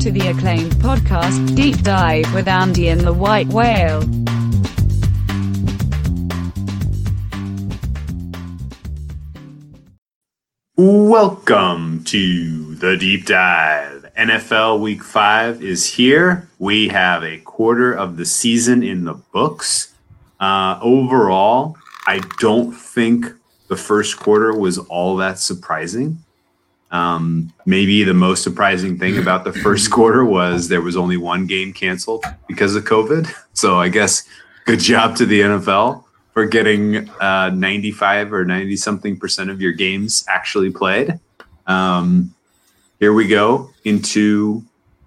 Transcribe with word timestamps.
to 0.00 0.10
the 0.10 0.28
acclaimed 0.28 0.72
podcast, 0.76 1.54
Deep 1.54 1.82
Dive 1.82 2.32
with 2.32 2.48
Andy 2.48 2.88
and 2.88 3.02
the 3.02 3.12
White 3.12 3.48
Whale. 3.48 4.00
Welcome 10.78 12.02
to 12.04 12.74
the 12.76 12.96
Deep 12.96 13.26
Dive. 13.26 14.10
NFL 14.16 14.80
Week 14.80 15.04
5 15.04 15.62
is 15.62 15.84
here. 15.84 16.48
We 16.58 16.88
have 16.88 17.22
a 17.22 17.36
quarter 17.40 17.92
of 17.92 18.16
the 18.16 18.24
season 18.24 18.82
in 18.82 19.04
the 19.04 19.14
books. 19.14 19.92
Uh, 20.40 20.78
overall, 20.80 21.76
I 22.06 22.20
don't 22.38 22.72
think 22.72 23.26
the 23.68 23.76
first 23.76 24.18
quarter 24.18 24.56
was 24.56 24.78
all 24.78 25.16
that 25.16 25.38
surprising. 25.38 26.24
Um, 26.90 27.52
maybe 27.66 28.02
the 28.02 28.14
most 28.14 28.42
surprising 28.42 28.98
thing 28.98 29.18
about 29.18 29.44
the 29.44 29.52
first 29.52 29.90
quarter 29.92 30.24
was 30.24 30.68
there 30.68 30.82
was 30.82 30.96
only 30.96 31.16
one 31.16 31.46
game 31.46 31.72
canceled 31.72 32.24
because 32.48 32.74
of 32.74 32.84
COVID. 32.84 33.32
So 33.52 33.78
I 33.78 33.90
guess 33.90 34.26
good 34.64 34.78
job 34.78 35.16
to 35.16 35.26
the 35.26 35.40
NFL 35.40 36.04
for 36.32 36.46
getting 36.46 37.10
uh, 37.20 37.50
95 37.50 38.32
or 38.32 38.44
90 38.44 38.76
something 38.76 39.18
percent 39.18 39.50
of 39.50 39.60
your 39.60 39.72
games 39.72 40.24
actually 40.28 40.70
played. 40.70 41.18
Um, 41.66 42.34
here 43.00 43.12
we 43.12 43.26
go 43.26 43.70
into 43.84 44.64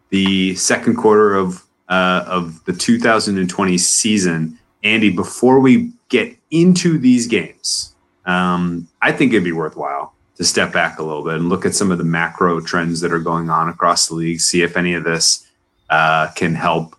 the 0.10 0.54
second 0.56 0.98
quarter 0.98 1.36
of 1.36 1.64
uh, 1.90 2.24
of 2.28 2.64
the 2.66 2.74
2020 2.74 3.78
season. 3.78 4.60
Andy, 4.84 5.10
before 5.10 5.60
we 5.60 5.92
get 6.10 6.36
into 6.52 6.98
these 7.00 7.26
games, 7.26 7.96
um, 8.26 8.88
I 9.02 9.12
think 9.12 9.32
it'd 9.34 9.44
be 9.44 9.52
worthwhile 9.52 10.13
to 10.38 10.44
step 10.44 10.74
back 10.74 11.00
a 11.00 11.04
little 11.04 11.24
bit 11.24 11.36
and 11.36 11.50
look 11.50 11.66
at 11.66 11.76
some 11.76 11.92
of 11.92 11.98
the 11.98 12.04
macro 12.04 12.60
trends 12.60 13.02
that 13.02 13.14
are 13.14 13.20
going 13.20 13.50
on 13.50 13.70
across 13.70 14.08
the 14.08 14.16
league, 14.16 14.42
see 14.42 14.62
if 14.64 14.76
any 14.76 14.94
of 14.94 15.04
this 15.04 15.48
uh, 15.90 16.30
can 16.36 16.56
help 16.56 16.96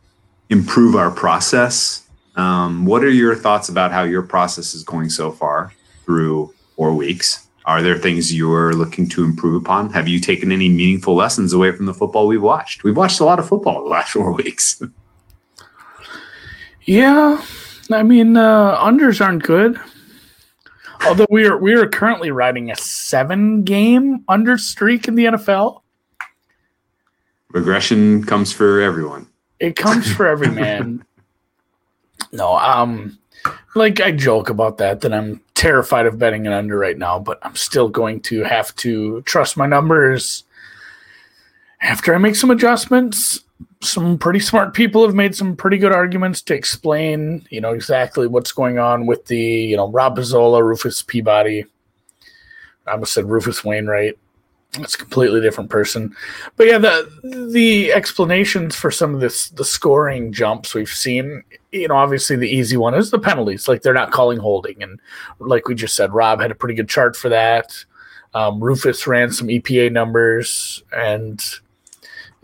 improve 0.50 0.94
our 0.94 1.10
process 1.10 2.04
um, 2.36 2.84
what 2.84 3.04
are 3.04 3.10
your 3.10 3.34
thoughts 3.34 3.68
about 3.68 3.92
how 3.92 4.02
your 4.02 4.22
process 4.22 4.74
is 4.74 4.82
going 4.82 5.08
so 5.08 5.30
far 5.30 5.72
through 6.04 6.52
four 6.76 6.94
weeks? 6.94 7.46
Are 7.64 7.80
there 7.80 7.96
things 7.96 8.34
you're 8.34 8.74
looking 8.74 9.08
to 9.10 9.24
improve 9.24 9.62
upon? 9.62 9.90
Have 9.92 10.08
you 10.08 10.20
taken 10.20 10.52
any 10.52 10.68
meaningful 10.68 11.14
lessons 11.14 11.52
away 11.52 11.72
from 11.72 11.86
the 11.86 11.94
football 11.94 12.26
we've 12.26 12.42
watched? 12.42 12.84
We've 12.84 12.96
watched 12.96 13.20
a 13.20 13.24
lot 13.24 13.38
of 13.38 13.48
football 13.48 13.84
the 13.84 13.88
last 13.88 14.10
four 14.12 14.32
weeks. 14.32 14.82
yeah, 16.82 17.42
I 17.90 18.02
mean, 18.02 18.36
uh, 18.36 18.76
unders 18.78 19.24
aren't 19.24 19.44
good. 19.44 19.80
Although 21.06 21.26
we 21.30 21.46
are 21.46 21.58
we 21.58 21.74
are 21.74 21.86
currently 21.86 22.30
riding 22.30 22.70
a 22.70 22.76
seven 22.76 23.62
game 23.62 24.24
under 24.28 24.56
streak 24.56 25.06
in 25.06 25.14
the 25.14 25.26
NFL. 25.26 25.82
Regression 27.50 28.24
comes 28.24 28.52
for 28.52 28.80
everyone. 28.80 29.28
It 29.60 29.76
comes 29.76 30.10
for 30.12 30.26
every 30.26 30.50
man. 30.50 31.04
No, 32.32 32.56
um, 32.56 33.16
like 33.76 34.00
I 34.00 34.10
joke 34.10 34.50
about 34.50 34.78
that, 34.78 35.02
that 35.02 35.12
I'm 35.12 35.40
terrified 35.54 36.06
of 36.06 36.18
betting 36.18 36.48
an 36.48 36.52
under 36.52 36.76
right 36.76 36.98
now, 36.98 37.20
but 37.20 37.38
I'm 37.42 37.54
still 37.54 37.88
going 37.88 38.20
to 38.22 38.42
have 38.42 38.74
to 38.76 39.22
trust 39.22 39.56
my 39.56 39.66
numbers. 39.66 40.42
After 41.80 42.12
I 42.12 42.18
make 42.18 42.34
some 42.34 42.50
adjustments, 42.50 43.43
some 43.84 44.18
pretty 44.18 44.40
smart 44.40 44.74
people 44.74 45.04
have 45.04 45.14
made 45.14 45.34
some 45.34 45.56
pretty 45.56 45.78
good 45.78 45.92
arguments 45.92 46.42
to 46.42 46.54
explain, 46.54 47.46
you 47.50 47.60
know, 47.60 47.72
exactly 47.72 48.26
what's 48.26 48.52
going 48.52 48.78
on 48.78 49.06
with 49.06 49.26
the, 49.26 49.38
you 49.38 49.76
know, 49.76 49.90
Rob 49.90 50.16
Pizzola, 50.16 50.62
Rufus 50.62 51.02
Peabody. 51.02 51.64
I 52.86 52.92
almost 52.92 53.14
said 53.14 53.28
Rufus 53.28 53.64
Wainwright. 53.64 54.18
It's 54.78 54.96
a 54.96 54.98
completely 54.98 55.40
different 55.40 55.70
person. 55.70 56.16
But 56.56 56.66
yeah, 56.66 56.78
the 56.78 57.48
the 57.52 57.92
explanations 57.92 58.74
for 58.74 58.90
some 58.90 59.14
of 59.14 59.20
this 59.20 59.50
the 59.50 59.64
scoring 59.64 60.32
jumps 60.32 60.74
we've 60.74 60.88
seen, 60.88 61.44
you 61.70 61.86
know, 61.86 61.96
obviously 61.96 62.34
the 62.34 62.48
easy 62.48 62.76
one 62.76 62.94
is 62.94 63.10
the 63.10 63.18
penalties. 63.20 63.68
Like 63.68 63.82
they're 63.82 63.94
not 63.94 64.10
calling 64.10 64.38
holding. 64.38 64.82
And 64.82 65.00
like 65.38 65.68
we 65.68 65.76
just 65.76 65.94
said, 65.94 66.12
Rob 66.12 66.40
had 66.40 66.50
a 66.50 66.56
pretty 66.56 66.74
good 66.74 66.88
chart 66.88 67.14
for 67.14 67.28
that. 67.28 67.84
Um, 68.34 68.62
Rufus 68.62 69.06
ran 69.06 69.30
some 69.30 69.46
EPA 69.46 69.92
numbers 69.92 70.82
and 70.92 71.40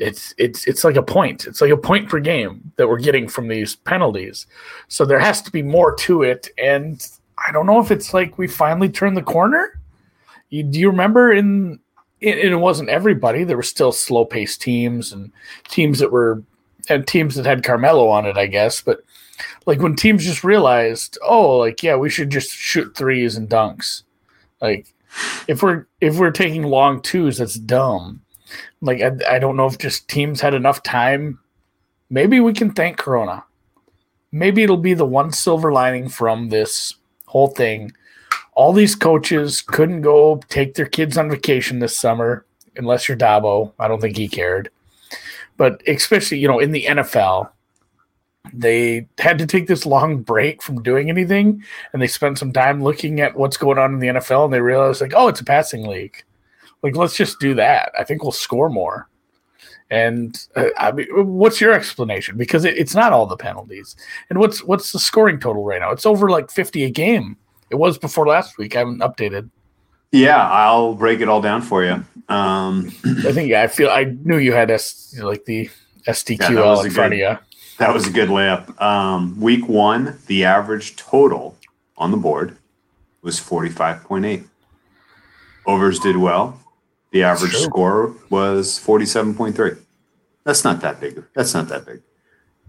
it's 0.01 0.35
it's 0.39 0.67
it's 0.67 0.83
like 0.83 0.97
a 0.97 1.03
point. 1.03 1.47
It's 1.47 1.61
like 1.61 1.71
a 1.71 1.77
point 1.77 2.09
per 2.09 2.21
game 2.21 2.73
that 2.77 2.89
we're 2.89 2.99
getting 2.99 3.29
from 3.29 3.49
these 3.49 3.77
penalties. 3.77 4.47
So 4.89 5.05
there 5.05 5.21
has 5.21 5.43
to 5.43 5.53
be 5.53 5.63
more 5.63 5.95
to 5.97 6.23
it. 6.23 6.49
And 6.59 7.07
I 7.47 7.53
don't 7.53 7.67
know 7.67 7.81
if 7.81 7.91
it's 7.91 8.15
like 8.15 8.39
we 8.39 8.49
finally 8.49 8.89
turned 8.89 9.17
the 9.17 9.23
corner. 9.23 9.79
You, 10.49 10.63
do 10.65 10.81
you 10.81 10.91
remember 10.91 11.33
in 11.33 11.79
it, 12.21 12.39
it 12.39 12.57
wasn't 12.57 12.89
everybody. 12.89 13.45
There 13.45 13.59
were 13.59 13.63
still 13.63 13.93
slow 13.93 14.25
paced 14.25 14.63
teams 14.63 15.13
and 15.13 15.33
teams 15.69 15.99
that 15.99 16.11
were 16.11 16.43
and 16.89 17.07
teams 17.07 17.35
that 17.35 17.45
had 17.45 17.63
Carmelo 17.63 18.09
on 18.09 18.25
it, 18.25 18.39
I 18.39 18.47
guess. 18.47 18.81
But 18.81 19.03
like 19.67 19.81
when 19.81 19.97
teams 19.97 20.25
just 20.25 20.45
realized, 20.45 21.19
oh, 21.23 21.59
like 21.59 21.83
yeah, 21.83 21.97
we 21.97 22.09
should 22.09 22.31
just 22.31 22.51
shoot 22.51 22.97
threes 22.97 23.37
and 23.37 23.51
dunks. 23.51 24.03
Like 24.63 24.95
if 25.47 25.63
we're 25.63 25.87
if 26.01 26.17
we're 26.17 26.31
taking 26.31 26.63
long 26.63 27.03
twos, 27.03 27.37
that's 27.37 27.55
dumb. 27.55 28.23
Like 28.81 29.01
I, 29.01 29.37
I 29.37 29.39
don't 29.39 29.57
know 29.57 29.67
if 29.67 29.79
just 29.79 30.09
teams 30.09 30.41
had 30.41 30.55
enough 30.55 30.83
time. 30.83 31.39
Maybe 32.09 32.41
we 32.41 32.53
can 32.53 32.73
thank 32.73 32.97
Corona. 32.97 33.45
Maybe 34.33 34.63
it'll 34.63 34.77
be 34.77 34.95
the 34.95 35.07
one 35.07 35.33
silver 35.33 35.73
lining 35.73 36.09
from 36.09 36.49
this 36.49 36.95
whole 37.27 37.49
thing 37.49 37.93
all 38.61 38.73
these 38.73 38.95
coaches 38.95 39.63
couldn't 39.63 40.03
go 40.03 40.41
take 40.49 40.75
their 40.75 40.87
kids 40.87 41.17
on 41.17 41.31
vacation 41.31 41.79
this 41.79 41.97
summer 41.97 42.45
unless 42.77 43.09
you're 43.09 43.17
Dabo. 43.17 43.73
I 43.79 43.89
don't 43.89 44.01
think 44.01 44.17
he 44.17 44.29
cared. 44.29 44.71
But 45.57 45.83
especially, 45.87 46.39
you 46.39 46.49
know, 46.49 46.59
in 46.59 46.73
the 46.73 46.85
NFL, 46.85 47.51
they 48.53 49.09
had 49.19 49.39
to 49.39 49.47
take 49.47 49.67
this 49.67 49.87
long 49.87 50.23
break 50.23 50.63
from 50.63 50.83
doing 50.83 51.09
anything 51.09 51.63
and 51.93 52.01
they 52.01 52.07
spent 52.07 52.39
some 52.39 52.53
time 52.53 52.83
looking 52.83 53.21
at 53.21 53.37
what's 53.37 53.57
going 53.57 53.79
on 53.79 53.95
in 53.95 54.01
the 54.01 54.09
NFL 54.09 54.45
and 54.45 54.53
they 54.53 54.61
realized 54.61 55.01
like, 55.01 55.15
oh, 55.15 55.29
it's 55.29 55.41
a 55.41 55.45
passing 55.45 55.87
league. 55.87 56.23
Like, 56.83 56.97
let's 56.97 57.17
just 57.17 57.41
do 57.41 57.55
that. 57.55 57.93
I 57.99 58.05
think 58.05 58.23
we'll 58.23 58.33
score 58.33 58.71
more. 58.71 59.09
And 59.91 60.39
uh, 60.55 60.67
I 60.79 60.93
mean, 60.93 61.09
what's 61.11 61.61
your 61.61 61.73
explanation? 61.73 62.37
Because 62.37 62.65
it, 62.65 62.79
it's 62.79 62.95
not 62.95 63.13
all 63.13 63.27
the 63.27 63.37
penalties. 63.37 63.97
And 64.31 64.39
what's 64.39 64.63
what's 64.63 64.93
the 64.93 65.01
scoring 65.01 65.41
total 65.41 65.65
right 65.65 65.81
now? 65.81 65.91
It's 65.91 66.07
over 66.07 66.31
like 66.31 66.51
fifty 66.51 66.85
a 66.85 66.91
game. 66.91 67.37
It 67.71 67.77
was 67.77 67.99
before 67.99 68.27
last 68.27 68.57
week. 68.57 68.77
I 68.77 68.81
haven't 68.81 69.01
updated. 69.01 69.51
Yeah, 70.13 70.49
I'll 70.49 70.95
break 70.95 71.21
it 71.21 71.29
all 71.29 71.41
down 71.41 71.63
for 71.63 71.85
you. 71.85 72.05
Um, 72.29 72.93
I 73.05 73.33
think 73.33 73.49
yeah, 73.49 73.63
I 73.63 73.67
feel 73.67 73.91
I 73.91 74.05
knew 74.05 74.39
you 74.39 74.53
had 74.53 74.71
S 74.71 75.17
like 75.21 75.45
the 75.45 75.69
SDQL 76.07 76.41
yeah, 76.41 76.85
in 76.85 76.91
front 76.91 77.13
good, 77.13 77.23
of 77.23 77.39
you. 77.39 77.39
That 77.79 77.93
was 77.93 78.07
a 78.07 78.11
good 78.11 78.29
layup. 78.29 78.81
Um, 78.81 79.41
week 79.41 79.69
one, 79.69 80.19
the 80.27 80.45
average 80.45 80.97
total 80.97 81.57
on 81.97 82.13
the 82.13 82.17
board 82.17 82.57
was 83.23 83.41
forty 83.41 83.71
five 83.71 84.05
point 84.05 84.25
eight. 84.25 84.45
Overs 85.67 85.99
did 85.99 86.17
well. 86.17 86.61
The 87.11 87.25
average 87.25 87.55
score 87.55 88.15
was 88.29 88.79
forty 88.79 89.07
seven 89.07 89.35
point 89.35 89.57
three. 89.57 89.73
That's 90.45 90.65
not 90.65 90.81
that 90.81 91.01
big. 91.01 91.23
That's 91.35 91.55
not 91.55 91.69
that 91.69 91.87
big. 91.87 92.03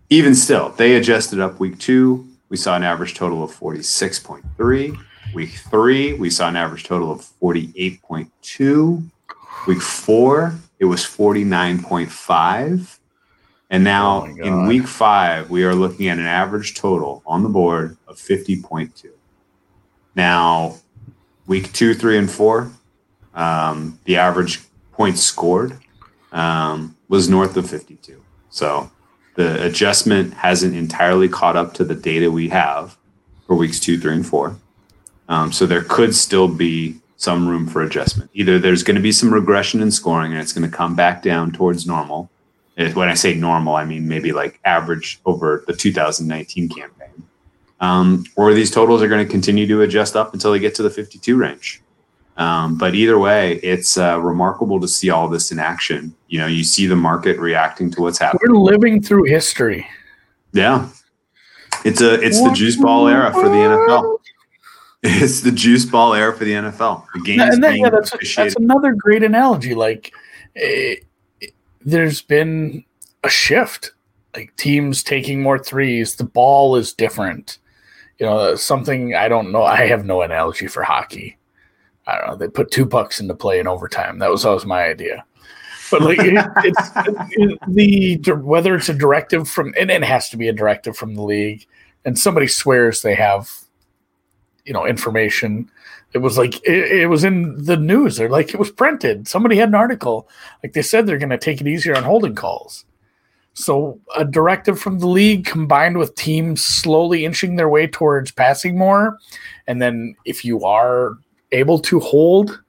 Even 0.10 0.36
still, 0.36 0.70
they 0.70 0.96
adjusted 0.96 1.40
up 1.40 1.60
week 1.60 1.80
two 1.80 2.28
we 2.52 2.58
saw 2.58 2.76
an 2.76 2.84
average 2.84 3.14
total 3.14 3.46
of 3.46 3.58
46.3. 3.58 4.98
Week 5.34 5.52
three, 5.52 6.14
we 6.14 6.30
saw 6.30 6.50
an 6.50 6.58
average 6.58 6.84
total 6.84 7.10
of 7.10 7.22
48.2. 7.42 9.10
Week 9.68 9.82
four, 9.82 10.56
it 10.78 10.84
was 10.84 11.00
49.5. 11.00 13.00
And 13.70 13.86
now 13.86 14.24
oh 14.24 14.26
in 14.26 14.68
week 14.68 14.86
five, 14.86 15.50
we 15.50 15.64
are 15.64 15.74
looking 15.74 16.10
at 16.10 16.18
an 16.18 16.26
average 16.26 16.76
total 16.76 17.24
on 17.26 17.42
the 17.42 17.48
board 17.48 17.96
of 18.06 18.18
50.2. 18.18 19.12
Now, 20.14 20.76
week 21.48 21.72
two, 21.72 21.94
three, 21.94 22.18
and 22.18 22.30
four, 22.30 22.70
um, 23.34 24.00
the 24.06 24.18
average 24.18 24.60
points 24.92 25.22
scored 25.22 25.78
um, 26.32 26.96
was 27.08 27.30
north 27.30 27.58
of 27.58 27.70
52. 27.70 28.22
So 28.50 28.92
the 29.36 29.64
adjustment 29.66 30.34
hasn't 30.34 30.76
entirely 30.76 31.30
caught 31.30 31.56
up 31.56 31.74
to 31.76 31.84
the 31.84 31.96
data 31.96 32.30
we 32.30 32.50
have 32.50 32.98
for 33.48 33.56
weeks 33.56 33.80
two, 33.80 34.00
three, 34.00 34.14
and 34.14 34.26
four. 34.26 34.58
Um, 35.30 35.52
so 35.52 35.66
there 35.66 35.84
could 35.84 36.14
still 36.14 36.48
be 36.48 37.02
some 37.16 37.48
room 37.48 37.68
for 37.68 37.84
adjustment. 37.84 38.30
Either 38.34 38.60
there's 38.60 38.84
going 38.84 38.96
to 38.96 39.02
be 39.02 39.12
some 39.12 39.34
regression 39.34 39.82
in 39.82 39.92
scoring 39.92 40.32
and 40.32 40.42
it's 40.42 40.54
going 40.54 40.70
to 40.70 40.76
come 40.76 40.96
back 40.96 41.22
down 41.22 41.52
towards 41.52 41.86
normal. 41.86 42.30
When 42.76 43.10
I 43.10 43.14
say 43.14 43.36
normal, 43.36 43.76
I 43.76 43.86
mean 43.86 44.08
maybe 44.08 44.32
like 44.32 44.60
average 44.66 45.20
over 45.26 45.64
the 45.68 45.74
2019 45.74 46.70
campaign. 46.70 47.24
Um, 47.80 48.24
or 48.36 48.54
these 48.54 48.72
totals 48.72 49.02
are 49.02 49.08
going 49.08 49.26
to 49.26 49.32
continue 49.32 49.68
to 49.68 49.82
adjust 49.82 50.16
up 50.16 50.34
until 50.34 50.52
they 50.52 50.60
get 50.60 50.74
to 50.76 50.84
the 50.84 50.90
52 50.90 51.36
range. 51.36 51.82
Um, 52.42 52.76
but 52.76 52.96
either 52.96 53.20
way, 53.20 53.58
it's 53.58 54.00
uh, 54.00 54.20
remarkable 54.20 54.80
to 54.80 54.88
see 54.88 55.12
all 55.12 55.30
this 55.30 55.52
in 55.52 55.60
action. 55.60 56.16
You 56.28 56.40
know, 56.40 56.48
you 56.48 56.64
see 56.64 56.88
the 56.88 56.96
market 56.96 57.38
reacting 57.38 57.92
to 57.92 58.02
what's 58.02 58.18
happening. 58.18 58.52
We're 58.52 58.58
living 58.58 59.00
through 59.00 59.26
history. 59.26 59.86
Yeah, 60.52 60.90
it's 61.86 62.02
a 62.02 62.20
it's 62.20 62.42
the 62.42 62.52
juice 62.52 62.78
ball 62.78 63.08
era 63.08 63.32
for 63.32 63.48
the 63.48 63.56
NFL. 63.56 64.18
It's 65.04 65.42
the 65.42 65.52
juice 65.52 65.84
ball 65.84 66.14
era 66.14 66.32
for 66.32 66.46
the 66.46 66.52
NFL. 66.52 67.08
The 67.16 67.22
game 67.22 67.40
and 67.40 67.64
that, 67.64 67.76
yeah, 67.76 67.90
that's, 67.90 68.12
that's 68.36 68.56
another 68.56 68.94
great 68.94 69.24
analogy. 69.24 69.74
Like, 69.74 70.14
eh, 70.56 70.98
there's 71.84 72.22
been 72.22 72.86
a 73.24 73.30
shift, 73.30 73.94
like 74.36 74.56
teams 74.58 75.02
taking 75.02 75.42
more 75.42 75.58
threes. 75.58 76.18
The 76.18 76.24
ball 76.24 76.76
is 76.76 76.94
different. 76.94 77.58
You 78.20 78.28
know, 78.28 78.54
something 78.54 79.16
I 79.16 79.28
don't 79.28 79.52
know. 79.52 79.64
I 79.64 79.88
have 79.88 80.06
no 80.06 80.22
analogy 80.22 80.68
for 80.68 80.84
hockey. 80.84 81.36
I 82.12 82.18
don't 82.20 82.28
know. 82.28 82.36
They 82.36 82.48
put 82.48 82.72
two 82.72 82.86
pucks 82.86 83.20
into 83.20 83.34
play 83.34 83.60
in 83.60 83.68
overtime. 83.68 84.20
That 84.20 84.32
was 84.32 84.46
always 84.46 84.66
my 84.66 84.84
idea. 84.84 85.26
But 85.92 86.02
like 86.02 86.20
it, 86.20 86.34
it's 86.64 86.90
it, 87.38 87.60
the 87.68 88.34
whether 88.36 88.76
it's 88.76 88.90
a 88.90 88.94
directive 88.94 89.48
from 89.48 89.74
and 89.80 89.92
it 89.92 90.04
has 90.04 90.30
to 90.30 90.38
be 90.38 90.48
a 90.48 90.54
directive 90.54 90.96
from 90.96 91.16
the 91.16 91.22
league, 91.22 91.68
and 92.06 92.18
somebody 92.18 92.48
swears 92.48 93.02
they 93.02 93.16
have, 93.16 93.52
you 94.66 94.74
know, 94.74 94.86
information. 94.86 95.70
It 96.14 96.20
was 96.20 96.38
like 96.38 96.56
it, 96.66 97.02
it 97.02 97.08
was 97.08 97.24
in 97.24 97.64
the 97.64 97.78
news. 97.78 98.18
They're 98.18 98.30
like 98.30 98.54
it 98.54 98.60
was 98.60 98.72
printed. 98.72 99.28
Somebody 99.28 99.58
had 99.58 99.70
an 99.70 99.76
article. 99.76 100.30
Like 100.64 100.74
they 100.74 100.82
said 100.82 101.06
they're 101.06 101.18
going 101.18 101.30
to 101.30 101.38
take 101.38 101.62
it 101.62 101.68
easier 101.68 101.96
on 101.96 102.04
holding 102.04 102.36
calls. 102.36 102.86
So 103.54 104.00
a 104.16 104.24
directive 104.24 104.80
from 104.80 105.00
the 105.00 105.08
league 105.08 105.46
combined 105.46 105.98
with 105.98 106.16
teams 106.16 106.64
slowly 106.64 107.26
inching 107.26 107.58
their 107.58 107.68
way 107.68 107.86
towards 107.86 108.32
passing 108.32 108.78
more, 108.78 109.18
and 109.68 109.82
then 109.82 110.16
if 110.24 110.46
you 110.46 110.64
are 110.64 111.18
able 111.52 111.80
to 111.80 112.00
hold 112.00 112.62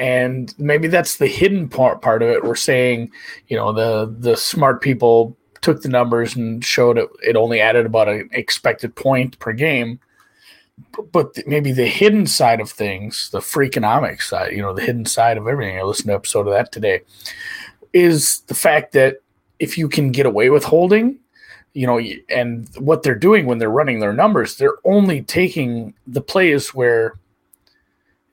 and 0.00 0.54
maybe 0.58 0.88
that's 0.88 1.18
the 1.18 1.26
hidden 1.26 1.68
part 1.68 2.00
part 2.00 2.22
of 2.22 2.30
it. 2.30 2.42
We're 2.42 2.56
saying 2.56 3.12
you 3.48 3.56
know 3.56 3.72
the 3.72 4.12
the 4.18 4.36
smart 4.36 4.80
people 4.80 5.36
took 5.60 5.82
the 5.82 5.90
numbers 5.90 6.34
and 6.34 6.64
showed 6.64 6.96
it 6.96 7.08
it 7.22 7.36
only 7.36 7.60
added 7.60 7.84
about 7.84 8.08
an 8.08 8.28
expected 8.32 8.96
point 8.96 9.38
per 9.38 9.52
game. 9.52 10.00
But 11.12 11.36
maybe 11.46 11.72
the 11.72 11.86
hidden 11.86 12.26
side 12.26 12.60
of 12.60 12.70
things 12.70 13.28
the 13.30 13.40
freakonomics 13.40 14.22
side 14.22 14.52
you 14.52 14.62
know 14.62 14.72
the 14.72 14.82
hidden 14.82 15.04
side 15.04 15.36
of 15.36 15.46
everything 15.46 15.78
i 15.78 15.82
listened 15.82 16.06
to 16.06 16.12
an 16.12 16.16
episode 16.16 16.46
of 16.46 16.54
that 16.54 16.72
today 16.72 17.02
is 17.92 18.40
the 18.46 18.54
fact 18.54 18.92
that 18.92 19.18
if 19.58 19.76
you 19.76 19.90
can 19.90 20.10
get 20.10 20.24
away 20.24 20.48
with 20.48 20.64
holding 20.64 21.18
you 21.74 21.86
know 21.86 22.00
and 22.30 22.70
what 22.78 23.02
they're 23.02 23.14
doing 23.14 23.44
when 23.44 23.58
they're 23.58 23.68
running 23.68 24.00
their 24.00 24.14
numbers 24.14 24.56
they're 24.56 24.78
only 24.84 25.20
taking 25.20 25.92
the 26.06 26.22
plays 26.22 26.72
where 26.72 27.12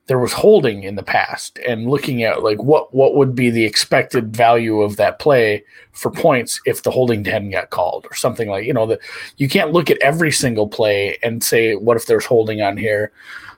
there 0.08 0.20
was 0.20 0.32
holding 0.32 0.84
in 0.84 0.96
the 0.96 1.04
past 1.04 1.60
and 1.60 1.90
looking 1.90 2.24
at 2.24 2.42
like 2.42 2.62
what 2.64 2.94
what 2.94 3.16
would 3.16 3.36
be 3.36 3.50
the 3.50 3.66
expected 3.66 4.36
value 4.36 4.82
of 4.82 4.96
that 4.96 5.20
play 5.20 5.64
for 5.92 6.10
points 6.10 6.60
if 6.66 6.84
the 6.84 6.92
holding 6.92 7.24
hadn't 7.24 7.52
got 7.52 7.70
called 7.70 8.08
or 8.10 8.16
something 8.16 8.50
like 8.50 8.66
you 8.66 8.74
know 8.74 8.86
that 8.86 9.00
you 9.36 9.48
can't 9.48 9.72
look 9.72 9.92
at 9.92 9.98
every 10.00 10.32
single 10.32 10.68
play 10.68 11.18
and 11.24 11.44
say 11.44 11.76
what 11.76 11.98
if 11.98 12.06
there's 12.06 12.26
holding 12.26 12.62
on 12.62 12.78
here 12.78 13.12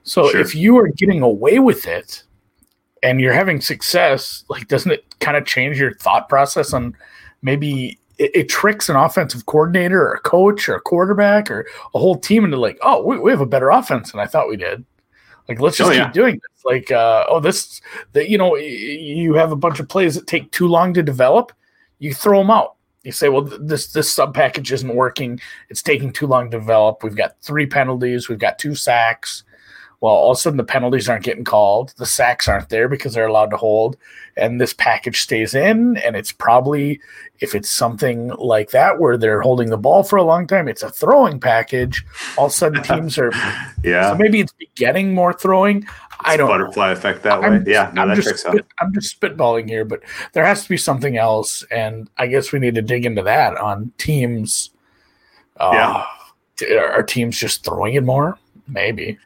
so 0.03 0.29
sure. 0.29 0.41
if 0.41 0.53
you 0.53 0.77
are 0.77 0.87
getting 0.87 1.21
away 1.21 1.59
with 1.59 1.87
it 1.87 2.23
and 3.03 3.21
you're 3.21 3.33
having 3.33 3.61
success 3.61 4.43
like 4.49 4.67
doesn't 4.67 4.91
it 4.91 5.19
kind 5.19 5.37
of 5.37 5.45
change 5.45 5.79
your 5.79 5.93
thought 5.95 6.27
process 6.27 6.73
on 6.73 6.95
maybe 7.41 7.97
it, 8.17 8.31
it, 8.35 8.49
tricks 8.49 8.89
an 8.89 8.97
offensive 8.97 9.45
coordinator 9.45 10.01
or 10.01 10.13
a 10.15 10.19
coach 10.19 10.67
or 10.67 10.75
a 10.75 10.81
quarterback 10.81 11.49
or 11.49 11.65
a 11.93 11.99
whole 11.99 12.17
team 12.17 12.43
into 12.43 12.57
like 12.57 12.77
oh 12.81 13.05
we, 13.05 13.19
we 13.19 13.31
have 13.31 13.39
a 13.39 13.45
better 13.45 13.69
offense 13.69 14.11
than 14.11 14.19
i 14.19 14.25
thought 14.25 14.49
we 14.49 14.57
did 14.57 14.83
like, 15.49 15.59
let's 15.59 15.77
just 15.77 15.89
oh, 15.89 15.93
keep 15.93 15.99
yeah. 15.99 16.11
doing 16.11 16.35
this. 16.35 16.63
Like, 16.63 16.91
uh, 16.91 17.25
oh, 17.27 17.39
this, 17.39 17.81
that 18.13 18.29
you 18.29 18.37
know, 18.37 18.55
you 18.55 19.33
have 19.33 19.51
a 19.51 19.55
bunch 19.55 19.79
of 19.79 19.89
plays 19.89 20.15
that 20.15 20.27
take 20.27 20.51
too 20.51 20.67
long 20.67 20.93
to 20.93 21.03
develop. 21.03 21.51
You 21.97 22.13
throw 22.13 22.39
them 22.39 22.51
out. 22.51 22.75
You 23.03 23.11
say, 23.11 23.29
well, 23.29 23.41
this 23.41 23.91
this 23.91 24.11
sub 24.11 24.33
package 24.33 24.71
isn't 24.71 24.95
working. 24.95 25.39
It's 25.69 25.81
taking 25.81 26.13
too 26.13 26.27
long 26.27 26.51
to 26.51 26.59
develop. 26.59 27.03
We've 27.03 27.15
got 27.15 27.41
three 27.41 27.65
penalties. 27.65 28.29
We've 28.29 28.37
got 28.37 28.59
two 28.59 28.75
sacks 28.75 29.43
well, 30.01 30.13
all 30.13 30.31
of 30.31 30.37
a 30.37 30.39
sudden 30.39 30.57
the 30.57 30.63
penalties 30.63 31.09
aren't 31.09 31.25
getting 31.25 31.43
called, 31.43 31.93
the 31.97 32.05
sacks 32.05 32.47
aren't 32.47 32.69
there 32.69 32.87
because 32.87 33.13
they're 33.13 33.27
allowed 33.27 33.49
to 33.49 33.57
hold, 33.57 33.97
and 34.37 34.59
this 34.59 34.73
package 34.73 35.21
stays 35.21 35.53
in. 35.53 35.97
And 35.97 36.15
it's 36.15 36.31
probably, 36.31 37.01
if 37.39 37.53
it's 37.53 37.69
something 37.69 38.29
like 38.29 38.71
that 38.71 38.99
where 38.99 39.17
they're 39.17 39.41
holding 39.41 39.69
the 39.69 39.77
ball 39.77 40.03
for 40.03 40.15
a 40.15 40.23
long 40.23 40.47
time, 40.47 40.69
it's 40.69 40.83
a 40.83 40.89
throwing 40.89 41.39
package. 41.39 42.05
All 42.37 42.45
of 42.45 42.51
a 42.51 42.55
sudden 42.55 42.83
teams 42.83 43.17
are, 43.17 43.31
yeah. 43.83 44.11
So 44.11 44.17
maybe 44.17 44.39
it's 44.39 44.53
getting 44.75 45.13
more 45.13 45.33
throwing. 45.33 45.79
It's 45.79 45.87
I 46.21 46.37
don't 46.37 46.47
butterfly 46.47 46.87
know. 46.87 46.93
effect 46.93 47.23
that 47.23 47.43
I'm, 47.43 47.65
way. 47.65 47.71
Yeah, 47.71 47.91
no, 47.93 48.03
I'm 48.03 48.09
that 48.09 48.15
just 48.15 48.47
spit, 48.47 48.65
I'm 48.79 48.93
just 48.93 49.19
spitballing 49.19 49.67
here, 49.67 49.83
but 49.83 50.01
there 50.31 50.45
has 50.45 50.63
to 50.63 50.69
be 50.69 50.77
something 50.77 51.17
else, 51.17 51.63
and 51.71 52.09
I 52.17 52.27
guess 52.27 52.53
we 52.53 52.59
need 52.59 52.75
to 52.75 52.81
dig 52.81 53.05
into 53.05 53.23
that 53.23 53.57
on 53.57 53.91
teams. 53.97 54.69
Uh, 55.57 56.05
yeah, 56.61 56.75
are 56.77 57.03
teams 57.03 57.37
just 57.37 57.65
throwing 57.65 57.95
it 57.95 58.03
more? 58.03 58.37
Maybe. 58.67 59.17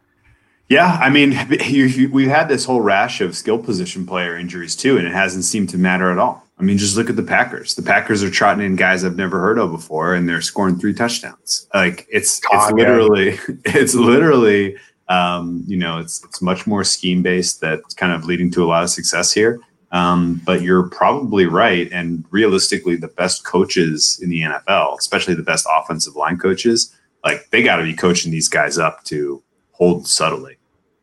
Yeah, 0.70 0.98
I 1.02 1.10
mean, 1.10 1.34
you, 1.66 1.86
you, 1.86 2.10
we've 2.10 2.30
had 2.30 2.48
this 2.48 2.66
whole 2.66 2.82
rash 2.82 3.22
of 3.22 3.36
skill 3.36 3.60
position 3.60 4.06
player 4.06 4.38
injuries 4.38 4.76
too, 4.76 4.98
and 4.98 5.06
it 5.06 5.14
hasn't 5.14 5.46
seemed 5.46 5.70
to 5.70 5.78
matter 5.78 6.12
at 6.12 6.18
all. 6.18 6.44
I 6.60 6.64
mean, 6.64 6.78
just 6.78 6.96
look 6.96 7.10
at 7.10 7.16
the 7.16 7.24
Packers. 7.24 7.76
The 7.76 7.82
Packers 7.82 8.24
are 8.24 8.30
trotting 8.30 8.64
in 8.64 8.76
guys 8.76 9.04
I've 9.04 9.18
never 9.18 9.40
heard 9.40 9.58
of 9.58 9.72
before, 9.72 10.14
and 10.14 10.30
they're 10.30 10.42
scoring 10.42 10.78
three 10.78 10.94
touchdowns. 10.94 11.68
Like 11.74 12.08
it's 12.10 12.40
it's 12.52 12.72
literally 12.72 13.40
it's 13.66 13.96
literally 13.96 14.78
um, 15.10 15.64
you 15.68 15.78
know 15.78 16.00
it's 16.00 16.24
it's 16.24 16.42
much 16.42 16.66
more 16.66 16.84
scheme 16.84 17.22
based 17.22 17.60
that's 17.60 17.94
kind 17.96 18.14
of 18.14 18.26
leading 18.26 18.52
to 18.52 18.64
a 18.64 18.68
lot 18.68 18.84
of 18.84 18.90
success 18.90 19.34
here. 19.34 19.60
Um, 19.92 20.42
but 20.46 20.62
you're 20.62 20.90
probably 20.90 21.46
right, 21.46 21.92
and 21.92 22.24
realistically, 22.32 22.96
the 22.96 23.10
best 23.10 23.46
coaches 23.46 24.20
in 24.24 24.30
the 24.30 24.42
NFL, 24.42 24.98
especially 24.98 25.36
the 25.36 25.44
best 25.44 25.68
offensive 25.72 26.16
line 26.16 26.38
coaches, 26.38 26.96
like 27.24 27.50
they 27.50 27.62
got 27.62 27.76
to 27.76 27.84
be 27.84 27.94
coaching 27.94 28.32
these 28.32 28.48
guys 28.48 28.78
up 28.78 29.04
to 29.06 29.44
hold 29.84 30.08
subtly, 30.08 30.56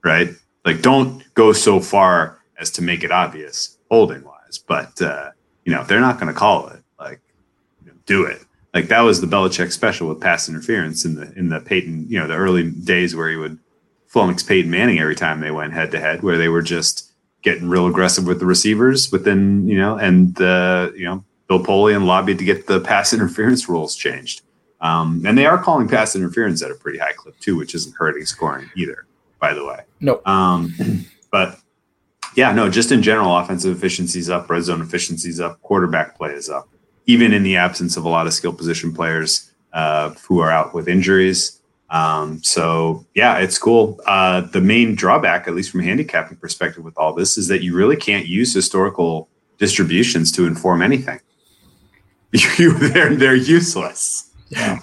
right? 0.02 0.30
Like 0.64 0.80
don't 0.80 1.22
go 1.34 1.52
so 1.52 1.80
far 1.80 2.40
as 2.58 2.70
to 2.72 2.82
make 2.82 3.04
it 3.04 3.12
obvious 3.12 3.78
holding 3.90 4.24
wise, 4.24 4.58
but 4.66 5.00
uh, 5.02 5.30
you 5.64 5.72
know, 5.72 5.84
they're 5.84 6.00
not 6.00 6.18
going 6.18 6.32
to 6.32 6.38
call 6.38 6.68
it. 6.68 6.82
Like, 6.98 7.20
you 7.84 7.90
know, 7.90 7.98
do 8.06 8.24
it. 8.24 8.42
Like 8.72 8.88
that 8.88 9.00
was 9.00 9.20
the 9.20 9.26
Belichick 9.26 9.70
special 9.72 10.08
with 10.08 10.20
pass 10.20 10.48
interference 10.48 11.04
in 11.04 11.14
the 11.14 11.32
in 11.34 11.50
the 11.50 11.60
Peyton, 11.60 12.06
you 12.08 12.18
know, 12.18 12.26
the 12.26 12.36
early 12.36 12.70
days 12.70 13.14
where 13.14 13.28
he 13.28 13.36
would 13.36 13.58
flummox 14.10 14.46
Peyton 14.46 14.70
Manning 14.70 14.98
every 14.98 15.16
time 15.16 15.40
they 15.40 15.50
went 15.50 15.74
head 15.74 15.90
to 15.90 16.00
head, 16.00 16.22
where 16.22 16.38
they 16.38 16.48
were 16.48 16.62
just 16.62 17.12
getting 17.42 17.68
real 17.68 17.86
aggressive 17.86 18.26
with 18.26 18.38
the 18.38 18.46
receivers 18.46 19.10
within, 19.12 19.66
you 19.66 19.76
know, 19.76 19.96
and 19.96 20.40
uh, 20.40 20.90
you 20.94 21.04
know, 21.04 21.22
Bill 21.48 21.62
Polian 21.62 22.06
lobbied 22.06 22.38
to 22.38 22.44
get 22.44 22.66
the 22.66 22.80
pass 22.80 23.12
interference 23.16 23.68
rules 23.68 23.94
changed. 23.94 24.42
Um, 24.80 25.22
and 25.26 25.36
they 25.36 25.46
are 25.46 25.58
calling 25.58 25.88
pass 25.88 26.16
interference 26.16 26.62
at 26.62 26.70
a 26.70 26.74
pretty 26.74 26.98
high 26.98 27.12
clip 27.12 27.38
too, 27.40 27.56
which 27.56 27.74
isn't 27.74 27.94
hurting 27.96 28.24
scoring 28.24 28.70
either, 28.76 29.06
by 29.40 29.52
the 29.52 29.64
way. 29.64 29.80
No. 30.00 30.20
Um, 30.24 30.74
but 31.30 31.58
yeah, 32.34 32.52
no, 32.52 32.70
just 32.70 32.92
in 32.92 33.02
general, 33.02 33.36
offensive 33.36 33.76
efficiency's 33.76 34.30
up, 34.30 34.48
red 34.48 34.62
zone 34.62 34.80
efficiency's 34.80 35.40
up, 35.40 35.60
quarterback 35.62 36.16
play 36.16 36.30
is 36.30 36.48
up, 36.48 36.68
even 37.06 37.32
in 37.32 37.42
the 37.42 37.56
absence 37.56 37.96
of 37.96 38.04
a 38.04 38.08
lot 38.08 38.26
of 38.26 38.32
skill 38.32 38.52
position 38.52 38.94
players 38.94 39.50
uh, 39.72 40.10
who 40.26 40.40
are 40.40 40.50
out 40.50 40.74
with 40.74 40.88
injuries. 40.88 41.60
Um, 41.90 42.42
so 42.42 43.04
yeah, 43.14 43.38
it's 43.38 43.58
cool. 43.58 44.00
Uh, 44.06 44.42
the 44.42 44.60
main 44.60 44.94
drawback, 44.94 45.48
at 45.48 45.54
least 45.54 45.70
from 45.70 45.80
a 45.80 45.84
handicapping 45.84 46.38
perspective, 46.38 46.84
with 46.84 46.96
all 46.96 47.12
this, 47.12 47.36
is 47.36 47.48
that 47.48 47.62
you 47.62 47.74
really 47.74 47.96
can't 47.96 48.26
use 48.26 48.54
historical 48.54 49.28
distributions 49.58 50.32
to 50.32 50.46
inform 50.46 50.82
anything. 50.82 51.20
They're 52.58 53.16
they're 53.16 53.34
useless. 53.34 54.29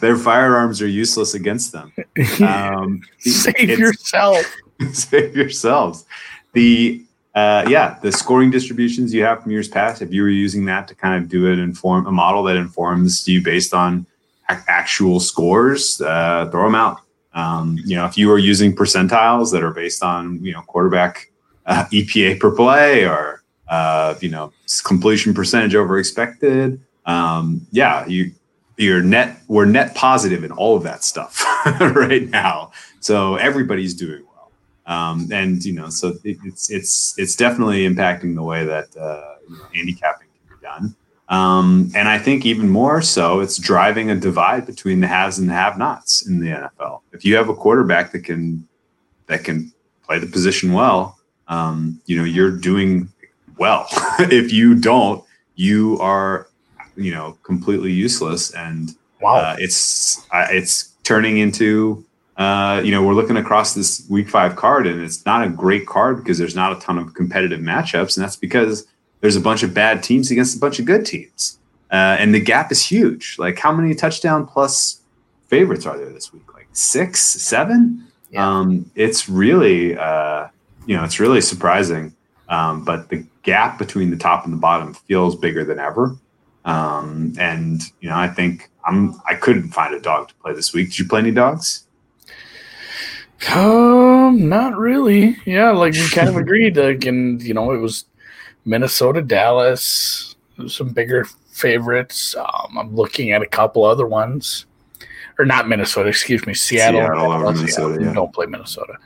Their 0.02 0.16
firearms 0.16 0.82
are 0.82 0.88
useless 0.88 1.34
against 1.34 1.72
them. 1.72 1.92
Um, 2.42 3.02
save 3.20 3.80
yourself. 3.80 4.46
save 4.94 5.36
yourselves. 5.36 6.06
The 6.54 7.04
uh, 7.36 7.66
yeah, 7.70 8.00
the 8.02 8.12
scoring 8.12 8.50
distributions 8.50 9.14
you 9.14 9.24
have 9.24 9.44
from 9.44 9.52
years 9.52 9.68
past. 9.68 10.02
If 10.02 10.12
you 10.12 10.24
were 10.24 10.30
using 10.30 10.66
that 10.66 10.88
to 10.88 10.96
kind 10.96 11.22
of 11.22 11.30
do 11.30 11.52
it, 11.52 11.60
inform 11.60 12.08
a 12.08 12.12
model 12.12 12.42
that 12.44 12.56
informs 12.56 13.28
you 13.28 13.44
based 13.44 13.76
on 13.76 14.08
actual 14.50 15.20
scores, 15.20 16.02
uh, 16.02 16.50
throw 16.50 16.64
them 16.64 16.76
out. 16.76 17.02
Um, 17.34 17.78
you 17.86 17.96
know, 17.96 18.06
if 18.06 18.18
you 18.18 18.32
are 18.32 18.40
using 18.40 18.76
percentiles 18.76 19.52
that 19.52 19.64
are 19.64 19.72
based 19.72 20.04
on 20.04 20.44
you 20.44 20.54
know 20.54 20.62
quarterback 20.62 21.32
uh, 21.66 21.86
EPA 21.92 22.40
per 22.40 22.52
play 22.52 23.06
or 23.06 23.44
uh, 23.68 24.16
you 24.20 24.30
know 24.30 24.52
completion 24.84 25.34
percentage 25.34 25.76
over 25.76 26.00
expected, 26.00 26.82
um, 27.06 27.66
yeah, 27.72 28.06
you 28.08 28.32
you're 28.78 29.02
net 29.02 29.38
we're 29.48 29.66
net 29.66 29.96
positive 29.96 30.44
in 30.44 30.52
all 30.52 30.76
of 30.76 30.84
that 30.84 31.04
stuff 31.04 31.44
right 31.80 32.30
now. 32.30 32.72
So 33.00 33.36
everybody's 33.36 33.94
doing 33.94 34.24
well. 34.26 34.52
Um, 34.86 35.28
and 35.32 35.64
you 35.64 35.74
know 35.74 35.90
so 35.90 36.14
it, 36.24 36.38
it's 36.44 36.70
it's 36.70 37.18
it's 37.18 37.36
definitely 37.36 37.88
impacting 37.88 38.36
the 38.36 38.44
way 38.44 38.66
that 38.66 38.96
uh, 38.98 39.36
you 39.50 39.58
know, 39.58 39.64
handicapping 39.74 40.28
can 40.48 40.58
be 40.58 40.62
done. 40.62 40.96
Um, 41.30 41.92
and 41.94 42.08
i 42.08 42.18
think 42.18 42.46
even 42.46 42.70
more 42.70 43.02
so 43.02 43.42
it's 43.42 43.58
driving 43.58 44.10
a 44.10 44.16
divide 44.16 44.66
between 44.66 45.02
the 45.02 45.08
haves 45.08 45.38
and 45.38 45.50
the 45.50 45.54
have 45.54 45.78
nots 45.78 46.26
in 46.26 46.40
the 46.40 46.48
nfl 46.48 47.02
if 47.12 47.26
you 47.26 47.36
have 47.36 47.50
a 47.50 47.54
quarterback 47.54 48.14
that 48.14 48.22
can 48.22 48.66
that 49.26 49.44
can 49.44 49.74
play 50.06 50.20
the 50.20 50.28
position 50.28 50.72
well 50.72 51.18
um, 51.50 52.02
you 52.06 52.18
know 52.18 52.24
you're 52.24 52.52
doing 52.52 53.10
well. 53.58 53.88
If 54.20 54.52
you 54.52 54.76
don't 54.76 55.24
you 55.56 55.98
are 56.00 56.48
you 56.98 57.12
know 57.12 57.38
completely 57.44 57.92
useless 57.92 58.54
and 58.54 58.96
wow 59.22 59.36
uh, 59.36 59.56
it's 59.60 60.28
uh, 60.32 60.48
it's 60.50 60.96
turning 61.04 61.38
into 61.38 62.04
uh, 62.38 62.82
you 62.84 62.92
know 62.92 63.04
we're 63.04 63.14
looking 63.14 63.38
across 63.38 63.74
this 63.74 64.06
week 64.10 64.30
five 64.30 64.56
card 64.56 64.86
and 64.86 65.02
it's 65.02 65.26
not 65.26 65.46
a 65.46 65.50
great 65.50 65.88
card 65.88 66.18
because 66.18 66.38
there's 66.38 66.56
not 66.56 66.76
a 66.76 66.80
ton 66.80 66.98
of 66.98 67.14
competitive 67.14 67.60
matchups 67.60 68.18
and 68.18 68.24
that's 68.24 68.36
because 68.36 68.88
there's 69.22 69.36
a 69.36 69.42
bunch 69.42 69.64
of 69.64 69.74
bad 69.74 70.04
teams 70.04 70.32
against 70.32 70.56
a 70.56 70.60
bunch 70.60 70.80
of 70.80 70.86
good 70.86 71.06
teams, 71.06 71.60
uh, 71.92 72.18
and 72.20 72.34
the 72.34 72.40
gap 72.40 72.72
is 72.72 72.86
huge. 72.86 73.38
Like, 73.40 73.58
how 73.58 73.72
many 73.72 73.96
touchdown 73.96 74.46
plus 74.46 75.02
favorites 75.48 75.86
are 75.86 75.98
there 75.98 76.10
this 76.10 76.32
week? 76.32 76.54
Like 76.54 76.68
six, 76.74 77.22
seven? 77.22 78.06
Yeah. 78.30 78.48
Um, 78.48 78.92
it's 78.96 79.28
really, 79.28 79.98
uh, 79.98 80.48
you 80.86 80.96
know, 80.96 81.04
it's 81.04 81.20
really 81.20 81.42
surprising. 81.42 82.14
Um, 82.50 82.86
but 82.86 83.10
the 83.10 83.26
gap 83.44 83.78
between 83.78 84.12
the 84.12 84.18
top 84.18 84.46
and 84.46 84.54
the 84.54 84.58
bottom 84.58 84.94
feels 84.94 85.36
bigger 85.36 85.64
than 85.64 85.80
ever. 85.80 86.16
Um, 86.68 87.34
and 87.40 87.82
you 88.02 88.10
know, 88.10 88.18
I 88.18 88.28
think 88.28 88.70
I'm 88.86 89.16
I 89.28 89.36
couldn't 89.36 89.70
find 89.70 89.96
a 89.96 90.00
dog 90.00 90.28
to 90.28 90.36
play 90.36 90.54
this 90.54 90.74
week. 90.74 90.90
Did 90.90 91.00
you 91.00 91.08
play 91.08 91.20
any 91.22 91.32
dogs? 91.32 91.88
Um, 93.54 94.50
not 94.50 94.78
really. 94.78 95.38
Yeah, 95.46 95.72
like 95.72 95.94
we 95.94 96.08
kind 96.10 96.28
of 96.28 96.36
agreed. 96.44 96.76
Like, 96.76 97.06
and 97.06 97.42
you 97.42 97.54
know, 97.54 97.72
it 97.72 97.78
was 97.78 98.06
Minnesota, 98.66 99.22
Dallas, 99.22 100.36
some 100.68 100.90
bigger 100.90 101.26
favorites. 101.52 102.36
Um, 102.36 102.78
I'm 102.78 102.96
looking 102.96 103.32
at 103.32 103.42
a 103.42 103.48
couple 103.48 103.86
other 103.86 104.06
ones, 104.06 104.66
or 105.40 105.46
not 105.46 105.70
Minnesota. 105.70 106.10
Excuse 106.10 106.46
me, 106.46 106.54
Seattle. 106.54 107.00
Seattle 107.00 107.30
Dallas, 107.30 107.58
Minnesota, 107.60 108.04
yeah. 108.04 108.14
Don't 108.14 108.34
play 108.34 108.46
Minnesota. 108.46 108.98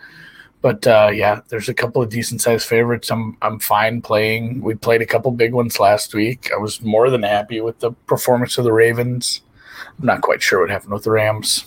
But 0.62 0.86
uh, 0.86 1.10
yeah, 1.13 1.41
there's 1.50 1.70
a 1.70 1.74
couple 1.74 2.01
of 2.03 2.10
decent 2.10 2.41
sized 2.41 2.68
favorites. 2.68 3.10
I'm 3.10 3.36
I'm 3.41 3.60
fine 3.60 4.01
playing. 4.01 4.62
We 4.62 4.75
played 4.75 5.01
a 5.01 5.06
couple 5.08 5.32
big 5.32 5.53
ones 5.53 5.80
last 5.80 6.13
week. 6.13 6.51
I 6.53 6.58
was 6.58 6.82
more 6.82 7.10
than 7.10 7.24
happy 7.24 7.62
with 7.62 7.80
the 7.80 7.91
performance 8.06 8.58
of 8.60 8.63
the 8.63 8.74
Ravens. 8.74 9.41
I'm 10.00 10.06
not 10.06 10.22
quite 10.22 10.41
sure 10.41 10.62
what 10.62 10.70
happened 10.70 10.94
with 10.94 11.03
the 11.03 11.12
Rams. 11.12 11.65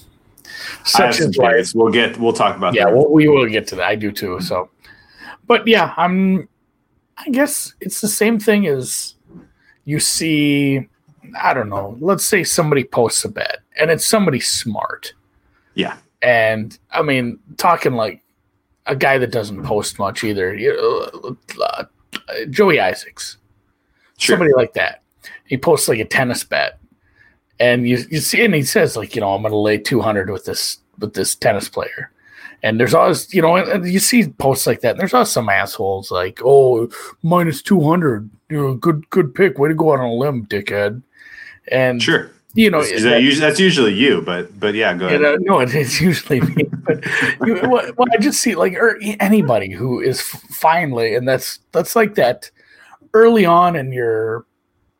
Such 0.84 1.18
is 1.20 1.36
life. 1.36 1.72
We'll 1.74 1.92
get 1.92 2.18
we'll 2.18 2.32
talk 2.32 2.56
about 2.56 2.74
Yeah, 2.74 2.84
that. 2.84 2.94
well, 2.94 3.10
we 3.10 3.26
will 3.28 3.48
get 3.48 3.66
to 3.68 3.76
that. 3.76 3.86
I 3.88 3.96
do 3.96 4.12
too. 4.12 4.40
So, 4.40 4.70
but 5.46 5.66
yeah, 5.66 5.92
I'm. 5.96 6.48
I 7.16 7.30
guess 7.30 7.74
it's 7.80 8.00
the 8.00 8.08
same 8.08 8.38
thing 8.38 8.66
as 8.66 9.14
you 9.84 9.98
see. 9.98 10.88
I 11.40 11.52
don't 11.54 11.68
know. 11.68 11.96
Let's 12.00 12.24
say 12.24 12.44
somebody 12.44 12.84
posts 12.84 13.24
a 13.24 13.28
bet, 13.28 13.58
and 13.78 13.90
it's 13.90 14.06
somebody 14.06 14.38
smart. 14.40 15.14
yeah, 15.74 15.96
And 16.22 16.78
I 16.92 17.02
mean, 17.02 17.38
talking 17.56 17.94
like 17.94 18.22
a 18.86 18.96
guy 18.96 19.18
that 19.18 19.30
doesn't 19.32 19.62
post 19.64 19.98
much 19.98 20.24
either. 20.24 20.54
You 20.54 20.76
know, 20.76 21.36
uh, 21.62 21.84
Joey 22.50 22.80
Isaacs, 22.80 23.38
sure. 24.18 24.34
somebody 24.34 24.52
like 24.54 24.74
that. 24.74 25.02
He 25.46 25.56
posts 25.56 25.88
like 25.88 25.98
a 26.00 26.04
tennis 26.04 26.44
bet, 26.44 26.78
and 27.60 27.86
you 27.88 27.98
you 28.10 28.20
see, 28.20 28.44
and 28.44 28.54
he 28.54 28.62
says 28.62 28.96
like, 28.96 29.14
you 29.14 29.20
know, 29.20 29.34
I'm 29.34 29.42
going 29.42 29.52
to 29.52 29.56
lay 29.58 29.78
200 29.78 30.30
with 30.30 30.44
this 30.44 30.78
with 30.98 31.14
this 31.14 31.34
tennis 31.34 31.68
player. 31.68 32.10
And 32.62 32.80
there's 32.80 32.94
always, 32.94 33.32
you 33.34 33.42
know, 33.42 33.56
and- 33.56 33.86
you 33.86 33.98
see 33.98 34.26
posts 34.28 34.66
like 34.66 34.80
that. 34.80 34.92
And 34.92 35.00
there's 35.00 35.12
always 35.12 35.28
some 35.28 35.50
assholes 35.50 36.10
like, 36.10 36.40
"Oh, 36.42 36.88
minus 37.22 37.60
200, 37.60 38.30
you 38.48 38.56
know, 38.56 38.74
good 38.74 39.08
good 39.10 39.34
pick, 39.34 39.58
way 39.58 39.68
to 39.68 39.74
go 39.74 39.92
out 39.92 40.00
on 40.00 40.06
a 40.06 40.14
limb, 40.14 40.46
dickhead." 40.46 41.02
And 41.68 42.02
Sure. 42.02 42.30
You 42.54 42.70
know, 42.70 42.82
that 42.84 43.20
usually, 43.20 43.40
that's 43.40 43.58
usually 43.58 43.94
you, 43.94 44.22
but 44.22 44.58
but 44.60 44.74
yeah, 44.74 44.94
go 44.94 45.08
you 45.08 45.16
uh, 45.16 45.20
ahead. 45.20 45.40
know, 45.40 45.56
no, 45.56 45.60
it 45.60 45.74
is 45.74 46.00
usually 46.00 46.40
me. 46.40 46.64
But 46.84 47.04
you, 47.44 47.60
well, 47.64 48.06
I 48.12 48.16
just 48.18 48.40
see 48.40 48.54
like 48.54 48.74
or 48.74 48.90
er, 48.90 48.98
anybody 49.18 49.72
who 49.72 50.00
is 50.00 50.20
finally, 50.20 51.16
and 51.16 51.26
that's 51.26 51.58
that's 51.72 51.96
like 51.96 52.14
that 52.14 52.50
early 53.12 53.44
on 53.44 53.74
in 53.74 53.92
your 53.92 54.46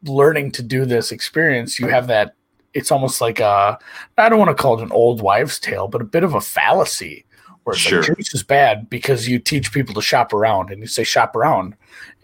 learning 0.03 0.51
to 0.53 0.63
do 0.65 0.85
this 0.85 1.13
experience. 1.13 1.79
You 1.79 1.87
have 1.89 2.09
that. 2.09 2.35
It's 2.73 2.91
almost 2.91 3.21
like 3.21 3.39
a. 3.39 3.79
I 4.19 4.29
don't 4.29 4.41
want 4.41 4.57
to 4.57 4.61
call 4.61 4.81
it 4.81 4.83
an 4.83 4.91
old 4.91 5.23
wives' 5.23 5.61
tale, 5.61 5.87
but 5.87 6.01
a 6.01 6.05
bit 6.05 6.25
of 6.25 6.35
a 6.35 6.41
fallacy 6.41 7.25
where 7.63 7.75
it's 7.75 7.83
Sure. 7.83 8.03
like 8.03 8.17
juice 8.17 8.35
is 8.35 8.43
bad 8.43 8.91
because 8.91 9.29
you 9.29 9.39
teach 9.39 9.73
people 9.73 9.95
to 9.95 10.03
shop 10.03 10.33
around, 10.33 10.71
and 10.71 10.81
you 10.81 10.89
say 10.89 11.05
shop 11.05 11.37
around, 11.37 11.77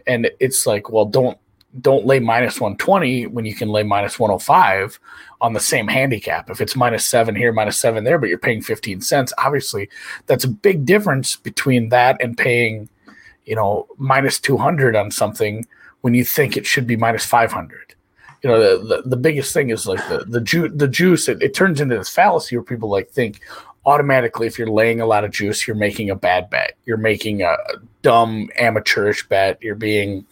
and 0.08 0.28
it's 0.40 0.66
like, 0.66 0.90
well, 0.90 1.04
don't 1.04 1.38
don't 1.80 2.06
lay 2.06 2.18
minus 2.18 2.60
120 2.60 3.26
when 3.28 3.44
you 3.44 3.54
can 3.54 3.68
lay 3.68 3.82
minus 3.82 4.18
105 4.18 4.98
on 5.40 5.52
the 5.52 5.60
same 5.60 5.86
handicap. 5.86 6.50
If 6.50 6.60
it's 6.60 6.74
minus 6.74 7.06
seven 7.06 7.36
here, 7.36 7.52
minus 7.52 7.78
seven 7.78 8.04
there, 8.04 8.18
but 8.18 8.28
you're 8.28 8.38
paying 8.38 8.62
15 8.62 9.00
cents, 9.00 9.32
obviously 9.38 9.88
that's 10.26 10.44
a 10.44 10.48
big 10.48 10.84
difference 10.84 11.36
between 11.36 11.90
that 11.90 12.20
and 12.20 12.36
paying, 12.36 12.88
you 13.44 13.54
know, 13.54 13.86
minus 13.98 14.40
200 14.40 14.96
on 14.96 15.10
something 15.10 15.66
when 16.00 16.14
you 16.14 16.24
think 16.24 16.56
it 16.56 16.66
should 16.66 16.86
be 16.86 16.96
minus 16.96 17.24
500. 17.24 17.94
You 18.42 18.50
know, 18.50 18.78
the, 18.78 18.96
the, 19.02 19.02
the 19.10 19.16
biggest 19.16 19.52
thing 19.52 19.70
is 19.70 19.86
like 19.86 20.06
the, 20.08 20.24
the, 20.26 20.40
ju- 20.40 20.68
the 20.68 20.88
juice, 20.88 21.28
it, 21.28 21.42
it 21.42 21.52
turns 21.54 21.80
into 21.80 21.98
this 21.98 22.08
fallacy 22.08 22.56
where 22.56 22.62
people 22.64 22.88
like 22.88 23.10
think 23.10 23.40
automatically 23.86 24.46
if 24.46 24.58
you're 24.58 24.68
laying 24.68 25.00
a 25.00 25.06
lot 25.06 25.24
of 25.24 25.30
juice, 25.30 25.66
you're 25.66 25.76
making 25.76 26.10
a 26.10 26.14
bad 26.14 26.48
bet. 26.50 26.72
You're 26.86 26.96
making 26.96 27.42
a 27.42 27.56
dumb 28.02 28.48
amateurish 28.58 29.26
bet. 29.28 29.58
You're 29.62 29.74
being, 29.74 30.24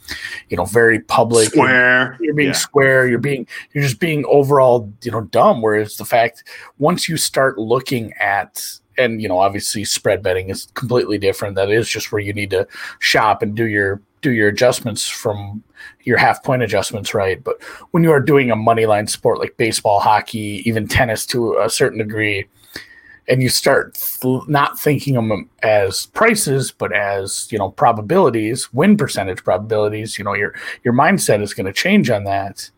you 0.49 0.57
know, 0.57 0.65
very 0.65 1.01
public 1.01 1.49
Square. 1.51 2.17
you're 2.21 2.35
being 2.35 2.49
Yeah. 2.49 2.55
square 2.55 3.09
you're 3.09 3.19
being 3.19 3.47
you're 3.73 3.85
just 3.85 4.01
being 4.01 4.25
overall 4.27 4.91
you 5.03 5.11
know 5.11 5.23
dumb 5.23 5.61
whereas 5.61 5.97
the 5.97 6.05
fact 6.05 6.45
once 6.79 7.09
you 7.11 7.17
start 7.19 7.59
looking 7.59 8.13
at 8.21 8.65
and 8.97 9.21
you 9.23 9.29
know 9.29 9.39
obviously 9.39 9.85
spread 9.85 10.23
betting 10.23 10.49
is 10.49 10.69
completely 10.75 11.19
different 11.19 11.55
that 11.57 11.71
is 11.71 11.89
just 11.89 12.11
where 12.11 12.21
you 12.23 12.33
need 12.33 12.51
to 12.51 12.67
shop 13.01 13.43
and 13.43 13.55
do 13.55 13.67
your 13.67 14.01
do 14.21 14.33
your 14.33 14.49
adjustments 14.49 15.09
from 15.09 15.63
your 16.05 16.19
half 16.19 16.43
point 16.43 16.63
adjustments 16.63 17.15
right? 17.15 17.43
But 17.43 17.63
when 17.91 18.03
you 18.03 18.11
are 18.11 18.21
doing 18.21 18.51
a 18.51 18.57
money 18.57 18.87
line 18.87 19.07
sport 19.07 19.39
like 19.39 19.57
baseball 19.57 20.01
hockey 20.01 20.63
even 20.67 20.89
tennis 20.89 21.25
to 21.27 21.57
a 21.59 21.71
certain 21.71 21.99
degree 21.99 22.47
and 23.29 23.43
you 23.43 23.49
start 23.51 23.95
th- 24.23 24.49
not 24.49 24.79
thinking 24.81 25.17
of 25.17 25.29
them 25.29 25.51
as 25.63 26.07
prices 26.07 26.73
but 26.73 26.93
as 26.93 27.47
you 27.53 27.59
know 27.59 27.71
probabilities 27.71 28.73
win 28.73 28.97
percentage 28.97 29.45
probabilities 29.45 30.17
you 30.19 30.25
know 30.25 30.35
your 30.35 30.55
your 30.83 30.95
mindset 30.95 31.43
is 31.43 31.53
going 31.55 31.67
to 31.67 31.73
change 31.73 32.09
on 32.11 32.25
that. 32.25 32.71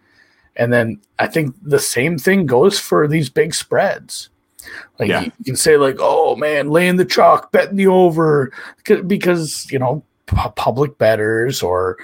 And 0.56 0.72
then 0.72 1.00
i 1.18 1.26
think 1.26 1.54
the 1.62 1.78
same 1.78 2.18
thing 2.18 2.46
goes 2.46 2.78
for 2.78 3.06
these 3.08 3.30
big 3.30 3.54
spreads. 3.54 4.28
Like 4.98 5.08
Yeah. 5.08 5.22
you 5.22 5.44
can 5.44 5.56
say 5.56 5.76
like 5.78 5.96
oh 6.00 6.36
man 6.36 6.68
laying 6.68 6.96
the 6.96 7.04
chalk 7.04 7.50
betting 7.52 7.76
the 7.76 7.86
over 7.86 8.52
because 9.06 9.70
you 9.70 9.78
know 9.78 10.02
public 10.34 10.98
betters 10.98 11.62
or 11.62 11.98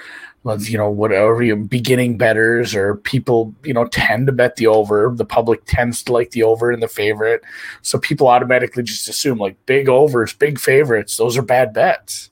you 0.59 0.77
know 0.77 0.89
whatever 0.89 1.43
you 1.43 1.55
beginning 1.55 2.17
betters 2.17 2.73
or 2.73 2.95
people 2.95 3.53
you 3.63 3.73
know 3.73 3.85
tend 3.85 4.27
to 4.27 4.31
bet 4.31 4.55
the 4.55 4.67
over 4.67 5.13
the 5.15 5.25
public 5.25 5.65
tends 5.65 6.01
to 6.03 6.13
like 6.13 6.31
the 6.31 6.43
over 6.43 6.71
and 6.71 6.81
the 6.81 6.87
favorite. 6.87 7.41
So 7.81 7.99
people 7.99 8.27
automatically 8.27 8.83
just 8.83 9.09
assume 9.09 9.37
like 9.37 9.57
big 9.65 9.89
overs 9.89 10.33
big 10.33 10.59
favorites 10.59 11.17
those 11.17 11.37
are 11.37 11.41
bad 11.41 11.73
bets. 11.73 12.29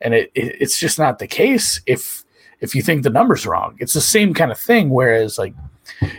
And 0.00 0.14
it, 0.14 0.30
it 0.34 0.56
it's 0.60 0.78
just 0.78 0.98
not 0.98 1.18
the 1.18 1.26
case 1.26 1.80
if 1.86 2.24
if 2.60 2.74
you 2.74 2.82
think 2.82 3.02
the 3.02 3.10
number's 3.10 3.46
wrong. 3.46 3.76
It's 3.80 3.94
the 3.94 4.00
same 4.00 4.34
kind 4.34 4.52
of 4.52 4.58
thing 4.58 4.90
whereas 4.90 5.38
like 5.38 5.54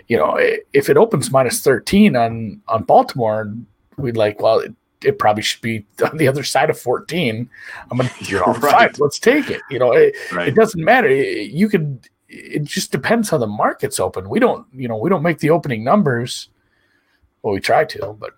you 0.08 0.18
know 0.18 0.38
if 0.74 0.90
it 0.90 0.98
opens 0.98 1.32
minus 1.32 1.62
13 1.62 2.16
on 2.16 2.62
on 2.68 2.84
baltimore 2.84 3.54
we'd 3.98 4.18
like 4.18 4.42
well 4.42 4.60
it, 4.60 4.74
it 5.04 5.18
probably 5.20 5.44
should 5.44 5.62
be 5.62 5.86
on 6.10 6.18
the 6.18 6.28
other 6.28 6.44
side 6.44 6.70
of 6.70 6.80
14 6.80 7.50
i'm 7.90 7.98
gonna 7.98 8.12
you 8.20 8.38
know, 8.40 8.54
Right. 8.54 8.98
let's 9.00 9.20
take 9.20 9.50
it. 9.50 9.62
You 9.70 9.80
know 9.80 9.92
it, 9.94 10.16
Right. 10.32 10.48
it 10.50 10.56
doesn't 10.56 10.84
matter. 10.84 11.10
You 11.10 11.70
could 11.70 12.08
it 12.30 12.64
just 12.64 12.92
depends 12.92 13.30
how 13.30 13.38
the 13.38 13.48
market's 13.48 14.00
open. 14.00 14.30
We 14.30 14.40
don't 14.40 14.66
you 14.74 14.88
know 14.88 14.98
we 14.98 15.10
don't 15.10 15.24
make 15.24 15.40
the 15.40 15.50
opening 15.50 15.84
numbers. 15.84 16.50
Well 17.42 17.54
we 17.54 17.60
try 17.60 17.84
to 17.86 18.14
but 18.20 18.32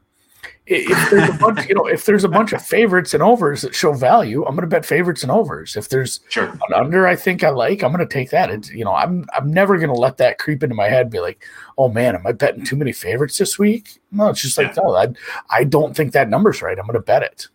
if 0.66 1.10
there's 1.12 1.30
a 1.30 1.34
bunch 1.34 1.68
you 1.68 1.76
know 1.76 1.86
if 1.86 2.06
there's 2.06 2.24
a 2.24 2.30
bunch 2.30 2.54
of 2.54 2.62
favorites 2.62 3.14
and 3.14 3.22
overs 3.22 3.64
that 3.64 3.76
show 3.76 3.92
value 3.92 4.46
i'm 4.46 4.56
going 4.56 4.62
to 4.62 4.68
bet 4.68 4.86
favorites 4.86 5.22
and 5.22 5.32
overs 5.32 5.76
if 5.76 5.90
there's 5.90 6.22
Sure. 6.30 6.46
an 6.46 6.74
under 6.74 7.06
I 7.06 7.16
think 7.18 7.44
I 7.44 7.50
like, 7.50 7.84
I'm 7.84 7.92
gonna 7.92 8.06
take 8.06 8.30
that. 8.30 8.50
It's 8.50 8.72
you 8.72 8.86
know, 8.86 8.94
I'm 8.94 9.26
I'm 9.34 9.52
never 9.52 9.78
gonna 9.78 9.94
let 9.94 10.18
that 10.18 10.38
creep 10.40 10.64
into 10.64 10.74
my 10.76 10.88
head. 10.88 11.10
Be 11.10 11.20
like, 11.20 11.46
oh 11.78 11.90
man, 11.90 12.16
am 12.16 12.26
I 12.26 12.32
betting 12.32 12.64
too 12.64 12.76
many 12.78 12.94
favorites 12.94 13.38
this 13.38 13.60
week? 13.60 14.00
No, 14.12 14.30
it's 14.30 14.42
just 14.42 14.58
like 14.58 14.76
no, 14.78 14.96
I 14.96 15.10
I 15.50 15.64
don't 15.66 15.96
think 15.96 16.14
that 16.14 16.30
number's 16.30 16.62
right. 16.62 16.80
I'm 16.80 16.86
gonna 16.86 17.00
bet 17.02 17.24
it. 17.24 17.48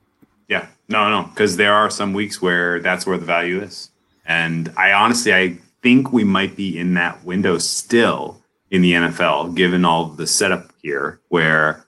Yeah, 0.49 0.67
no, 0.89 1.09
no, 1.11 1.29
because 1.29 1.57
there 1.57 1.73
are 1.75 1.91
some 1.91 2.13
weeks 2.13 2.41
where 2.43 2.81
that's 2.81 3.07
where 3.07 3.17
the 3.19 3.25
value 3.27 3.61
is, 3.63 3.91
and 4.27 4.73
I 4.77 4.93
honestly, 4.93 5.33
I 5.35 5.57
think 5.83 6.13
we 6.13 6.25
might 6.25 6.57
be 6.57 6.79
in 6.79 6.95
that 6.95 7.25
window 7.25 7.59
still 7.59 8.41
in 8.71 8.83
the 8.83 8.93
NFL, 8.93 9.55
given 9.55 9.85
all 9.85 10.07
the 10.07 10.27
setup 10.27 10.73
here, 10.83 11.21
where 11.29 11.85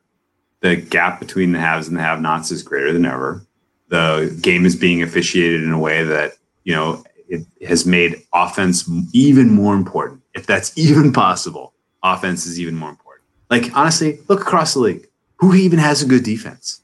the 0.60 0.76
gap 0.76 1.20
between 1.20 1.52
the 1.52 1.58
haves 1.58 1.88
and 1.88 1.96
the 1.96 2.02
have-nots 2.02 2.50
is 2.50 2.62
greater 2.62 2.92
than 2.92 3.04
ever. 3.06 3.42
The 3.88 4.36
game 4.40 4.66
is 4.66 4.76
being 4.76 5.02
officiated 5.02 5.62
in 5.62 5.72
a 5.72 5.78
way 5.78 6.04
that 6.04 6.34
you 6.64 6.74
know 6.74 7.02
it 7.28 7.46
has 7.66 7.86
made 7.86 8.22
offense 8.32 8.88
even 9.12 9.50
more 9.50 9.74
important, 9.74 10.20
if 10.34 10.46
that's 10.46 10.76
even 10.78 11.12
possible. 11.12 11.72
Offense 12.02 12.46
is 12.46 12.58
even 12.60 12.76
more 12.76 12.90
important. 12.90 13.24
Like 13.50 13.74
honestly, 13.76 14.20
look 14.28 14.40
across 14.42 14.74
the 14.74 14.80
league. 14.80 15.06
Who 15.36 15.54
even 15.54 15.78
has 15.78 16.02
a 16.02 16.06
good 16.06 16.22
defense? 16.24 16.80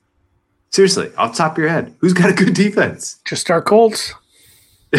Seriously, 0.70 1.10
off 1.16 1.32
the 1.32 1.38
top 1.38 1.52
of 1.52 1.58
your 1.58 1.68
head, 1.68 1.94
who's 2.00 2.12
got 2.12 2.28
a 2.30 2.32
good 2.34 2.54
defense? 2.54 3.18
Just 3.24 3.50
our 3.50 3.62
Colts. 3.62 4.12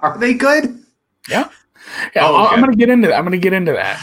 Are 0.00 0.16
they 0.18 0.34
good? 0.34 0.82
Yeah, 1.28 1.48
Oh, 2.16 2.20
I'll- 2.20 2.46
okay. 2.46 2.54
I'm 2.54 2.60
gonna 2.60 2.76
get 2.76 2.88
into 2.90 3.08
that. 3.08 3.16
I'm 3.16 3.24
gonna 3.24 3.38
get 3.38 3.52
into 3.52 3.72
that. 3.72 4.00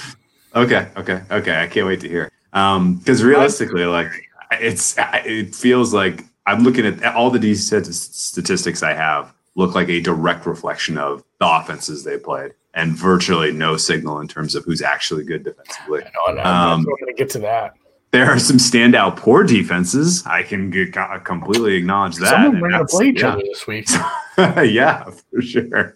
Okay, 0.55 0.87
okay, 0.97 1.21
okay. 1.31 1.61
I 1.61 1.67
can't 1.67 1.87
wait 1.87 1.99
to 2.01 2.09
hear. 2.09 2.31
Um, 2.53 2.95
because 2.97 3.23
realistically, 3.23 3.85
like 3.85 4.11
it's 4.51 4.95
it 4.97 5.55
feels 5.55 5.93
like 5.93 6.25
I'm 6.45 6.63
looking 6.63 6.85
at 6.85 7.15
all 7.15 7.29
the 7.29 7.39
D 7.39 7.55
statistics 7.55 8.83
I 8.83 8.93
have. 8.93 9.33
look 9.55 9.75
like 9.75 9.89
a 9.89 9.99
direct 9.99 10.45
reflection 10.45 10.97
of 10.97 11.23
the 11.39 11.47
offenses 11.47 12.03
they 12.03 12.17
played, 12.17 12.53
and 12.73 12.95
virtually 12.95 13.51
no 13.51 13.77
signal 13.77 14.19
in 14.19 14.27
terms 14.27 14.55
of 14.55 14.63
who's 14.63 14.81
actually 14.81 15.23
good 15.23 15.43
defensively. 15.43 16.03
I 16.27 16.33
know, 16.33 16.41
I 16.41 16.73
Um, 16.73 16.83
going 16.83 16.97
to 17.07 17.13
get 17.13 17.29
to 17.31 17.39
that. 17.39 17.73
There 18.11 18.29
are 18.29 18.39
some 18.39 18.57
standout 18.57 19.15
poor 19.15 19.43
defenses. 19.43 20.25
I 20.25 20.43
can 20.43 20.69
get, 20.69 20.93
completely 21.23 21.75
acknowledge 21.75 22.17
that. 22.17 22.29
Some 22.29 22.45
of 22.45 22.51
them 22.53 22.63
and 22.63 22.65
are 22.65 22.77
going 22.77 22.87
to 22.87 22.93
play 22.93 23.07
each 23.07 23.21
yeah. 23.21 23.29
other 23.29 23.41
this 23.41 23.67
week. 23.67 23.87
yeah, 24.37 25.09
for 25.31 25.41
sure. 25.41 25.95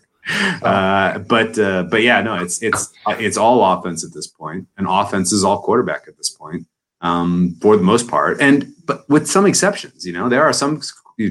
Uh, 0.64 1.20
but 1.20 1.58
uh, 1.60 1.84
but 1.84 2.02
yeah, 2.02 2.22
no, 2.22 2.36
it's 2.36 2.62
it's 2.64 2.92
it's 3.08 3.38
all 3.38 3.64
offense 3.64 4.04
at 4.04 4.14
this 4.14 4.28
point, 4.28 4.68
and 4.78 4.88
offense 4.90 5.32
is 5.32 5.44
all 5.44 5.62
quarterback 5.62 6.08
at 6.08 6.18
this 6.18 6.30
point, 6.30 6.66
um, 7.02 7.56
for 7.62 7.78
the 7.78 7.84
most 7.84 8.08
part. 8.08 8.42
And 8.42 8.74
but 8.86 9.08
with 9.10 9.28
some 9.28 9.46
exceptions, 9.46 10.06
you 10.06 10.14
know, 10.14 10.28
there 10.30 10.44
are 10.44 10.54
some 10.54 10.82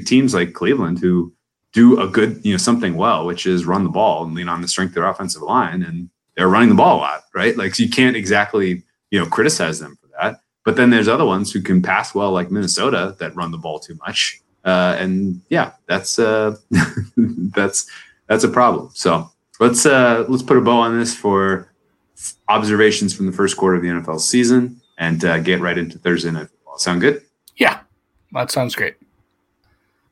teams 0.05 0.33
like 0.33 0.53
Cleveland 0.53 0.99
who 0.99 1.33
do 1.73 1.99
a 1.99 2.07
good, 2.07 2.39
you 2.45 2.53
know, 2.53 2.57
something 2.57 2.95
well, 2.95 3.25
which 3.25 3.45
is 3.45 3.65
run 3.65 3.83
the 3.83 3.89
ball 3.89 4.23
and 4.23 4.33
lean 4.33 4.47
on 4.47 4.61
the 4.61 4.67
strength 4.67 4.91
of 4.91 4.95
their 4.95 5.07
offensive 5.07 5.41
line, 5.41 5.83
and 5.83 6.09
they're 6.37 6.47
running 6.47 6.69
the 6.69 6.75
ball 6.75 6.97
a 6.97 7.01
lot, 7.01 7.23
right? 7.33 7.57
Like 7.57 7.75
so 7.75 7.83
you 7.83 7.89
can't 7.89 8.15
exactly 8.15 8.83
you 9.11 9.19
know 9.19 9.25
criticize 9.25 9.79
them 9.79 9.97
for 10.01 10.07
that. 10.19 10.39
But 10.63 10.77
then 10.77 10.89
there's 10.89 11.07
other 11.07 11.25
ones 11.25 11.51
who 11.51 11.61
can 11.61 11.81
pass 11.81 12.15
well, 12.15 12.31
like 12.31 12.49
Minnesota, 12.49 13.15
that 13.19 13.35
run 13.35 13.51
the 13.51 13.57
ball 13.57 13.79
too 13.79 13.95
much. 14.07 14.41
Uh, 14.63 14.95
and 14.97 15.41
yeah, 15.49 15.73
that's 15.85 16.17
uh, 16.17 16.55
that's 17.17 17.89
that's 18.27 18.43
a 18.43 18.49
problem. 18.49 18.91
So 18.93 19.29
let's 19.59 19.85
uh, 19.85 20.25
let's 20.27 20.43
put 20.43 20.57
a 20.57 20.61
bow 20.61 20.79
on 20.79 20.97
this 20.99 21.15
for 21.15 21.71
observations 22.47 23.13
from 23.13 23.25
the 23.25 23.31
first 23.31 23.57
quarter 23.57 23.75
of 23.75 23.81
the 23.81 23.89
NFL 23.89 24.19
season 24.19 24.81
and 24.97 25.23
uh, 25.25 25.39
get 25.39 25.59
right 25.59 25.77
into 25.77 25.99
Thursday 25.99 26.31
night 26.31 26.49
football. 26.49 26.77
Sound 26.77 27.01
good? 27.01 27.21
Yeah, 27.57 27.79
that 28.31 28.51
sounds 28.51 28.75
great. 28.75 28.95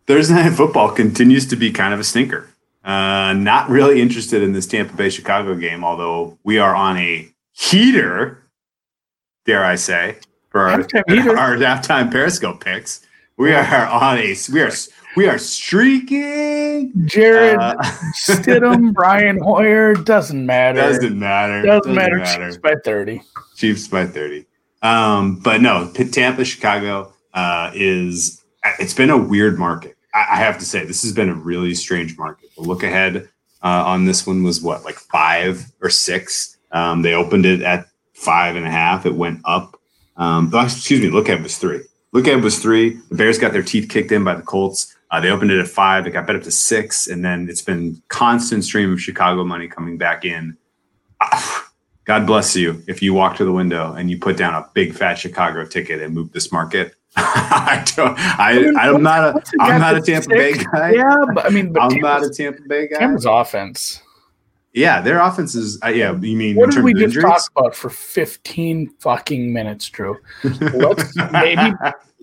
Thursday 0.06 0.36
night 0.36 0.54
football 0.54 0.92
continues 0.92 1.48
to 1.48 1.56
be 1.56 1.72
kind 1.72 1.94
of 1.94 2.00
a 2.00 2.04
stinker. 2.04 2.50
Uh, 2.84 3.34
not 3.34 3.70
really 3.70 4.02
interested 4.02 4.44
in 4.44 4.52
this 4.52 4.68
Tampa 4.68 4.94
Bay 4.96 5.10
Chicago 5.10 5.56
game, 5.56 5.86
although 5.86 6.38
we 6.44 6.58
are 6.58 6.76
on 6.76 6.98
a 6.98 7.30
heater, 7.54 8.44
dare 9.46 9.64
I 9.64 9.76
say, 9.76 10.18
for 10.50 10.68
our, 10.68 10.80
Halftime 10.80 11.38
our 11.38 11.56
halftime 11.56 12.12
Periscope 12.12 12.64
picks. 12.64 13.06
We 13.38 13.54
are 13.54 13.88
on 13.88 14.18
a 14.18 14.36
we 14.52 14.62
are 14.62 14.72
we 15.16 15.28
are 15.28 15.38
streaking. 15.38 16.92
Jarrett 17.06 17.60
Uh, 17.60 17.76
Stidham, 18.16 18.94
Brian 18.94 19.40
Hoyer, 19.40 19.94
doesn't 19.94 20.46
matter. 20.46 20.80
doesn't 20.80 21.18
matter. 21.18 21.62
Doesn't 21.62 21.94
matter. 21.94 22.24
Chiefs 22.24 22.58
by 22.58 22.76
30. 22.84 23.22
Chiefs 23.56 23.88
by 23.88 24.06
30. 24.06 24.46
Um, 24.82 25.38
but 25.40 25.62
no, 25.62 25.92
Tampa, 25.94 26.44
Chicago 26.44 27.14
uh, 27.34 27.72
is, 27.74 28.44
it's 28.80 28.94
been 28.94 29.10
a 29.10 29.18
weird 29.18 29.58
market. 29.58 29.96
I, 30.14 30.26
I 30.32 30.36
have 30.38 30.58
to 30.60 30.66
say, 30.66 30.86
this 30.86 31.04
has 31.04 31.14
been 31.14 31.30
a 31.30 31.36
really 31.36 31.74
strange 31.74 32.18
market. 32.18 32.50
The 32.56 32.64
look 32.64 32.84
ahead 32.84 33.30
uh, 33.64 33.84
on 33.86 34.06
this 34.06 34.28
one 34.28 34.44
was 34.44 34.62
what, 34.62 34.84
like 34.84 34.96
five 34.96 35.66
or 35.82 35.90
six? 35.90 36.58
Um, 36.72 37.02
they 37.02 37.14
opened 37.14 37.46
it 37.46 37.62
at 37.62 37.86
five 38.14 38.56
and 38.56 38.66
a 38.66 38.72
half. 38.72 39.06
It 39.06 39.16
went 39.16 39.42
up. 39.46 39.80
Um, 40.18 40.52
oh, 40.54 40.64
excuse 40.64 41.02
me, 41.02 41.10
look 41.10 41.30
ahead 41.30 41.42
was 41.44 41.58
three. 41.58 41.82
Look 42.12 42.28
ahead 42.28 42.44
was 42.44 42.60
three. 42.60 43.00
The 43.10 43.16
Bears 43.16 43.40
got 43.40 43.54
their 43.54 43.64
teeth 43.64 43.90
kicked 43.90 44.12
in 44.12 44.24
by 44.24 44.36
the 44.36 44.44
Colts. 44.44 44.96
Uh, 45.14 45.20
they 45.20 45.30
opened 45.30 45.52
it 45.52 45.60
at 45.60 45.68
five. 45.68 46.08
It 46.08 46.12
got 46.12 46.26
bet 46.26 46.36
up 46.36 46.42
to 46.42 46.52
six. 46.52 47.06
And 47.06 47.24
then 47.24 47.48
it's 47.48 47.62
been 47.62 48.02
constant 48.08 48.64
stream 48.64 48.92
of 48.92 49.00
Chicago 49.00 49.44
money 49.44 49.68
coming 49.68 49.96
back 49.96 50.26
in. 50.26 50.58
God 52.06 52.26
bless 52.26 52.56
you 52.56 52.84
if 52.88 53.04
you 53.04 53.14
walk 53.14 53.38
to 53.38 53.46
the 53.46 53.52
window 53.52 53.94
and 53.94 54.10
you 54.10 54.18
put 54.18 54.38
down 54.38 54.56
a 54.56 54.68
big 54.74 54.94
fat 54.96 55.14
Chicago 55.14 55.66
ticket 55.66 56.02
and 56.02 56.16
move 56.16 56.32
this 56.32 56.52
market. 56.52 56.96
I 57.16 57.86
don't. 57.96 58.18
I, 58.18 58.74
I'm 58.76 59.04
not 59.04 59.36
a. 59.36 59.44
I'm 59.62 59.80
not 59.80 59.96
a 59.96 60.02
Tampa 60.02 60.30
Bay 60.30 60.54
guy. 60.54 60.94
Yeah, 60.94 61.16
but 61.34 61.46
I 61.46 61.50
mean, 61.50 61.72
but 61.72 61.84
I'm 61.84 62.00
not 62.00 62.24
a 62.24 62.30
Tampa 62.32 62.64
Bay 62.68 62.88
guy. 62.88 62.98
Tampa's 62.98 63.26
offense. 63.26 64.02
Yeah, 64.74 65.02
their 65.02 65.20
offense 65.20 65.54
is. 65.54 65.80
Uh, 65.84 65.90
yeah, 65.90 66.14
you 66.20 66.36
mean 66.36 66.56
What 66.56 66.72
did 66.72 66.84
we 66.84 66.94
just 66.94 67.16
injuries? 67.16 67.26
talk 67.26 67.52
about 67.56 67.76
for 67.76 67.90
15 67.90 68.90
fucking 69.00 69.54
minutes, 69.54 69.88
Drew? 69.90 70.18
Let's 70.44 71.16
maybe 71.32 71.74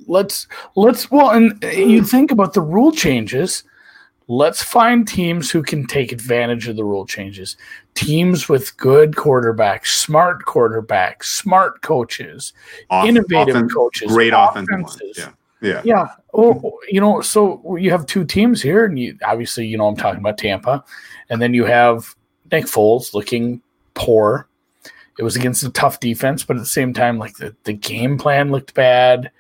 let's 0.09 0.49
let's 0.75 1.11
well, 1.11 1.31
and 1.31 1.63
you 1.63 2.03
think 2.05 2.33
about 2.33 2.55
the 2.55 2.61
rule 2.61 2.91
changes. 2.93 3.63
Let's 4.27 4.63
find 4.63 5.09
teams 5.09 5.51
who 5.51 5.61
can 5.61 5.87
take 5.89 6.13
advantage 6.13 6.69
of 6.69 6.77
the 6.77 6.85
rule 6.85 7.05
changes. 7.05 7.57
Teams 7.95 8.49
with 8.49 8.77
good 8.77 9.13
quarterbacks, 9.13 9.87
smart 9.89 10.45
quarterbacks, 10.47 11.25
smart 11.25 11.83
coaches, 11.83 12.53
Off- 12.91 13.09
innovative 13.09 13.69
coaches, 13.73 14.13
great 14.13 14.33
offensive 14.35 14.73
offenses. 14.73 15.19
Yeah, 15.19 15.31
yeah. 15.61 15.83
Yeah. 15.85 16.07
Well, 16.33 16.79
you 16.89 17.01
know, 17.01 17.21
so 17.23 17.77
you 17.77 17.91
have 17.91 18.07
two 18.07 18.25
teams 18.25 18.63
here, 18.63 18.85
and 18.85 18.99
you 18.99 19.19
obviously, 19.25 19.67
you 19.67 19.77
know, 19.79 19.87
I'm 19.89 19.97
talking 19.97 20.21
about 20.21 20.39
Tampa, 20.39 20.85
and 21.29 21.43
then 21.43 21.53
you 21.55 21.65
have 21.65 22.15
Nick 22.53 22.65
Foles 22.67 23.15
looking 23.15 23.61
poor. 23.95 24.47
It 25.19 25.23
was 25.23 25.37
against 25.37 25.63
a 25.63 25.71
tough 25.71 26.01
defense, 26.01 26.45
but 26.45 26.57
at 26.57 26.61
the 26.61 26.67
same 26.67 26.95
time, 26.95 27.19
like 27.19 27.37
the, 27.37 27.55
the 27.65 27.73
game 27.75 28.17
plan 28.17 28.51
looked 28.51 28.75
bad. 28.75 29.31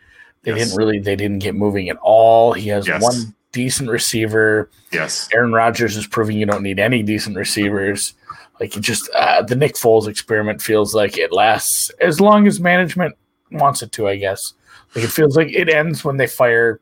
They 0.42 0.52
Yes. 0.52 0.68
didn't 0.68 0.76
really, 0.78 0.98
they 0.98 1.16
didn't 1.16 1.38
get 1.38 1.54
moving 1.54 1.88
at 1.88 1.96
all. 2.02 2.52
He 2.52 2.68
has 2.68 2.86
Yes. 2.86 3.02
one 3.02 3.34
decent 3.52 3.88
receiver. 3.90 4.70
Yes. 4.92 5.28
Aaron 5.34 5.52
Rodgers 5.52 5.96
is 5.96 6.06
proving 6.06 6.36
you 6.38 6.46
don't 6.46 6.62
need 6.62 6.78
any 6.78 7.02
decent 7.02 7.36
receivers. 7.36 8.14
Like 8.60 8.76
it 8.76 8.80
just 8.80 9.08
uh, 9.14 9.42
the 9.42 9.56
Nick 9.56 9.74
Foles 9.74 10.06
experiment 10.06 10.60
feels 10.60 10.94
like 10.94 11.16
it 11.16 11.32
lasts 11.32 11.90
as 12.00 12.20
long 12.20 12.46
as 12.46 12.60
management 12.60 13.14
wants 13.52 13.82
it 13.82 13.90
to. 13.92 14.06
I 14.06 14.16
guess 14.16 14.52
like 14.94 15.04
it 15.04 15.10
feels 15.10 15.34
like 15.36 15.48
it 15.50 15.70
ends 15.70 16.04
when 16.04 16.18
they 16.18 16.26
fire. 16.26 16.80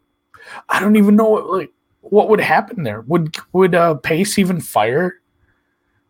I 0.68 0.80
don't 0.80 0.96
even 0.96 1.14
know 1.14 1.28
what 1.28 1.46
like 1.48 1.70
what 2.00 2.28
would 2.30 2.40
happen 2.40 2.82
there. 2.82 3.02
Would 3.02 3.36
would 3.52 3.74
uh, 3.76 3.94
Pace 3.94 4.38
even 4.40 4.60
fire? 4.60 5.20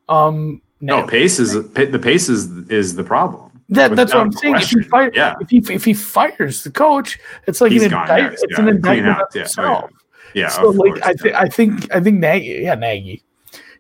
Um, 0.09 0.61
No, 0.81 1.07
pace 1.07 1.39
is 1.39 1.53
the 1.73 1.99
pace 2.03 2.29
is 2.29 2.49
is 2.71 2.95
the 2.95 3.05
problem. 3.05 3.51
that, 3.71 3.95
that's 3.97 4.15
what 4.15 4.21
I'm 4.23 4.33
saying. 4.33 4.57
If 4.57 4.71
he 4.71 4.83
fire, 4.83 5.11
Yeah. 5.15 5.35
if 5.41 5.51
he 5.51 5.59
if 5.75 5.85
he 5.85 5.93
fires 5.95 6.63
the 6.65 6.71
coach, 6.71 7.19
it's 7.47 7.61
like 7.61 7.73
He's 7.73 7.83
an 7.83 7.87
indictment. 7.93 8.23
next. 8.31 8.43
It's 8.45 8.53
Yeah, 8.59 8.61
an 8.63 8.69
indictment 8.69 9.21
of 9.21 9.27
Yeah. 9.35 9.41
Oh, 9.41 9.43
himself. 9.43 9.91
Yeah. 10.35 10.49
so 10.49 10.69
like 10.71 10.93
course. 10.95 11.05
I 11.05 11.13
think 11.15 11.35
I 11.35 11.49
think 11.49 11.95
I 11.97 12.01
think 12.01 12.19
Nagy, 12.21 12.61
yeah, 12.63 12.75
Nagy. 12.75 13.23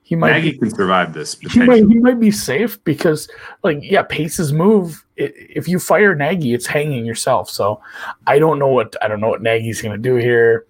He 0.02 0.16
might 0.16 0.32
Nagy 0.32 0.52
be, 0.52 0.58
can 0.58 0.70
survive 0.70 1.12
this. 1.12 1.38
he 1.38 1.60
might 1.60 1.84
he 1.86 1.94
might 2.00 2.18
be 2.18 2.30
safe 2.30 2.82
because 2.84 3.28
like 3.62 3.78
yeah, 3.82 4.02
Pace's 4.02 4.52
move. 4.52 5.04
if 5.16 5.68
you 5.68 5.78
fire 5.78 6.14
Nagy, 6.14 6.54
it's 6.54 6.66
hanging 6.66 7.04
yourself. 7.04 7.50
So 7.50 7.80
I 8.26 8.38
don't 8.38 8.58
know 8.58 8.68
what 8.68 8.96
I 9.02 9.08
don't 9.08 9.20
know 9.20 9.28
what 9.28 9.42
Nagy's 9.42 9.82
going 9.82 9.92
to 9.94 10.02
do 10.10 10.16
here. 10.16 10.64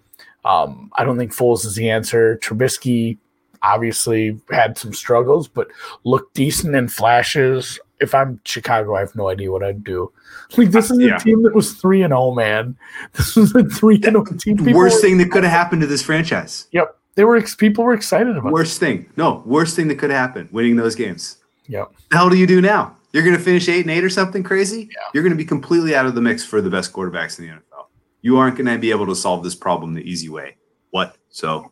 Um, 0.45 0.91
I 0.97 1.03
don't 1.05 1.17
think 1.17 1.33
Foles 1.33 1.65
is 1.65 1.75
the 1.75 1.89
answer. 1.89 2.37
Trubisky 2.41 3.17
obviously 3.63 4.39
had 4.51 4.77
some 4.77 4.93
struggles, 4.93 5.47
but 5.47 5.67
looked 6.03 6.33
decent 6.35 6.75
in 6.75 6.87
flashes. 6.87 7.79
If 7.99 8.15
I'm 8.15 8.39
Chicago, 8.45 8.95
I 8.95 9.01
have 9.01 9.15
no 9.15 9.27
idea 9.29 9.51
what 9.51 9.63
I'd 9.63 9.83
do. 9.83 10.11
Like 10.57 10.71
this 10.71 10.89
uh, 10.89 10.93
is 10.95 10.99
a 10.99 11.03
Yeah. 11.07 11.17
team 11.17 11.43
that 11.43 11.53
was 11.53 11.73
three 11.73 12.01
and 12.01 12.11
zero, 12.11 12.31
man. 12.33 12.77
This 13.13 13.35
was 13.35 13.53
a 13.55 13.63
three 13.65 13.95
and 13.95 14.03
zero 14.03 14.23
team. 14.23 14.57
People 14.57 14.73
Worst 14.73 14.95
were- 14.97 15.01
thing 15.01 15.17
that 15.17 15.31
could 15.31 15.43
have 15.43 15.51
happened 15.51 15.81
to 15.81 15.87
this 15.87 16.01
franchise. 16.01 16.67
Yep, 16.71 16.95
they 17.15 17.23
were. 17.25 17.35
ex- 17.35 17.55
People 17.55 17.83
were 17.83 17.93
excited 17.93 18.37
about. 18.37 18.49
it. 18.49 18.53
Worst 18.53 18.79
thing. 18.79 19.09
No, 19.17 19.43
worst 19.45 19.75
thing 19.75 19.87
that 19.89 19.95
could 19.99 20.11
happen. 20.11 20.47
Winning 20.51 20.75
those 20.77 20.95
games. 20.95 21.37
Yep. 21.67 21.91
the 22.09 22.17
hell 22.17 22.29
do 22.29 22.37
you 22.37 22.47
do 22.47 22.61
now? 22.61 22.95
You're 23.11 23.23
going 23.23 23.35
to 23.35 23.41
finish 23.41 23.67
eight 23.67 23.81
and 23.81 23.91
eight 23.91 24.03
or 24.03 24.09
something 24.09 24.43
crazy. 24.43 24.81
Yeah. 24.91 25.07
You're 25.13 25.23
going 25.23 25.33
to 25.33 25.37
be 25.37 25.45
completely 25.45 25.95
out 25.95 26.05
of 26.05 26.15
the 26.15 26.21
mix 26.21 26.43
for 26.45 26.61
the 26.61 26.69
best 26.69 26.93
quarterbacks 26.93 27.37
in 27.39 27.45
the 27.47 27.51
NFL. 27.53 27.85
You 28.21 28.37
aren't 28.37 28.55
going 28.55 28.67
to 28.67 28.77
be 28.77 28.91
able 28.91 29.07
to 29.07 29.15
solve 29.15 29.43
this 29.43 29.55
problem 29.55 29.93
the 29.93 30.01
easy 30.09 30.29
way 30.29 30.55
whatsoever, 30.91 31.67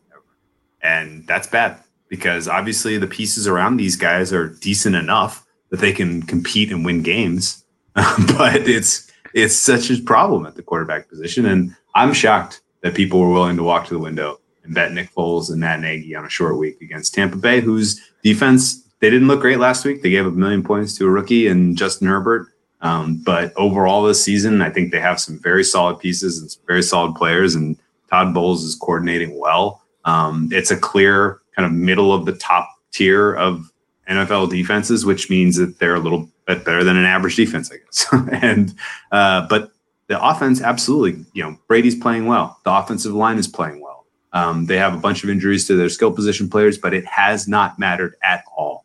and 0.82 1.26
that's 1.26 1.46
bad 1.46 1.78
because 2.08 2.48
obviously 2.48 2.98
the 2.98 3.06
pieces 3.06 3.46
around 3.46 3.76
these 3.76 3.96
guys 3.96 4.32
are 4.32 4.48
decent 4.48 4.96
enough 4.96 5.46
that 5.70 5.80
they 5.80 5.92
can 5.92 6.22
compete 6.22 6.70
and 6.70 6.84
win 6.84 7.02
games, 7.02 7.64
but 7.94 8.68
it's 8.68 9.10
it's 9.34 9.54
such 9.54 9.90
a 9.90 10.00
problem 10.02 10.46
at 10.46 10.54
the 10.54 10.62
quarterback 10.62 11.08
position, 11.08 11.46
and 11.46 11.74
I'm 11.94 12.12
shocked 12.12 12.62
that 12.82 12.94
people 12.94 13.20
were 13.20 13.30
willing 13.30 13.56
to 13.56 13.62
walk 13.62 13.86
to 13.86 13.94
the 13.94 14.00
window 14.00 14.40
and 14.64 14.74
bet 14.74 14.92
Nick 14.92 15.12
Foles 15.14 15.50
and 15.50 15.60
Matt 15.60 15.80
Nagy 15.80 16.14
on 16.14 16.24
a 16.24 16.30
short 16.30 16.58
week 16.58 16.80
against 16.80 17.14
Tampa 17.14 17.36
Bay, 17.36 17.60
whose 17.60 18.00
defense 18.22 18.84
they 19.00 19.10
didn't 19.10 19.28
look 19.28 19.40
great 19.40 19.58
last 19.58 19.84
week. 19.84 20.02
They 20.02 20.10
gave 20.10 20.26
up 20.26 20.32
a 20.32 20.36
million 20.36 20.62
points 20.62 20.96
to 20.98 21.06
a 21.06 21.10
rookie 21.10 21.46
and 21.46 21.76
Justin 21.76 22.08
Herbert. 22.08 22.48
Um, 22.80 23.22
but 23.24 23.52
overall, 23.56 24.04
this 24.04 24.22
season, 24.22 24.62
I 24.62 24.70
think 24.70 24.92
they 24.92 25.00
have 25.00 25.20
some 25.20 25.38
very 25.38 25.64
solid 25.64 25.98
pieces 25.98 26.40
and 26.40 26.50
some 26.50 26.62
very 26.66 26.82
solid 26.82 27.14
players. 27.16 27.54
And 27.54 27.76
Todd 28.10 28.34
Bowles 28.34 28.64
is 28.64 28.74
coordinating 28.74 29.38
well. 29.38 29.82
Um, 30.04 30.48
it's 30.52 30.70
a 30.70 30.76
clear 30.76 31.40
kind 31.54 31.66
of 31.66 31.72
middle 31.72 32.12
of 32.12 32.24
the 32.24 32.32
top 32.32 32.68
tier 32.92 33.34
of 33.34 33.70
NFL 34.08 34.50
defenses, 34.50 35.04
which 35.04 35.28
means 35.28 35.56
that 35.56 35.78
they're 35.78 35.94
a 35.94 36.00
little 36.00 36.28
bit 36.46 36.64
better 36.64 36.82
than 36.82 36.96
an 36.96 37.04
average 37.04 37.36
defense, 37.36 37.70
I 37.70 37.76
guess. 37.76 38.06
and 38.42 38.74
uh, 39.12 39.46
but 39.48 39.72
the 40.08 40.22
offense, 40.22 40.62
absolutely, 40.62 41.24
you 41.34 41.42
know, 41.42 41.58
Brady's 41.68 41.94
playing 41.94 42.26
well. 42.26 42.58
The 42.64 42.72
offensive 42.72 43.12
line 43.12 43.38
is 43.38 43.46
playing 43.46 43.80
well. 43.80 44.06
Um, 44.32 44.66
they 44.66 44.76
have 44.78 44.94
a 44.94 44.98
bunch 44.98 45.24
of 45.24 45.30
injuries 45.30 45.66
to 45.66 45.76
their 45.76 45.88
skill 45.88 46.12
position 46.12 46.48
players, 46.48 46.78
but 46.78 46.94
it 46.94 47.04
has 47.06 47.48
not 47.48 47.78
mattered 47.78 48.16
at 48.22 48.44
all. 48.56 48.84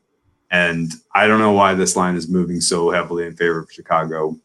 And 0.51 0.91
I 1.15 1.27
don't 1.27 1.39
know 1.39 1.51
why 1.51 1.73
this 1.73 1.95
line 1.95 2.15
is 2.15 2.29
moving 2.29 2.61
so 2.61 2.91
heavily 2.91 3.25
in 3.25 3.35
favor 3.35 3.59
of 3.59 3.71
Chicago. 3.71 4.37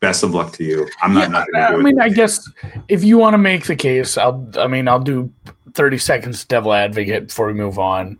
Best 0.00 0.22
of 0.22 0.32
luck 0.32 0.52
to 0.54 0.64
you. 0.64 0.88
I'm 1.02 1.12
not 1.12 1.46
Yeah, 1.52 1.68
I 1.68 1.76
mean. 1.76 2.00
I 2.00 2.08
guess 2.08 2.48
if 2.88 3.04
you 3.04 3.18
want 3.18 3.34
to 3.34 3.38
make 3.38 3.66
the 3.66 3.76
case, 3.76 4.16
I'll. 4.16 4.48
I 4.56 4.66
mean, 4.66 4.88
I'll 4.88 5.00
do 5.00 5.30
30 5.74 5.98
seconds 5.98 6.44
devil 6.44 6.72
advocate 6.72 7.28
before 7.28 7.46
we 7.46 7.54
move 7.54 7.78
on. 7.78 8.18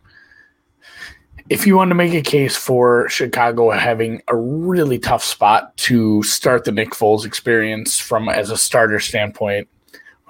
If 1.49 1.67
you 1.67 1.77
want 1.77 1.91
to 1.91 1.97
make 1.97 2.15
a 2.15 2.23
case 2.23 2.57
for 2.57 3.09
Chicago 3.09 3.71
having 3.71 4.23
a 4.29 4.37
really 4.37 4.99
tough 4.99 5.25
spot 5.25 5.77
to 5.79 6.23
start 6.23 6.65
the 6.65 6.71
Nick 6.71 6.91
Foles 6.91 7.25
experience 7.25 7.99
from 7.99 8.29
as 8.29 8.51
a 8.51 8.57
starter 8.57 9.01
standpoint, 9.01 9.69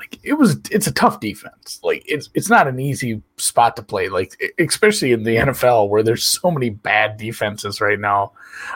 like 0.01 0.19
it 0.23 0.33
was 0.33 0.59
it's 0.71 0.87
a 0.87 0.93
tough 0.93 1.21
defense. 1.21 1.79
Like 1.83 2.03
it's 2.07 2.31
it's 2.33 2.49
not 2.49 2.67
an 2.67 2.81
easy 2.81 3.23
spot 3.37 3.77
to 3.77 3.83
play. 3.83 4.09
Like 4.09 4.41
especially 4.59 5.13
in 5.13 5.25
the 5.25 5.37
NFL 5.37 5.91
where 5.91 6.03
there's 6.03 6.27
so 6.27 6.51
many 6.51 6.71
bad 6.71 7.19
defenses 7.19 7.83
right 7.83 8.01
now. 8.01 8.33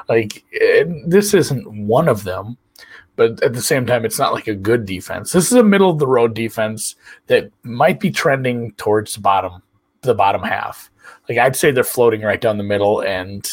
Like 0.09 0.45
and 0.61 1.11
this 1.11 1.33
isn't 1.33 1.67
one 1.67 2.09
of 2.09 2.25
them, 2.25 2.59
but 3.17 3.43
at 3.43 3.53
the 3.53 3.63
same 3.63 3.87
time 3.87 4.05
it's 4.05 4.19
not 4.19 4.33
like 4.33 4.47
a 4.49 4.55
good 4.55 4.87
defense. 4.87 5.33
This 5.33 5.51
is 5.51 5.59
a 5.59 5.63
middle 5.63 5.91
of 5.91 5.99
the 5.99 6.07
road 6.07 6.35
defense 6.35 6.97
that 7.27 7.51
might 7.63 8.01
be 8.01 8.11
trending 8.11 8.73
towards 8.73 9.15
the 9.15 9.21
bottom 9.21 9.63
the 10.03 10.15
bottom 10.15 10.43
half. 10.43 10.91
Like 11.29 11.39
I'd 11.39 11.57
say 11.57 11.71
they're 11.71 11.85
floating 11.85 12.23
right 12.23 12.41
down 12.41 12.59
the 12.59 12.65
middle 12.65 13.01
and 13.01 13.51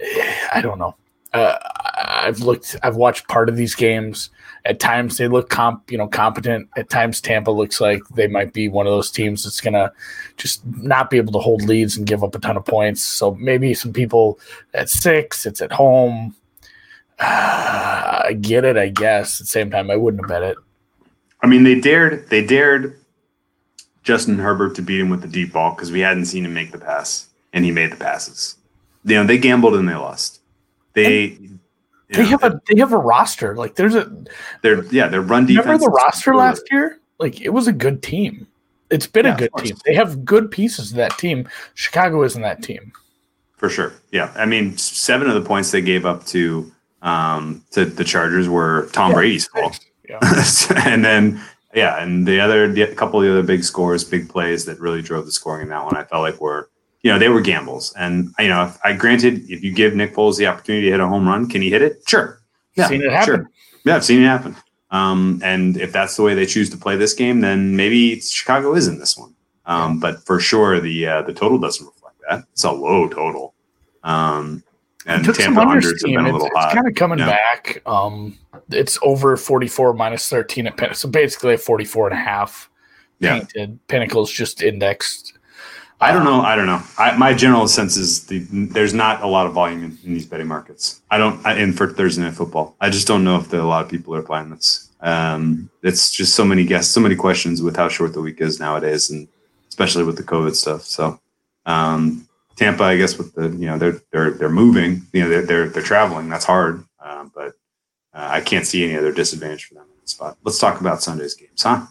eh, 0.00 0.34
I 0.52 0.60
don't 0.60 0.78
know. 0.78 0.96
Uh, 1.32 1.56
I've 1.96 2.40
looked 2.40 2.76
I've 2.82 2.96
watched 2.96 3.28
part 3.28 3.48
of 3.48 3.56
these 3.56 3.74
games 3.74 4.30
at 4.64 4.78
times 4.78 5.16
they 5.16 5.26
look 5.26 5.48
comp, 5.48 5.90
you 5.90 5.98
know, 5.98 6.06
competent. 6.06 6.68
At 6.76 6.88
times 6.88 7.20
Tampa 7.20 7.50
looks 7.50 7.80
like 7.80 8.02
they 8.14 8.28
might 8.28 8.52
be 8.52 8.68
one 8.68 8.86
of 8.86 8.92
those 8.92 9.10
teams 9.10 9.42
that's 9.42 9.60
to 9.60 9.92
just 10.36 10.64
not 10.66 11.10
be 11.10 11.16
able 11.16 11.32
to 11.32 11.40
hold 11.40 11.62
leads 11.62 11.96
and 11.96 12.06
give 12.06 12.22
up 12.22 12.34
a 12.34 12.38
ton 12.38 12.56
of 12.56 12.64
points. 12.64 13.02
So 13.02 13.34
maybe 13.34 13.74
some 13.74 13.92
people 13.92 14.38
at 14.74 14.88
6, 14.88 15.46
it's 15.46 15.60
at 15.60 15.72
home. 15.72 16.36
Uh, 17.18 18.22
I 18.26 18.36
get 18.40 18.64
it, 18.64 18.76
I 18.76 18.88
guess. 18.88 19.40
At 19.40 19.46
the 19.46 19.50
same 19.50 19.70
time 19.70 19.90
I 19.90 19.96
wouldn't 19.96 20.22
have 20.22 20.28
bet 20.28 20.42
it. 20.42 20.56
I 21.42 21.46
mean, 21.46 21.64
they 21.64 21.80
dared 21.80 22.28
they 22.28 22.44
dared 22.46 22.98
Justin 24.02 24.38
Herbert 24.38 24.74
to 24.76 24.82
beat 24.82 25.00
him 25.00 25.10
with 25.10 25.22
the 25.22 25.28
deep 25.28 25.52
ball 25.52 25.74
because 25.74 25.90
we 25.92 26.00
hadn't 26.00 26.26
seen 26.26 26.44
him 26.44 26.54
make 26.54 26.72
the 26.72 26.78
pass, 26.78 27.28
and 27.52 27.64
he 27.64 27.70
made 27.70 27.92
the 27.92 27.96
passes. 27.96 28.56
You 29.04 29.16
know, 29.16 29.24
they 29.24 29.38
gambled 29.38 29.74
and 29.74 29.88
they 29.88 29.94
lost. 29.94 30.40
They 30.94 31.24
you 31.24 31.58
They 32.10 32.22
know, 32.22 32.28
have 32.28 32.44
a 32.44 32.60
they 32.68 32.78
have 32.78 32.92
a 32.92 32.98
roster. 32.98 33.56
Like 33.56 33.74
there's 33.74 33.94
a 33.96 34.10
they're 34.62 34.84
yeah, 34.86 35.08
their 35.08 35.20
run 35.22 35.46
defense. 35.46 35.66
remember 35.66 35.84
the 35.86 35.90
roster 35.90 36.30
really- 36.30 36.42
last 36.42 36.62
year? 36.70 36.98
Like 37.18 37.40
it 37.40 37.50
was 37.50 37.66
a 37.68 37.72
good 37.72 38.02
team. 38.02 38.46
It's 38.90 39.06
been 39.06 39.24
Yeah, 39.26 39.34
a 39.34 39.38
good 39.38 39.50
team. 39.58 39.76
They 39.86 39.94
have 39.94 40.24
good 40.24 40.50
pieces 40.50 40.90
of 40.90 40.96
that 40.98 41.16
team. 41.16 41.48
Chicago 41.74 42.22
isn't 42.24 42.42
that 42.42 42.62
team. 42.62 42.92
for 43.56 43.68
sure. 43.70 43.92
Yeah, 44.10 44.32
I 44.36 44.44
mean, 44.44 44.76
seven 44.76 45.28
of 45.28 45.34
the 45.34 45.48
points 45.48 45.70
they 45.70 45.80
gave 45.80 46.04
up 46.04 46.26
to 46.26 46.70
um 47.02 47.62
to 47.72 47.84
the 47.84 48.04
Chargers 48.04 48.48
were 48.48 48.88
Tom 48.92 49.10
Yeah. 49.10 49.14
Brady's 49.16 49.46
fault. 49.48 49.78
Yeah. 50.08 50.18
and 50.86 51.04
then 51.04 51.40
yeah, 51.74 52.02
and 52.02 52.26
the 52.26 52.38
other 52.40 52.70
the, 52.70 52.82
a 52.82 52.94
couple 52.94 53.20
of 53.20 53.26
the 53.26 53.32
other 53.32 53.42
big 53.42 53.64
scores, 53.64 54.04
big 54.04 54.28
plays 54.28 54.64
that 54.66 54.78
really 54.78 55.02
drove 55.02 55.24
the 55.26 55.32
scoring 55.32 55.62
in 55.62 55.68
that 55.70 55.84
one, 55.84 55.96
I 55.96 56.04
felt 56.04 56.22
like 56.22 56.40
were 56.40 56.68
you 57.02 57.10
know 57.10 57.18
they 57.18 57.28
were 57.28 57.40
gambles. 57.40 57.92
And 57.98 58.32
you 58.38 58.48
know, 58.48 58.72
I 58.84 58.92
granted 58.92 59.50
if 59.50 59.62
you 59.64 59.72
give 59.72 59.94
Nick 59.94 60.14
Foles 60.14 60.36
the 60.38 60.46
opportunity 60.46 60.86
to 60.86 60.90
hit 60.92 61.00
a 61.00 61.06
home 61.08 61.26
run, 61.26 61.48
can 61.48 61.62
he 61.62 61.70
hit 61.70 61.82
it? 61.82 62.02
Sure. 62.06 62.40
Yeah, 62.74 62.88
Seen 62.88 63.02
it 63.02 63.10
happen. 63.10 63.26
Sure. 63.26 63.50
Yeah, 63.84 63.96
I've 63.96 64.04
seen 64.04 64.22
it 64.22 64.26
happen. 64.26 64.56
Um, 64.90 65.40
and 65.42 65.78
if 65.78 65.92
that's 65.92 66.16
the 66.16 66.22
way 66.22 66.34
they 66.34 66.46
choose 66.46 66.68
to 66.70 66.76
play 66.76 66.96
this 66.96 67.14
game, 67.14 67.40
then 67.40 67.74
maybe 67.76 68.20
Chicago 68.20 68.74
is 68.74 68.86
in 68.88 68.98
this 68.98 69.16
one. 69.16 69.34
Um, 69.64 69.98
But 69.98 70.24
for 70.26 70.38
sure, 70.40 70.80
the 70.80 71.06
uh, 71.06 71.22
the 71.22 71.32
total 71.32 71.58
doesn't 71.58 71.86
reflect 71.86 72.16
that. 72.28 72.44
It's 72.52 72.64
a 72.64 72.70
low 72.72 73.08
total. 73.08 73.54
Um, 74.04 74.62
and 75.06 75.24
took 75.24 75.36
some 75.36 75.54
Tampa 75.54 75.60
under 75.60 75.70
hundreds 75.72 75.88
have 75.92 75.98
steam. 76.00 76.16
been 76.16 76.26
a 76.26 76.28
It's, 76.28 76.32
little 76.32 76.46
it's 76.48 76.56
hot. 76.56 76.74
kind 76.74 76.88
of 76.88 76.94
coming 76.94 77.18
Yeah. 77.18 77.26
back. 77.26 77.82
Um, 77.86 78.38
it's 78.70 78.98
over 79.02 79.36
44 79.36 79.94
minus 79.94 80.28
13 80.28 80.66
at 80.66 80.76
Pinnacle. 80.76 80.96
So 80.96 81.08
basically 81.08 81.54
a 81.54 81.58
44 81.58 82.08
and 82.08 82.18
a 82.18 82.20
half 82.22 82.68
Yeah. 83.18 83.38
painted. 83.38 83.78
Pinnacle's 83.88 84.30
just 84.30 84.62
indexed. 84.62 85.34
I 86.00 86.10
don't 86.12 86.24
know. 86.24 86.40
I 86.40 86.56
don't 86.56 86.66
know. 86.66 86.82
I, 86.98 87.16
my 87.16 87.32
general 87.32 87.68
sense 87.68 87.96
is 87.96 88.26
the 88.26 88.40
there's 88.50 88.92
not 88.92 89.22
a 89.22 89.26
lot 89.28 89.46
of 89.46 89.52
volume 89.52 89.84
in, 89.84 89.96
in 90.04 90.14
these 90.14 90.26
betting 90.26 90.48
markets. 90.48 91.00
I 91.12 91.16
don't. 91.18 91.44
I, 91.46 91.52
and 91.54 91.76
for 91.76 91.92
Thursday 91.92 92.22
night 92.22 92.34
football, 92.34 92.74
I 92.80 92.90
just 92.90 93.06
don't 93.06 93.22
know 93.22 93.36
if 93.38 93.50
there 93.50 93.60
a 93.60 93.64
lot 93.64 93.84
of 93.84 93.90
people 93.90 94.12
are 94.16 94.18
applying 94.18 94.50
this. 94.50 94.88
Um, 95.00 95.70
it's 95.84 96.10
just 96.10 96.34
so 96.34 96.44
many 96.44 96.64
guests, 96.64 96.92
so 96.92 97.00
many 97.00 97.14
questions 97.14 97.62
with 97.62 97.76
how 97.76 97.88
short 97.88 98.14
the 98.14 98.20
week 98.20 98.40
is 98.40 98.58
nowadays, 98.58 99.10
and 99.10 99.28
especially 99.68 100.02
with 100.02 100.16
the 100.16 100.24
COVID 100.24 100.56
stuff. 100.56 100.82
So, 100.82 101.20
um, 101.66 102.26
Tampa, 102.56 102.84
I 102.84 102.96
guess, 102.96 103.18
with 103.18 103.34
the 103.34 103.48
you 103.48 103.66
know 103.66 103.78
they're 103.78 104.00
they're 104.12 104.30
they're 104.32 104.50
moving. 104.50 105.02
You 105.12 105.22
know 105.22 105.28
they're 105.28 105.46
they're, 105.46 105.68
they're 105.68 105.82
traveling. 105.82 106.28
That's 106.28 106.44
hard, 106.44 106.84
um, 107.00 107.32
but 107.34 107.54
uh, 108.14 108.28
I 108.30 108.40
can't 108.40 108.66
see 108.66 108.84
any 108.84 108.96
other 108.96 109.12
disadvantage 109.12 109.64
for 109.64 109.74
them 109.74 109.84
in 109.84 110.00
the 110.02 110.08
spot. 110.08 110.36
Let's 110.44 110.58
talk 110.58 110.80
about 110.80 111.02
Sunday's 111.02 111.34
games, 111.34 111.62
huh? 111.62 111.86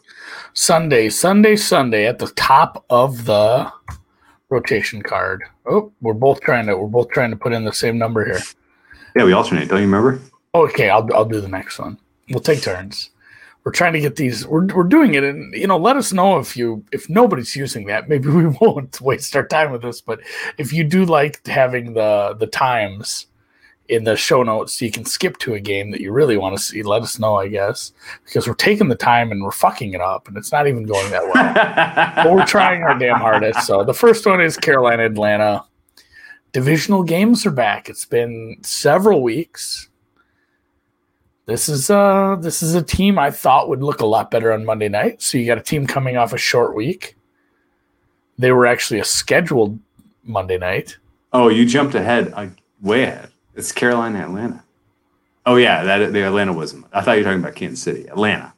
Sunday, 0.54 1.10
Sunday, 1.10 1.56
Sunday 1.56 2.06
at 2.08 2.20
the 2.20 2.28
top 2.36 2.86
of 2.90 3.26
the 3.26 3.72
rotation 4.50 5.02
card. 5.02 5.44
Oh, 5.66 5.92
we're 6.02 6.14
both 6.14 6.42
trying 6.42 6.68
to 6.68 6.78
we're 6.78 6.88
both 6.88 7.10
trying 7.10 7.32
to 7.32 7.38
put 7.38 7.54
in 7.54 7.66
the 7.66 7.74
same 7.74 7.98
number 7.98 8.26
here. 8.26 8.42
Yeah, 9.16 9.26
we 9.26 9.34
alternate. 9.34 9.70
Don't 9.70 9.80
you 9.80 9.86
remember? 9.86 10.22
Okay, 10.54 10.90
I'll 10.90 11.08
I'll 11.14 11.26
do 11.26 11.42
the 11.42 11.48
next 11.48 11.80
one. 11.80 11.98
We'll 12.30 12.42
take 12.42 12.62
turns. 12.62 13.10
We're 13.64 13.72
trying 13.72 13.94
to 13.94 14.00
get 14.00 14.16
these. 14.16 14.48
We're 14.48 14.66
we're 14.68 14.84
doing 14.84 15.14
it, 15.14 15.24
and 15.24 15.54
you 15.54 15.68
know, 15.68 15.78
let 15.78 15.96
us 15.96 16.12
know 16.12 16.40
if 16.40 16.58
you 16.58 16.84
if 16.92 17.10
nobody's 17.10 17.56
using 17.56 17.86
that. 17.88 18.10
Maybe 18.10 18.30
we 18.30 18.48
won't 18.48 19.00
waste 19.02 19.36
our 19.36 19.46
time 19.46 19.72
with 19.72 19.84
this. 19.84 20.02
But 20.02 20.20
if 20.58 20.74
you 20.74 20.84
do 20.84 21.06
like 21.06 21.46
having 21.46 21.94
the 21.94 22.36
the 22.40 22.48
times 22.48 23.28
in 23.88 24.06
the 24.06 24.16
show 24.16 24.42
notes, 24.42 24.80
so 24.80 24.86
you 24.86 24.92
can 24.92 25.06
skip 25.06 25.38
to 25.40 25.54
a 25.54 25.60
game 25.60 25.92
that 25.92 26.02
you 26.02 26.12
really 26.12 26.38
want 26.38 26.58
to 26.58 26.64
see. 26.64 26.82
Let 26.82 27.04
us 27.04 27.20
know, 27.20 27.36
I 27.36 27.50
guess, 27.50 27.92
because 28.26 28.48
we're 28.48 28.54
taking 28.56 28.88
the 28.88 28.96
time 28.96 29.32
and 29.32 29.44
we're 29.44 29.52
fucking 29.52 29.94
it 29.94 30.02
up, 30.02 30.28
and 30.28 30.38
it's 30.38 30.52
not 30.52 30.66
even 30.68 30.86
going 30.86 31.12
that 31.12 31.24
well. 31.24 32.16
but 32.24 32.34
we're 32.34 32.46
trying 32.46 32.82
our 32.84 32.98
damn 32.98 33.20
hardest. 33.20 33.68
So 33.68 33.84
the 33.84 33.94
first 33.94 34.26
one 34.26 34.42
is 34.42 34.58
Carolina 34.58 35.06
Atlanta. 35.06 35.66
Divisional 36.52 37.04
games 37.04 37.46
are 37.46 37.52
back. 37.52 37.90
It's 37.90 38.06
been 38.06 38.58
several 38.62 39.22
weeks. 39.22 39.90
This 41.46 41.68
is 41.68 41.90
uh 41.90 42.38
this 42.40 42.62
is 42.62 42.76
a 42.76 42.84
team 42.84 43.18
I 43.18 43.32
thought 43.32 43.68
would 43.70 43.82
look 43.82 44.02
a 44.02 44.06
lot 44.06 44.32
better 44.32 44.54
on 44.54 44.66
Monday 44.66 44.90
night. 44.90 45.22
So 45.22 45.38
you 45.38 45.46
got 45.46 45.58
a 45.58 45.62
team 45.64 45.88
coming 45.88 46.18
off 46.18 46.34
a 46.34 46.38
short 46.38 46.76
week. 46.76 47.16
They 48.38 48.52
were 48.52 48.66
actually 48.66 49.00
a 49.00 49.04
scheduled 49.06 49.80
Monday 50.24 50.58
night. 50.58 50.98
Oh, 51.34 51.48
you 51.50 51.66
jumped 51.66 51.96
ahead, 51.96 52.32
uh, 52.36 52.48
way 52.82 53.04
ahead. 53.04 53.30
It's 53.56 53.72
Carolina, 53.72 54.20
Atlanta. 54.20 54.64
Oh 55.46 55.56
yeah, 55.56 55.84
that 55.84 56.14
the 56.14 56.22
Atlanta 56.26 56.54
wasn't. 56.54 56.86
I 56.94 57.02
thought 57.02 57.14
you 57.14 57.20
were 57.20 57.32
talking 57.32 57.40
about 57.42 57.56
Kansas 57.56 57.82
City, 57.82 58.08
Atlanta. 58.08 58.54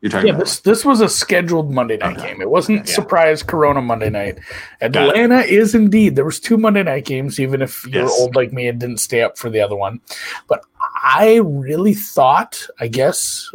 You're 0.00 0.10
talking 0.10 0.26
Yeah, 0.26 0.34
about 0.34 0.44
this 0.44 0.60
this 0.60 0.84
was 0.84 1.00
a 1.00 1.08
scheduled 1.08 1.72
Monday 1.72 1.96
night 1.96 2.18
Okay. 2.18 2.28
game. 2.32 2.42
It 2.42 2.50
wasn't 2.50 2.86
Yeah. 2.86 2.94
surprise 2.94 3.42
Corona 3.42 3.80
Monday 3.80 4.10
night. 4.10 4.38
Atlanta 4.82 5.40
is 5.40 5.74
indeed. 5.74 6.14
There 6.16 6.24
was 6.26 6.40
two 6.40 6.56
Monday 6.58 6.82
night 6.82 7.04
games, 7.06 7.40
even 7.40 7.62
if 7.62 7.86
you're 7.86 8.10
old 8.10 8.34
like 8.36 8.52
me 8.52 8.68
and 8.68 8.78
didn't 8.78 8.98
stay 8.98 9.22
up 9.22 9.38
for 9.38 9.48
the 9.48 9.60
other 9.60 9.76
one. 9.76 10.00
But 10.46 10.62
I 11.04 11.36
really 11.44 11.92
thought, 11.92 12.66
I 12.80 12.88
guess, 12.88 13.50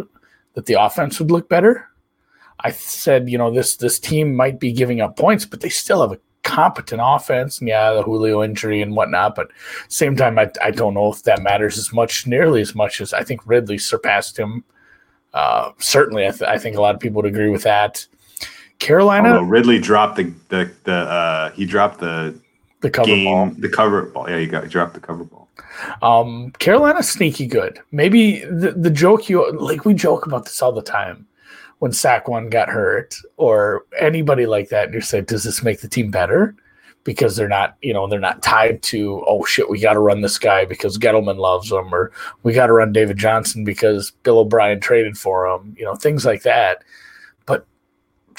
that 0.54 0.68
the 0.68 0.76
offense 0.80 1.20
would 1.20 1.32
look 1.32 1.50
better. 1.50 1.90
I 2.60 2.70
said, 2.72 3.28
you 3.28 3.38
know, 3.38 3.52
this 3.52 3.76
this 3.78 4.00
team 4.00 4.36
might 4.36 4.60
be 4.60 4.72
giving 4.72 5.02
up 5.02 5.18
points, 5.18 5.46
but 5.46 5.62
they 5.62 5.70
still 5.70 6.02
have 6.02 6.12
a 6.12 6.20
competent 6.44 7.02
offense. 7.04 7.60
And 7.60 7.68
yeah, 7.68 7.94
the 7.94 8.04
Julio 8.04 8.44
injury 8.44 8.82
and 8.84 8.96
whatnot, 8.96 9.34
but 9.34 9.50
same 9.88 10.16
time, 10.16 10.38
I, 10.38 10.52
I 10.64 10.70
don't 10.72 10.94
know 10.94 11.12
if 11.12 11.24
that 11.24 11.42
matters 11.42 11.78
as 11.78 11.92
much, 11.92 12.28
nearly 12.28 12.62
as 12.62 12.76
much 12.76 13.02
as 13.02 13.14
I 13.14 13.24
think 13.24 13.42
Ridley 13.48 13.80
surpassed 13.80 14.38
him. 14.38 14.64
Uh, 15.34 15.72
certainly, 15.80 16.28
I, 16.28 16.32
th- 16.32 16.44
I 16.44 16.58
think 16.58 16.76
a 16.76 16.82
lot 16.82 16.94
of 16.96 17.02
people 17.02 17.22
would 17.22 17.32
agree 17.32 17.50
with 17.50 17.64
that. 17.64 18.06
Carolina, 18.80 19.30
Although 19.30 19.44
Ridley 19.44 19.80
dropped 19.80 20.18
the 20.18 20.34
the 20.50 20.72
the 20.84 20.94
uh, 20.94 21.52
he 21.52 21.66
dropped 21.66 22.00
the 22.00 22.40
the 22.82 22.90
cover 22.90 23.08
game 23.08 23.26
ball. 23.26 23.52
the 23.58 23.70
cover 23.70 24.04
ball. 24.04 24.30
Yeah, 24.30 24.38
you 24.38 24.48
got 24.48 24.64
he 24.64 24.70
dropped 24.70 24.94
the 24.94 25.02
cover 25.02 25.24
ball. 25.24 25.49
Um, 26.02 26.52
Carolina 26.60 27.04
sneaky 27.04 27.48
good. 27.48 27.80
Maybe 27.92 28.40
the, 28.46 28.72
the 28.72 28.90
joke 28.90 29.30
you 29.30 29.52
like 29.54 29.86
we 29.86 29.94
joke 29.94 30.26
about 30.26 30.46
this 30.46 30.62
all 30.62 30.72
the 30.72 30.82
time 30.82 31.28
when 31.80 31.92
Saquon 31.92 32.50
got 32.50 32.70
hurt 32.70 33.16
or 33.38 33.86
anybody 34.00 34.46
like 34.46 34.70
that. 34.70 34.86
And 34.86 34.94
you 34.94 35.02
say, 35.02 35.22
does 35.22 35.44
this 35.44 35.64
make 35.64 35.82
the 35.82 35.88
team 35.88 36.12
better? 36.12 36.56
Because 37.06 37.36
they're 37.36 37.48
not, 37.48 37.78
you 37.82 37.94
know, 37.94 38.08
they're 38.08 38.20
not 38.20 38.44
tied 38.44 38.82
to 38.84 39.24
oh 39.26 39.46
shit, 39.46 39.70
we 39.70 39.80
got 39.80 39.94
to 39.94 40.00
run 40.00 40.22
this 40.22 40.38
guy 40.38 40.66
because 40.66 40.98
Gettleman 40.98 41.38
loves 41.38 41.72
him, 41.72 41.94
or 41.94 42.12
we 42.44 42.54
got 42.54 42.68
to 42.68 42.74
run 42.74 42.92
David 42.92 43.18
Johnson 43.18 43.64
because 43.64 44.12
Bill 44.24 44.40
O'Brien 44.40 44.80
traded 44.80 45.18
for 45.18 45.48
him. 45.48 45.76
You 45.78 45.86
know, 45.86 45.96
things 45.96 46.26
like 46.26 46.44
that. 46.44 46.84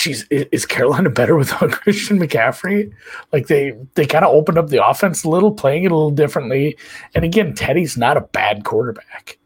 Geez, 0.00 0.24
is 0.30 0.64
Carolina 0.64 1.10
better 1.10 1.36
without 1.36 1.72
Christian 1.72 2.18
McCaffrey? 2.18 2.90
Like 3.32 3.48
they 3.48 3.74
they 3.94 4.06
kind 4.06 4.24
of 4.24 4.34
opened 4.34 4.56
up 4.56 4.68
the 4.68 4.84
offense 4.84 5.24
a 5.24 5.28
little, 5.28 5.52
playing 5.52 5.84
it 5.84 5.92
a 5.92 5.94
little 5.94 6.10
differently. 6.10 6.78
And 7.14 7.22
again, 7.22 7.52
Teddy's 7.52 7.98
not 7.98 8.16
a 8.16 8.22
bad 8.22 8.64
quarterback. 8.64 9.38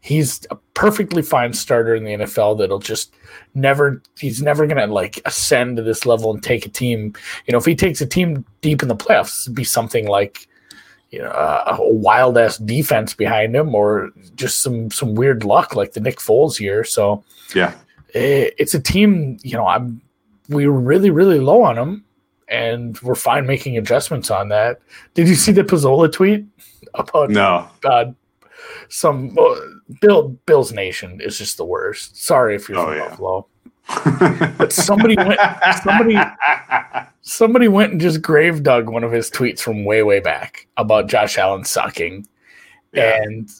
He's 0.00 0.46
a 0.50 0.56
perfectly 0.72 1.20
fine 1.20 1.52
starter 1.52 1.94
in 1.94 2.04
the 2.04 2.12
NFL 2.12 2.58
that'll 2.58 2.78
just 2.78 3.14
never 3.52 4.02
he's 4.18 4.40
never 4.40 4.66
gonna 4.66 4.86
like 4.86 5.20
ascend 5.26 5.76
to 5.76 5.82
this 5.82 6.06
level 6.06 6.32
and 6.32 6.42
take 6.42 6.64
a 6.64 6.70
team. 6.70 7.12
You 7.46 7.52
know, 7.52 7.58
if 7.58 7.66
he 7.66 7.74
takes 7.74 8.00
a 8.00 8.06
team 8.06 8.46
deep 8.62 8.80
in 8.82 8.88
the 8.88 8.96
playoffs, 8.96 9.44
it'd 9.44 9.54
be 9.54 9.64
something 9.64 10.06
like 10.06 10.48
you 11.10 11.18
know 11.18 11.30
a 11.30 11.76
wild 11.92 12.38
ass 12.38 12.56
defense 12.56 13.12
behind 13.12 13.54
him 13.54 13.74
or 13.74 14.10
just 14.36 14.62
some 14.62 14.90
some 14.90 15.14
weird 15.14 15.44
luck 15.44 15.76
like 15.76 15.92
the 15.92 16.00
Nick 16.00 16.16
Foles 16.16 16.60
year. 16.60 16.82
So 16.82 17.22
Yeah, 17.54 17.74
it's 18.14 18.74
a 18.74 18.80
team, 18.80 19.38
you 19.42 19.52
know, 19.56 19.66
I'm 19.66 20.00
we 20.48 20.66
were 20.66 20.78
really, 20.80 21.10
really 21.10 21.40
low 21.40 21.62
on 21.62 21.76
him, 21.76 22.04
and 22.48 22.98
we're 23.00 23.14
fine 23.14 23.46
making 23.46 23.76
adjustments 23.76 24.30
on 24.30 24.48
that. 24.48 24.80
Did 25.14 25.28
you 25.28 25.34
see 25.34 25.52
the 25.52 25.62
Pizzola 25.62 26.10
tweet 26.10 26.46
about 26.94 27.30
No. 27.30 27.68
uh, 27.84 28.06
some 28.88 29.36
uh, 29.38 29.54
Bill 30.00 30.28
Bill's 30.46 30.72
Nation 30.72 31.20
is 31.20 31.36
just 31.38 31.56
the 31.58 31.64
worst. 31.64 32.22
Sorry 32.22 32.54
if 32.56 32.68
you're 32.68 32.78
Oh, 32.78 32.86
from 32.86 32.96
yeah. 32.96 33.08
Buffalo, 33.10 33.46
but 34.58 34.72
somebody 34.72 35.16
went 35.16 35.38
somebody 35.82 36.18
somebody 37.22 37.68
went 37.68 37.92
and 37.92 38.00
just 38.00 38.22
grave 38.22 38.62
dug 38.62 38.88
one 38.88 39.04
of 39.04 39.12
his 39.12 39.30
tweets 39.30 39.60
from 39.60 39.84
way 39.84 40.02
way 40.02 40.20
back 40.20 40.66
about 40.76 41.08
Josh 41.08 41.36
Allen 41.38 41.64
sucking, 41.64 42.26
Yeah. 42.92 43.22
and 43.22 43.50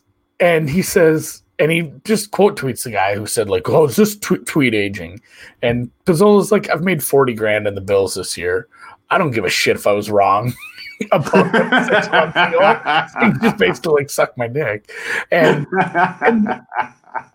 and 0.41 0.71
he 0.71 0.83
says 0.83 1.43
and 1.59 1.73
he 1.73 1.93
just 2.05 2.31
quote 2.31 2.59
tweets 2.59 2.85
the 2.85 2.91
guy 2.91 3.15
who 3.15 3.27
said 3.27 3.49
like 3.49 3.69
oh 3.69 3.87
is 3.87 3.97
this 3.97 4.17
tw- 4.17 4.47
tweet 4.47 4.75
aging 4.75 5.21
and 5.63 5.91
Pizzola's 6.05 6.53
like 6.53 6.71
I've 6.71 6.85
made 6.85 7.03
forty 7.03 7.35
grand 7.35 7.67
in 7.67 7.75
the 7.75 7.81
Bills 7.81 8.15
this 8.15 8.37
year. 8.37 8.69
I 9.11 9.19
don't 9.19 9.31
give 9.31 9.45
a 9.45 9.51
shit 9.51 9.77
if 9.77 9.87
I 9.87 9.93
was 9.93 10.11
wrong 10.11 10.53
about 11.13 11.87
six. 11.87 12.09
He 13.23 13.33
just 13.41 13.57
basically 13.59 14.03
like 14.03 14.11
suck 14.11 14.37
my 14.37 14.49
dick, 14.49 14.91
and 15.31 15.67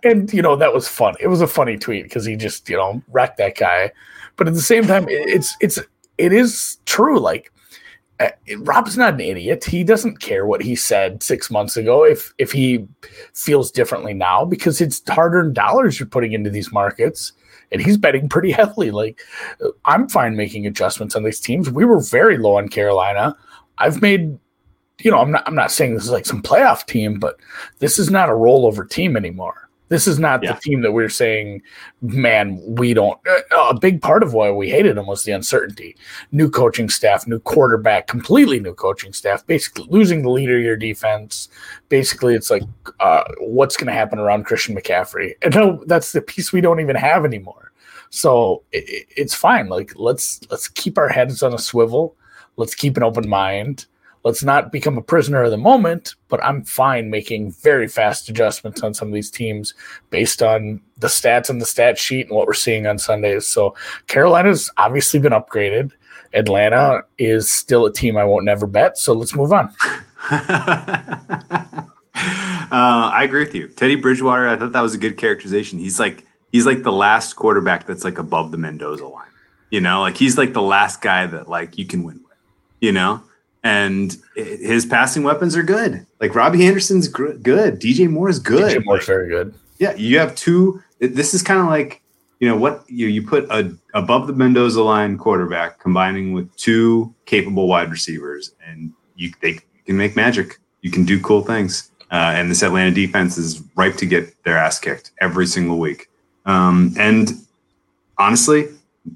and 0.04 0.34
you 0.34 0.42
know 0.42 0.56
that 0.56 0.74
was 0.74 0.88
fun. 0.88 1.16
It 1.20 1.28
was 1.28 1.42
a 1.42 1.48
funny 1.48 1.78
tweet 1.78 2.04
because 2.04 2.26
he 2.26 2.36
just 2.36 2.70
you 2.70 2.78
know 2.78 3.02
wrecked 3.10 3.38
that 3.38 3.58
guy, 3.58 3.92
but 4.36 4.48
at 4.48 4.54
the 4.54 4.62
same 4.62 4.86
time, 4.86 5.06
it's 5.08 5.56
it's 5.62 5.80
it 6.18 6.34
is 6.34 6.78
true. 6.86 7.20
Like 7.20 7.52
Rob's 8.58 8.98
not 8.98 9.16
an 9.16 9.20
idiot. 9.20 9.64
He 9.64 9.84
doesn't 9.84 10.20
care 10.20 10.46
what 10.46 10.62
he 10.62 10.76
said 10.76 11.24
six 11.24 11.50
months 11.50 11.78
ago 11.78 12.04
if 12.04 12.34
if 12.38 12.52
he 12.52 12.86
feels 13.34 13.72
differently 13.72 14.14
now 14.14 14.46
because 14.46 14.82
it's 14.82 15.02
hard 15.10 15.34
earned 15.34 15.56
dollars 15.56 16.00
you're 16.00 16.08
putting 16.08 16.34
into 16.34 16.50
these 16.50 16.72
markets. 16.72 17.34
And 17.72 17.82
he's 17.82 17.98
betting 17.98 18.30
pretty 18.30 18.52
heavily. 18.60 18.92
Like, 18.92 19.22
uh, 19.64 19.70
I'm 19.86 20.08
fine 20.08 20.36
making 20.36 20.68
adjustments 20.68 21.16
on 21.16 21.24
these 21.24 21.40
teams. 21.40 21.72
We 21.72 21.86
were 21.86 22.02
very 22.02 22.38
low 22.38 22.58
on 22.58 22.70
Carolina. 22.70 23.36
I've 23.80 24.00
made, 24.02 24.38
you 25.00 25.10
know, 25.10 25.20
I'm 25.20 25.32
not. 25.32 25.48
I'm 25.48 25.56
not 25.56 25.72
saying 25.72 25.96
this 25.96 26.04
is 26.04 26.12
like 26.12 26.26
some 26.26 26.44
playoff 26.44 26.86
team, 26.86 27.20
but 27.20 27.40
this 27.80 27.98
is 27.98 28.12
not 28.12 28.30
a 28.30 28.34
rollover 28.34 28.88
team 28.88 29.18
anymore. 29.18 29.70
This 29.90 30.08
is 30.08 30.18
not 30.18 30.42
Yeah. 30.44 30.54
the 30.54 30.60
team 30.62 30.82
that 30.82 30.92
we're 30.94 31.10
saying, 31.10 31.62
man, 32.02 32.60
we 32.66 32.94
don't. 32.94 33.20
Uh, 33.28 33.68
a 33.70 33.78
big 33.80 34.02
part 34.02 34.24
of 34.24 34.34
why 34.34 34.50
we 34.50 34.70
hated 34.70 34.96
them 34.98 35.06
was 35.08 35.24
the 35.24 35.32
uncertainty. 35.34 35.96
New 36.32 36.50
coaching 36.50 36.90
staff, 36.90 37.28
new 37.28 37.40
quarterback, 37.40 38.08
completely 38.08 38.60
new 38.60 38.74
coaching 38.74 39.14
staff, 39.14 39.46
basically 39.46 39.86
losing 39.90 40.22
the 40.24 40.30
leader 40.32 40.58
of 40.58 40.64
your 40.64 40.78
defense. 40.78 41.50
Basically, 41.90 42.34
it's 42.34 42.50
like, 42.50 42.64
uh, 43.02 43.24
what's 43.40 43.78
going 43.78 43.88
to 43.88 43.94
happen 43.94 44.20
around 44.20 44.46
Christian 44.46 44.76
McCaffrey? 44.76 45.34
And 45.44 45.54
no, 45.54 45.84
that's 45.86 46.12
the 46.14 46.22
piece 46.22 46.52
we 46.54 46.62
don't 46.62 46.80
even 46.80 46.96
have 46.96 47.26
anymore. 47.26 47.72
So 48.10 48.64
it- 48.72 49.08
it's 49.16 49.34
fine. 49.36 49.68
Like 49.70 49.92
let's 49.96 50.40
let's 50.50 50.68
keep 50.68 50.98
our 50.98 51.10
heads 51.10 51.44
on 51.44 51.54
a 51.54 51.60
swivel. 51.60 52.16
Let's 52.58 52.76
keep 52.76 52.98
an 52.98 53.04
open 53.04 53.28
mind 53.28 53.86
let's 54.24 54.44
not 54.44 54.72
become 54.72 54.98
a 54.98 55.02
prisoner 55.02 55.44
of 55.44 55.52
the 55.52 55.58
moment, 55.58 56.16
but 56.30 56.44
I'm 56.44 56.64
fine 56.64 57.10
making 57.10 57.52
very 57.52 57.88
fast 57.88 58.30
adjustments 58.30 58.82
on 58.82 58.94
some 58.94 59.10
of 59.10 59.14
these 59.14 59.30
teams 59.30 59.74
based 60.10 60.42
on 60.42 60.82
the 60.98 61.08
stats 61.08 61.50
on 61.50 61.60
the 61.60 61.66
stat 61.66 61.98
sheet 61.98 62.28
and 62.28 62.36
what 62.36 62.48
we're 62.48 62.54
seeing 62.54 62.88
on 62.88 62.98
Sundays. 62.98 63.48
So 63.48 63.76
Carolina's 64.08 64.72
obviously 64.78 65.20
been 65.20 65.34
upgraded. 65.34 65.92
Atlanta 66.34 67.04
is 67.18 67.50
still 67.50 67.86
a 67.86 67.94
team 67.94 68.18
I 68.18 68.24
won't 68.24 68.46
never 68.46 68.66
bet. 68.66 68.98
So 68.98 69.14
let's 69.14 69.36
move 69.36 69.54
on. 69.54 69.70
uh, 70.32 71.90
I 72.72 73.24
agree 73.24 73.44
with 73.44 73.54
you, 73.54 73.68
Teddy 73.68 73.96
Bridgewater. 73.96 74.48
I 74.48 74.56
thought 74.56 74.72
that 74.72 74.82
was 74.82 74.96
a 74.96 74.98
good 74.98 75.18
characterization. 75.18 75.80
He's 75.80 76.00
like 76.00 76.26
he's 76.52 76.66
like 76.66 76.84
the 76.84 76.92
last 76.92 77.34
quarterback 77.34 77.86
that's 77.86 78.04
like 78.04 78.18
above 78.18 78.52
the 78.52 78.58
Mendoza 78.58 79.06
line. 79.06 79.28
You 79.70 79.82
know, 79.82 80.02
like 80.02 80.18
he's 80.18 80.38
like 80.38 80.54
the 80.54 80.62
last 80.62 81.02
guy 81.02 81.28
that 81.28 81.50
like 81.50 81.78
you 81.78 81.86
can 81.86 82.04
win 82.04 82.22
with. 82.24 82.38
You 82.80 82.94
know, 82.94 83.22
and 83.64 84.18
his 84.36 84.86
passing 84.86 85.24
weapons 85.24 85.56
are 85.56 85.64
good. 85.64 86.06
Like 86.20 86.36
Robbie 86.36 86.66
Anderson's 86.66 87.08
gr- 87.08 87.34
good. 87.34 87.80
DJ 87.80 88.10
Moore 88.10 88.30
is 88.30 88.40
good. 88.40 88.72
DJ 88.78 88.84
Moore's 88.86 89.00
Like, 89.02 89.08
very 89.08 89.30
good. 89.30 89.54
yeah, 89.80 89.96
you 89.96 90.20
have 90.20 90.36
two. 90.36 90.82
This 91.00 91.34
is 91.34 91.42
kind 91.42 91.60
of 91.60 91.68
like 91.68 92.02
you 92.40 92.48
know 92.50 92.58
what 92.58 92.84
you 92.90 93.08
you 93.08 93.26
put 93.26 93.46
a 93.50 93.74
above 93.94 94.28
the 94.28 94.34
Mendoza 94.34 94.84
line 94.84 95.18
quarterback 95.18 95.80
combining 95.80 96.34
with 96.34 96.54
two 96.58 97.14
capable 97.26 97.68
wide 97.68 97.90
receivers, 97.92 98.54
and 98.68 98.92
you 99.16 99.32
they 99.42 99.60
can 99.86 99.98
make 99.98 100.16
magic. 100.16 100.60
You 100.82 100.92
can 100.92 101.06
do 101.06 101.20
cool 101.22 101.42
things. 101.42 101.90
Uh, 102.12 102.34
and 102.36 102.52
this 102.52 102.62
Atlanta 102.62 102.92
defense 102.92 103.38
is 103.40 103.64
ripe 103.76 103.96
to 103.96 104.06
get 104.06 104.44
their 104.44 104.58
ass 104.58 104.78
kicked 104.80 105.12
every 105.20 105.48
single 105.48 105.80
week. 105.80 106.10
Um, 106.46 106.94
and 106.98 107.32
honestly, 108.20 108.68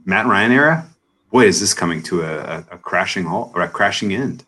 Matt 0.05 0.25
Ryan 0.25 0.51
era, 0.51 0.87
boy, 1.38 1.45
is 1.45 1.60
this 1.60 1.73
coming 1.73 2.02
to 2.02 2.23
a, 2.23 2.65
a, 2.71 2.78
crashing 2.80 3.26
halt 3.26 3.52
or 3.54 3.62
a 3.62 3.69
crashing 3.69 4.12
end. 4.12 4.43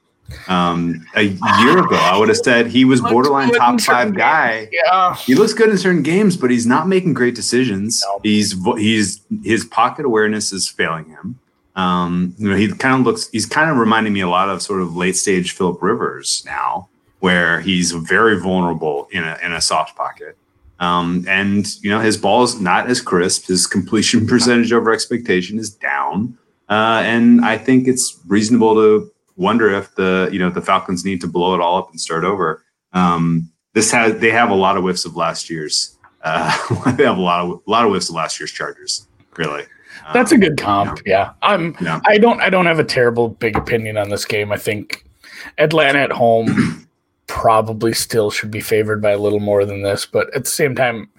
Um, 0.47 1.05
a 1.15 1.23
year 1.23 1.77
ago, 1.77 1.95
I 1.95 2.17
would 2.17 2.29
have 2.29 2.37
said 2.37 2.67
he 2.67 2.83
was 2.83 2.99
borderline 3.01 3.51
top 3.51 3.79
five 3.81 4.15
guy. 4.15 4.69
Yeah. 4.71 5.15
He 5.15 5.35
looks 5.35 5.53
good 5.53 5.69
in 5.69 5.77
certain 5.77 6.03
games, 6.03 6.35
but 6.35 6.49
he's 6.51 6.65
not 6.65 6.87
making 6.87 7.13
great 7.13 7.35
decisions. 7.35 8.03
No. 8.05 8.19
He's 8.23 8.55
he's 8.77 9.21
his 9.43 9.65
pocket 9.65 10.05
awareness 10.05 10.51
is 10.51 10.67
failing 10.67 11.05
him. 11.09 11.39
Um, 11.75 12.35
you 12.37 12.49
know, 12.49 12.55
he 12.55 12.67
kind 12.67 12.99
of 12.99 13.05
looks. 13.05 13.29
He's 13.29 13.45
kind 13.45 13.71
of 13.71 13.77
reminding 13.77 14.13
me 14.13 14.21
a 14.21 14.29
lot 14.29 14.49
of 14.49 14.61
sort 14.61 14.81
of 14.81 14.95
late 14.95 15.15
stage 15.15 15.53
Philip 15.53 15.81
Rivers 15.81 16.43
now, 16.45 16.89
where 17.19 17.59
he's 17.61 17.91
very 17.91 18.39
vulnerable 18.39 19.07
in 19.11 19.23
a 19.23 19.37
in 19.43 19.51
a 19.51 19.61
soft 19.61 19.95
pocket. 19.95 20.37
Um, 20.79 21.25
and 21.27 21.67
you 21.83 21.89
know 21.89 21.99
his 21.99 22.17
ball 22.17 22.43
is 22.43 22.59
not 22.59 22.87
as 22.87 23.01
crisp. 23.01 23.47
His 23.47 23.65
completion 23.65 24.27
percentage 24.31 24.71
over 24.71 24.91
expectation 24.91 25.57
is 25.57 25.71
down, 25.71 26.37
uh, 26.69 27.01
and 27.03 27.43
I 27.43 27.57
think 27.57 27.87
it's 27.87 28.19
reasonable 28.27 28.75
to 28.75 29.11
wonder 29.35 29.71
if 29.71 29.95
the 29.95 30.29
you 30.31 30.39
know 30.39 30.49
the 30.49 30.61
Falcons 30.61 31.03
need 31.05 31.21
to 31.21 31.27
blow 31.27 31.55
it 31.55 31.61
all 31.61 31.77
up 31.77 31.89
and 31.91 31.99
start 31.99 32.23
over. 32.23 32.63
Um, 32.93 33.49
this 33.73 33.91
has 33.91 34.19
they 34.19 34.31
have 34.31 34.49
a 34.49 34.55
lot 34.55 34.77
of 34.77 34.83
whiffs 34.83 35.05
of 35.05 35.15
last 35.15 35.49
year's. 35.49 35.97
Uh, 36.23 36.91
they 36.97 37.03
have 37.05 37.17
a 37.17 37.21
lot 37.21 37.45
of 37.45 37.61
a 37.65 37.69
lot 37.71 37.85
of 37.85 37.91
whiffs 37.91 38.09
of 38.09 38.15
last 38.15 38.39
year's 38.39 38.51
Chargers. 38.51 39.07
Really, 39.37 39.63
That's 40.13 40.31
a 40.31 40.35
Um, 40.35 40.41
good 40.41 40.57
comp. 40.57 40.99
Yeah. 41.05 41.31
I'm 41.41 41.75
Yeah. 41.81 42.01
I 42.05 42.17
don't 42.17 42.41
I 42.41 42.49
don't 42.49 42.65
have 42.65 42.79
a 42.79 42.83
terrible 42.83 43.29
big 43.29 43.55
opinion 43.55 43.97
on 43.97 44.09
this 44.09 44.25
game. 44.25 44.51
I 44.51 44.57
think 44.57 45.05
Atlanta 45.57 45.99
at 45.99 46.11
home 46.11 46.87
probably 47.27 47.93
still 47.93 48.29
should 48.31 48.51
be 48.51 48.59
favored 48.59 49.01
by 49.01 49.11
a 49.11 49.17
little 49.17 49.39
more 49.39 49.63
than 49.65 49.81
this, 49.83 50.05
but 50.05 50.33
at 50.35 50.43
the 50.43 50.49
same 50.49 50.75
time, 50.75 51.09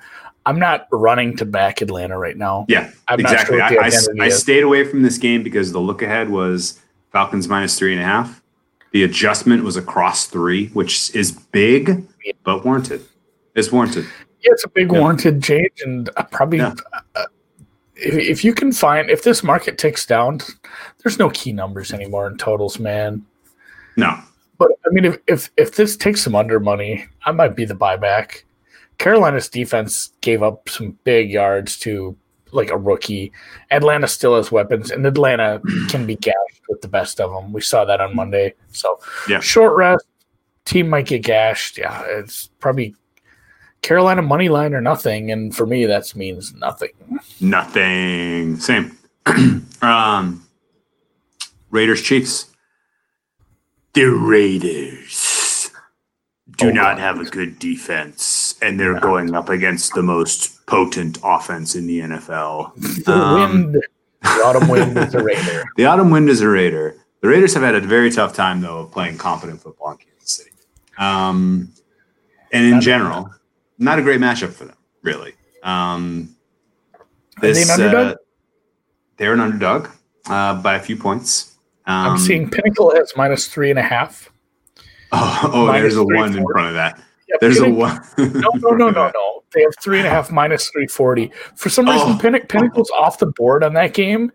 I'm 0.47 0.59
not 0.59 0.87
running 0.91 1.37
to 1.37 1.45
back 1.45 1.83
Atlanta 1.83 2.17
right 2.19 2.37
now. 2.37 2.65
Yeah, 2.69 2.91
I'm 3.09 3.21
exactly. 3.21 3.59
not 3.59 3.71
sure 3.73 3.81
I, 3.83 3.85
I- 3.85 4.27
I 4.27 4.29
stayed 4.31 4.63
away 4.63 4.85
from 4.85 5.03
this 5.03 5.19
game 5.19 5.43
because 5.43 5.73
the 5.73 5.81
look 5.81 6.03
ahead 6.03 6.31
was 6.31 6.81
Falcons 7.13 7.47
minus 7.49 7.79
three 7.79 7.93
and 7.93 8.01
a 8.01 8.05
half. 8.05 8.43
The 8.93 9.05
adjustment 9.05 9.63
was 9.63 9.77
across 9.77 10.27
three, 10.27 10.69
which 10.69 11.15
is 11.15 11.31
big 11.33 12.05
but 12.43 12.65
warranted. 12.65 13.03
It's 13.55 13.71
warranted. 13.71 14.05
Yeah, 14.43 14.53
it's 14.53 14.65
a 14.65 14.69
big 14.69 14.91
Yeah. 14.91 15.01
warranted 15.01 15.43
change, 15.43 15.83
and 15.85 16.09
I 16.17 16.23
probably 16.23 16.59
Yeah. 16.59 16.75
uh, 17.15 17.25
if, 17.95 18.15
if 18.15 18.45
you 18.45 18.55
can 18.55 18.73
find 18.73 19.11
if 19.11 19.23
this 19.23 19.43
market 19.45 19.77
ticks 19.77 20.07
down, 20.07 20.41
there's 21.05 21.19
no 21.19 21.29
key 21.31 21.53
numbers 21.53 21.93
anymore 21.93 22.27
in 22.27 22.37
totals, 22.39 22.79
man. 22.79 23.25
No, 23.97 24.19
But 24.59 24.71
I 24.87 24.91
mean, 24.91 25.05
if 25.05 25.19
if, 25.27 25.51
if 25.57 25.75
this 25.77 25.97
takes 25.97 26.23
some 26.23 26.35
under 26.35 26.59
money, 26.59 27.05
I 27.27 27.33
might 27.33 27.55
be 27.55 27.65
the 27.67 27.75
buyback. 27.75 28.43
Carolina's 29.01 29.49
defense 29.49 30.13
gave 30.21 30.43
up 30.43 30.69
some 30.69 30.97
big 31.05 31.31
yards 31.31 31.79
to 31.79 32.15
like 32.53 32.71
a 32.71 32.77
rookie. 32.77 33.33
Atlanta 33.71 34.07
still 34.07 34.37
has 34.37 34.53
weapons, 34.53 34.91
and 34.91 35.07
Atlanta 35.07 35.61
can 35.89 36.07
be 36.07 36.17
gashed 36.17 36.61
with 36.69 36.83
the 36.83 36.89
best 36.89 37.19
of 37.21 37.33
them. 37.33 37.53
We 37.53 37.63
saw 37.63 37.85
that 37.87 38.01
on 38.01 38.15
Monday. 38.15 38.55
So 38.73 39.01
Yeah. 39.29 39.41
short 39.41 39.75
rest, 39.77 40.05
team 40.67 40.89
might 40.91 41.07
get 41.07 41.23
gashed. 41.23 41.79
Yeah, 41.79 42.03
it's 42.07 42.49
probably 42.61 42.95
Carolina 43.83 44.21
money 44.21 44.51
line 44.51 44.75
or 44.75 44.83
nothing, 44.83 45.31
and 45.31 45.57
for 45.57 45.65
me 45.65 45.87
that 45.87 46.15
means 46.15 46.53
nothing. 46.55 46.91
nothing. 47.41 48.57
Same. 48.59 48.99
um, 49.83 50.47
Raiders 51.71 52.03
Chiefs. 52.03 52.47
The 53.95 54.05
Raiders 54.05 55.71
do 56.59 56.69
Oh, 56.69 56.73
not 56.73 56.97
God. 56.97 56.99
have 56.99 57.21
a 57.21 57.25
good 57.25 57.59
defense, 57.59 58.23
and 58.63 58.79
they're 58.79 58.99
going 59.01 59.35
up 59.35 59.49
against 59.49 59.95
the 59.95 60.03
most 60.03 60.65
potent 60.67 61.19
offense 61.25 61.75
in 61.75 61.87
the 61.87 62.01
NFL. 62.01 62.73
The 63.05 63.13
Um, 63.13 63.53
wind, 63.73 63.83
the 64.23 64.29
autumn 64.29 64.69
wind 64.69 64.97
is 64.99 65.15
a 65.15 65.23
raider. 65.23 65.65
The 65.77 65.87
autumn 65.87 66.11
wind 66.11 66.29
is 66.29 66.41
a 66.43 66.49
Raider. 66.49 66.97
The 67.23 67.29
Raiders 67.29 67.55
have 67.55 67.63
had 67.63 67.75
a 67.75 67.81
very 67.81 68.11
tough 68.11 68.35
time 68.35 68.61
though 68.61 68.79
of 68.81 68.91
playing 68.93 69.19
competent 69.19 69.61
football 69.61 69.93
in 69.93 69.99
Kansas 69.99 70.31
City. 70.31 70.51
Um, 70.99 71.73
and 72.53 72.65
in 72.75 72.81
general, 72.81 73.31
not 73.79 73.99
a 73.99 74.03
great 74.03 74.21
matchup 74.21 74.53
for 74.53 74.65
them, 74.67 74.77
really. 75.03 75.35
Um, 75.63 76.35
Are 77.43 77.53
they 77.53 77.63
an 77.63 77.71
underdog? 77.71 78.13
uh, 78.13 78.17
they're 79.17 79.33
an 79.35 79.41
underdog 79.41 79.89
uh, 80.27 80.61
by 80.61 80.75
a 80.77 80.81
few 80.81 80.97
points. 80.97 81.57
Um, 81.87 82.13
I'm 82.13 82.19
seeing 82.19 82.49
Pinnacle 82.51 82.93
as 82.97 83.13
minus 83.17 83.49
three 83.49 83.71
and 83.71 83.79
a 83.79 83.83
half. 83.83 84.31
Oh, 85.13 85.51
oh 85.53 85.73
there's 85.73 85.97
a 85.97 86.05
one 86.05 86.37
in 86.37 86.47
front 86.53 86.69
of 86.69 86.75
that. 86.75 87.01
Yeah, 87.31 87.37
There's 87.41 87.61
a 87.61 87.71
one. 87.71 88.01
no, 88.19 88.51
no, 88.57 88.71
no, 88.71 88.91
no, 88.91 89.11
no. 89.15 89.43
They 89.53 89.63
have 89.63 89.73
three 89.81 89.99
and 89.99 90.07
a 90.07 90.11
half 90.11 90.31
minus 90.31 90.69
three 90.71 90.87
forty. 90.87 91.31
For 91.57 91.69
some 91.71 91.87
reason, 91.89 92.09
Oh. 92.13 92.19
Pinnac- 92.21 92.49
Pinnacle's 92.49 92.91
off 92.91 93.19
the 93.19 93.27
board 93.27 93.63
on 93.65 93.73
that 93.75 93.95
game, 93.95 94.31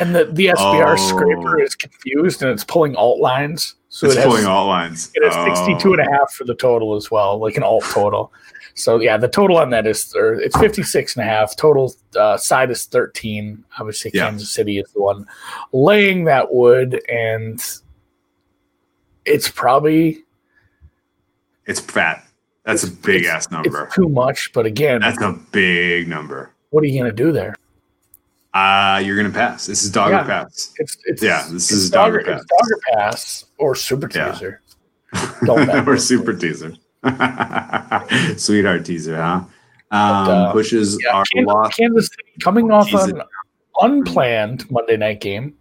and 0.00 0.14
the 0.14 0.26
the 0.26 0.46
SBR 0.48 0.94
Oh. 0.94 0.96
scraper 0.96 1.60
is 1.60 1.74
confused 1.74 2.42
and 2.42 2.50
it's 2.50 2.64
pulling 2.64 2.96
alt 2.96 3.20
lines. 3.20 3.74
So 3.90 4.06
It's 4.06 4.16
it 4.16 4.18
has, 4.20 4.26
pulling 4.26 4.44
alt 4.46 4.68
lines. 4.68 5.10
it 5.14 5.24
has 5.24 5.34
62 5.56 5.92
and 5.94 6.00
a 6.02 6.10
half 6.10 6.32
for 6.34 6.44
the 6.44 6.54
total 6.54 6.96
as 6.96 7.10
well, 7.10 7.38
like 7.38 7.56
an 7.56 7.62
alt 7.62 7.84
total. 7.84 8.32
So 8.74 9.00
yeah, 9.00 9.16
the 9.16 9.28
total 9.28 9.56
on 9.56 9.70
that 9.70 9.86
is 9.86 10.14
or 10.14 10.34
it's 10.34 10.56
56 10.58 11.16
and 11.16 11.24
a 11.24 11.28
half. 11.28 11.56
Total 11.56 11.92
uh, 12.16 12.36
side 12.36 12.70
is 12.70 12.84
13. 12.86 13.64
Obviously, 13.78 14.10
Yeah. 14.14 14.28
Kansas 14.28 14.50
City 14.50 14.78
is 14.78 14.90
the 14.92 15.00
one 15.02 15.26
laying 15.72 16.24
that 16.26 16.52
wood, 16.52 17.00
and 17.10 17.60
it's 19.24 19.48
probably 19.48 20.24
It's 21.66 21.80
fat. 21.80 22.24
That's 22.68 22.84
a 22.84 22.90
big 22.90 23.24
ass 23.24 23.50
number. 23.50 23.84
it's 23.86 23.94
too 23.94 24.10
much. 24.10 24.52
But 24.52 24.66
again, 24.66 25.00
That's 25.00 25.20
a 25.22 25.32
big 25.52 26.06
number. 26.06 26.50
what 26.68 26.84
are 26.84 26.86
you 26.86 27.00
going 27.00 27.10
to 27.10 27.16
do 27.16 27.32
there? 27.32 27.54
Uh, 28.54 29.00
you're 29.04 29.16
gonna 29.16 29.30
pass. 29.30 29.66
This 29.66 29.82
is 29.84 29.90
dogger 29.92 30.12
Yeah. 30.14 30.24
pass. 30.24 30.72
It's 30.78 30.96
it's 31.04 31.22
Yeah, 31.22 31.46
this 31.50 31.70
is 31.70 31.90
Dogger 31.90 32.20
Dogger, 32.22 32.32
it's 32.32 32.44
Dogger 32.46 32.80
Pass 32.92 33.44
or 33.58 33.74
Super 33.74 34.08
Yeah. 34.12 34.32
Teaser. 34.32 34.60
Don't 35.44 35.88
or 35.88 35.96
super 35.98 36.32
teaser. 36.34 36.72
Sweetheart 38.36 38.84
teaser, 38.84 39.16
huh? 39.16 39.40
Um, 39.90 40.28
uh, 40.28 40.52
pushes 40.52 40.98
Yeah, 41.04 41.12
our 41.12 41.24
Kansas, 41.32 41.46
loss. 41.54 41.76
Kansas 41.76 42.06
City 42.06 42.32
coming 42.42 42.70
off 42.72 42.88
Jesus. 42.88 43.08
an 43.08 43.22
unplanned 43.80 44.68
Monday 44.70 44.96
night 44.96 45.20
game. 45.20 45.54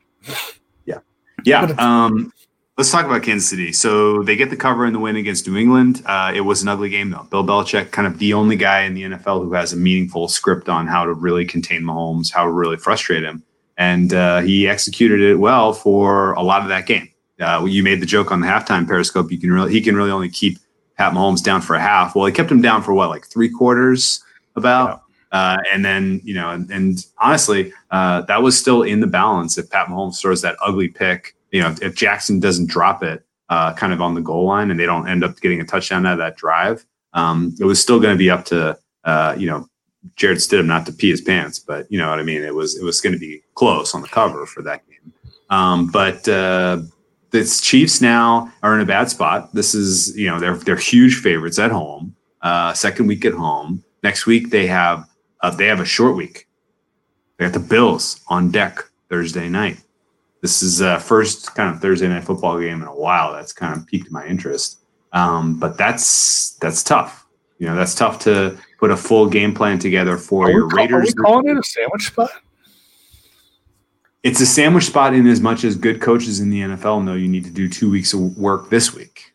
Yeah, 0.85 0.99
Yeah. 1.43 1.63
Um, 1.77 2.31
let's 2.77 2.91
talk 2.91 3.05
about 3.05 3.23
Kansas 3.23 3.49
City. 3.49 3.73
So 3.73 4.21
they 4.23 4.35
get 4.35 4.49
the 4.49 4.55
cover 4.55 4.85
in 4.85 4.93
the 4.93 4.99
win 4.99 5.15
against 5.15 5.47
New 5.47 5.57
England. 5.57 6.03
Uh, 6.05 6.31
it 6.33 6.41
was 6.41 6.61
an 6.61 6.67
ugly 6.67 6.89
game, 6.89 7.09
though. 7.09 7.23
Bill 7.23 7.43
Belichick, 7.43 7.91
kind 7.91 8.07
of 8.07 8.19
the 8.19 8.33
only 8.33 8.55
guy 8.55 8.83
in 8.83 8.93
the 8.93 9.03
NFL 9.03 9.43
who 9.43 9.53
has 9.53 9.73
a 9.73 9.77
meaningful 9.77 10.27
script 10.27 10.69
on 10.69 10.87
how 10.87 11.03
to 11.05 11.13
really 11.13 11.45
contain 11.45 11.81
Mahomes, 11.81 12.31
how 12.31 12.43
to 12.43 12.51
really 12.51 12.77
frustrate 12.77 13.23
him. 13.23 13.43
And 13.77 14.13
uh, 14.13 14.41
he 14.41 14.67
executed 14.67 15.21
it 15.21 15.35
well 15.35 15.73
for 15.73 16.33
a 16.33 16.41
lot 16.41 16.61
of 16.61 16.69
that 16.69 16.85
game. 16.85 17.09
Uh, 17.39 17.65
you 17.67 17.83
made 17.83 18.01
the 18.01 18.05
joke 18.05 18.31
on 18.31 18.41
the 18.41 18.47
halftime 18.47 18.87
periscope. 18.87 19.31
You 19.31 19.39
can 19.39 19.51
really, 19.51 19.71
he 19.71 19.81
can 19.81 19.95
really 19.95 20.11
only 20.11 20.29
keep 20.29 20.57
Pat 20.97 21.13
Mahomes 21.13 21.43
down 21.43 21.61
for 21.61 21.75
a 21.75 21.79
half. 21.79 22.15
Well, 22.15 22.25
he 22.25 22.31
kept 22.31 22.51
him 22.51 22.61
down 22.61 22.81
for 22.81 22.93
what, 22.93 23.09
like 23.09 23.27
three 23.27 23.49
quarters, 23.49 24.23
about. 24.57 25.03
Uh, 25.31 25.57
and 25.71 25.85
then, 25.85 26.19
you 26.23 26.33
know, 26.33 26.49
and, 26.49 26.69
and 26.71 27.05
honestly, 27.19 27.71
uh, 27.91 28.21
that 28.21 28.41
was 28.41 28.57
still 28.59 28.81
in 28.83 28.99
the 28.99 29.07
balance. 29.07 29.57
If 29.57 29.69
Pat 29.69 29.87
Mahomes 29.87 30.19
throws 30.19 30.41
that 30.41 30.55
ugly 30.61 30.87
pick, 30.87 31.35
you 31.51 31.61
know, 31.61 31.75
if 31.81 31.95
Jackson 31.95 32.39
doesn't 32.39 32.67
drop 32.67 33.03
it 33.03 33.25
uh, 33.49 33.73
kind 33.73 33.93
of 33.93 34.01
on 34.01 34.13
the 34.13 34.21
goal 34.21 34.45
line 34.45 34.71
and 34.71 34.79
they 34.79 34.85
don't 34.85 35.07
end 35.07 35.23
up 35.23 35.39
getting 35.39 35.61
a 35.61 35.65
touchdown 35.65 36.05
out 36.05 36.13
of 36.13 36.19
that 36.19 36.35
drive, 36.35 36.85
um, 37.13 37.55
it 37.59 37.65
was 37.65 37.81
still 37.81 37.99
going 37.99 38.13
to 38.13 38.17
be 38.17 38.29
up 38.29 38.45
to, 38.45 38.77
uh, 39.03 39.35
you 39.37 39.47
know, 39.47 39.67
Jarrett 40.15 40.39
Stidham 40.39 40.65
not 40.65 40.85
to 40.85 40.93
pee 40.93 41.09
his 41.09 41.21
pants, 41.21 41.59
but 41.59 41.89
you 41.91 41.97
know 41.97 42.09
what 42.09 42.19
I 42.19 42.23
mean. 42.23 42.43
It 42.43 42.55
was 42.55 42.77
it 42.77 42.83
was 42.83 43.01
going 43.01 43.13
to 43.13 43.19
be 43.19 43.41
close 43.55 43.93
on 43.93 44.01
the 44.01 44.07
cover 44.07 44.45
for 44.45 44.61
that 44.63 44.87
game. 44.87 45.13
Um, 45.49 45.87
but 45.87 46.27
uh, 46.27 46.81
the 47.31 47.59
Chiefs 47.61 48.01
now 48.01 48.51
are 48.63 48.75
in 48.75 48.81
a 48.81 48.85
bad 48.85 49.09
spot. 49.09 49.53
This 49.53 49.73
is 49.73 50.17
you 50.17 50.27
know 50.27 50.39
they're 50.39 50.55
they're 50.55 50.75
huge 50.75 51.15
favorites 51.15 51.59
at 51.59 51.71
home. 51.71 52.15
Uh, 52.41 52.73
second 52.73 53.07
week 53.07 53.25
at 53.25 53.33
home. 53.33 53.83
Next 54.03 54.25
week 54.25 54.49
they 54.49 54.67
have 54.67 55.09
uh, 55.41 55.51
they 55.51 55.65
have 55.65 55.79
a 55.79 55.85
short 55.85 56.15
week. 56.15 56.47
They 57.37 57.45
got 57.45 57.53
the 57.53 57.59
Bills 57.59 58.21
on 58.27 58.51
deck 58.51 58.79
Thursday 59.09 59.49
night. 59.49 59.81
This 60.47 60.63
is 60.63 60.81
uh, 60.81 60.97
first 60.97 61.55
kind 61.55 61.75
of 61.75 61.81
Thursday 61.81 62.07
night 62.07 62.23
football 62.23 62.57
game 62.57 62.81
in 62.81 62.87
a 62.87 62.95
while. 62.95 63.33
That's 63.33 63.51
kind 63.51 63.75
of 63.75 63.85
piqued 63.85 64.09
my 64.11 64.25
interest. 64.25 64.79
Um, 65.11 65.59
but 65.59 65.77
that's 65.77 66.51
that's 66.61 66.85
tough. 66.85 67.25
You 67.59 67.67
know, 67.67 67.75
that's 67.75 67.93
tough 67.93 68.17
to 68.19 68.57
put 68.79 68.89
a 68.89 68.95
full 68.95 69.27
game 69.29 69.53
plan 69.53 69.77
together 69.77 70.15
for 70.15 70.45
Are 70.45 70.47
we, 70.47 70.53
your 70.53 70.69
call- 70.69 70.79
are 70.79 70.87
we 70.87 70.93
Raiders. 70.93 71.13
calling 71.15 71.49
it 71.49 71.57
a 71.57 71.63
sandwich 71.63 72.07
spot? 72.07 72.29
It's 74.23 74.39
a 74.39 74.45
sandwich 74.45 74.85
spot 74.85 75.13
in 75.13 75.27
as 75.27 75.41
much 75.41 75.65
as 75.65 75.75
good 75.75 75.99
coaches 76.01 76.39
in 76.39 76.49
the 76.49 76.61
NFL 76.61 77.03
know 77.03 77.15
you 77.15 77.27
need 77.27 77.43
to 77.43 77.51
do 77.51 77.67
two 77.67 77.91
weeks 77.91 78.13
of 78.13 78.37
work 78.37 78.69
this 78.69 78.93
week. 78.93 79.33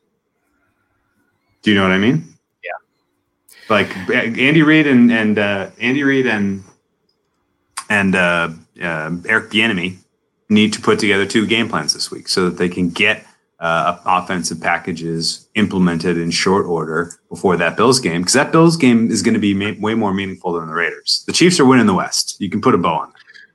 Do 1.60 1.72
you 1.72 1.76
know 1.76 1.82
what 1.82 1.92
I 1.92 1.98
mean? 1.98 2.24
Yeah. 2.64 2.70
Like 3.68 3.94
Andy 4.08 4.62
Reid 4.62 4.86
and 4.86 5.12
and 5.12 5.38
uh, 5.38 5.68
Andy 5.78 6.04
Reid 6.04 6.26
and 6.26 6.64
and 7.90 8.14
uh, 8.14 8.48
uh, 8.82 9.10
Eric 9.26 9.50
Bieniemy 9.50 9.98
need 10.52 10.72
to 10.74 10.80
put 10.80 10.98
together 10.98 11.26
two 11.26 11.46
game 11.46 11.68
plans 11.68 11.92
this 11.94 12.10
week 12.10 12.28
so 12.28 12.44
that 12.48 12.58
they 12.58 12.68
can 12.68 12.90
get 12.90 13.26
uh, 13.60 13.98
offensive 14.04 14.60
packages 14.60 15.48
implemented 15.54 16.18
in 16.18 16.30
short 16.30 16.66
order 16.66 17.12
before 17.28 17.56
that 17.56 17.76
Bills 17.76 18.00
game 18.00 18.22
because 18.22 18.32
that 18.34 18.50
Bills 18.52 18.76
game 18.76 19.10
is 19.10 19.22
going 19.22 19.34
to 19.34 19.40
be 19.40 19.54
ma- 19.54 19.78
way 19.80 19.94
more 19.94 20.12
meaningful 20.12 20.52
than 20.54 20.66
the 20.66 20.74
Raiders. 20.74 21.22
The 21.26 21.32
Chiefs 21.32 21.60
are 21.60 21.64
winning 21.64 21.86
the 21.86 21.94
West. 21.94 22.36
You 22.40 22.50
can 22.50 22.60
put 22.60 22.74
a 22.74 22.78
bow 22.78 22.94
on. 22.94 23.08
it. 23.10 23.14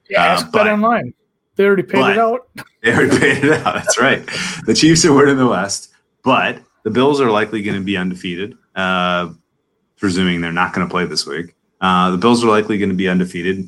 Yeah, 0.10 0.36
Uh, 0.40 0.44
but- 0.52 0.68
Online. 0.68 1.14
They 1.56 1.66
already 1.66 1.84
paid 1.84 2.12
it 2.12 2.18
out. 2.20 2.48
They 2.84 2.94
already 2.94 3.18
paid 3.20 3.44
it 3.44 3.52
out. 3.66 3.74
That's 3.74 4.00
right. 4.00 4.24
The 4.66 4.74
Chiefs 4.76 5.04
are 5.04 5.12
winning 5.14 5.38
the 5.38 5.48
West, 5.48 5.92
but 6.24 6.62
the 6.84 6.92
Bills 6.92 7.20
are 7.20 7.32
likely 7.32 7.62
going 7.64 7.76
to 7.78 7.84
be 7.84 7.98
undefeated, 7.98 8.56
uh, 8.76 9.30
presuming 9.98 10.40
they're 10.40 10.54
not 10.54 10.72
going 10.74 10.88
to 10.88 10.92
play 10.92 11.06
this 11.06 11.26
week. 11.26 11.56
Uh, 11.82 12.12
the 12.12 12.18
Bills 12.18 12.44
are 12.46 12.48
likely 12.48 12.78
going 12.78 12.90
to 12.92 12.96
be 12.96 13.10
undefeated. 13.10 13.68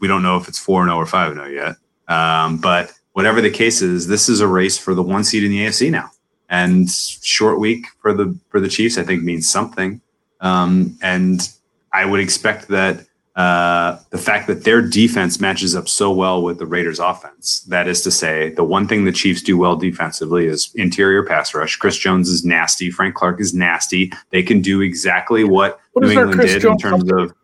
We 0.00 0.08
don't 0.08 0.22
know 0.24 0.36
if 0.36 0.48
it's 0.48 0.58
4 0.58 0.84
0 0.84 0.96
or 0.96 1.06
5 1.06 1.34
0 1.34 1.46
yet. 1.46 1.76
Um, 2.08 2.58
but 2.58 2.92
whatever 3.12 3.40
the 3.40 3.50
case 3.50 3.82
is, 3.82 4.06
this 4.06 4.28
is 4.28 4.40
a 4.40 4.46
race 4.46 4.78
for 4.78 4.94
the 4.94 5.02
one 5.02 5.24
seed 5.24 5.44
in 5.44 5.50
the 5.50 5.66
AFC 5.66 5.90
now. 5.90 6.10
And 6.48 6.88
short 6.90 7.58
week 7.58 7.86
for 8.00 8.12
the 8.12 8.38
for 8.50 8.60
the 8.60 8.68
Chiefs, 8.68 8.98
I 8.98 9.02
think, 9.02 9.22
means 9.22 9.50
something. 9.50 10.00
Um, 10.40 10.96
and 11.02 11.48
I 11.92 12.04
would 12.04 12.20
expect 12.20 12.68
that 12.68 13.06
uh, 13.36 13.98
the 14.10 14.18
fact 14.18 14.46
that 14.46 14.64
their 14.64 14.80
defense 14.80 15.40
matches 15.40 15.76
up 15.76 15.88
so 15.88 16.10
well 16.10 16.42
with 16.42 16.58
the 16.58 16.64
Raiders' 16.64 16.98
offense. 16.98 17.60
That 17.68 17.86
is 17.86 18.00
to 18.02 18.10
say, 18.10 18.50
the 18.50 18.64
one 18.64 18.88
thing 18.88 19.04
the 19.04 19.12
Chiefs 19.12 19.42
do 19.42 19.58
well 19.58 19.76
defensively 19.76 20.46
is 20.46 20.70
interior 20.74 21.22
pass 21.22 21.54
rush. 21.54 21.76
Chris 21.76 21.98
Jones 21.98 22.30
is 22.30 22.46
nasty. 22.46 22.90
Frank 22.90 23.14
Clark 23.14 23.38
is 23.40 23.52
nasty. 23.52 24.10
They 24.30 24.42
can 24.42 24.62
do 24.62 24.80
exactly 24.80 25.44
what, 25.44 25.80
What 25.92 26.06
New 26.06 26.12
England 26.12 26.40
did 26.40 26.62
Jones 26.62 26.82
in 26.82 26.90
terms 26.90 27.12
of. 27.12 27.34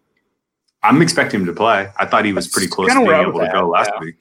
I'm 0.82 1.02
expecting 1.02 1.40
him 1.40 1.46
to 1.46 1.52
play. 1.52 1.90
I 1.98 2.06
thought 2.06 2.24
he 2.24 2.32
was 2.32 2.48
pretty 2.48 2.68
close 2.68 2.88
to 2.88 2.98
being 2.98 3.10
able 3.10 3.38
to 3.38 3.50
go 3.52 3.68
last 3.68 3.90
yeah. 3.94 4.00
week. 4.00 4.16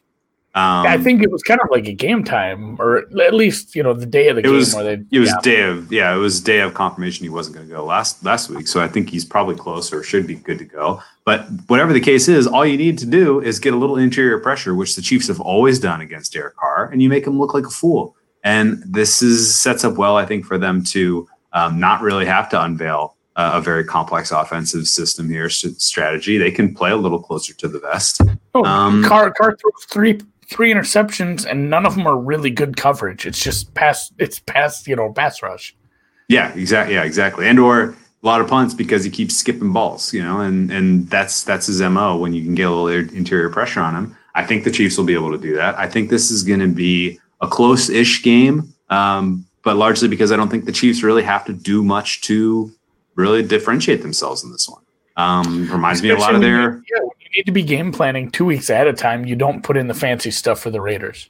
Um, 0.53 0.85
I 0.85 0.97
think 0.97 1.23
it 1.23 1.31
was 1.31 1.41
kind 1.43 1.61
of 1.63 1.69
like 1.71 1.87
a 1.87 1.93
game 1.93 2.25
time, 2.25 2.75
or 2.81 3.05
at 3.21 3.33
least 3.33 3.73
you 3.73 3.81
know 3.83 3.93
the 3.93 4.05
day 4.05 4.27
of 4.27 4.35
the 4.35 4.41
It 4.41 4.43
game 4.43 4.53
was- 4.53 4.75
where 4.75 4.83
they. 4.83 5.03
It 5.09 5.19
was 5.19 5.29
yeah. 5.29 5.41
day 5.41 5.61
of 5.61 5.91
yeah, 5.93 6.13
it 6.13 6.17
was 6.17 6.41
day 6.41 6.59
of 6.59 6.73
confirmation 6.73 7.23
he 7.23 7.29
wasn't 7.29 7.55
going 7.55 7.69
to 7.69 7.73
go 7.73 7.85
last 7.85 8.23
last 8.25 8.49
week. 8.49 8.67
So 8.67 8.81
I 8.81 8.87
think 8.89 9.09
he's 9.09 9.23
probably 9.23 9.55
close 9.55 9.93
or 9.93 10.03
should 10.03 10.27
be 10.27 10.35
good 10.35 10.57
to 10.59 10.65
go. 10.65 11.01
But 11.23 11.47
whatever 11.67 11.93
the 11.93 12.01
case 12.01 12.27
is, 12.27 12.47
all 12.47 12.65
you 12.65 12.77
need 12.77 12.97
to 12.97 13.05
do 13.05 13.39
is 13.39 13.59
get 13.59 13.73
a 13.73 13.77
little 13.77 13.95
interior 13.95 14.39
pressure, 14.39 14.75
which 14.75 14.97
the 14.97 15.01
Chiefs 15.01 15.27
have 15.29 15.39
always 15.39 15.79
done 15.79 16.01
against 16.01 16.33
Derek 16.33 16.57
Carr, 16.57 16.89
and 16.91 17.01
you 17.01 17.07
make 17.07 17.25
him 17.25 17.39
look 17.39 17.53
like 17.53 17.65
a 17.65 17.69
fool. 17.69 18.17
And 18.43 18.83
this 18.85 19.21
is 19.21 19.57
sets 19.57 19.85
up 19.85 19.95
well, 19.95 20.17
I 20.17 20.25
think, 20.25 20.45
for 20.45 20.57
them 20.57 20.83
to 20.85 21.29
um, 21.53 21.79
not 21.79 22.01
really 22.01 22.25
have 22.25 22.49
to 22.49 22.61
unveil 22.61 23.15
uh, 23.37 23.51
a 23.53 23.61
very 23.61 23.85
complex 23.85 24.31
offensive 24.31 24.87
system 24.87 25.29
here 25.29 25.47
strategy. 25.49 26.37
They 26.37 26.51
can 26.51 26.73
play 26.75 26.91
a 26.91 26.97
little 26.97 27.19
closer 27.19 27.53
to 27.53 27.67
the 27.69 27.79
vest. 27.79 28.21
Oh, 28.53 28.65
um, 28.65 29.03
Carr 29.05 29.31
Carr 29.31 29.55
throws 29.55 29.85
three 29.89 30.19
three 30.51 30.71
interceptions, 30.71 31.45
and 31.49 31.69
none 31.69 31.85
of 31.87 31.95
them 31.95 32.05
are 32.05 32.17
really 32.17 32.51
good 32.51 32.77
coverage. 32.77 33.25
It's 33.25 33.39
just 33.39 33.73
pass. 33.73 34.11
It's 34.19 34.39
pass. 34.39 34.85
You 34.87 34.95
know, 34.95 35.11
pass 35.11 35.41
rush. 35.41 35.75
Yeah, 36.27 36.53
exactly. 36.53 36.93
Yeah, 36.95 37.03
exactly. 37.03 37.47
And 37.47 37.59
or 37.59 37.95
a 38.23 38.25
lot 38.27 38.41
of 38.41 38.47
punts 38.47 38.73
because 38.75 39.03
he 39.03 39.09
keeps 39.09 39.35
skipping 39.35 39.73
balls, 39.73 40.13
you 40.13 40.23
know, 40.23 40.41
and 40.41 40.69
and 40.71 41.09
that's 41.09 41.43
that's 41.43 41.65
his 41.67 41.81
mo. 41.81 42.17
When 42.17 42.33
you 42.33 42.43
can 42.43 42.53
get 42.53 42.67
a 42.67 42.71
little 42.71 43.15
interior 43.15 43.49
pressure 43.49 43.79
on 43.79 43.95
him, 43.95 44.15
I 44.35 44.45
think 44.45 44.63
the 44.63 44.71
Chiefs 44.71 44.97
will 44.97 45.05
be 45.05 45.13
able 45.15 45.31
to 45.31 45.37
do 45.37 45.55
that. 45.55 45.77
I 45.79 45.87
think 45.87 46.09
this 46.09 46.29
is 46.29 46.43
going 46.43 46.59
to 46.59 46.67
be 46.67 47.19
a 47.41 47.47
close-ish 47.47 48.21
game, 48.21 48.71
um, 48.91 49.45
but 49.63 49.75
largely 49.75 50.07
because 50.07 50.31
I 50.31 50.35
don't 50.35 50.49
think 50.49 50.65
the 50.65 50.71
Chiefs 50.71 51.01
really 51.01 51.23
have 51.23 51.43
to 51.45 51.53
do 51.53 51.83
much 51.83 52.21
to 52.21 52.71
really 53.15 53.41
differentiate 53.41 54.03
themselves 54.03 54.43
in 54.43 54.51
this 54.51 54.69
one. 54.69 54.83
Um, 55.17 55.69
reminds 55.71 56.01
me 56.03 56.09
a 56.09 56.15
lot 56.15 56.35
of 56.35 56.41
Especially 56.41 56.51
their 56.51 56.73
you- 56.75 56.83
yeah, 56.95 57.20
need 57.35 57.45
to 57.45 57.51
be 57.51 57.63
game 57.63 57.91
planning 57.91 58.29
two 58.31 58.45
weeks 58.45 58.69
at 58.69 58.87
a 58.87 58.93
time. 58.93 59.25
You 59.25 59.35
don't 59.35 59.63
put 59.63 59.77
in 59.77 59.87
the 59.87 59.93
fancy 59.93 60.31
stuff 60.31 60.59
for 60.59 60.69
the 60.69 60.81
Raiders. 60.81 61.29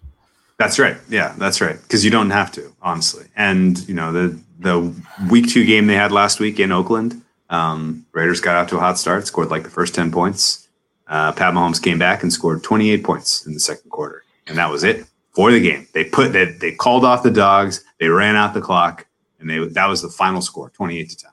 That's 0.57 0.77
right. 0.77 0.97
Yeah, 1.09 1.33
that's 1.37 1.59
right. 1.59 1.81
Because 1.81 2.05
you 2.05 2.11
don't 2.11 2.29
have 2.29 2.51
to, 2.53 2.71
honestly. 2.81 3.25
And 3.35 3.79
you 3.87 3.95
know 3.95 4.11
the 4.11 4.39
the 4.59 4.93
week 5.29 5.49
two 5.49 5.65
game 5.65 5.87
they 5.87 5.95
had 5.95 6.11
last 6.11 6.39
week 6.39 6.59
in 6.59 6.71
Oakland, 6.71 7.21
um, 7.49 8.05
Raiders 8.11 8.41
got 8.41 8.55
out 8.55 8.69
to 8.69 8.77
a 8.77 8.79
hot 8.79 8.99
start, 8.99 9.25
scored 9.25 9.49
like 9.49 9.63
the 9.63 9.69
first 9.69 9.95
ten 9.95 10.11
points. 10.11 10.67
Uh, 11.07 11.31
Pat 11.33 11.53
Mahomes 11.53 11.81
came 11.81 11.99
back 11.99 12.23
and 12.23 12.31
scored 12.31 12.63
28 12.63 13.03
points 13.03 13.45
in 13.45 13.53
the 13.53 13.59
second 13.59 13.89
quarter, 13.89 14.23
and 14.47 14.57
that 14.57 14.69
was 14.69 14.85
it 14.85 15.05
for 15.31 15.51
the 15.51 15.59
game. 15.59 15.85
They 15.93 16.05
put 16.05 16.31
they, 16.31 16.45
they 16.45 16.71
called 16.71 17.03
off 17.03 17.23
the 17.23 17.31
dogs, 17.31 17.83
they 17.99 18.07
ran 18.07 18.37
out 18.37 18.53
the 18.53 18.61
clock, 18.61 19.05
and 19.39 19.49
they 19.49 19.59
that 19.59 19.87
was 19.87 20.01
the 20.01 20.09
final 20.09 20.41
score, 20.41 20.69
28 20.69 21.09
to 21.09 21.17
10. 21.17 21.31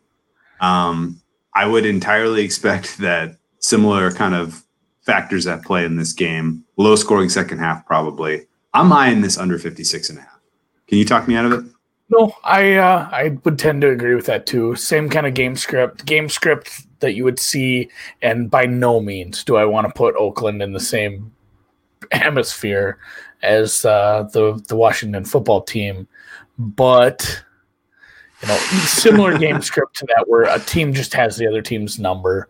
Um, 0.60 1.20
I 1.54 1.66
would 1.66 1.86
entirely 1.86 2.42
expect 2.42 2.98
that 3.00 3.36
similar 3.60 4.10
kind 4.10 4.34
of 4.34 4.64
factors 5.02 5.46
at 5.46 5.62
play 5.64 5.84
in 5.84 5.96
this 5.96 6.12
game. 6.12 6.64
Low 6.76 6.96
scoring 6.96 7.28
second 7.28 7.58
half, 7.58 7.84
probably. 7.86 8.46
I'm 8.74 8.92
eyeing 8.92 9.22
this 9.22 9.38
under 9.38 9.58
56 9.58 10.10
and 10.10 10.18
a 10.18 10.22
half. 10.22 10.40
Can 10.86 10.98
you 10.98 11.04
talk 11.04 11.26
me 11.26 11.36
out 11.36 11.46
of 11.46 11.52
it? 11.52 11.70
No, 12.10 12.32
I 12.42 12.74
uh, 12.74 13.08
I 13.12 13.38
would 13.44 13.58
tend 13.58 13.82
to 13.82 13.90
agree 13.90 14.14
with 14.14 14.26
that 14.26 14.46
too. 14.46 14.74
Same 14.76 15.10
kind 15.10 15.26
of 15.26 15.34
game 15.34 15.56
script, 15.56 16.06
game 16.06 16.28
script 16.28 16.86
that 17.00 17.14
you 17.14 17.24
would 17.24 17.38
see, 17.38 17.90
and 18.22 18.50
by 18.50 18.64
no 18.64 19.00
means 19.00 19.44
do 19.44 19.56
I 19.56 19.66
want 19.66 19.86
to 19.86 19.92
put 19.92 20.16
Oakland 20.16 20.62
in 20.62 20.72
the 20.72 20.80
same 20.80 21.30
hemisphere 22.10 22.98
as 23.42 23.84
uh, 23.84 24.28
the 24.32 24.62
the 24.68 24.76
Washington 24.76 25.24
football 25.24 25.60
team, 25.60 26.08
but 26.56 27.44
you 28.40 28.48
know, 28.48 28.56
similar 28.56 29.36
game 29.38 29.60
script 29.60 29.96
to 29.96 30.06
that, 30.16 30.28
where 30.28 30.44
a 30.44 30.58
team 30.60 30.94
just 30.94 31.12
has 31.12 31.36
the 31.36 31.46
other 31.46 31.62
team's 31.62 31.98
number. 31.98 32.48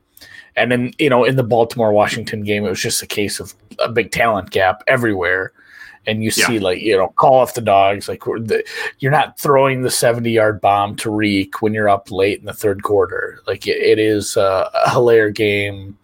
And 0.57 0.71
then, 0.73 0.93
you 0.99 1.09
know, 1.11 1.25
in 1.25 1.37
the 1.37 1.43
Baltimore 1.43 1.93
Washington 1.93 2.43
game, 2.43 2.65
it 2.65 2.71
was 2.71 2.81
just 2.83 3.03
a 3.03 3.07
case 3.07 3.39
of 3.41 3.55
a 3.79 3.89
big 3.89 4.11
talent 4.11 4.51
gap 4.51 4.83
everywhere. 4.87 5.53
And 6.07 6.25
you 6.25 6.31
see, 6.31 6.55
Yeah. 6.55 6.61
like, 6.61 6.81
you 6.81 6.97
know, 6.97 7.09
call 7.17 7.35
off 7.35 7.55
the 7.55 7.61
dogs. 7.61 8.09
Like, 8.09 8.25
the, 8.25 8.65
you're 8.99 9.13
not 9.13 9.39
throwing 9.39 9.83
the 9.83 9.91
70 9.91 10.31
yard 10.31 10.61
bomb 10.61 10.97
to 10.97 11.11
Reek 11.11 11.61
when 11.61 11.75
you're 11.75 11.89
up 11.89 12.11
late 12.11 12.39
in 12.41 12.47
the 12.47 12.53
third 12.55 12.83
quarter. 12.83 13.41
Like, 13.47 13.67
it, 13.67 13.77
it 13.77 13.99
is 13.99 14.37
uh, 14.37 14.71
a 14.87 14.91
Hilaire 14.91 15.31
game, 15.31 15.99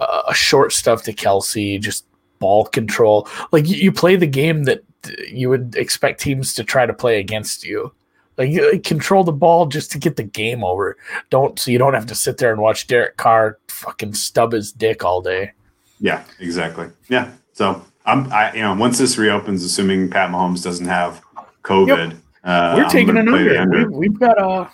uh, 0.00 0.22
a 0.28 0.34
short 0.34 0.72
stuff 0.72 1.02
to 1.04 1.12
Kelce, 1.12 1.80
just 1.80 2.06
ball 2.38 2.64
control. 2.66 3.28
Like, 3.52 3.68
you, 3.68 3.76
you 3.76 3.92
play 3.92 4.16
the 4.16 4.26
game 4.26 4.64
that 4.64 4.82
you 5.28 5.48
would 5.50 5.76
expect 5.76 6.20
teams 6.20 6.54
to 6.54 6.64
try 6.64 6.86
to 6.86 6.94
play 6.94 7.20
against 7.20 7.64
you. 7.64 7.92
Like, 8.38 8.82
control 8.84 9.24
the 9.24 9.32
ball 9.32 9.66
just 9.66 9.90
to 9.92 9.98
get 9.98 10.16
the 10.16 10.22
game 10.22 10.62
over. 10.62 10.96
Don't 11.30 11.58
so 11.58 11.70
you 11.70 11.78
don't 11.78 11.94
have 11.94 12.06
to 12.06 12.14
sit 12.14 12.36
there 12.38 12.52
and 12.52 12.60
watch 12.60 12.86
Derek 12.86 13.16
Carr 13.16 13.58
fucking 13.68 14.14
stub 14.14 14.52
his 14.52 14.72
dick 14.72 15.04
all 15.04 15.20
day. 15.22 15.52
Yeah, 16.00 16.24
exactly. 16.38 16.88
Yeah. 17.08 17.30
So 17.54 17.82
I'm, 18.04 18.30
I, 18.32 18.52
you 18.52 18.60
know, 18.60 18.74
once 18.74 18.98
this 18.98 19.16
reopens, 19.16 19.64
assuming 19.64 20.10
Pat 20.10 20.30
Mahomes 20.30 20.62
doesn't 20.62 20.86
have 20.86 21.22
COVID, 21.64 22.12
uh, 22.44 22.74
We're 22.76 22.84
I'm 22.84 22.90
taking 22.90 23.16
an 23.16 23.24
the 23.26 23.60
under. 23.60 23.88
We've, 23.88 23.90
we've 24.10 24.20
got 24.20 24.38
a. 24.38 24.70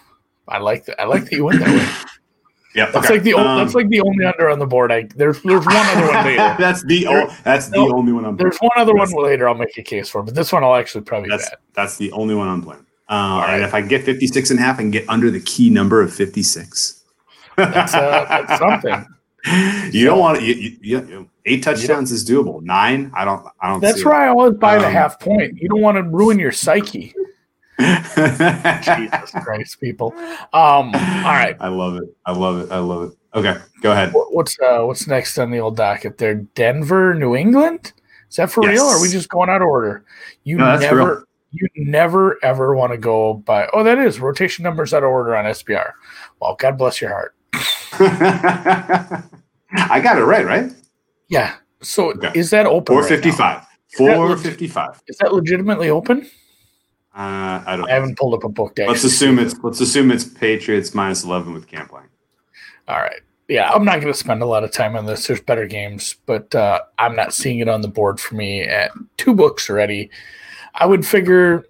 I 0.49 0.59
like 0.59 0.85
that. 0.87 1.01
I 1.01 1.05
like 1.05 1.25
that 1.25 1.33
you 1.33 1.45
went 1.45 1.61
that 1.61 1.69
way. 1.69 2.09
Yeah, 2.75 2.87
That's 2.91 3.05
okay. 3.05 3.17
like 3.17 3.23
the 3.23 3.35
Um, 3.35 3.59
that's 3.59 3.75
like 3.75 3.89
the 3.91 4.01
only 4.01 4.25
under 4.25 4.49
on 4.49 4.59
the 4.59 4.65
board. 4.67 4.91
I 4.91 5.07
there's 5.15 5.43
there's 5.43 5.67
one 5.67 5.77
other 5.77 6.07
one 6.11 6.25
later. 6.25 6.37
that's 6.59 6.83
the 6.85 7.05
There- 7.05 7.29
o- 7.29 7.37
that's 7.45 7.69
the 7.69 7.77
only 7.77 8.13
one 8.13 8.25
I'm. 8.25 8.39
There's 8.39 8.57
one 8.61 8.71
other 8.77 8.95
one 8.95 9.11
later. 9.13 9.47
I'll 9.47 9.55
make 9.55 9.77
a 9.77 9.83
case 9.83 10.09
for, 10.09 10.23
but 10.23 10.35
this 10.35 10.51
one 10.55 10.65
I'll 10.65 10.75
actually 10.75 11.05
probably 11.05 11.29
That's 11.29 11.51
bet. 11.51 11.61
that's 11.75 11.99
the 11.99 12.11
only 12.13 12.35
one 12.35 12.49
I'm 12.49 12.63
playing. 12.63 12.87
Uh, 13.13 13.41
right. 13.41 13.55
And 13.57 13.63
if 13.63 13.75
I 13.75 13.83
get 13.83 14.05
56 14.05 14.51
and 14.51 14.59
a 14.59 14.63
half 14.63 14.79
and 14.79 14.91
get 14.91 15.07
under 15.07 15.31
the 15.31 15.41
key 15.41 15.69
number 15.69 16.01
of 16.01 16.15
56, 16.15 17.05
That's, 17.57 17.93
uh, 17.93 18.25
that's 18.27 18.59
something. 18.59 19.07
you 19.93 20.07
don't 20.07 20.19
want 20.19 20.39
to. 20.39 20.45
You, 20.45 20.79
you, 20.81 21.31
eight 21.45 21.63
touchdowns 21.63 22.11
is 22.11 22.25
doable. 22.29 22.63
Nine, 22.63 23.11
I 23.15 23.27
don't. 23.27 23.47
I 23.61 23.69
don't. 23.69 23.81
That's 23.81 24.03
why 24.03 24.25
I 24.27 24.29
always 24.29 24.55
buy 24.55 24.79
the 24.79 24.87
Um, 24.87 24.93
half 24.93 25.21
point. 25.21 25.59
You 25.61 25.69
don't 25.69 25.83
want 25.83 25.97
to 25.97 26.03
ruin 26.05 26.39
your 26.39 26.53
psyche. 26.53 27.13
it. 27.79 28.83
Jesus 29.19 29.31
Christ, 29.45 29.81
people. 29.81 30.15
Um. 30.53 30.95
All 30.95 31.35
right. 31.37 31.57
I 31.61 31.69
love 31.69 31.97
it. 31.97 32.05
I 32.25 32.33
love 32.33 32.61
it. 32.61 32.73
I 32.73 32.79
love 32.79 33.11
it. 33.11 33.19
Okay, 33.35 33.57
go 33.81 33.93
ahead. 33.93 34.13
What's 34.15 34.59
uh 34.61 34.83
what's 34.85 35.07
next 35.07 35.39
on 35.39 35.51
the 35.51 35.59
old 35.59 35.77
docket 35.77 36.19
there? 36.19 36.35
Denver, 36.35 37.15
New 37.15 37.35
England? 37.35 37.93
Is 38.31 38.37
that 38.37 38.51
for 38.51 38.67
real? 38.67 38.85
Or 38.85 38.97
are 38.97 39.03
we 39.03 39.09
just 39.09 39.29
going 39.29 39.51
out 39.51 39.61
of 39.61 39.69
order? 39.69 40.05
You 40.45 40.59
No, 40.59 40.79
never 40.79 40.97
real. 40.97 41.25
You 41.53 41.69
never 41.77 42.43
ever 42.43 42.75
want 42.75 42.93
to 42.93 42.99
go 42.99 43.35
by 43.35 43.69
oh 43.73 43.85
that 43.85 43.99
is 43.99 44.19
rotation 44.21 44.63
numbers 44.63 44.93
out 44.95 45.03
of 45.05 45.11
order 45.11 45.37
on 45.37 45.45
SBR. 45.45 45.93
Well, 46.41 46.57
God 46.59 46.77
bless 46.79 47.01
your 47.01 47.11
heart. 47.11 47.35
I 49.75 50.01
got 50.01 50.19
it 50.19 50.25
right, 50.25 50.45
right? 50.45 50.73
Yeah. 51.29 51.55
So 51.83 52.13
Okay. 52.13 52.33
is 52.35 52.51
that 52.51 52.67
open? 52.67 52.95
Four 52.95 53.03
right 53.03 53.11
now? 53.11 53.17
fifty-five. 53.17 53.61
that 53.61 53.97
Four. 53.97 54.37
Is 55.09 55.19
that 55.19 55.33
legitimately 55.33 55.91
open? 55.91 56.23
Uh, 57.15 57.63
I 57.67 57.77
don't. 57.77 57.91
I 57.91 57.95
haven't 57.95 58.19
pulled 58.19 58.35
up 58.35 58.45
a 58.45 58.49
book. 58.49 58.77
to 58.77 58.87
Let's 58.87 59.05
assume 59.05 59.39
it's 59.39 59.55
let's 59.63 59.81
assume 59.81 60.11
it's 60.11 60.25
Patriots 60.25 60.95
minus 60.95 61.25
eleven 61.25 61.53
with 61.53 61.67
Cam 61.67 61.87
playing. 61.89 62.09
All 62.89 62.99
right. 62.99 63.21
Yeah, 63.49 63.71
I'm 63.71 63.85
not 63.85 64.01
going 64.01 64.13
to 64.13 64.19
spend 64.19 64.41
a 64.43 64.47
lot 64.47 64.65
of 64.65 64.71
time 64.73 64.97
on 64.97 65.05
this. 65.05 65.27
There's 65.27 65.41
better 65.41 65.67
games, 65.67 66.17
but 66.25 66.55
uh, 66.55 66.81
I'm 66.99 67.15
not 67.15 67.35
seeing 67.35 67.59
it 67.59 67.69
on 67.69 67.83
the 67.83 67.89
board 67.89 68.19
for 68.19 68.35
me 68.35 68.63
at 68.63 68.93
two 69.19 69.35
books 69.35 69.69
already. 69.69 70.09
I 70.75 70.87
would 70.87 71.07
figure 71.07 71.65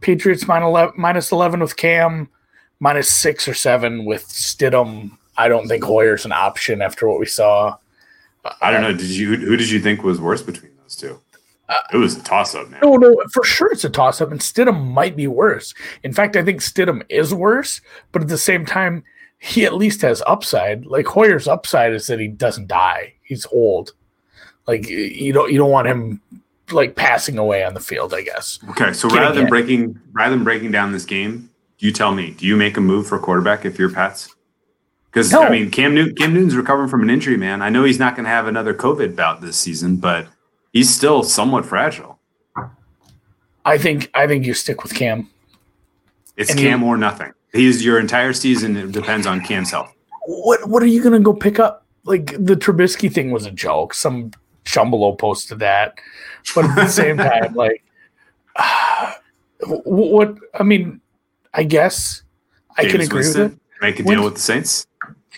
Patriots 0.00 0.46
minus 0.46 0.66
11, 0.66 0.94
minus 0.96 1.32
11 1.32 1.60
with 1.60 1.76
Cam, 1.76 2.28
minus 2.78 3.12
six 3.12 3.46
or 3.46 3.54
seven 3.54 4.04
with 4.04 4.26
Stidham. 4.28 5.16
I 5.36 5.48
don't 5.48 5.68
think 5.68 5.84
Hoyer's 5.84 6.24
an 6.24 6.32
option 6.32 6.82
after 6.82 7.08
what 7.08 7.20
we 7.20 7.26
saw. 7.26 7.76
I 8.60 8.70
don't 8.70 8.82
know. 8.82 8.92
Did 8.92 9.10
you 9.10 9.36
who 9.36 9.56
did 9.56 9.70
you 9.70 9.80
think 9.80 10.02
was 10.02 10.20
worse 10.20 10.42
between 10.42 10.72
those 10.82 10.96
two? 10.96 11.20
It 11.92 11.98
was 11.98 12.16
a 12.16 12.22
toss 12.22 12.54
up, 12.54 12.68
man. 12.68 12.80
No, 12.82 12.96
no, 12.96 13.22
for 13.32 13.44
sure 13.44 13.70
it's 13.70 13.84
a 13.84 13.90
toss 13.90 14.20
up, 14.20 14.32
and 14.32 14.40
Stidham 14.40 14.88
might 14.88 15.14
be 15.14 15.28
worse. 15.28 15.72
In 16.02 16.12
fact, 16.12 16.36
I 16.36 16.42
think 16.42 16.60
Stidham 16.60 17.04
is 17.08 17.32
worse, 17.32 17.80
but 18.10 18.22
at 18.22 18.28
the 18.28 18.38
same 18.38 18.66
time, 18.66 19.04
he 19.38 19.64
at 19.64 19.74
least 19.74 20.02
has 20.02 20.22
upside. 20.26 20.86
Like 20.86 21.06
Hoyer's 21.06 21.46
upside 21.46 21.92
is 21.92 22.06
that 22.08 22.18
he 22.18 22.28
doesn't 22.28 22.66
die. 22.66 23.14
He's 23.22 23.46
old. 23.52 23.92
Like 24.66 24.88
you 24.88 25.32
don't 25.32 25.52
you 25.52 25.58
don't 25.58 25.70
want 25.70 25.88
him 25.88 26.20
like 26.72 26.96
passing 26.96 27.38
away 27.38 27.64
on 27.64 27.74
the 27.74 27.80
field. 27.80 28.14
I 28.14 28.22
guess. 28.22 28.58
Okay, 28.70 28.92
so 28.92 29.08
Getting 29.08 29.22
rather 29.22 29.34
than 29.36 29.46
it. 29.46 29.50
breaking 29.50 30.00
rather 30.12 30.34
than 30.34 30.44
breaking 30.44 30.70
down 30.70 30.92
this 30.92 31.04
game, 31.04 31.50
you 31.78 31.92
tell 31.92 32.12
me, 32.14 32.32
do 32.32 32.46
you 32.46 32.56
make 32.56 32.76
a 32.76 32.80
move 32.80 33.06
for 33.06 33.18
quarterback 33.18 33.64
if 33.64 33.78
you're 33.78 33.90
Pats? 33.90 34.34
Because 35.10 35.32
No. 35.32 35.42
I 35.42 35.50
mean, 35.50 35.70
Cam 35.70 35.94
Newton, 35.94 36.14
Cam 36.14 36.34
Newton's 36.34 36.54
recovering 36.54 36.88
from 36.88 37.02
an 37.02 37.10
injury, 37.10 37.36
man. 37.36 37.62
I 37.62 37.68
know 37.68 37.82
he's 37.84 37.98
not 37.98 38.14
going 38.14 38.24
to 38.24 38.30
have 38.30 38.46
another 38.46 38.72
COVID 38.72 39.16
bout 39.16 39.40
this 39.40 39.56
season, 39.56 39.96
but 39.96 40.28
he's 40.72 40.94
still 40.94 41.24
somewhat 41.24 41.66
fragile. 41.66 42.18
I 43.64 43.76
think 43.76 44.10
I 44.14 44.26
think 44.26 44.46
you 44.46 44.54
stick 44.54 44.82
with 44.82 44.94
Cam. 44.94 45.28
It's 46.36 46.50
And 46.50 46.58
Cam 46.58 46.82
or 46.82 46.96
nothing. 46.96 47.32
He's 47.52 47.84
your 47.84 47.98
entire 47.98 48.32
season. 48.32 48.76
It 48.76 48.92
depends 48.92 49.26
on 49.26 49.40
Cam's 49.40 49.70
health. 49.70 49.92
What 50.26 50.68
what 50.68 50.82
are 50.82 50.86
you 50.86 51.02
gonna 51.02 51.20
go 51.20 51.34
pick 51.34 51.58
up? 51.58 51.86
Like 52.04 52.32
the 52.38 52.54
Trubisky 52.56 53.12
thing 53.12 53.30
was 53.30 53.46
a 53.46 53.50
joke. 53.50 53.92
Some 53.94 54.30
chumbalo 54.64 55.18
posted 55.18 55.58
that, 55.58 55.98
but 56.54 56.64
at 56.64 56.74
the 56.74 56.88
same 56.88 57.16
time, 57.30 57.54
like 57.54 57.84
wh- 59.60 59.86
what? 59.86 60.36
I 60.58 60.62
mean, 60.62 61.00
I 61.54 61.64
guess 61.64 62.22
I 62.76 62.84
can 62.84 63.00
agree 63.00 63.26
with 63.26 63.36
it. 63.36 63.58
Make 63.80 64.00
a 64.00 64.02
deal 64.02 64.24
with 64.24 64.34
the 64.34 64.40
Saints. 64.40 64.86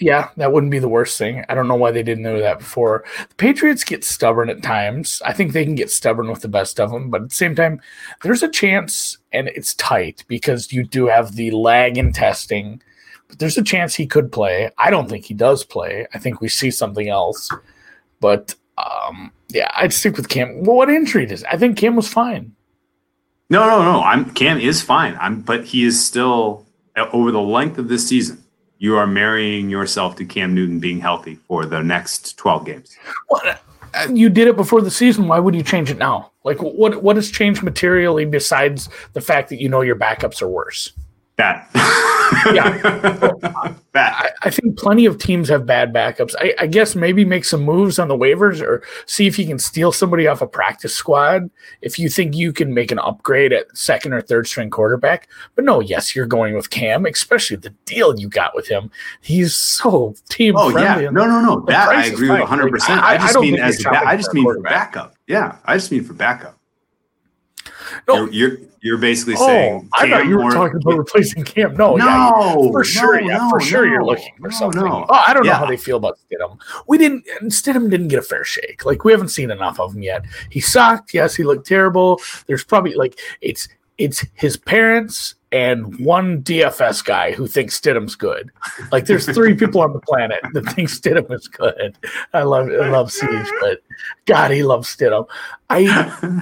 Yeah, 0.00 0.30
that 0.36 0.53
wouldn't 0.53 0.72
be 0.72 0.78
the 0.78 0.88
worst 0.88 1.18
thing. 1.18 1.44
I 1.48 1.55
don't 1.55 1.68
know 1.68 1.76
why 1.76 1.90
they 1.90 2.03
didn't 2.03 2.24
know 2.24 2.40
that 2.40 2.59
before. 2.59 3.05
The 3.28 3.34
Patriots 3.34 3.84
get 3.84 4.05
stubborn 4.05 4.48
at 4.48 4.62
times. 4.62 5.20
I 5.24 5.32
think 5.32 5.53
they 5.53 5.64
can 5.64 5.74
get 5.74 5.90
stubborn 5.90 6.30
with 6.30 6.40
the 6.40 6.48
best 6.48 6.80
of 6.80 6.90
them, 6.90 7.11
but 7.11 7.22
at 7.22 7.28
the 7.28 7.34
same 7.34 7.55
time, 7.55 7.80
there's 8.22 8.42
a 8.42 8.48
chance, 8.48 9.18
and 9.32 9.48
it's 9.48 9.74
tight 9.74 10.24
because 10.28 10.72
you 10.72 10.84
do 10.84 11.07
have 11.07 11.36
the 11.36 11.50
lag 11.50 11.98
in 11.98 12.12
testing. 12.12 12.82
But 13.28 13.38
there's 13.38 13.59
a 13.59 13.62
chance 13.62 13.94
he 13.94 14.07
could 14.07 14.32
play. 14.32 14.70
I 14.78 14.90
don't 14.90 15.09
think 15.09 15.26
he 15.26 15.34
does 15.34 15.62
play. 15.62 16.07
I 16.14 16.18
think 16.18 16.40
we 16.40 16.48
see 16.48 16.70
something 16.70 17.09
else. 17.09 17.50
But 18.18 18.55
um, 18.83 19.33
yeah, 19.49 19.70
I'd 19.74 19.93
stick 19.93 20.16
with 20.16 20.28
Cam. 20.28 20.64
Well, 20.64 20.76
what 20.76 20.91
injury 20.91 21.26
does? 21.26 21.45
I 21.45 21.57
think 21.57 21.76
Cam 21.76 21.97
was 21.97 22.09
fine. 22.09 22.55
No, 23.51 23.66
no, 23.66 23.83
no. 23.83 24.03
I'm 24.03 24.30
Cam 24.33 24.59
is 24.59 24.80
fine. 24.83 25.16
I'm, 25.20 25.43
but 25.43 25.64
he 25.64 25.85
is 25.85 26.03
still 26.05 26.66
uh, 26.97 27.07
over 27.12 27.30
the 27.30 27.41
length 27.41 27.78
of 27.78 27.89
this 27.89 28.09
season. 28.09 28.43
You 28.78 28.97
are 28.97 29.07
marrying 29.07 29.70
yourself 29.70 30.16
to 30.16 30.24
Cam 30.24 30.55
Newton 30.55 30.80
being 30.80 31.01
healthy 31.01 31.37
for 31.47 31.66
the 31.66 31.83
next 31.83 32.37
12 32.39 32.64
games. 32.66 32.97
What? 33.28 33.61
uh, 33.95 34.09
You 34.11 34.28
did 34.28 34.49
it 34.49 34.57
before 34.57 34.80
the 34.80 34.91
season. 34.91 35.28
Why 35.28 35.39
would 35.39 35.55
you 35.55 35.62
change 35.62 35.91
it 35.91 35.99
now? 35.99 36.33
Like, 36.45 36.59
what? 36.62 37.03
What 37.03 37.16
has 37.16 37.30
changed 37.30 37.62
materially 37.62 38.24
besides 38.24 38.89
the 39.12 39.20
fact 39.20 39.51
that 39.51 39.61
you 39.61 39.68
know 39.68 39.83
your 39.83 39.97
backups 39.97 40.43
are 40.43 40.49
worse? 40.49 40.93
That. 41.37 41.68
Yeah. 42.53 42.78
that. 43.93 44.14
I, 44.16 44.30
I 44.43 44.51
think 44.51 44.76
plenty 44.78 45.07
of 45.07 45.18
teams 45.18 45.49
have 45.49 45.64
bad 45.64 45.93
backups. 45.93 46.35
I, 46.39 46.55
I 46.59 46.66
guess 46.66 46.95
maybe 46.97 47.24
make 47.24 47.45
some 47.45 47.62
moves 47.62 47.99
on 47.99 48.09
the 48.09 48.16
waivers 48.16 48.61
or 48.61 48.83
see 49.07 49.26
if 49.26 49.39
you 49.39 49.47
can 49.47 49.59
steal 49.59 49.93
somebody 49.93 50.26
off 50.26 50.41
a 50.43 50.47
practice 50.47 50.95
squad. 50.95 51.49
If 51.83 51.99
you 51.99 52.09
think 52.09 52.35
you 52.35 52.53
can 52.53 52.74
make 52.74 52.91
an 52.91 52.99
upgrade 52.99 53.53
at 53.53 53.74
second 53.76 54.12
or 54.12 54.20
third 54.20 54.47
string 54.47 54.70
quarterback, 54.70 55.28
but 55.55 55.64
no, 55.64 55.80
yes, 55.80 56.16
you're 56.16 56.26
going 56.26 56.55
with 56.55 56.70
Cam, 56.70 57.07
especially 57.07 57.57
the 57.57 57.70
deal 57.87 58.18
you 58.18 58.28
got 58.28 58.55
with 58.55 58.66
him. 58.68 58.91
He's 59.20 59.55
so 59.55 60.14
team 60.28 60.55
Oh 60.57 60.70
friendly. 60.70 61.05
yeah, 61.05 61.11
no, 61.11 61.26
no, 61.26 61.41
no. 61.41 61.61
The 61.61 61.72
That 61.72 61.89
I 61.91 62.07
agree 62.07 62.30
with 62.30 62.41
100. 62.41 62.70
percent 62.70 63.01
Like, 63.01 63.20
I- 63.20 63.24
I 63.24 63.26
just 63.26 63.39
mean 63.41 63.59
as 63.59 63.83
ba- 63.83 64.07
I 64.07 64.16
just 64.16 64.35
mean 64.35 64.45
for 64.45 64.61
backup. 64.61 65.14
Yeah, 65.26 65.57
I 65.64 65.76
just 65.76 65.91
mean 65.93 66.05
for 66.05 66.12
backup. 66.14 66.57
No. 68.09 68.14
You're, 68.16 68.30
you're 68.32 68.59
you're 68.84 68.99
basically 68.99 69.34
Oh, 69.38 69.47
saying 69.47 69.88
I 69.93 70.11
thought 70.11 70.26
you 70.26 70.36
were 70.36 70.45
or- 70.47 70.51
talking 70.51 70.76
about 70.82 70.99
replacing 70.99 71.45
Cam. 71.45 71.74
No, 71.76 71.95
no, 71.95 72.05
yeah, 72.05 72.53
for 72.72 72.82
sure, 72.82 73.20
no, 73.20 73.26
yeah, 73.28 73.36
no, 73.38 73.51
for 73.51 73.61
sure, 73.61 73.86
you're 73.86 74.05
looking 74.05 74.32
for 74.40 74.49
no, 74.49 74.57
something. 74.57 74.82
no. 74.82 75.07
Oh, 75.09 75.22
I 75.26 75.32
don't 75.32 75.47
know 75.47 75.53
how 75.53 75.66
they 75.66 75.76
feel 75.76 75.99
about 75.99 76.18
Stidham. 76.30 76.59
We 76.88 76.99
didn't. 76.99 77.24
and 77.40 77.51
Stidham 77.53 77.88
didn't 77.90 78.09
get 78.09 78.18
a 78.18 78.22
fair 78.22 78.43
shake. 78.45 78.84
Like 78.84 79.05
we 79.05 79.12
haven't 79.12 79.28
seen 79.28 79.51
enough 79.53 79.78
of 79.78 79.95
him 79.95 80.03
yet. 80.03 80.24
He 80.51 80.61
sucked. 80.61 81.14
Yes, 81.14 81.36
he 81.36 81.45
looked 81.45 81.66
terrible. 81.66 82.20
There's 82.49 82.64
probably 82.64 82.95
like 82.95 83.18
it's 83.40 83.68
it's 83.99 84.24
his 84.34 84.57
parents 84.57 85.34
and 85.53 85.99
one 85.99 86.43
DFS 86.43 87.05
guy 87.05 87.32
who 87.32 87.47
thinks 87.47 87.78
Stidham's 87.78 88.14
good. 88.14 88.51
Like 88.90 89.05
there's 89.05 89.26
three 89.26 89.55
people 89.55 89.82
on 89.82 89.93
the 89.93 90.01
planet 90.01 90.40
that 90.55 90.64
think 90.70 90.88
Stidham 90.88 91.30
is 91.30 91.47
good. 91.47 91.97
I 92.32 92.43
love 92.43 92.68
I 92.68 92.88
love 92.88 93.12
Siege, 93.12 93.47
but 93.61 93.82
God, 94.24 94.51
he 94.51 94.62
loves 94.62 94.95
Stidham. 94.97 95.28
I 95.68 95.84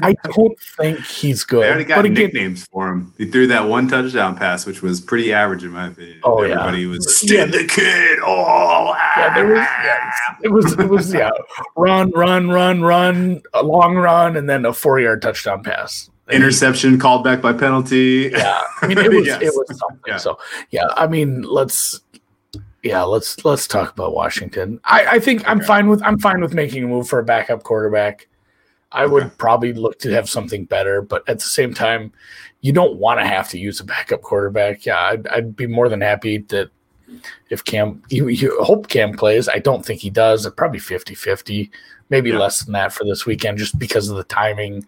I 0.01 0.15
don't 0.31 0.59
think 0.77 1.01
he's 1.01 1.43
good. 1.43 1.65
They 1.65 1.69
already 1.69 1.85
got 1.85 1.97
but 1.97 2.05
again, 2.05 2.25
nicknames 2.27 2.67
for 2.67 2.89
him. 2.89 3.13
He 3.19 3.27
threw 3.27 3.49
that 3.49 3.69
one 3.69 3.89
touchdown 3.89 4.37
pass, 4.37 4.65
which 4.65 4.81
was 4.81 5.01
pretty 5.01 5.33
average 5.33 5.65
in 5.65 5.71
my 5.71 5.89
opinion. 5.89 6.21
Oh, 6.23 6.43
yeah. 6.43 6.53
Everybody 6.53 6.87
was 6.87 7.05
Yeah, 7.25 7.47
Stid 7.47 7.53
the 7.53 7.67
kid. 7.67 8.19
Oh, 8.25 8.95
yeah, 9.17 9.35
there 9.35 9.47
was 9.47 9.59
yeah, 9.59 10.11
it 10.43 10.53
was 10.53 10.73
it 10.79 10.89
was 10.89 11.13
yeah, 11.13 11.31
run, 11.77 12.13
run, 12.13 12.49
run, 12.49 12.81
run, 12.81 13.43
a 13.55 13.63
long 13.65 13.97
run, 13.97 14.37
and 14.37 14.49
then 14.49 14.65
a 14.65 14.73
four 14.73 15.01
yard 15.01 15.21
touchdown 15.21 15.65
pass. 15.65 16.10
And 16.33 16.43
he- 16.43 16.47
interception 16.47 16.99
called 16.99 17.25
back 17.25 17.41
by 17.41 17.53
penalty. 17.53 18.31
yeah. 18.33 18.61
I 18.83 18.87
mean 18.87 18.99
it 18.99 19.11
was 19.15 19.27
Yes. 19.27 19.43
it 19.43 19.53
was 19.55 19.79
something. 19.79 20.01
Yeah. 20.07 20.17
so 20.17 20.39
yeah 20.71 20.87
i 20.97 21.07
mean 21.07 21.43
let's 21.43 22.01
yeah 22.83 23.03
let's 23.03 23.45
let's 23.45 23.67
talk 23.67 23.93
about 23.93 24.15
washington. 24.15 24.81
I 24.85 25.07
i 25.17 25.19
think 25.19 25.47
i'm 25.49 25.61
fine 25.61 25.89
with 25.89 26.03
i'm 26.03 26.19
fine 26.19 26.41
with 26.41 26.55
making 26.55 26.85
a 26.85 26.87
move 26.87 27.09
for 27.09 27.19
a 27.19 27.25
backup 27.25 27.63
quarterback. 27.63 28.27
I 28.93 29.07
would 29.07 29.37
probably 29.39 29.73
look 29.73 29.99
to 30.01 30.11
have 30.13 30.29
something 30.29 30.65
better 30.65 31.03
but 31.03 31.29
at 31.29 31.39
the 31.39 31.47
same 31.47 31.75
time 31.75 32.13
you 32.63 32.73
don't 32.73 32.97
want 32.97 33.21
to 33.21 33.27
have 33.27 33.49
to 33.51 33.59
use 33.59 33.81
a 33.81 33.85
backup 33.85 34.23
quarterback. 34.23 34.85
Yeah 34.87 34.99
i'd, 35.01 35.27
I'd 35.29 35.55
be 35.57 35.67
more 35.67 35.89
than 35.89 36.01
happy 36.01 36.39
that 36.49 36.71
if 37.51 37.65
cam 37.65 38.03
you, 38.09 38.29
you 38.29 38.57
hope 38.63 38.89
cam 38.89 39.13
plays. 39.13 39.49
I 39.49 39.59
don't 39.59 39.85
think 39.85 40.01
he 40.01 40.11
does. 40.11 40.49
Probably 40.57 40.79
50 40.79 41.15
50 41.15 41.71
maybe 42.09 42.31
Yeah. 42.31 42.39
less 42.39 42.65
than 42.65 42.73
that 42.73 42.93
for 42.93 43.05
this 43.05 43.27
weekend 43.27 43.59
just 43.59 43.79
because 43.79 44.09
of 44.09 44.17
the 44.17 44.25
timing 44.25 44.87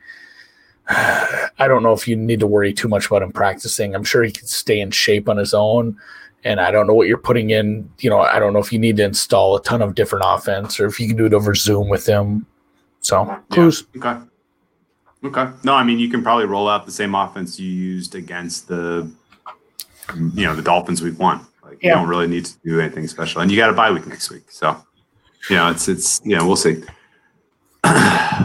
I 0.89 1.67
don't 1.69 1.83
know 1.83 1.93
if 1.93 2.09
you 2.09 2.17
need 2.17 2.41
to 2.41 2.47
worry 2.47 2.73
too 2.73 2.89
much 2.89 3.07
about 3.07 3.23
him 3.23 3.33
practicing. 3.33 3.95
I'm 3.95 4.05
sure 4.05 4.23
he 4.23 4.33
can 4.33 4.47
stay 4.47 4.81
in 4.81 4.91
shape 4.91 5.29
on 5.29 5.37
his 5.37 5.55
own. 5.55 5.97
And 6.45 6.61
I 6.61 6.73
don't 6.73 6.89
know 6.89 6.95
what 6.95 7.07
you're 7.07 7.19
putting 7.19 7.51
in. 7.51 7.89
You 8.01 8.11
know, 8.11 8.21
I 8.21 8.41
don't 8.41 8.53
know 8.53 8.59
if 8.59 8.73
you 8.73 8.79
need 8.79 8.97
to 8.97 9.05
install 9.05 9.55
a 9.55 9.63
ton 9.63 9.81
of 9.81 9.95
different 9.95 10.25
offense 10.27 10.81
or 10.81 10.87
if 10.87 10.99
you 10.99 11.07
can 11.07 11.17
do 11.17 11.27
it 11.27 11.35
over 11.35 11.55
Zoom 11.55 11.89
with 11.89 12.05
him. 12.05 12.47
So, 13.01 13.25
clues. 13.51 13.85
Okay. 13.97 14.17
Okay. 15.25 15.49
No, 15.63 15.75
I 15.75 15.85
mean 15.85 16.01
you 16.01 16.09
can 16.09 16.23
probably 16.23 16.47
roll 16.47 16.69
out 16.69 16.85
the 16.85 16.93
same 16.93 17.15
offense 17.15 17.59
you 17.59 17.71
used 17.71 18.17
against 18.17 18.67
the 18.67 19.09
you 20.35 20.45
know, 20.45 20.55
the 20.55 20.63
Dolphins 20.63 21.01
week 21.01 21.19
one. 21.19 21.47
Like 21.65 21.83
you 21.83 21.91
don't 21.91 22.09
really 22.09 22.27
need 22.27 22.45
to 22.47 22.55
do 22.65 22.81
anything 22.81 23.07
special. 23.07 23.41
And 23.41 23.51
you 23.51 23.57
got 23.57 23.71
a 23.71 23.73
bye 23.73 23.91
week 23.91 24.07
next 24.07 24.31
week. 24.31 24.51
So 24.51 24.77
you 25.49 25.57
know, 25.57 25.71
it's 25.71 25.89
it's 25.89 26.21
you 26.25 26.37
know, 26.37 26.47
we'll 26.47 26.57
see. 26.57 26.83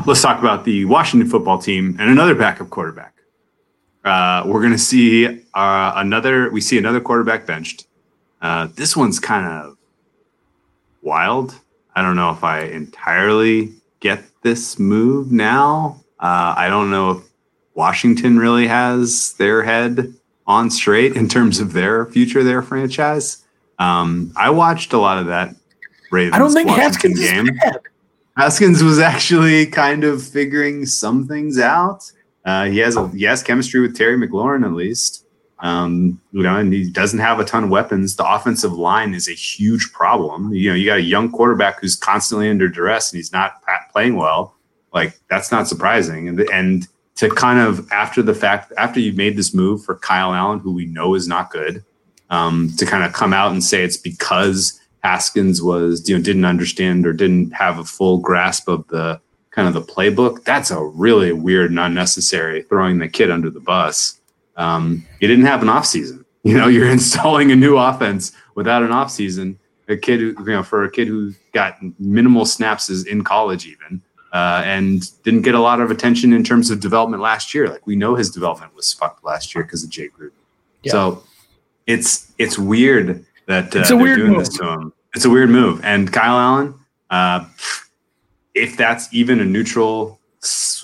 Let's 0.05 0.21
talk 0.21 0.39
about 0.39 0.65
the 0.65 0.85
Washington 0.85 1.29
football 1.29 1.57
team 1.57 1.95
and 1.99 2.09
another 2.09 2.35
backup 2.35 2.69
quarterback. 2.69 3.13
Uh, 4.03 4.43
we're 4.45 4.61
gonna 4.61 4.77
see 4.77 5.25
uh, 5.53 5.93
another 5.95 6.49
we 6.49 6.61
see 6.61 6.77
another 6.77 7.01
quarterback 7.01 7.45
benched. 7.45 7.87
Uh, 8.41 8.67
this 8.75 8.95
one's 8.95 9.19
kind 9.19 9.45
of 9.45 9.77
wild. 11.01 11.55
I 11.95 12.01
don't 12.01 12.15
know 12.15 12.29
if 12.29 12.43
I 12.43 12.61
entirely 12.61 13.73
get 13.99 14.23
this 14.43 14.79
move 14.79 15.31
now. 15.31 16.03
Uh, 16.19 16.53
I 16.55 16.67
don't 16.69 16.89
know 16.89 17.11
if 17.11 17.23
Washington 17.73 18.37
really 18.37 18.67
has 18.67 19.33
their 19.33 19.63
head 19.63 20.13
on 20.45 20.69
straight 20.69 21.15
in 21.15 21.27
terms 21.27 21.59
of 21.59 21.73
their 21.73 22.05
future, 22.05 22.43
their 22.43 22.61
franchise. 22.61 23.43
Um, 23.79 24.31
I 24.35 24.49
watched 24.49 24.93
a 24.93 24.97
lot 24.97 25.17
of 25.17 25.27
that 25.27 25.55
Ravens 26.11 26.35
I 26.35 26.39
don't 26.39 26.53
think 26.53 26.69
Washington 26.69 27.11
Haskins 27.11 27.19
is 27.19 27.31
game. 27.31 27.45
bad. 27.61 27.79
Haskins 28.37 28.83
was 28.83 28.99
actually 28.99 29.65
kind 29.65 30.03
of 30.03 30.23
figuring 30.23 30.85
some 30.85 31.27
things 31.27 31.59
out. 31.59 32.11
Uh, 32.45 32.65
he 32.65 32.77
has 32.77 32.95
a 32.95 33.07
he 33.09 33.23
has 33.23 33.43
chemistry 33.43 33.81
with 33.81 33.97
Terry 33.97 34.15
McLaurin 34.15 34.63
at 34.63 34.73
least. 34.73 35.25
Um, 35.59 36.21
you 36.31 36.43
know, 36.43 36.55
and 36.55 36.71
he 36.71 36.87
doesn't 36.87 37.17
have 37.17 37.39
a 37.39 37.43
ton 37.43 37.63
of 37.63 37.69
weapons. 37.71 38.15
The 38.15 38.31
offensive 38.31 38.73
line 38.73 39.15
is 39.15 39.27
a 39.27 39.33
huge 39.33 39.91
problem. 39.91 40.53
You 40.53 40.69
know, 40.69 40.75
you 40.75 40.85
got 40.85 40.99
a 40.99 41.01
young 41.01 41.31
quarterback 41.31 41.81
who's 41.81 41.95
constantly 41.95 42.47
under 42.47 42.69
duress 42.69 43.11
and 43.11 43.17
he's 43.17 43.33
not 43.33 43.63
playing 43.91 44.15
well. 44.15 44.55
Like 44.93 45.19
that's 45.29 45.51
not 45.51 45.67
surprising. 45.67 46.27
And 46.27 46.39
and 46.51 46.87
to 47.15 47.29
kind 47.29 47.59
of 47.59 47.91
after 47.91 48.21
the 48.21 48.35
fact 48.35 48.71
after 48.77 48.99
you've 48.99 49.17
made 49.17 49.35
this 49.35 49.53
move 49.53 49.83
for 49.83 49.95
Kyle 49.95 50.33
Allen, 50.33 50.59
who 50.59 50.71
we 50.71 50.85
know 50.85 51.15
is 51.15 51.27
not 51.27 51.49
good, 51.49 51.83
um, 52.29 52.71
to 52.77 52.85
kind 52.85 53.03
of 53.03 53.13
come 53.13 53.33
out 53.33 53.51
and 53.51 53.63
say 53.63 53.83
it's 53.83 53.97
because 53.97 54.79
Haskins 55.03 55.61
was, 55.61 56.07
you 56.09 56.15
know, 56.15 56.23
didn't 56.23 56.45
understand 56.45 57.05
or 57.05 57.13
didn't 57.13 57.51
have 57.51 57.79
a 57.79 57.83
full 57.83 58.17
grasp 58.17 58.67
of 58.67 58.87
the 58.87 59.19
kind 59.51 59.67
of 59.67 59.73
the 59.73 59.81
playbook. 59.81 60.43
That's 60.43 60.71
a 60.71 60.83
really 60.83 61.33
weird 61.33 61.71
and 61.71 61.79
unnecessary 61.79 62.63
throwing 62.63 62.99
the 62.99 63.07
kid 63.07 63.31
under 63.31 63.49
the 63.49 63.59
bus. 63.59 64.19
Um, 64.55 65.05
you 65.19 65.27
didn't 65.27 65.45
have 65.45 65.61
an 65.61 65.69
off 65.69 65.85
season. 65.85 66.23
You 66.43 66.57
know, 66.57 66.67
you're 66.67 66.89
installing 66.89 67.51
a 67.51 67.57
new 67.57 67.75
offense 67.75 68.31
without 68.55 68.81
an 68.81 68.93
off 68.93 69.11
season. 69.11 69.59
A 69.89 69.97
kid, 69.97 70.21
who, 70.21 70.27
you 70.27 70.45
know, 70.45 70.63
for 70.63 70.85
a 70.85 70.89
kid 70.89 71.09
who 71.09 71.33
got 71.51 71.75
minimal 71.99 72.45
snaps 72.45 72.89
is 72.89 73.05
in 73.05 73.25
college 73.25 73.65
even, 73.65 74.01
uh, 74.31 74.61
and 74.63 75.21
didn't 75.23 75.41
get 75.41 75.55
a 75.55 75.59
lot 75.59 75.81
of 75.81 75.91
attention 75.91 76.31
in 76.31 76.45
terms 76.45 76.69
of 76.69 76.79
development 76.79 77.21
last 77.21 77.53
year. 77.53 77.67
Like 77.67 77.85
we 77.85 77.97
know 77.97 78.15
his 78.15 78.29
development 78.29 78.73
was 78.75 78.93
fucked 78.93 79.25
last 79.25 79.53
year 79.53 79.65
because 79.65 79.83
of 79.83 79.89
Jay 79.89 80.07
Gruden. 80.07 80.31
Yeah. 80.83 80.91
So 80.93 81.23
it's 81.85 82.31
it's 82.37 82.57
weird 82.57 83.25
that 83.47 83.75
uh, 83.75 83.79
It's 83.79 83.89
a 83.89 83.97
weird 83.97 84.17
doing 84.19 84.33
move. 84.33 84.39
this 84.39 84.57
to 84.57 84.71
him. 84.71 84.93
It's 85.15 85.25
a 85.25 85.29
weird 85.29 85.49
move. 85.49 85.83
And 85.83 86.11
Kyle 86.13 86.37
Allen, 86.37 86.75
uh, 87.09 87.45
if 88.53 88.77
that's 88.77 89.11
even 89.13 89.39
a 89.39 89.45
neutral 89.45 90.19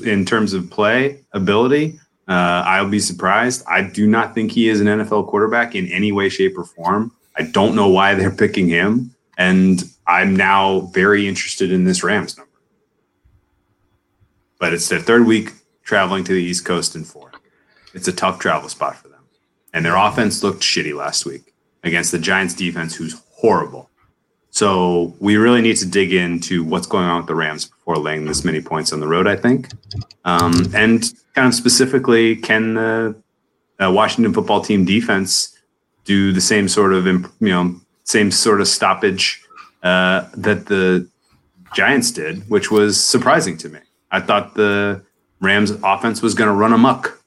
in 0.04 0.26
terms 0.26 0.54
of 0.54 0.70
play 0.70 1.24
ability, 1.34 2.00
uh, 2.28 2.64
I'll 2.66 2.90
be 2.90 3.00
surprised. 3.00 3.64
I 3.68 3.82
do 3.84 4.08
not 4.08 4.34
think 4.34 4.52
he 4.52 4.70
is 4.70 4.82
an 4.82 4.88
NFL 4.88 5.28
quarterback 5.28 5.76
in 5.76 5.88
any 5.90 6.12
way, 6.12 6.30
shape, 6.30 6.58
or 6.58 6.64
form. 6.64 7.12
I 7.38 7.44
don't 7.44 7.76
know 7.76 7.90
why 7.90 8.16
they're 8.16 8.32
picking 8.32 8.68
him, 8.68 9.14
and 9.38 9.84
I'm 10.08 10.36
now 10.36 10.82
very 10.94 11.28
interested 11.28 11.72
in 11.72 11.84
this 11.84 12.04
Rams 12.04 12.38
number. 12.38 12.50
But 14.60 14.74
it's 14.74 14.88
their 14.88 15.00
third 15.00 15.26
week 15.26 15.52
traveling 15.84 16.24
to 16.24 16.34
the 16.34 16.42
East 16.42 16.64
Coast 16.64 16.96
in 16.96 17.04
four. 17.04 17.32
It's 17.94 18.08
a 18.08 18.14
tough 18.14 18.40
travel 18.40 18.70
spot 18.70 18.96
for 18.96 19.10
them, 19.10 19.24
and 19.74 19.84
their 19.84 19.98
offense 19.98 20.44
looked 20.44 20.62
shitty 20.62 20.96
last 20.96 21.26
week 21.26 21.53
against 21.84 22.12
the 22.12 22.20
Giants 22.20 22.54
defense, 22.54 22.96
who's 22.96 23.22
horrible. 23.32 23.90
So 24.52 25.16
we 25.20 25.36
really 25.38 25.62
need 25.62 25.78
to 25.78 25.86
dig 25.86 26.14
into 26.14 26.64
what's 26.64 26.86
going 26.86 27.06
on 27.06 27.18
with 27.18 27.28
the 27.28 27.36
Rams 27.36 27.66
before 27.66 27.98
laying 27.98 28.26
this 28.26 28.46
many 28.46 28.62
points 28.62 28.94
on 28.94 29.00
the 29.00 29.08
road. 29.08 29.28
I 29.28 29.36
think, 29.36 29.70
um, 30.26 30.54
and 30.76 31.12
kind 31.34 31.48
of 31.48 31.56
specifically, 31.56 32.36
can 32.36 32.76
the 32.76 33.16
uh, 33.84 33.92
Washington 33.92 34.34
football 34.34 34.62
team 34.62 34.86
defense 34.86 35.58
do 36.06 36.32
the 36.32 36.42
same 36.42 36.68
sort 36.68 36.94
of 36.94 37.08
you 37.08 37.30
know 37.40 37.76
same 38.04 38.30
sort 38.30 38.62
of 38.62 38.68
stoppage 38.68 39.44
uh, 39.82 40.28
that 40.36 40.68
the 40.68 41.08
Giants 41.74 42.12
did, 42.12 42.48
which 42.50 42.70
was 42.70 43.04
surprising 43.04 43.58
to 43.58 43.70
me. 43.70 43.80
I 44.12 44.20
thought 44.20 44.54
the 44.54 45.02
Rams 45.42 45.72
offense 45.84 46.22
was 46.22 46.36
going 46.36 46.48
to 46.48 46.54
run 46.54 46.74
amok. 46.74 47.23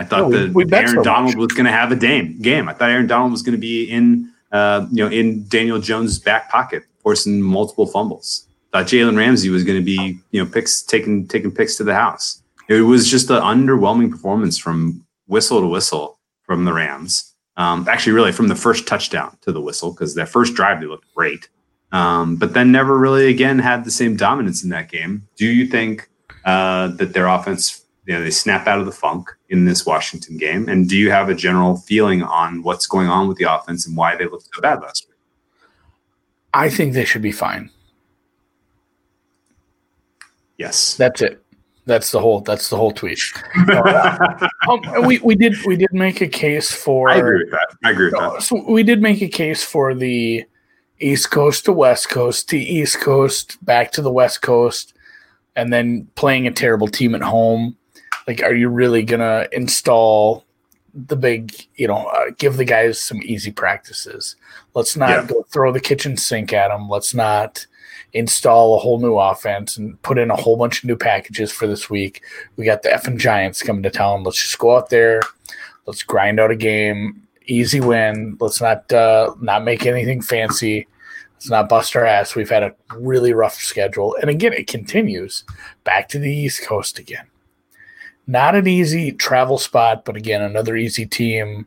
I 0.00 0.04
thought 0.04 0.32
Yeah, 0.32 0.48
we- 0.48 0.64
that 0.64 0.84
Aaron 0.84 0.94
so 0.96 1.02
Donald 1.02 1.34
much. 1.34 1.36
was 1.36 1.52
going 1.52 1.66
to 1.66 1.72
have 1.72 1.92
a 1.92 1.96
game. 1.96 2.40
Game. 2.40 2.68
I 2.68 2.72
thought 2.72 2.90
Aaron 2.90 3.06
Donald 3.06 3.32
was 3.32 3.42
going 3.42 3.52
to 3.54 3.60
be 3.60 3.84
in 3.84 4.28
uh, 4.50 4.86
you 4.90 5.04
know 5.04 5.10
in 5.10 5.46
Daniel 5.48 5.78
Jones' 5.78 6.18
back 6.18 6.50
pocket, 6.50 6.82
forcing 7.02 7.40
multiple 7.42 7.86
fumbles. 7.86 8.46
Thought 8.72 8.86
Jalen 8.86 9.16
Ramsey 9.16 9.50
was 9.50 9.62
going 9.64 9.78
to 9.78 9.84
be 9.84 10.18
you 10.32 10.42
know 10.42 10.50
picks 10.50 10.82
taking 10.82 11.28
taking 11.28 11.52
picks 11.52 11.76
to 11.76 11.84
the 11.84 11.94
house. 11.94 12.42
It 12.68 12.82
was 12.82 13.08
just 13.10 13.30
an 13.30 13.42
underwhelming 13.42 14.10
performance 14.10 14.56
from 14.58 15.04
whistle 15.26 15.60
to 15.60 15.66
whistle 15.66 16.18
from 16.44 16.64
the 16.64 16.72
Rams. 16.72 17.34
Um, 17.56 17.86
actually, 17.88 18.12
really 18.12 18.32
from 18.32 18.48
the 18.48 18.54
first 18.56 18.86
touchdown 18.86 19.36
to 19.42 19.52
the 19.52 19.60
whistle 19.60 19.90
because 19.92 20.14
their 20.14 20.26
first 20.26 20.54
drive 20.54 20.80
they 20.80 20.86
looked 20.86 21.12
great, 21.14 21.48
um, 21.92 22.36
but 22.36 22.54
then 22.54 22.72
never 22.72 22.96
really 22.98 23.26
again 23.28 23.58
had 23.58 23.84
the 23.84 23.90
same 23.90 24.16
dominance 24.16 24.62
in 24.64 24.70
that 24.70 24.90
game. 24.90 25.26
Do 25.36 25.46
you 25.46 25.66
think 25.66 26.08
uh, 26.44 26.88
that 26.96 27.12
their 27.12 27.26
offense, 27.26 27.79
you 28.06 28.14
know, 28.14 28.22
they 28.22 28.30
snap 28.30 28.66
out 28.66 28.80
of 28.80 28.86
the 28.86 28.92
funk 28.92 29.30
in 29.48 29.64
this 29.64 29.84
Washington 29.84 30.36
game? 30.36 30.68
And 30.68 30.88
do 30.88 30.96
you 30.96 31.10
have 31.10 31.28
a 31.28 31.34
general 31.34 31.76
feeling 31.76 32.22
on 32.22 32.62
what's 32.62 32.86
going 32.86 33.08
on 33.08 33.28
with 33.28 33.36
the 33.36 33.44
offense 33.44 33.86
and 33.86 33.96
why 33.96 34.16
they 34.16 34.26
looked 34.26 34.48
so 34.54 34.60
bad 34.60 34.80
last 34.80 35.06
week? 35.08 35.16
I 36.52 36.70
think 36.70 36.94
they 36.94 37.04
should 37.04 37.22
be 37.22 37.32
fine. 37.32 37.70
Yes. 40.58 40.96
That's 40.96 41.22
it. 41.22 41.42
That's 41.86 42.10
the 42.12 42.20
whole. 42.20 42.40
That's 42.40 42.70
the 42.70 42.76
whole 42.76 42.92
tweet. 42.92 43.20
Um, 44.68 45.06
we 45.06 45.18
we 45.20 45.34
did 45.34 45.56
we 45.64 45.74
did 45.74 45.92
make 45.92 46.20
a 46.20 46.28
case 46.28 46.70
for. 46.70 47.08
I 47.08 47.16
agree 47.16 47.38
with 47.38 47.50
that. 47.50 47.74
I 47.82 47.90
agree 47.90 48.06
with 48.06 48.14
that. 48.14 48.42
so 48.42 48.62
we 48.70 48.82
did 48.82 49.00
make 49.00 49.22
a 49.22 49.28
case 49.28 49.64
for 49.64 49.94
the 49.94 50.44
East 51.00 51.30
Coast 51.30 51.64
to 51.64 51.72
West 51.72 52.10
Coast 52.10 52.48
to 52.50 52.58
East 52.58 53.00
Coast 53.00 53.56
back 53.64 53.90
to 53.92 54.02
the 54.02 54.12
West 54.12 54.42
Coast, 54.42 54.92
and 55.56 55.72
then 55.72 56.06
playing 56.14 56.46
a 56.46 56.52
terrible 56.52 56.88
team 56.88 57.14
at 57.14 57.22
home. 57.22 57.76
Like, 58.26 58.42
are 58.42 58.54
you 58.54 58.68
really 58.68 59.02
gonna 59.02 59.46
install 59.52 60.44
the 60.94 61.16
big, 61.16 61.54
you 61.76 61.86
know, 61.86 62.06
uh, 62.06 62.30
give 62.38 62.56
the 62.56 62.64
guys 62.64 62.98
some 62.98 63.20
easy 63.22 63.50
practices. 63.52 64.36
Let's 64.74 64.96
not 64.96 65.10
Yeah. 65.10 65.24
go 65.26 65.46
throw 65.50 65.72
the 65.72 65.80
kitchen 65.80 66.16
sink 66.16 66.52
at 66.52 66.68
them. 66.68 66.88
Let's 66.88 67.14
not 67.14 67.66
install 68.12 68.74
a 68.74 68.78
whole 68.78 68.98
new 68.98 69.16
offense 69.16 69.76
and 69.76 70.00
put 70.02 70.18
in 70.18 70.30
a 70.30 70.36
whole 70.36 70.56
bunch 70.56 70.78
of 70.78 70.84
new 70.84 70.96
packages 70.96 71.52
for 71.52 71.66
this 71.68 71.88
week. 71.88 72.22
We 72.56 72.64
got 72.64 72.82
the 72.82 72.88
effing 72.88 73.18
Giants 73.18 73.62
coming 73.62 73.84
to 73.84 73.90
town. 73.90 74.24
Let's 74.24 74.42
just 74.42 74.58
go 74.58 74.76
out 74.76 74.90
there. 74.90 75.20
Let's 75.86 76.02
grind 76.02 76.40
out 76.40 76.50
a 76.50 76.56
game. 76.56 77.22
Easy 77.46 77.80
win. 77.80 78.36
Let's 78.40 78.60
not 78.60 78.92
uh, 78.92 79.34
not 79.40 79.64
make 79.64 79.86
anything 79.86 80.22
fancy. 80.22 80.88
Let's 81.34 81.50
not 81.50 81.68
bust 81.68 81.96
our 81.96 82.04
ass. 82.04 82.34
We've 82.34 82.50
had 82.50 82.62
a 82.62 82.74
really 82.96 83.32
rough 83.32 83.54
schedule, 83.54 84.14
and 84.20 84.28
again, 84.28 84.52
it 84.52 84.66
continues 84.66 85.44
back 85.84 86.08
to 86.10 86.18
the 86.18 86.30
East 86.32 86.62
Coast 86.62 86.98
again. 86.98 87.29
Not 88.30 88.54
an 88.54 88.68
easy 88.68 89.10
travel 89.10 89.58
spot, 89.58 90.04
but 90.04 90.14
again, 90.14 90.40
another 90.40 90.76
easy 90.76 91.04
team. 91.04 91.66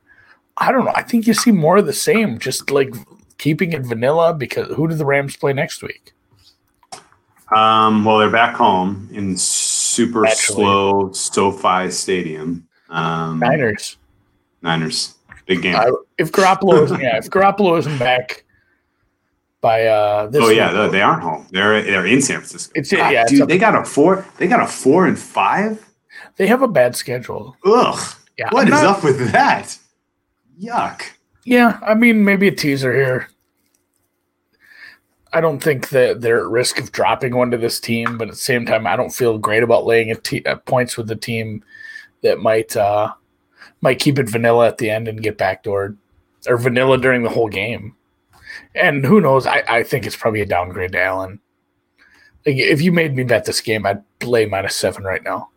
I 0.55 0.71
don't 0.71 0.85
know. 0.85 0.93
I 0.95 1.03
think 1.03 1.27
you 1.27 1.33
see 1.33 1.51
more 1.51 1.75
of 1.75 1.87
the 1.87 1.91
same, 1.91 2.39
just 2.39 2.71
like 2.71 2.95
keeping 3.37 3.73
it 3.73 3.81
vanilla. 3.81 4.33
Because 4.33 4.73
who 4.73 4.87
do 4.87 4.95
the 4.95 5.05
Rams 5.05 5.35
play 5.35 5.51
next 5.51 5.83
week? 5.83 6.13
Um, 7.53 8.05
well, 8.05 8.17
they're 8.17 8.29
back 8.29 8.55
home 8.55 9.09
in 9.11 9.35
super 9.35 10.25
Actually. 10.25 10.55
slow 10.55 11.11
SoFi 11.11 11.91
Stadium. 11.91 12.65
Um, 12.87 13.39
Niners. 13.39 13.97
Niners, 14.61 15.15
big 15.45 15.63
game. 15.63 15.75
I, 15.75 15.91
if 16.17 16.31
Garoppolo 16.31 16.81
isn't, 16.85 17.01
yeah, 17.01 17.17
if 17.17 17.29
Garoppolo 17.29 17.77
isn't 17.79 17.97
back 17.99 18.45
by 19.59 19.85
uh, 19.85 20.27
this, 20.27 20.41
oh 20.41 20.49
yeah, 20.49 20.87
they, 20.87 21.01
aren't 21.01 21.23
home. 21.23 21.45
They're 21.51 21.81
they're 21.81 22.05
in 22.05 22.21
San 22.21 22.37
Francisco. 22.37 22.71
It's- 22.73 22.89
God, 22.89 23.11
yeah, 23.11 23.25
dude, 23.25 23.49
they 23.49 23.57
got 23.57 23.75
a 23.75 23.83
four. 23.83 24.25
They 24.37 24.47
got 24.47 24.61
a 24.61 24.67
four 24.67 25.07
and 25.07 25.19
five. 25.19 25.85
They 26.37 26.47
have 26.47 26.61
a 26.61 26.67
bad 26.67 26.95
schedule. 26.95 27.55
Ugh. 27.65 28.15
Yeah, 28.37 28.49
What 28.51 28.67
I'm 28.67 28.73
is 28.73 28.81
not- 28.81 28.97
up 28.97 29.03
with 29.03 29.31
that? 29.31 29.77
Yuck. 30.61 31.03
Yeah, 31.45 31.79
I 31.85 31.93
mean, 31.93 32.23
maybe 32.23 32.47
a 32.47 32.51
teaser 32.55 32.93
here. 32.93 33.27
I 35.31 35.41
don't 35.41 35.61
think 35.61 35.89
that 35.89 36.21
they're 36.21 36.39
at 36.45 36.51
risk 36.51 36.79
of 36.79 36.91
dropping 36.91 37.35
one 37.35 37.49
to 37.51 37.57
this 37.57 37.79
team, 37.79 38.17
but 38.17 38.27
at 38.27 38.35
the 38.35 38.39
same 38.39 38.65
time, 38.65 38.85
I 38.85 38.95
don't 38.95 39.09
feel 39.13 39.37
great 39.39 39.63
about 39.63 39.85
laying 39.85 40.11
a 40.11 40.15
te- 40.15 40.45
uh, 40.45 40.57
points 40.57 40.95
with 40.95 41.07
the 41.07 41.15
team 41.15 41.63
that 42.21 42.39
might 42.39 42.77
uh, 42.77 43.13
might 43.81 43.99
keep 43.99 44.19
it 44.19 44.29
vanilla 44.29 44.67
at 44.67 44.77
the 44.77 44.89
end 44.91 45.07
and 45.07 45.23
get 45.23 45.37
backdoored, 45.39 45.97
or 46.47 46.57
vanilla 46.57 46.97
during 46.99 47.23
the 47.23 47.29
whole 47.29 47.49
game. 47.49 47.95
And 48.75 49.03
who 49.03 49.19
knows? 49.21 49.47
I, 49.47 49.63
I 49.67 49.83
think 49.83 50.05
it's 50.05 50.15
probably 50.15 50.41
a 50.41 50.45
downgrade 50.45 50.91
to 50.91 51.01
Allen. 51.01 51.39
Like, 52.45 52.57
if 52.57 52.81
you 52.81 52.91
made 52.91 53.15
me 53.15 53.23
bet 53.23 53.45
this 53.45 53.61
game, 53.61 53.85
I'd 53.87 54.03
lay 54.23 54.45
minus 54.45 54.75
seven 54.75 55.03
right 55.03 55.23
now. 55.23 55.49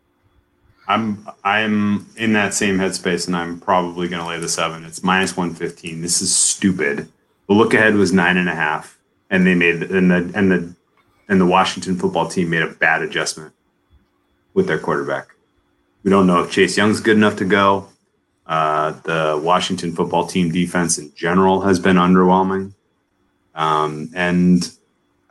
I'm 0.87 1.27
I'm 1.43 2.07
in 2.15 2.33
that 2.33 2.53
same 2.53 2.77
headspace, 2.77 3.27
and 3.27 3.35
I'm 3.35 3.59
probably 3.59 4.07
going 4.07 4.21
to 4.21 4.27
lay 4.27 4.39
the 4.39 4.47
seven. 4.47 4.85
It's 4.85 5.03
minus 5.03 5.35
one 5.35 5.53
fifteen. 5.53 6.01
This 6.01 6.21
is 6.21 6.33
stupid. 6.33 7.09
The 7.47 7.53
look 7.53 7.73
ahead 7.73 7.95
was 7.95 8.13
nine 8.13 8.37
and 8.37 8.47
a 8.47 8.55
half, 8.55 8.97
and 9.29 9.45
they 9.45 9.53
made 9.53 9.83
and 9.83 10.09
the 10.09 10.31
and 10.33 10.51
the 10.51 10.73
and 11.27 11.41
the 11.41 11.45
Washington 11.45 11.97
football 11.97 12.27
team 12.27 12.49
made 12.49 12.61
a 12.61 12.67
bad 12.67 13.01
adjustment 13.01 13.53
with 14.53 14.67
their 14.67 14.79
quarterback. 14.79 15.27
We 16.03 16.09
don't 16.09 16.25
know 16.25 16.43
if 16.43 16.51
Chase 16.51 16.77
Young's 16.77 17.01
good 17.01 17.17
enough 17.17 17.35
to 17.37 17.45
go. 17.45 17.89
Uh, 18.45 18.91
the 19.03 19.39
Washington 19.43 19.93
football 19.93 20.25
team 20.25 20.53
defense 20.53 20.97
in 20.97 21.13
general 21.15 21.61
has 21.61 21.79
been 21.79 21.97
underwhelming, 21.97 22.73
um, 23.55 24.09
and 24.15 24.71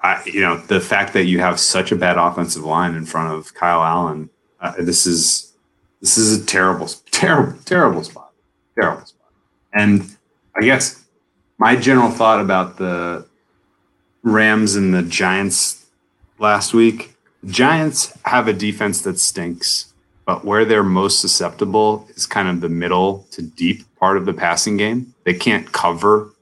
I, 0.03 0.23
you 0.27 0.43
know 0.43 0.59
the 0.59 0.83
fact 0.83 1.15
that 1.15 1.25
you 1.25 1.41
have 1.41 1.59
such 1.59 1.93
a 1.93 1.97
bad 1.97 2.19
offensive 2.19 2.63
line 2.63 2.95
in 2.95 3.07
front 3.07 3.33
of 3.33 3.55
Kyle 3.55 3.83
Allen. 3.83 4.29
Uh, 4.61 4.73
this 4.79 5.07
is 5.07 5.53
this 6.01 6.19
is 6.19 6.43
a 6.43 6.47
terrible, 6.47 6.87
terrible, 7.11 7.59
terrible 7.65 8.05
spot. 8.05 8.33
Terrible 8.79 9.07
spot. 9.07 9.31
And 9.73 10.17
I 10.55 10.63
guess 10.63 11.05
my 11.59 11.77
general 11.77 12.11
thought 12.11 12.41
about 12.41 12.79
the 12.79 13.27
Rams 14.23 14.77
and 14.77 14.93
the 14.93 15.03
Giants 15.03 15.87
last 16.39 16.75
week 16.75 17.17
Giants 17.47 18.13
have 18.25 18.49
a 18.49 18.53
defense 18.53 19.03
that 19.03 19.21
stinks, 19.21 19.93
but 20.25 20.45
where 20.45 20.65
they're 20.65 20.83
most 20.83 21.21
susceptible 21.21 22.09
is 22.17 22.27
kind 22.27 22.49
of 22.49 22.61
the 22.61 22.69
middle 22.69 23.27
to 23.31 23.43
deep 23.43 23.85
part 23.99 24.17
of 24.17 24.27
the 24.27 24.33
passing 24.33 24.77
game. 24.77 25.15
They 25.25 25.35
can't 25.35 25.71
cover 25.73 26.33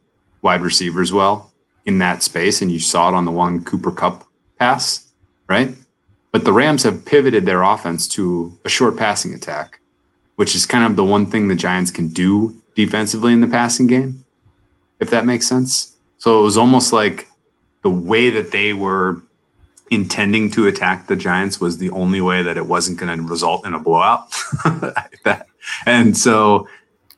wide 0.41 0.63
receivers 0.63 1.13
well 1.13 1.53
in 1.85 1.99
that 1.99 2.23
space. 2.23 2.63
And 2.63 2.73
you 2.73 2.79
saw 2.79 3.11
it 3.11 3.15
on 3.15 3.27
the 3.27 3.31
one 3.31 3.65
Cooper 3.65 3.91
Kupp 3.91 4.27
pass, 4.59 5.11
right? 5.47 5.75
But 6.35 6.45
the 6.45 6.53
Rams 6.53 6.83
have 6.83 7.05
pivoted 7.05 7.47
their 7.47 7.63
offense 7.63 8.09
to 8.09 8.59
a 8.65 8.69
short 8.69 8.97
passing 8.97 9.33
attack, 9.35 9.79
which 10.35 10.57
is 10.57 10.67
kind 10.67 10.85
of 10.85 10.97
the 10.97 11.05
one 11.05 11.27
thing 11.27 11.47
the 11.47 11.55
Giants 11.55 11.93
can 11.93 12.09
do 12.09 12.61
defensively 12.75 13.33
in 13.33 13.41
the 13.41 13.47
passing 13.47 13.87
game, 13.87 14.25
if 14.99 15.11
that 15.11 15.27
makes 15.27 15.47
sense. 15.47 15.95
So 16.19 16.41
it 16.41 16.43
was 16.43 16.59
almost 16.59 16.93
like 16.93 17.29
the 17.83 17.91
way 17.91 18.31
that 18.31 18.51
they 18.51 18.73
were 18.73 19.23
intending 19.93 20.51
to 20.51 20.67
attack 20.67 21.07
the 21.07 21.15
Giants 21.15 21.61
was 21.61 21.79
the 21.79 21.91
only 21.91 22.21
way 22.21 22.43
that 22.43 22.57
it 22.57 22.67
wasn't 22.67 22.99
going 22.99 23.17
to 23.17 23.23
result 23.23 23.65
in 23.65 23.73
a 23.73 23.79
blowout. 23.79 24.35
And 25.87 26.17
so, 26.17 26.69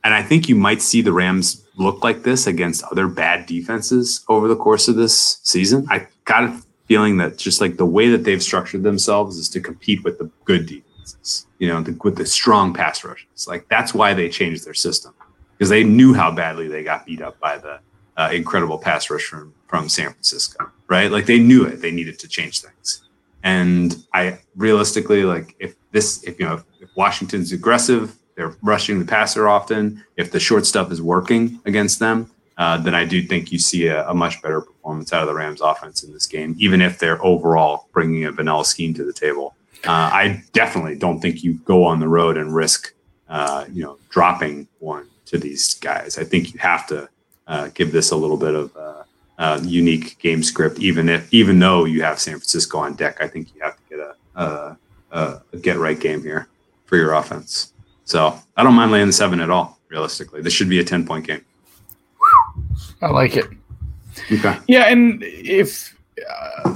and 0.05 0.14
I 0.14 0.23
think 0.23 0.49
you 0.49 0.57
might 0.57 0.83
see 0.83 1.01
the 1.03 1.12
Rams 1.12 1.64
look 1.77 2.05
like 2.05 2.23
this 2.23 2.47
against 2.47 2.85
other 2.85 3.09
bad 3.09 3.47
defenses 3.47 4.25
over 4.29 4.47
the 4.47 4.57
course 4.57 4.89
of 4.89 4.97
this 4.97 5.41
season. 5.43 5.87
I 5.91 6.07
got 6.27 6.45
a 6.45 6.62
feeling 6.87 7.16
that 7.18 7.37
just 7.37 7.61
like 7.61 7.76
the 7.76 7.87
way 7.87 8.09
that 8.09 8.24
they've 8.24 8.43
structured 8.43 8.82
themselves 8.82 9.37
is 9.37 9.49
to 9.51 9.61
compete 9.61 10.05
with 10.05 10.18
the 10.18 10.30
good 10.45 10.66
defenses, 10.66 11.47
you 11.59 11.68
know, 11.68 11.80
the, 11.80 11.99
with 12.05 12.16
the 12.16 12.26
strong 12.26 12.72
pass 12.72 13.05
rushes. 13.05 13.47
Like 13.49 13.68
that's 13.68 13.93
why 13.93 14.14
they 14.14 14.28
changed 14.28 14.64
their 14.64 14.74
system 14.74 15.14
because 15.57 15.70
they 15.70 15.84
knew 15.84 16.14
how 16.14 16.30
badly 16.30 16.68
they 16.68 16.84
got 16.84 17.07
beat 17.07 17.22
up 17.22 17.39
by 17.41 17.59
the 17.59 17.80
uh, 18.16 18.30
incredible 18.32 18.78
pass 18.78 19.11
rush 19.11 19.24
from, 19.24 19.53
from 19.66 19.89
San 19.89 20.11
Francisco, 20.11 20.70
right? 20.89 21.11
Like 21.11 21.26
they 21.26 21.39
knew 21.39 21.64
it. 21.64 21.80
They 21.80 21.91
needed 21.91 22.18
to 22.20 22.28
change 22.28 22.61
things. 22.61 23.03
And 23.43 24.05
I 24.12 24.39
realistically, 24.57 25.24
like 25.24 25.55
if 25.59 25.76
this, 25.93 26.22
if 26.24 26.39
you 26.39 26.47
know, 26.47 26.55
if, 26.55 26.64
if 26.80 26.91
Washington's 26.97 27.53
aggressive, 27.53 28.16
they're 28.37 28.57
rushing 28.62 28.99
the 28.99 29.05
passer 29.05 29.49
often. 29.49 30.05
If 30.16 30.30
the 30.30 30.41
short 30.41 30.66
stuff 30.66 30.91
is 30.93 31.01
working 31.01 31.61
against 31.64 31.99
them, 31.99 32.30
uh, 32.57 32.79
then 32.79 32.95
I 32.95 33.05
do 33.05 33.23
think 33.23 33.53
you 33.53 33.59
see 33.59 33.87
a, 33.87 34.09
a 34.09 34.15
much 34.15 34.41
better 34.43 34.61
performance 34.61 35.13
out 35.13 35.23
of 35.23 35.29
the 35.29 35.35
Rams 35.35 35.61
offense 35.61 36.03
in 36.03 36.13
this 36.13 36.27
game, 36.27 36.55
even 36.59 36.81
if 36.81 36.99
they're 36.99 37.23
overall 37.25 37.89
bringing 37.93 38.25
a 38.25 38.33
vanilla 38.33 38.65
scheme 38.65 38.95
to 38.95 39.05
the 39.05 39.13
table. 39.13 39.55
Uh, 39.87 40.11
I 40.13 40.43
definitely 40.53 40.97
don't 40.97 41.21
think 41.21 41.45
you 41.45 41.55
go 41.65 41.85
on 41.85 42.01
the 42.01 42.09
road 42.09 42.37
and 42.37 42.55
risk, 42.55 42.95
uh, 43.29 43.67
you 43.71 43.83
know, 43.83 43.99
dropping 44.09 44.67
one 44.79 45.07
to 45.27 45.39
these 45.39 45.75
guys. 45.75 46.19
I 46.19 46.25
think 46.25 46.55
you 46.55 46.59
have 46.61 46.87
to 46.89 47.09
uh, 47.47 47.69
give 47.75 47.93
this 47.93 48.11
a 48.11 48.17
little 48.17 48.37
bit 48.37 48.55
of 48.55 48.77
uh, 49.39 49.61
unique 49.63 50.19
game 50.19 50.43
script, 50.43 50.79
even 50.79 51.09
if 51.09 51.33
even 51.33 51.59
though 51.59 51.85
you 51.85 52.03
have 52.03 52.19
San 52.19 52.35
Francisco 52.35 52.79
on 52.79 52.95
deck. 52.95 53.19
I 53.21 53.29
think 53.29 53.55
you 53.55 53.61
have 53.63 53.77
to 53.77 53.83
get 53.89 53.99
a, 53.99 54.15
a, 54.35 54.79
a, 55.11 55.43
a 55.53 55.57
get 55.59 55.77
right 55.77 55.99
game 55.99 56.23
here 56.23 56.49
for 56.87 56.97
your 56.97 57.15
offense. 57.15 57.73
So 58.05 58.39
I 58.57 58.63
don't 58.63 58.75
mind 58.75 58.93
laying 58.93 59.09
the 59.09 59.13
seven 59.13 59.41
at 59.41 59.51
all. 59.51 59.79
Realistically, 59.89 60.43
this 60.43 60.53
should 60.53 60.69
be 60.69 60.81
a 60.81 60.85
ten 60.85 61.07
point 61.07 61.27
game. 61.27 61.45
I 63.03 63.09
like 63.09 63.36
it. 63.36 63.47
Okay. 64.32 64.59
Yeah, 64.66 64.84
and 64.84 65.22
if 65.22 65.97
uh, 66.28 66.74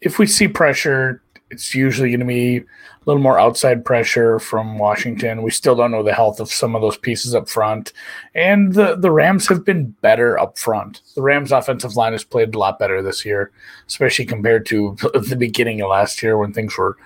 if 0.00 0.18
we 0.18 0.26
see 0.26 0.48
pressure, 0.48 1.22
it's 1.50 1.74
usually 1.74 2.10
going 2.10 2.20
to 2.20 2.26
be 2.26 2.58
a 2.58 2.64
little 3.06 3.22
more 3.22 3.38
outside 3.38 3.84
pressure 3.84 4.38
from 4.38 4.78
Washington. 4.78 5.42
We 5.42 5.50
still 5.50 5.74
don't 5.74 5.90
know 5.90 6.04
the 6.04 6.14
health 6.14 6.38
of 6.38 6.52
some 6.52 6.76
of 6.76 6.82
those 6.82 6.96
pieces 6.96 7.34
up 7.34 7.48
front, 7.48 7.92
and 8.34 8.72
the 8.72 8.94
the 8.96 9.10
Rams 9.10 9.48
have 9.48 9.64
been 9.64 9.86
better 10.00 10.38
up 10.38 10.56
front. 10.58 11.02
The 11.16 11.22
Rams' 11.22 11.50
offensive 11.50 11.96
line 11.96 12.12
has 12.12 12.22
played 12.24 12.54
a 12.54 12.58
lot 12.58 12.78
better 12.78 13.02
this 13.02 13.24
year, 13.24 13.50
especially 13.88 14.24
compared 14.24 14.66
to 14.66 14.96
the 15.28 15.36
beginning 15.36 15.80
of 15.80 15.90
last 15.90 16.22
year 16.22 16.38
when 16.38 16.52
things 16.52 16.78
were 16.78 16.96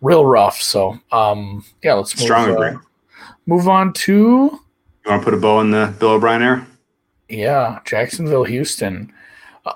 real 0.00 0.24
rough. 0.24 0.60
So, 0.62 0.98
um, 1.10 1.64
yeah, 1.82 1.94
let's 1.94 2.14
move, 2.16 2.24
Strong 2.24 2.50
uh, 2.50 2.52
agree. 2.54 2.78
move 3.46 3.68
on 3.68 3.92
to 3.94 4.12
You 4.12 5.10
want 5.10 5.22
to 5.22 5.24
put 5.24 5.34
a 5.34 5.40
bow 5.40 5.60
in 5.60 5.72
the 5.72 5.92
Bill 5.98 6.10
O'Brien 6.10 6.42
era? 6.42 6.66
Yeah, 7.32 7.80
Jacksonville, 7.86 8.44
Houston. 8.44 9.10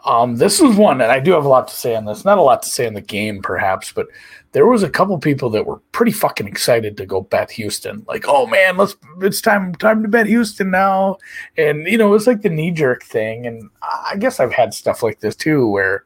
Um, 0.05 0.37
this 0.37 0.61
is 0.61 0.77
one, 0.77 1.01
and 1.01 1.11
I 1.11 1.21
do 1.21 1.33
have 1.33 1.47
a 1.47 1.49
lot 1.49 1.69
to 1.69 1.75
say 1.75 1.95
on 1.95 2.05
this. 2.05 2.23
Not 2.25 2.37
a 2.37 2.43
lot 2.43 2.63
to 2.65 2.69
say 2.69 2.87
on 2.87 2.93
the 2.93 3.01
game, 3.01 3.41
perhaps, 3.41 3.93
but 3.93 4.09
there 4.53 4.67
was 4.67 4.83
a 4.83 4.91
couple 4.91 5.17
people 5.19 5.49
that 5.51 5.65
were 5.65 5.79
pretty 5.93 6.13
fucking 6.13 6.47
excited 6.47 6.99
to 6.99 7.07
go 7.07 7.23
bet 7.23 7.51
Houston. 7.53 8.05
Like, 8.07 8.27
oh 8.29 8.47
man, 8.47 8.77
let's 8.77 8.95
it's 9.23 9.41
time 9.41 9.75
time 9.77 10.03
to 10.03 10.09
bet 10.09 10.27
Houston 10.27 10.71
now. 10.71 11.17
And 11.57 11.87
you 11.87 11.97
know, 11.97 12.13
it's 12.13 12.27
like 12.27 12.43
the 12.43 12.51
knee 12.51 12.73
jerk 12.73 13.05
thing. 13.05 13.47
And 13.47 13.71
I 13.83 14.17
guess 14.19 14.39
I've 14.39 14.53
had 14.53 14.75
stuff 14.75 15.03
like 15.03 15.21
this 15.21 15.37
too, 15.37 15.67
where 15.67 16.05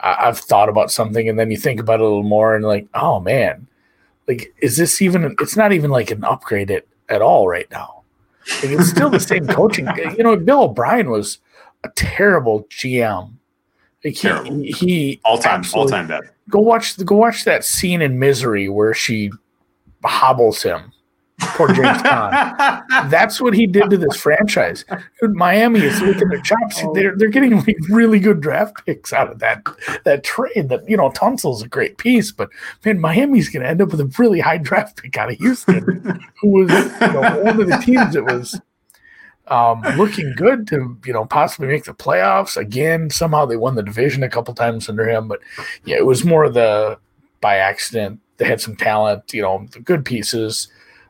I've 0.00 0.38
thought 0.38 0.70
about 0.70 0.90
something, 0.90 1.28
and 1.28 1.38
then 1.38 1.50
you 1.50 1.58
think 1.58 1.80
about 1.80 2.00
it 2.00 2.04
a 2.04 2.04
little 2.04 2.22
more, 2.22 2.54
and 2.54 2.64
like, 2.64 2.86
oh 2.94 3.20
man, 3.20 3.66
like, 4.28 4.54
is 4.58 4.78
this 4.78 5.02
even? 5.02 5.36
It's 5.40 5.58
not 5.58 5.72
even 5.72 5.90
like 5.90 6.10
an 6.10 6.24
upgrade 6.24 6.70
at 6.70 6.86
at 7.10 7.20
all 7.20 7.48
right 7.48 7.70
now. 7.70 7.93
Like, 8.62 8.72
it's 8.72 8.88
still 8.88 9.10
the 9.10 9.20
same 9.20 9.46
coaching. 9.46 9.88
You 10.16 10.24
know, 10.24 10.36
Bill 10.36 10.64
O'Brien 10.64 11.10
was 11.10 11.38
a 11.82 11.88
terrible 11.90 12.64
GM. 12.64 13.32
Like, 14.04 14.14
he, 14.14 14.28
Terrible. 14.28 14.62
he 14.62 15.20
All 15.24 15.38
time, 15.38 15.64
all 15.74 15.88
time 15.88 16.06
bet. 16.08 16.22
Go 16.50 16.60
watch 16.60 16.96
the 16.96 17.04
go 17.04 17.16
watch 17.16 17.44
that 17.44 17.64
scene 17.64 18.02
in 18.02 18.18
Misery 18.18 18.68
where 18.68 18.92
she 18.92 19.30
hobbles 20.04 20.62
him. 20.62 20.92
Poor 21.40 21.68
James 21.68 21.98
Caan. 22.02 22.82
That's 23.10 23.40
what 23.40 23.54
he 23.54 23.66
did 23.66 23.90
to 23.90 23.96
this 23.96 24.16
franchise. 24.16 24.84
Dude, 25.20 25.34
Miami 25.34 25.80
is 25.80 26.00
looking 26.00 26.28
their 26.28 26.40
chops. 26.40 26.80
Oh. 26.82 26.94
They're 26.94 27.16
they're 27.16 27.28
getting 27.28 27.56
like 27.58 27.76
really 27.88 28.20
good 28.20 28.40
draft 28.40 28.84
picks 28.86 29.12
out 29.12 29.30
of 29.30 29.40
that 29.40 29.64
that 30.04 30.22
trade. 30.22 30.68
That 30.68 30.88
you 30.88 30.96
know, 30.96 31.10
Tunsil's 31.10 31.62
a 31.62 31.68
great 31.68 31.98
piece, 31.98 32.30
but 32.30 32.50
man, 32.84 33.00
Miami's 33.00 33.48
going 33.48 33.62
to 33.62 33.68
end 33.68 33.82
up 33.82 33.90
with 33.90 34.00
a 34.00 34.14
really 34.18 34.40
high 34.40 34.58
draft 34.58 35.02
pick 35.02 35.16
out 35.16 35.30
of 35.30 35.38
Houston, 35.38 36.22
who 36.40 36.48
was 36.48 36.70
you 36.70 37.12
know 37.12 37.42
one 37.42 37.60
of 37.60 37.66
the 37.66 37.82
teams 37.84 38.14
that 38.14 38.24
was 38.24 38.60
um, 39.48 39.82
looking 39.96 40.34
good 40.36 40.68
to 40.68 40.96
you 41.04 41.12
know 41.12 41.24
possibly 41.24 41.66
make 41.66 41.84
the 41.84 41.94
playoffs 41.94 42.56
again. 42.56 43.10
Somehow 43.10 43.44
they 43.44 43.56
won 43.56 43.74
the 43.74 43.82
division 43.82 44.22
a 44.22 44.30
couple 44.30 44.54
times 44.54 44.88
under 44.88 45.08
him, 45.08 45.26
but 45.26 45.40
yeah, 45.84 45.96
it 45.96 46.06
was 46.06 46.24
more 46.24 46.48
the 46.48 46.98
by 47.40 47.56
accident. 47.56 48.20
They 48.36 48.46
had 48.46 48.60
some 48.60 48.76
talent, 48.76 49.32
you 49.32 49.42
know, 49.42 49.66
the 49.72 49.80
good 49.80 50.04
pieces 50.04 50.68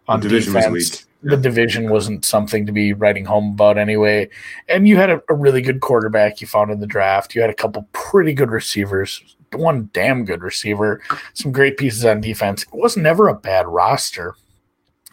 on 0.08 0.20
The 0.20 0.28
division 0.28 0.54
was 0.54 0.64
defense. 0.64 1.06
weak. 1.22 1.30
The 1.30 1.36
division 1.38 1.90
wasn't 1.90 2.24
something 2.24 2.66
to 2.66 2.72
be 2.72 2.92
writing 2.92 3.24
home 3.24 3.52
about 3.52 3.78
anyway. 3.78 4.28
And 4.68 4.86
you 4.86 4.96
had 4.96 5.08
a, 5.08 5.22
a 5.30 5.34
really 5.34 5.62
good 5.62 5.80
quarterback 5.80 6.40
you 6.42 6.46
found 6.46 6.70
in 6.70 6.80
the 6.80 6.86
draft. 6.86 7.34
You 7.34 7.40
had 7.40 7.48
a 7.50 7.54
couple 7.54 7.88
pretty 7.92 8.34
good 8.34 8.50
receivers, 8.50 9.22
one 9.52 9.88
damn 9.94 10.26
good 10.26 10.42
receiver, 10.42 11.00
some 11.32 11.50
great 11.50 11.78
pieces 11.78 12.04
on 12.04 12.20
defense. 12.20 12.64
It 12.64 12.74
was 12.74 12.98
never 12.98 13.28
a 13.28 13.34
bad 13.34 13.66
roster. 13.66 14.34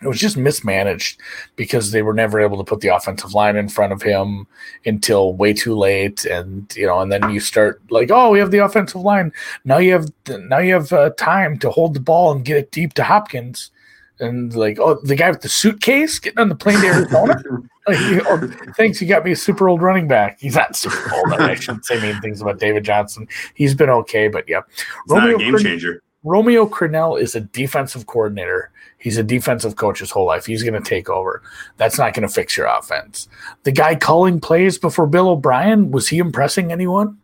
It 0.04 0.08
was 0.08 0.20
just 0.20 0.36
mismanaged 0.36 1.20
because 1.56 1.92
they 1.92 2.02
were 2.02 2.14
never 2.14 2.42
able 2.42 2.58
to 2.58 2.64
put 2.64 2.82
the 2.82 2.88
offensive 2.88 3.34
line 3.36 3.56
in 3.56 3.70
front 3.70 3.94
of 3.94 4.02
him 4.02 4.48
until 4.86 5.34
way 5.34 5.54
too 5.54 5.76
late, 5.78 6.26
and 6.26 6.74
you 6.76 6.88
know, 6.88 7.00
and 7.02 7.12
then 7.12 7.30
you 7.30 7.40
start 7.40 7.82
like, 7.92 8.10
oh, 8.12 8.32
we 8.32 8.40
have 8.40 8.50
the 8.50 8.58
offensive 8.66 9.02
line. 9.02 9.32
Now 9.64 9.78
you 9.78 9.94
have 9.94 10.10
now 10.28 10.58
you 10.58 10.74
have 10.74 10.92
uh, 10.92 11.12
time 11.12 11.58
to 11.60 11.70
hold 11.70 11.94
the 11.94 12.00
ball 12.00 12.32
and 12.32 12.44
get 12.44 12.58
it 12.58 12.72
deep 12.72 12.96
to 12.96 13.04
Hopkins, 13.04 13.70
and 14.22 14.56
like, 14.56 14.80
oh, 14.80 15.00
the 15.04 15.16
guy 15.16 15.30
with 15.30 15.42
the 15.42 15.50
suitcase 15.50 16.20
getting 16.20 16.40
on 16.40 16.50
the 16.50 16.56
plane 16.56 16.80
to 16.82 16.88
Arizona. 16.88 17.36
like, 17.88 17.98
oh, 18.28 18.50
thanks, 18.78 19.02
you 19.02 19.08
got 19.08 19.26
me 19.26 19.32
a 19.32 19.36
super 19.36 19.68
old 19.68 19.82
running 19.82 20.08
back. 20.08 20.40
He's 20.40 20.56
not 20.56 20.76
super 20.76 21.14
old. 21.14 21.34
I 21.34 21.56
shouldn't 21.56 21.86
say 21.86 22.00
mean 22.02 22.22
things 22.22 22.42
about 22.42 22.60
David 22.60 22.84
Johnson. 22.86 23.28
He's 23.56 23.74
been 23.76 23.90
okay, 23.90 24.28
but 24.28 24.48
yeah, 24.48 24.62
It's 24.70 25.12
not 25.14 25.30
a 25.30 25.38
game 25.38 25.58
changer. 25.58 26.02
Romeo 26.24 26.68
Crennel 26.68 27.20
is 27.20 27.34
a 27.34 27.40
defensive 27.42 28.06
coordinator. 28.06 28.72
He's 29.00 29.18
a 29.18 29.24
defensive 29.24 29.76
coach 29.76 29.98
his 30.00 30.12
whole 30.12 30.28
life. 30.28 30.46
He's 30.46 30.62
going 30.62 30.76
to 30.82 30.88
take 30.88 31.10
over. 31.10 31.42
That's 31.78 31.98
not 31.98 32.14
going 32.14 32.28
to 32.28 32.34
fix 32.34 32.56
your 32.56 32.68
offense. 32.68 33.28
The 33.64 33.72
guy 33.72 33.96
calling 33.96 34.40
plays 34.40 34.78
before 34.78 35.08
Bill 35.08 35.30
O'Brien 35.30 35.90
was 35.90 36.08
he 36.08 36.20
impressing 36.20 36.72
anyone? 36.72 37.18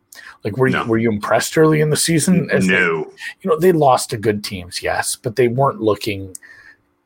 Like 0.44 0.58
were 0.58 0.70
No. 0.70 0.84
you 0.84 0.90
were 0.90 0.98
you 0.98 1.12
impressed 1.12 1.56
early 1.60 1.80
in 1.82 1.92
the 1.92 1.96
season? 1.98 2.50
As 2.52 2.66
they- 2.66 2.74
No. 2.74 3.12
you 3.42 3.50
know 3.52 3.60
they 3.60 3.72
lost 3.72 4.10
to 4.10 4.18
good 4.18 4.44
teams, 4.44 4.82
yes, 4.82 5.16
but 5.16 5.36
they 5.36 5.48
weren't 5.48 5.80
looking 5.80 6.36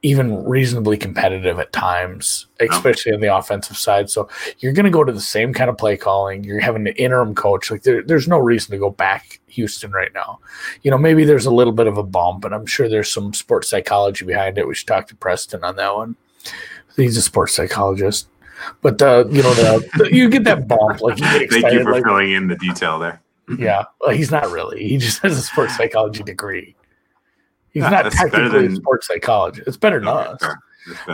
even 0.04 0.44
reasonably 0.46 0.98
competitive 0.98 1.60
at 1.60 1.72
times, 1.72 2.48
especially 2.60 3.14
on 3.14 3.20
the 3.20 3.36
offensive 3.36 3.78
side. 3.78 4.10
So 4.10 4.28
you're 4.60 4.74
going 4.74 4.86
to 4.86 4.92
go 4.92 5.04
to 5.04 5.12
the 5.12 5.22
same 5.22 5.54
kind 5.54 5.70
of 5.70 5.78
play 5.78 5.96
calling. 5.96 6.44
You're 6.44 6.60
having 6.60 6.88
an 6.88 6.94
interim 6.96 7.36
coach. 7.36 7.70
Like 7.70 7.84
there, 7.84 8.02
there's 8.02 8.28
no 8.28 8.40
reason 8.40 8.72
to 8.72 8.80
go 8.80 8.90
back 8.90 9.40
Houston 9.48 9.92
right 9.92 10.12
now. 10.14 10.40
You 10.82 10.90
know, 10.90 10.98
maybe 10.98 11.24
there's 11.24 11.46
a 11.46 11.54
little 11.54 11.74
bit 11.74 11.86
of 11.86 11.98
a 11.98 12.04
bump, 12.04 12.42
but 12.42 12.52
I'm 12.52 12.66
sure 12.66 12.90
there's 12.90 13.14
some 13.14 13.34
sports 13.34 13.70
psychology 13.70 14.26
behind 14.26 14.58
it. 14.58 14.68
We 14.68 14.74
should 14.74 14.88
talk 14.88 15.08
to 15.10 15.16
Preston 15.16 15.64
on 15.64 15.76
that 15.76 15.94
one. 15.94 16.16
He's 16.96 17.18
a 17.18 17.22
sports 17.22 17.54
psychologist. 17.54 18.28
But 18.82 19.02
uh, 19.02 19.26
you 19.30 19.44
know, 19.44 19.54
the, 19.54 19.90
the 19.98 20.16
you 20.16 20.30
get 20.30 20.44
that 20.46 20.68
bump, 20.68 21.02
like 21.02 21.20
you 21.20 21.26
get 21.26 21.50
Thank 21.52 21.74
you 21.74 21.84
for 21.84 21.94
like 21.94 22.04
filling 22.04 22.32
in 22.32 22.48
the 22.48 22.56
detail 22.56 23.00
there. 23.00 23.22
yeah. 23.58 23.86
Well, 24.00 24.12
he's 24.12 24.32
not 24.32 24.50
really. 24.52 24.88
He 24.88 24.98
just 24.98 25.20
has 25.24 25.38
a 25.38 25.42
sports 25.42 25.76
psychology 25.78 26.24
degree. 26.24 26.76
He's 27.74 27.84
Yeah, 27.84 27.90
not 27.90 28.12
technically 28.12 28.66
a 28.68 28.76
sports 28.76 29.08
psychologist. 29.08 29.68
It's 29.68 29.78
better 29.78 30.00
than 30.00 30.10
Okay, 30.10 30.30
us. 30.30 30.56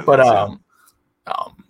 But 0.06 0.18
than 0.18 0.28
um, 0.28 0.60
um, 1.28 1.64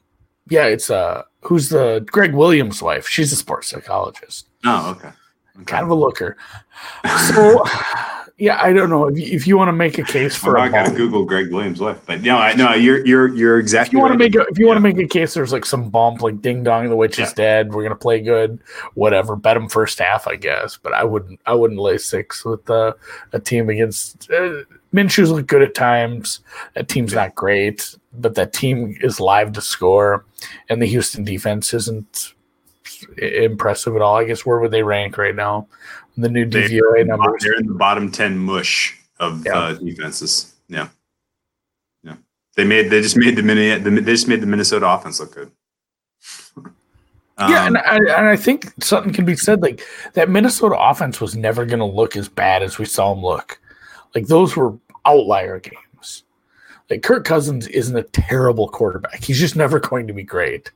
yeah, 0.50 0.66
it's 0.66 0.90
uh, 0.90 1.24
who's 1.42 1.70
the 1.70 2.06
Greg 2.10 2.34
Williams' 2.34 2.82
wife? 2.82 3.08
She's 3.08 3.32
a 3.34 3.36
sports 3.36 3.68
psychologist. 3.68 4.48
oh, 4.66 4.92
okay. 4.92 5.10
okay. 5.10 5.66
Kind 5.66 5.84
of 5.84 5.90
a 5.90 5.96
looker. 5.96 6.38
So, 7.34 7.64
yeah, 8.38 8.62
I 8.62 8.72
don't 8.72 8.90
know 8.90 9.08
if 9.08 9.18
you, 9.18 9.26
if 9.36 9.48
you 9.48 9.58
want 9.58 9.70
to 9.70 9.74
make 9.74 9.98
a 9.98 10.04
case 10.04 10.36
for 10.36 10.54
Well, 10.54 10.64
a 10.64 10.66
I 10.68 10.70
gotta. 10.70 10.96
Google 10.96 11.26
Greg 11.26 11.52
Williams' 11.52 11.82
wife, 11.82 12.00
but 12.06 12.22
no, 12.22 12.38
I 12.38 12.54
no, 12.54 12.74
you're 12.76 13.06
you're 13.06 13.28
you're 13.36 13.60
exactly. 13.60 13.90
If 13.90 13.94
you 13.94 14.00
want 14.00 14.14
to 14.14 14.18
make 14.20 14.36
a, 14.36 14.42
if 14.50 14.60
you 14.60 14.68
want 14.68 14.78
to 14.78 14.82
make 14.82 15.00
a 15.00 15.08
case, 15.08 15.34
there's 15.34 15.52
like 15.52 15.66
some 15.66 15.90
bump, 15.90 16.22
like 16.22 16.42
ding 16.42 16.64
dong, 16.64 16.88
the 16.90 16.96
witch 16.96 17.18
is 17.20 17.34
dead. 17.34 17.74
We're 17.74 17.84
gonna 17.84 17.96
play 17.96 18.22
good, 18.22 18.60
whatever. 18.94 19.36
Bet 19.36 19.58
him 19.58 19.68
first 19.68 19.98
half, 20.00 20.28
I 20.28 20.36
guess. 20.36 20.78
But 20.78 20.94
I 20.94 21.04
wouldn't, 21.04 21.40
I 21.48 21.56
wouldn't 21.56 21.80
lay 21.80 21.98
six 21.98 22.46
with 22.46 22.70
uh, 22.70 22.94
a 23.34 23.40
team 23.40 23.70
against 23.70 24.30
uh, 24.32 24.62
Minshew's 24.94 25.32
look 25.32 25.48
good 25.48 25.62
at 25.62 25.76
times. 25.76 26.40
That 26.74 26.88
team's 26.88 27.14
not 27.14 27.36
great, 27.36 27.96
but 28.14 28.36
that 28.36 28.54
team 28.54 28.98
is 29.02 29.20
live 29.20 29.52
to 29.54 29.62
score, 29.62 30.26
and 30.70 30.82
the 30.82 30.86
Houston 30.86 31.24
defense 31.24 31.74
isn't 31.74 32.34
impressive 33.18 33.96
at 33.96 34.02
all. 34.02 34.16
I 34.16 34.24
guess 34.24 34.46
where 34.46 34.60
would 34.60 34.72
they 34.72 34.84
rank 34.84 35.18
right 35.18 35.36
now? 35.36 35.68
The 36.18 36.30
new 36.30 36.46
DVOA 36.46 37.06
numbers. 37.06 37.44
They're 37.44 37.60
in 37.60 37.68
the 37.68 37.74
bottom 37.74 38.12
ten 38.12 38.38
mush 38.38 38.98
of 39.20 39.46
Yeah. 39.46 39.54
uh, 39.58 39.74
defenses. 39.74 40.56
Yeah, 40.68 40.88
yeah. 42.04 42.16
They 42.56 42.64
made 42.64 42.90
they 42.90 43.02
just 43.02 43.18
made 43.18 43.36
the 43.36 43.44
mini 43.44 43.78
they 43.78 44.02
just 44.02 44.28
made 44.28 44.42
the 44.42 44.48
Minnesota 44.48 44.88
offense 44.90 45.20
look 45.20 45.36
good. 45.36 45.52
Yeah, 47.40 47.66
Um, 47.66 47.76
and 47.76 47.78
I, 47.78 47.96
and 47.98 48.28
I 48.28 48.36
think 48.36 48.74
something 48.84 49.14
can 49.14 49.24
be 49.26 49.36
said 49.36 49.62
like 49.62 49.86
that 50.14 50.28
Minnesota 50.28 50.76
offense 50.76 51.22
was 51.22 51.36
never 51.36 51.66
going 51.68 51.78
to 51.80 51.86
look 51.86 52.16
as 52.16 52.28
bad 52.28 52.64
as 52.64 52.80
we 52.80 52.86
saw 52.86 53.14
them 53.14 53.24
look. 53.24 53.60
Like 54.16 54.28
those 54.28 54.56
were 54.56 54.78
outlier 55.06 55.60
games. 55.60 56.24
Like 56.90 57.04
Kirk 57.04 57.26
Cousins 57.26 57.68
isn't 57.68 57.98
a 57.98 58.04
terrible 58.04 58.70
quarterback. 58.70 59.22
He's 59.24 59.40
just 59.40 59.56
never 59.58 59.80
going 59.80 60.08
to 60.08 60.14
be 60.14 60.24
great. 60.24 60.72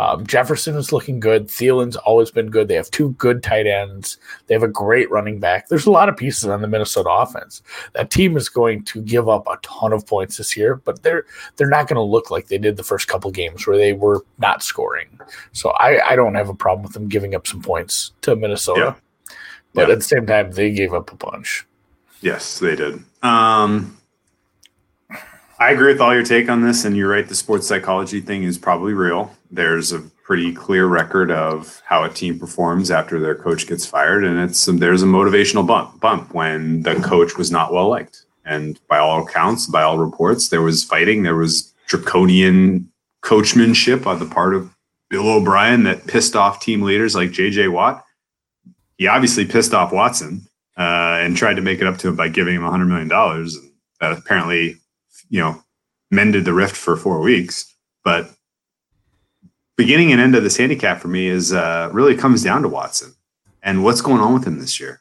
Um, 0.00 0.24
Jefferson 0.24 0.76
is 0.76 0.92
looking 0.92 1.18
good. 1.18 1.48
Thielen's 1.48 1.96
always 1.96 2.30
been 2.30 2.50
good. 2.50 2.68
They 2.68 2.76
have 2.76 2.88
two 2.92 3.10
good 3.14 3.42
tight 3.42 3.66
ends. 3.66 4.18
They 4.46 4.54
have 4.54 4.62
a 4.62 4.68
great 4.68 5.10
running 5.10 5.40
back. 5.40 5.66
There's 5.68 5.86
a 5.86 5.90
lot 5.90 6.08
of 6.08 6.16
pieces 6.16 6.44
on 6.48 6.62
the 6.62 6.68
Minnesota 6.68 7.10
offense. 7.10 7.62
That 7.94 8.12
team 8.12 8.36
is 8.36 8.48
going 8.48 8.84
to 8.84 9.02
give 9.02 9.28
up 9.28 9.48
a 9.48 9.58
ton 9.62 9.92
of 9.92 10.06
points 10.06 10.36
this 10.36 10.56
year, 10.56 10.76
but 10.76 11.02
they're 11.02 11.24
they're 11.56 11.68
not 11.68 11.88
going 11.88 11.96
to 11.96 12.02
look 12.02 12.30
like 12.30 12.46
they 12.46 12.58
did 12.58 12.76
the 12.76 12.84
first 12.84 13.08
couple 13.08 13.32
games 13.32 13.66
where 13.66 13.76
they 13.76 13.92
were 13.92 14.24
not 14.38 14.62
scoring. 14.62 15.08
So 15.50 15.70
I, 15.70 16.12
I 16.12 16.14
don't 16.14 16.36
have 16.36 16.48
a 16.48 16.54
problem 16.54 16.84
with 16.84 16.92
them 16.92 17.08
giving 17.08 17.34
up 17.34 17.48
some 17.48 17.60
points 17.62 18.12
to 18.20 18.36
Minnesota. 18.36 18.94
But 19.74 19.88
Yeah. 19.88 19.94
at 19.94 19.98
the 19.98 20.04
same 20.04 20.26
time, 20.26 20.52
they 20.52 20.70
gave 20.70 20.94
up 20.94 21.12
a 21.12 21.16
bunch. 21.16 21.66
Yes, 22.20 22.58
they 22.58 22.76
did. 22.76 23.02
Um, 23.22 23.96
I 25.60 25.70
agree 25.70 25.92
with 25.92 26.00
all 26.00 26.14
your 26.14 26.24
take 26.24 26.48
on 26.48 26.62
this, 26.62 26.84
and 26.84 26.96
you're 26.96 27.10
right. 27.10 27.28
The 27.28 27.34
sports 27.34 27.66
psychology 27.66 28.20
thing 28.20 28.44
is 28.44 28.58
probably 28.58 28.92
real. 28.92 29.34
There's 29.50 29.92
a 29.92 30.00
pretty 30.00 30.52
clear 30.52 30.86
record 30.86 31.30
of 31.30 31.80
how 31.84 32.04
a 32.04 32.08
team 32.08 32.38
performs 32.38 32.90
after 32.90 33.18
their 33.18 33.34
coach 33.34 33.66
gets 33.66 33.86
fired, 33.86 34.24
and 34.24 34.38
it's 34.38 34.66
there's 34.66 35.02
a 35.02 35.06
motivational 35.06 35.66
bump 35.66 36.00
bump 36.00 36.34
when 36.34 36.82
the 36.82 36.94
coach 36.96 37.36
was 37.36 37.50
not 37.50 37.72
well 37.72 37.88
liked. 37.88 38.24
And 38.44 38.78
by 38.88 38.98
all 38.98 39.24
accounts, 39.26 39.66
by 39.66 39.82
all 39.82 39.98
reports, 39.98 40.48
there 40.48 40.62
was 40.62 40.84
fighting. 40.84 41.22
There 41.22 41.36
was 41.36 41.74
draconian 41.86 42.90
coachmanship 43.22 44.06
on 44.06 44.18
the 44.20 44.26
part 44.26 44.54
of 44.54 44.74
Bill 45.10 45.28
O'Brien 45.28 45.84
that 45.84 46.06
pissed 46.06 46.36
off 46.36 46.60
team 46.60 46.82
leaders 46.82 47.14
like 47.14 47.30
J.J. 47.30 47.68
Watt. 47.68 48.04
He 48.96 49.06
obviously 49.06 49.44
pissed 49.44 49.74
off 49.74 49.92
Watson 49.92 50.47
uh, 50.78 51.18
and 51.20 51.36
tried 51.36 51.54
to 51.54 51.62
make 51.62 51.80
it 51.80 51.86
up 51.86 51.98
to 51.98 52.08
him 52.08 52.16
by 52.16 52.28
giving 52.28 52.54
him 52.54 52.62
$100 52.62 52.86
million. 52.86 53.10
And 53.10 53.72
that 54.00 54.12
apparently, 54.12 54.76
you 55.28 55.40
know, 55.40 55.62
mended 56.10 56.44
the 56.44 56.54
rift 56.54 56.76
for 56.76 56.96
four 56.96 57.20
weeks. 57.20 57.74
But 58.04 58.30
beginning 59.76 60.12
and 60.12 60.20
end 60.20 60.36
of 60.36 60.44
this 60.44 60.56
handicap 60.56 61.00
for 61.00 61.08
me 61.08 61.26
is 61.26 61.52
uh, 61.52 61.90
really 61.92 62.16
comes 62.16 62.44
down 62.44 62.62
to 62.62 62.68
Watson 62.68 63.14
and 63.62 63.82
what's 63.82 64.00
going 64.00 64.20
on 64.20 64.34
with 64.34 64.46
him 64.46 64.60
this 64.60 64.78
year. 64.78 65.00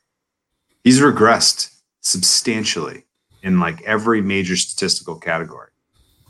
He's 0.84 1.00
regressed 1.00 1.76
substantially 2.02 3.04
in 3.44 3.60
like 3.60 3.82
every 3.84 4.22
major 4.22 4.56
statistical 4.56 5.16
category. 5.16 5.70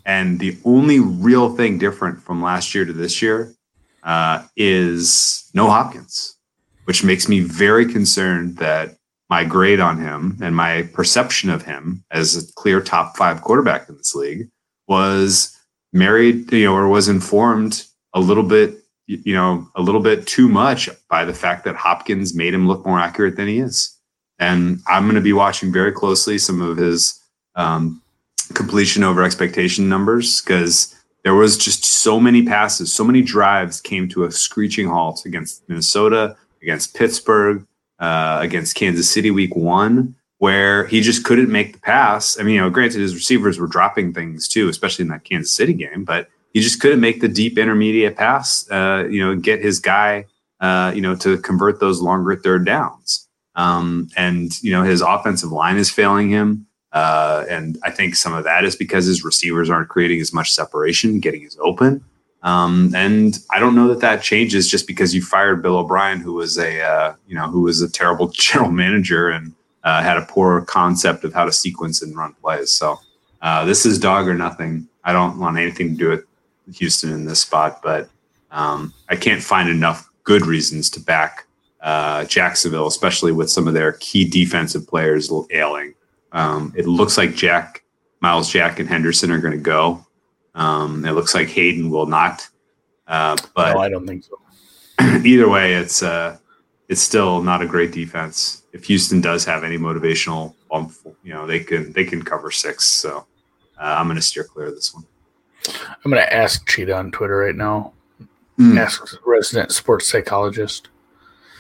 And 0.06 0.40
the 0.40 0.58
only 0.66 1.00
real 1.00 1.56
thing 1.56 1.78
different 1.78 2.22
from 2.22 2.42
last 2.42 2.74
year 2.76 2.86
to 2.86 2.94
this 2.94 3.22
year 3.22 3.54
uh, 4.04 4.44
is 4.56 5.50
no 5.54 5.70
Hopkins, 5.70 6.36
which 6.86 7.04
makes 7.04 7.28
me 7.28 7.40
very 7.42 7.86
concerned 7.92 8.58
that 8.58 8.97
my 9.30 9.44
grade 9.44 9.80
on 9.80 10.00
him 10.00 10.38
and 10.42 10.56
my 10.56 10.84
perception 10.94 11.50
of 11.50 11.64
him 11.64 12.04
as 12.12 12.36
a 12.36 12.54
clear 12.54 12.82
top 12.82 13.18
five 13.18 13.42
quarterback 13.42 13.90
in 13.90 13.98
this 13.98 14.16
league 14.16 14.50
was 14.88 15.58
married, 15.92 16.52
you 16.52 16.66
know, 16.66 16.74
or 16.74 16.88
was 16.88 17.10
informed 17.10 17.86
a 18.14 18.20
little 18.20 18.44
bit, 18.44 18.78
you 19.08 19.34
know, 19.34 19.68
a 19.76 19.82
little 19.82 20.02
bit 20.02 20.26
too 20.28 20.48
much 20.48 20.90
by 21.10 21.26
the 21.26 21.34
fact 21.34 21.66
that 21.66 21.76
Hopkins 21.76 22.36
made 22.36 22.54
him 22.54 22.68
look 22.68 22.86
more 22.86 23.00
accurate 23.00 23.36
than 23.36 23.48
he 23.48 23.60
is. 23.60 23.94
And 24.40 24.80
I'm 24.88 25.04
going 25.04 25.16
to 25.16 25.22
be 25.22 25.34
watching 25.34 25.74
very 25.74 25.92
closely 25.92 26.38
some 26.38 26.62
of 26.62 26.78
his 26.78 27.20
um, 27.56 28.02
completion 28.54 29.04
over 29.04 29.24
expectation 29.24 29.90
numbers 29.90 30.42
because 30.42 30.96
there 31.24 31.36
was 31.36 31.58
just 31.58 31.84
so 31.84 32.20
many 32.20 32.44
passes, 32.44 32.94
so 32.94 33.04
many 33.04 33.22
drives 33.22 33.82
came 33.82 34.08
to 34.10 34.24
a 34.24 34.32
screeching 34.32 34.88
halt 34.88 35.26
against 35.26 35.68
Minnesota, 35.68 36.38
against 36.62 36.96
Pittsburgh, 36.96 37.66
uh, 38.00 38.40
against 38.42 38.76
Kansas 38.76 39.10
City 39.10 39.32
week 39.32 39.56
one. 39.56 40.16
where 40.40 40.86
he 40.86 41.02
just 41.02 41.24
couldn't 41.24 41.52
make 41.52 41.74
the 41.74 41.80
pass. 41.80 42.40
I 42.40 42.44
mean, 42.44 42.56
you 42.56 42.62
know, 42.62 42.70
granted 42.70 43.02
his 43.02 43.16
receivers 43.16 43.60
were 43.60 43.68
dropping 43.68 44.14
things 44.14 44.48
too, 44.48 44.70
especially 44.70 45.04
in 45.04 45.10
that 45.10 45.24
Kansas 45.24 45.52
City 45.54 45.74
game, 45.74 46.04
but 46.04 46.30
he 46.54 46.62
just 46.62 46.80
couldn't 46.80 47.00
make 47.00 47.22
the 47.22 47.28
deep 47.28 47.58
intermediate 47.58 48.16
pass. 48.16 48.70
Uh, 48.70 49.08
you 49.10 49.24
know, 49.24 49.36
get 49.36 49.62
his 49.62 49.80
guy, 49.80 50.26
uh, 50.60 50.92
you 50.96 51.02
know, 51.02 51.16
to 51.16 51.38
convert 51.40 51.80
those 51.80 52.02
longer 52.02 52.36
third 52.36 52.66
downs. 52.66 53.28
Um, 53.56 54.10
and 54.16 54.52
you 54.62 54.72
know, 54.72 54.84
his 54.84 55.02
offensive 55.02 55.52
line 55.52 55.78
is 55.78 55.90
failing 55.90 56.30
him. 56.30 56.68
Uh, 56.92 57.46
and 57.50 57.78
I 57.84 57.92
think 57.92 58.16
some 58.16 58.34
of 58.34 58.44
that 58.44 58.64
is 58.64 58.76
because 58.76 59.06
his 59.06 59.24
receivers 59.24 59.70
aren't 59.70 59.90
creating 59.90 60.22
as 60.22 60.34
much 60.34 60.54
separation, 60.54 61.20
getting 61.20 61.46
as 61.46 61.58
open. 61.60 62.04
Um, 62.44 62.94
and 62.96 63.40
I 63.52 63.60
don't 63.60 63.76
know 63.76 63.88
that 63.88 64.00
that 64.02 64.22
changes 64.22 64.70
just 64.70 64.88
because 64.88 65.14
you 65.14 65.22
fired 65.22 65.62
Bill 65.62 65.78
O'Brien, 65.78 66.20
who 66.20 66.34
was 66.34 66.58
a 66.58 66.82
uh, 66.82 67.16
you 67.28 67.36
know 67.36 67.48
who 67.48 67.62
was 67.62 67.82
a 67.82 67.90
terrible 67.90 68.28
general 68.34 68.72
manager 68.72 69.30
and 69.30 69.54
uh, 69.84 70.02
had 70.02 70.18
a 70.18 70.26
poor 70.26 70.62
concept 70.62 71.24
of 71.24 71.34
how 71.34 71.46
to 71.46 71.52
sequence 71.52 72.02
and 72.02 72.16
run 72.16 72.34
plays. 72.36 72.72
So 72.72 73.00
uh, 73.42 73.66
this 73.66 73.86
is 73.86 74.00
dog 74.00 74.28
or 74.28 74.34
nothing. 74.34 74.88
I 75.04 75.14
don't 75.14 75.40
want 75.40 75.58
anything 75.58 75.90
to 75.90 75.96
do 75.96 76.10
with 76.10 76.26
Houston 76.76 77.12
in 77.12 77.26
this 77.26 77.42
spot, 77.42 77.82
but 77.82 78.10
um, 78.52 78.94
I 79.10 79.16
can't 79.16 79.42
find 79.42 79.70
enough 79.70 80.10
good 80.24 80.46
reasons 80.46 80.90
to 80.92 81.00
back 81.00 81.46
uh, 81.82 82.26
Jacksonville, 82.26 82.88
especially 82.88 83.32
with 83.32 83.50
some 83.50 83.68
of 83.68 83.74
their 83.74 83.94
key 83.94 84.28
defensive 84.28 84.88
players 84.88 85.32
ailing. 85.52 85.94
Um, 86.34 86.74
it 86.76 86.86
looks 86.86 87.18
like 87.18 87.36
Jack, 87.36 87.84
Myles 88.20 88.52
Jack, 88.52 88.80
and 88.80 88.90
Henderson 88.90 89.32
are 89.32 89.40
going 89.40 89.54
to 89.54 89.64
go. 89.64 90.06
Um, 90.58 91.06
it 91.06 91.12
looks 91.12 91.34
like 91.34 91.48
Hayden 91.50 91.90
will 91.90 92.08
not. 92.08 92.48
Uh, 93.08 93.38
but 93.56 93.74
no, 93.74 93.80
I 93.80 93.88
don't 93.90 94.06
think 94.06 94.26
so. 94.26 94.40
either 95.24 95.48
way, 95.48 95.76
it's 95.76 96.04
uh, 96.04 96.38
it's 96.90 97.02
still 97.02 97.42
not 97.42 97.62
a 97.62 97.66
great 97.66 97.92
defense. 97.92 98.64
If 98.74 98.84
Houston 98.86 99.22
does 99.22 99.46
have 99.46 99.64
any 99.64 99.78
motivational 99.78 100.54
bump, 100.70 100.94
you 101.24 101.34
know 101.34 101.48
they 101.48 101.60
can 101.62 101.94
they 101.94 102.04
can 102.04 102.22
cover 102.22 102.52
six. 102.52 102.86
So 102.86 103.26
uh, 103.80 103.96
I'm 103.98 104.08
going 104.08 104.16
to 104.18 104.22
steer 104.22 104.44
clear 104.44 104.68
of 104.68 104.76
this 104.76 104.94
one. 104.94 105.06
I'm 106.04 106.12
going 106.12 106.22
to 106.24 106.34
ask 106.34 106.68
Cheetah 106.68 106.94
on 106.96 107.12
Twitter 107.12 107.38
right 107.38 107.56
now. 107.56 107.94
Mm. 108.60 108.78
Ask 108.80 109.04
resident 109.26 109.72
sports 109.72 110.08
psychologist. 110.10 110.90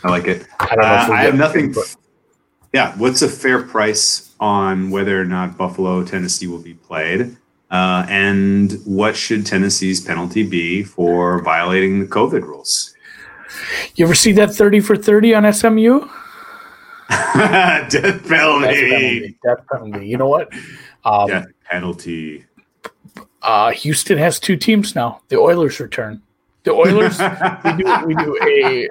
I 0.04 0.10
like 0.10 0.26
it. 0.28 0.48
I 0.60 0.76
don't 0.76 0.80
know. 0.80 1.04
If 1.04 1.10
Uh, 1.10 1.14
I 1.14 1.22
have 1.24 1.36
nothing. 1.36 1.72
but- 1.72 1.95
Yeah, 2.74 2.98
what's 2.98 3.22
a 3.22 3.30
fair 3.30 3.62
price 3.64 4.34
on 4.39 4.89
whether 4.91 5.20
or 5.22 5.26
not 5.26 5.58
Buffalo 5.58 6.04
Tennessee 6.04 6.48
will 6.48 6.62
be 6.62 6.74
played, 6.74 7.38
uh, 7.72 8.05
and 8.09 8.74
what 8.86 9.15
should 9.15 9.45
Tennessee's 9.45 9.99
penalty 10.01 10.43
be 10.43 10.84
for 10.84 11.41
violating 11.43 11.99
the 11.99 12.05
COVID 12.05 12.41
rules? 12.43 12.93
You 13.95 14.05
ever 14.05 14.15
see 14.15 14.32
that 14.34 14.53
30 14.53 14.80
for 14.82 14.95
30 14.95 15.34
on 15.36 15.53
SMU? 15.53 15.99
Death 17.09 17.91
Death 17.91 18.28
penalty. 18.28 18.89
penalty. 18.89 19.38
Death 19.43 19.65
penalty. 19.72 20.07
You 20.07 20.18
know 20.18 20.28
what? 20.28 20.51
Um, 21.05 21.28
Death 21.28 21.45
penalty. 21.70 22.45
uh, 23.41 23.72
Houston 23.72 24.18
has 24.18 24.39
two 24.39 24.57
teams 24.57 24.95
now. 24.95 25.22
The 25.30 25.38
Oilers 25.38 25.80
return. 25.80 26.22
The 26.63 26.72
Oilers, 26.74 27.18
we 27.63 27.84
do, 27.84 28.05
we 28.05 28.15
do 28.15 28.38
a 28.43 28.89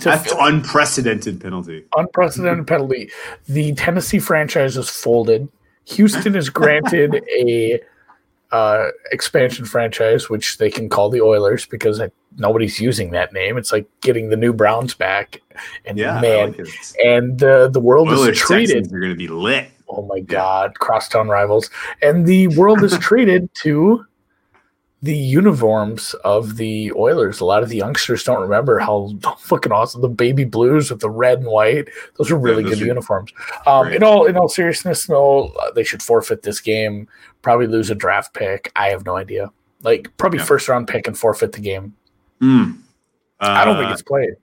That's 0.00 0.32
unprecedented 0.38 1.38
penalty. 1.40 1.84
unprecedented 1.96 2.66
penalty. 2.66 3.10
The 3.46 3.74
Tennessee 3.74 4.18
franchise 4.20 4.78
is 4.78 4.88
folded. 4.88 5.48
Houston 5.90 6.36
is 6.36 6.50
granted 6.50 7.22
a 7.38 7.80
uh, 8.50 8.88
expansion 9.12 9.64
franchise, 9.64 10.30
which 10.30 10.58
they 10.58 10.70
can 10.70 10.88
call 10.88 11.10
the 11.10 11.20
Oilers 11.20 11.66
because 11.66 12.00
nobody's 12.36 12.80
using 12.80 13.10
that 13.10 13.32
name. 13.32 13.56
It's 13.56 13.72
like 13.72 13.86
getting 14.00 14.28
the 14.30 14.36
new 14.36 14.52
Browns 14.52 14.94
back, 14.94 15.40
and 15.84 15.98
Yeah, 15.98 16.20
man, 16.20 16.52
like 16.52 16.66
and 17.04 17.42
uh, 17.42 17.68
the 17.68 17.80
world 17.80 18.08
Oilers 18.08 18.28
is 18.28 18.38
treated. 18.38 18.74
Texans 18.74 18.92
are 18.92 19.00
going 19.00 19.12
to 19.12 19.18
be 19.18 19.28
lit. 19.28 19.70
Oh 19.88 20.06
my 20.06 20.20
God, 20.20 20.78
crosstown 20.78 21.28
rivals, 21.28 21.70
and 22.02 22.26
the 22.26 22.48
world 22.48 22.82
is 22.82 22.96
treated 22.98 23.52
to 23.62 24.04
the 25.02 25.16
uniforms 25.16 26.14
of 26.24 26.56
the 26.56 26.92
Oilers. 26.96 27.40
A 27.40 27.44
lot 27.44 27.62
of 27.62 27.68
the 27.68 27.76
youngsters 27.76 28.24
don't 28.24 28.42
remember 28.42 28.78
how 28.80 29.14
fucking 29.38 29.70
awesome 29.70 30.00
the 30.02 30.08
baby 30.08 30.44
blues 30.44 30.90
with 30.90 31.00
the 31.00 31.10
red 31.10 31.38
and 31.38 31.46
white. 31.46 31.88
Those 32.16 32.30
are 32.32 32.38
really 32.38 32.64
those 32.64 32.74
good 32.74 32.82
are 32.82 32.86
uniforms. 32.86 33.32
Um, 33.66 33.88
in 33.92 34.02
all 34.02 34.26
in 34.26 34.36
all 34.36 34.48
seriousness, 34.48 35.08
no, 35.08 35.54
uh, 35.62 35.70
they 35.70 35.84
should 35.84 36.02
forfeit 36.02 36.42
this 36.42 36.60
game. 36.60 37.06
Probably 37.42 37.68
lose 37.68 37.90
a 37.90 37.94
draft 37.94 38.34
pick. 38.34 38.72
I 38.74 38.88
have 38.88 39.04
no 39.06 39.16
idea. 39.16 39.52
Like 39.82 40.10
probably 40.16 40.40
Yeah. 40.40 40.46
first 40.46 40.68
round 40.68 40.88
pick 40.88 41.06
and 41.06 41.16
forfeit 41.16 41.52
the 41.52 41.60
game. 41.60 41.94
Hmm. 42.40 42.72
I 43.40 43.64
don't 43.64 43.76
think 43.76 43.90
Uh, 43.90 43.92
it's 43.92 44.02
played. 44.02 44.34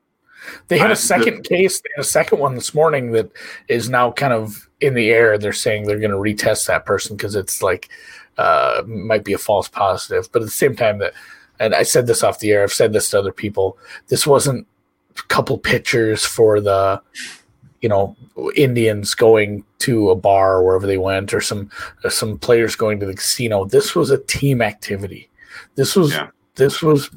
They 0.67 0.77
had 0.77 0.89
I- 0.89 0.93
a 0.93 0.97
second 0.97 1.43
case. 1.43 1.79
They 1.79 1.89
had 1.95 2.01
a 2.01 2.07
second 2.07 2.39
one 2.39 2.55
this 2.55 2.73
morning 2.73 3.11
that 3.11 3.31
is 3.67 3.89
now 3.89 4.11
kind 4.11 4.33
of 4.33 4.69
in 4.81 4.93
the 4.93 5.09
air. 5.11 5.37
They're 5.37 5.53
saying 5.53 5.85
they're 5.85 5.99
going 5.99 6.11
to 6.11 6.17
retest 6.17 6.67
that 6.67 6.85
person 6.85 7.15
because 7.15 7.35
it's 7.35 7.61
like 7.61 7.89
uh, 8.37 8.83
might 8.85 9.23
be 9.23 9.33
a 9.33 9.37
false 9.37 9.67
positive. 9.67 10.29
But 10.31 10.41
at 10.41 10.45
the 10.45 10.51
same 10.51 10.75
time, 10.75 10.97
that 10.99 11.13
and 11.59 11.73
I 11.73 11.83
said 11.83 12.05
this 12.07 12.23
off 12.23 12.39
the 12.39 12.51
air. 12.51 12.63
I've 12.63 12.73
said 12.73 12.91
this 12.93 13.09
to 13.11 13.19
other 13.19 13.31
people. 13.31 13.77
This 14.07 14.27
wasn't 14.27 14.67
a 15.17 15.21
couple 15.23 15.57
pictures 15.57 16.25
for 16.25 16.59
the 16.59 17.01
you 17.81 17.87
know 17.89 18.15
Indians 18.55 19.15
going 19.15 19.63
to 19.79 20.09
a 20.09 20.15
bar 20.15 20.55
or 20.55 20.63
wherever 20.65 20.85
they 20.87 20.97
went, 20.97 21.33
or 21.33 21.39
some 21.41 21.69
some 22.09 22.37
players 22.37 22.75
going 22.75 22.99
to 22.99 23.05
the 23.05 23.13
casino. 23.15 23.65
This 23.65 23.95
was 23.95 24.09
a 24.11 24.17
team 24.17 24.61
activity. 24.61 25.29
This 25.75 25.95
was 25.95 26.11
Yeah. 26.13 26.27
this 26.55 26.81
was 26.81 27.09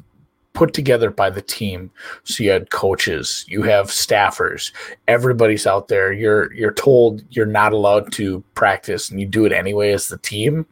put 0.53 0.73
together 0.73 1.09
by 1.11 1.29
the 1.29 1.41
team. 1.41 1.91
So 2.23 2.43
you 2.43 2.49
had 2.51 2.69
coaches, 2.71 3.45
you 3.47 3.61
have 3.63 3.87
staffers, 3.87 4.71
everybody's 5.07 5.67
out 5.67 5.87
there. 5.87 6.11
You're 6.11 6.51
you're 6.53 6.73
told 6.73 7.21
you're 7.29 7.45
not 7.45 7.73
allowed 7.73 8.11
to 8.13 8.43
practice, 8.55 9.09
and 9.09 9.19
you 9.19 9.25
do 9.27 9.45
it 9.45 9.51
anyway 9.53 9.91
as 9.91 10.07
the 10.07 10.17
team. 10.17 10.65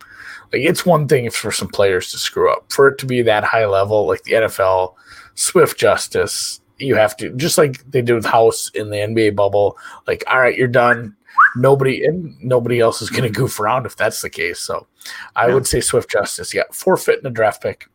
Like 0.53 0.61
it's 0.63 0.85
one 0.85 1.07
thing 1.07 1.29
for 1.29 1.51
some 1.51 1.67
players 1.67 2.11
to 2.11 2.17
screw 2.17 2.51
up. 2.51 2.71
For 2.71 2.87
it 2.87 2.97
to 2.99 3.05
be 3.05 3.21
that 3.21 3.43
high 3.43 3.65
level, 3.65 4.07
like 4.07 4.23
the 4.23 4.33
NFL, 4.33 4.93
swift 5.35 5.77
justice. 5.79 6.59
You 6.79 6.95
have 6.95 7.17
to 7.17 7.31
just 7.31 7.57
like 7.57 7.83
they 7.89 8.01
did 8.01 8.13
with 8.13 8.25
House 8.25 8.69
in 8.75 8.89
the 8.91 8.97
NBA 8.97 9.35
bubble. 9.35 9.77
Like, 10.05 10.23
all 10.27 10.39
right, 10.39 10.55
you're 10.57 10.67
done. 10.67 11.15
Nobody 11.55 12.03
and 12.05 12.35
nobody 12.43 12.79
else 12.79 13.01
is 13.01 13.09
going 13.09 13.23
to 13.31 13.39
goof 13.39 13.59
around 13.59 13.85
if 13.85 13.95
that's 13.95 14.21
the 14.21 14.29
case. 14.29 14.59
So, 14.59 14.87
I 15.35 15.47
Yeah. 15.47 15.53
would 15.55 15.67
say 15.67 15.81
swift 15.81 16.09
justice. 16.11 16.53
Yeah, 16.53 16.63
forfeit 16.71 17.17
and 17.17 17.27
a 17.27 17.29
draft 17.31 17.61
pick, 17.63 17.87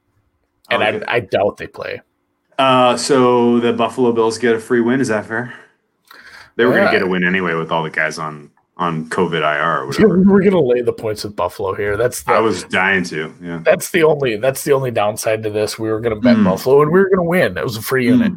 and 0.70 0.80
like 1.00 1.08
I. 1.08 1.16
I 1.16 1.20
doubt 1.20 1.56
they 1.56 1.66
play. 1.66 2.00
Uh, 2.58 2.96
so 2.96 3.60
the 3.60 3.72
Buffalo 3.72 4.12
Bills 4.12 4.38
get 4.38 4.54
a 4.54 4.58
free 4.58 4.80
win. 4.80 5.00
Is 5.00 5.08
that 5.08 5.26
fair? 5.26 5.54
They 6.56 6.64
were 6.66 6.72
going 6.72 6.84
to 6.86 6.92
get 6.92 7.02
a 7.02 7.06
win 7.06 7.24
anyway 7.24 7.54
with 7.54 7.72
all 7.72 7.82
the 7.82 7.90
guys 7.90 8.18
on 8.18 8.50
on 8.76 9.08
COVID 9.10 9.40
IR 9.40 9.42
or 9.42 9.92
Yeah, 9.92 10.06
whatever. 10.06 10.18
We're 10.22 10.42
gonna 10.42 10.60
lay 10.60 10.80
the 10.80 10.92
points 10.94 11.24
with 11.24 11.36
Buffalo 11.36 11.74
here. 11.74 11.96
That's 11.96 12.22
the, 12.22 12.32
I 12.32 12.40
was 12.40 12.64
dying 12.64 13.04
to. 13.04 13.32
Yeah. 13.40 13.60
that's 13.64 13.90
the 13.90 14.02
only 14.02 14.36
that's 14.38 14.64
the 14.64 14.72
only 14.72 14.90
downside 14.90 15.42
to 15.44 15.50
this. 15.50 15.78
We 15.78 15.90
were 15.90 16.00
gonna 16.00 16.16
bet 16.16 16.36
Hmm. 16.36 16.44
Buffalo 16.44 16.82
and 16.82 16.90
we 16.90 16.98
were 16.98 17.08
gonna 17.10 17.22
win. 17.28 17.56
It 17.58 17.62
was 17.64 17.76
a 17.76 17.82
free 17.82 18.06
unit. 18.06 18.32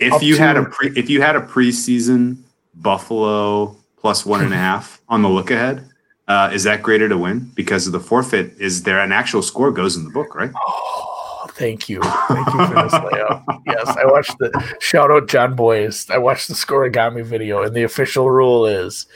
If 0.00 0.12
Up 0.14 0.22
you 0.22 0.36
had 0.36 0.56
a 0.56 0.64
pre, 0.64 0.88
if 0.96 1.08
you 1.08 1.22
had 1.22 1.36
a 1.36 1.40
preseason 1.40 2.38
Buffalo 2.74 3.76
plus 3.98 4.26
one 4.26 4.42
and 4.42 4.52
a 4.52 4.56
half 4.70 5.00
on 5.08 5.22
the 5.22 5.28
look 5.28 5.50
ahead, 5.50 5.88
uh, 6.28 6.50
is 6.52 6.64
that 6.64 6.82
greater 6.82 7.08
to 7.08 7.16
win 7.16 7.50
because 7.54 7.86
of 7.86 7.92
the 7.92 8.00
forfeit? 8.00 8.52
Is 8.58 8.82
there 8.82 8.98
an 9.00 9.12
actual 9.12 9.42
score 9.42 9.70
goes 9.70 9.96
in 9.96 10.04
the 10.04 10.10
book, 10.10 10.34
right? 10.34 10.50
Oh, 10.56 11.11
thank 11.54 11.88
you, 11.88 12.00
thank 12.02 12.46
you 12.46 12.66
for 12.66 12.74
this 12.74 12.92
layup. 12.92 13.44
Yes, 13.66 13.96
I 13.96 14.04
watched 14.04 14.36
the 14.38 14.76
shout 14.80 15.10
out 15.10 15.28
Jon 15.28 15.54
Bois. 15.54 16.06
I 16.10 16.18
watched 16.18 16.48
the 16.48 16.54
scorigami 16.54 17.24
video, 17.24 17.62
and 17.62 17.74
the 17.74 17.84
official 17.84 18.30
rule 18.30 18.66
is 18.66 19.06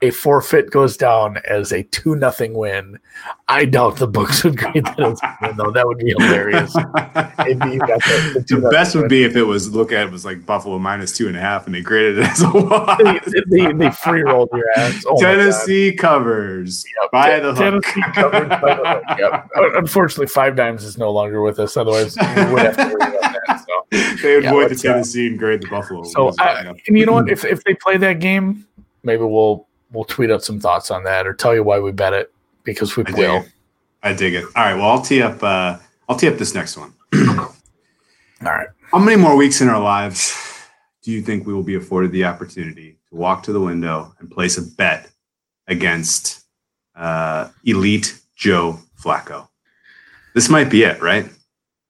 a 0.00 0.10
forfeit 0.10 0.70
goes 0.70 0.96
down 0.96 1.38
as 1.48 1.72
a 1.72 1.82
two 1.82 2.14
nothing 2.14 2.54
win. 2.54 2.98
I 3.48 3.64
doubt 3.64 3.96
the 3.96 4.06
books 4.06 4.44
would 4.44 4.56
grade 4.56 4.84
that 4.84 5.00
as 5.00 5.20
a 5.22 5.36
win, 5.42 5.56
though. 5.56 5.70
That 5.72 5.86
would 5.88 5.98
be 5.98 6.14
hilarious. 6.16 6.72
The, 6.72 8.44
the, 8.48 8.56
the 8.60 8.68
best 8.70 8.94
would 8.94 9.02
win. 9.02 9.08
be 9.08 9.24
if 9.24 9.34
it 9.36 9.42
was 9.42 9.74
look 9.74 9.90
at 9.92 10.06
it 10.06 10.12
was 10.12 10.24
like 10.24 10.44
Buffalo 10.46 10.78
minus 10.78 11.12
two 11.16 11.26
and 11.28 11.36
a 11.36 11.40
half, 11.40 11.66
and 11.66 11.74
they 11.74 11.80
graded 11.80 12.18
it 12.18 12.26
as 12.28 12.42
a 12.42 12.48
one. 12.48 13.04
they, 13.04 13.20
they, 13.66 13.72
they 13.72 13.90
free 13.90 14.22
rolled 14.22 14.50
your 14.52 14.70
ass. 14.76 15.02
Oh. 15.06 15.20
Tennessee 15.20 15.92
covers 15.92 16.84
Yep. 17.02 17.10
by 17.10 17.28
Ten- 17.30 17.42
the 17.42 17.54
hook. 17.54 17.84
Tennessee 17.84 18.02
by 18.14 18.74
the 18.74 18.82
hook. 18.84 19.18
Yep. 19.18 19.48
Unfortunately, 19.76 20.26
Five 20.26 20.54
Dimes 20.56 20.84
is 20.84 20.96
no 20.98 21.10
longer 21.10 21.42
with 21.42 21.58
us. 21.58 21.76
Otherwise, 21.76 22.16
we 22.16 22.26
would 22.52 22.62
have 22.62 22.76
to 22.76 22.84
worry 22.98 23.16
about 23.16 23.20
that. 23.46 23.64
So, 23.66 24.22
they 24.22 24.34
would 24.36 24.44
Yeah, 24.44 24.50
avoid 24.50 24.70
the 24.70 24.74
Tennessee 24.76 25.26
and 25.28 25.38
grade 25.38 25.62
the 25.62 25.68
Buffalo. 25.68 26.04
so. 26.04 26.32
I, 26.38 26.72
and 26.86 26.98
you 26.98 27.06
know 27.06 27.12
what? 27.12 27.30
If 27.30 27.44
if 27.44 27.64
they 27.64 27.74
play 27.74 27.96
that 27.98 28.20
game, 28.20 28.66
maybe 29.02 29.22
we'll 29.22 29.66
we'll 29.92 30.04
tweet 30.04 30.30
out 30.30 30.44
some 30.44 30.60
thoughts 30.60 30.90
on 30.90 31.04
that 31.04 31.26
or 31.26 31.34
tell 31.34 31.54
you 31.54 31.62
why 31.62 31.78
we 31.78 31.92
bet 31.92 32.12
it 32.12 32.32
because 32.64 32.96
we 32.96 33.04
I 33.06 33.10
will. 33.12 33.36
it. 33.42 33.52
I 34.02 34.12
dig 34.12 34.34
it. 34.34 34.44
All 34.44 34.64
right. 34.64 34.74
Well, 34.74 34.90
I'll 34.90 35.02
tee 35.02 35.22
up. 35.22 35.42
Uh, 35.42 35.78
I'll 36.08 36.16
tee 36.16 36.28
up 36.28 36.36
this 36.36 36.54
next 36.54 36.76
one. 36.76 36.92
All 37.38 37.54
right. 38.42 38.68
How 38.92 38.98
many 38.98 39.16
more 39.16 39.36
weeks 39.36 39.60
in 39.60 39.68
our 39.68 39.80
lives 39.80 40.34
do 41.02 41.10
you 41.10 41.22
think 41.22 41.46
we 41.46 41.52
will 41.52 41.62
be 41.62 41.74
afforded 41.74 42.12
the 42.12 42.24
opportunity 42.24 42.98
to 43.08 43.16
walk 43.16 43.42
to 43.44 43.52
the 43.52 43.60
window 43.60 44.14
and 44.18 44.30
place 44.30 44.58
a 44.58 44.62
bet 44.62 45.10
against 45.66 46.44
uh, 46.94 47.48
elite 47.64 48.20
Joe 48.36 48.78
Flacco? 49.02 49.48
This 50.34 50.48
might 50.48 50.70
be 50.70 50.84
it, 50.84 51.00
right? 51.02 51.28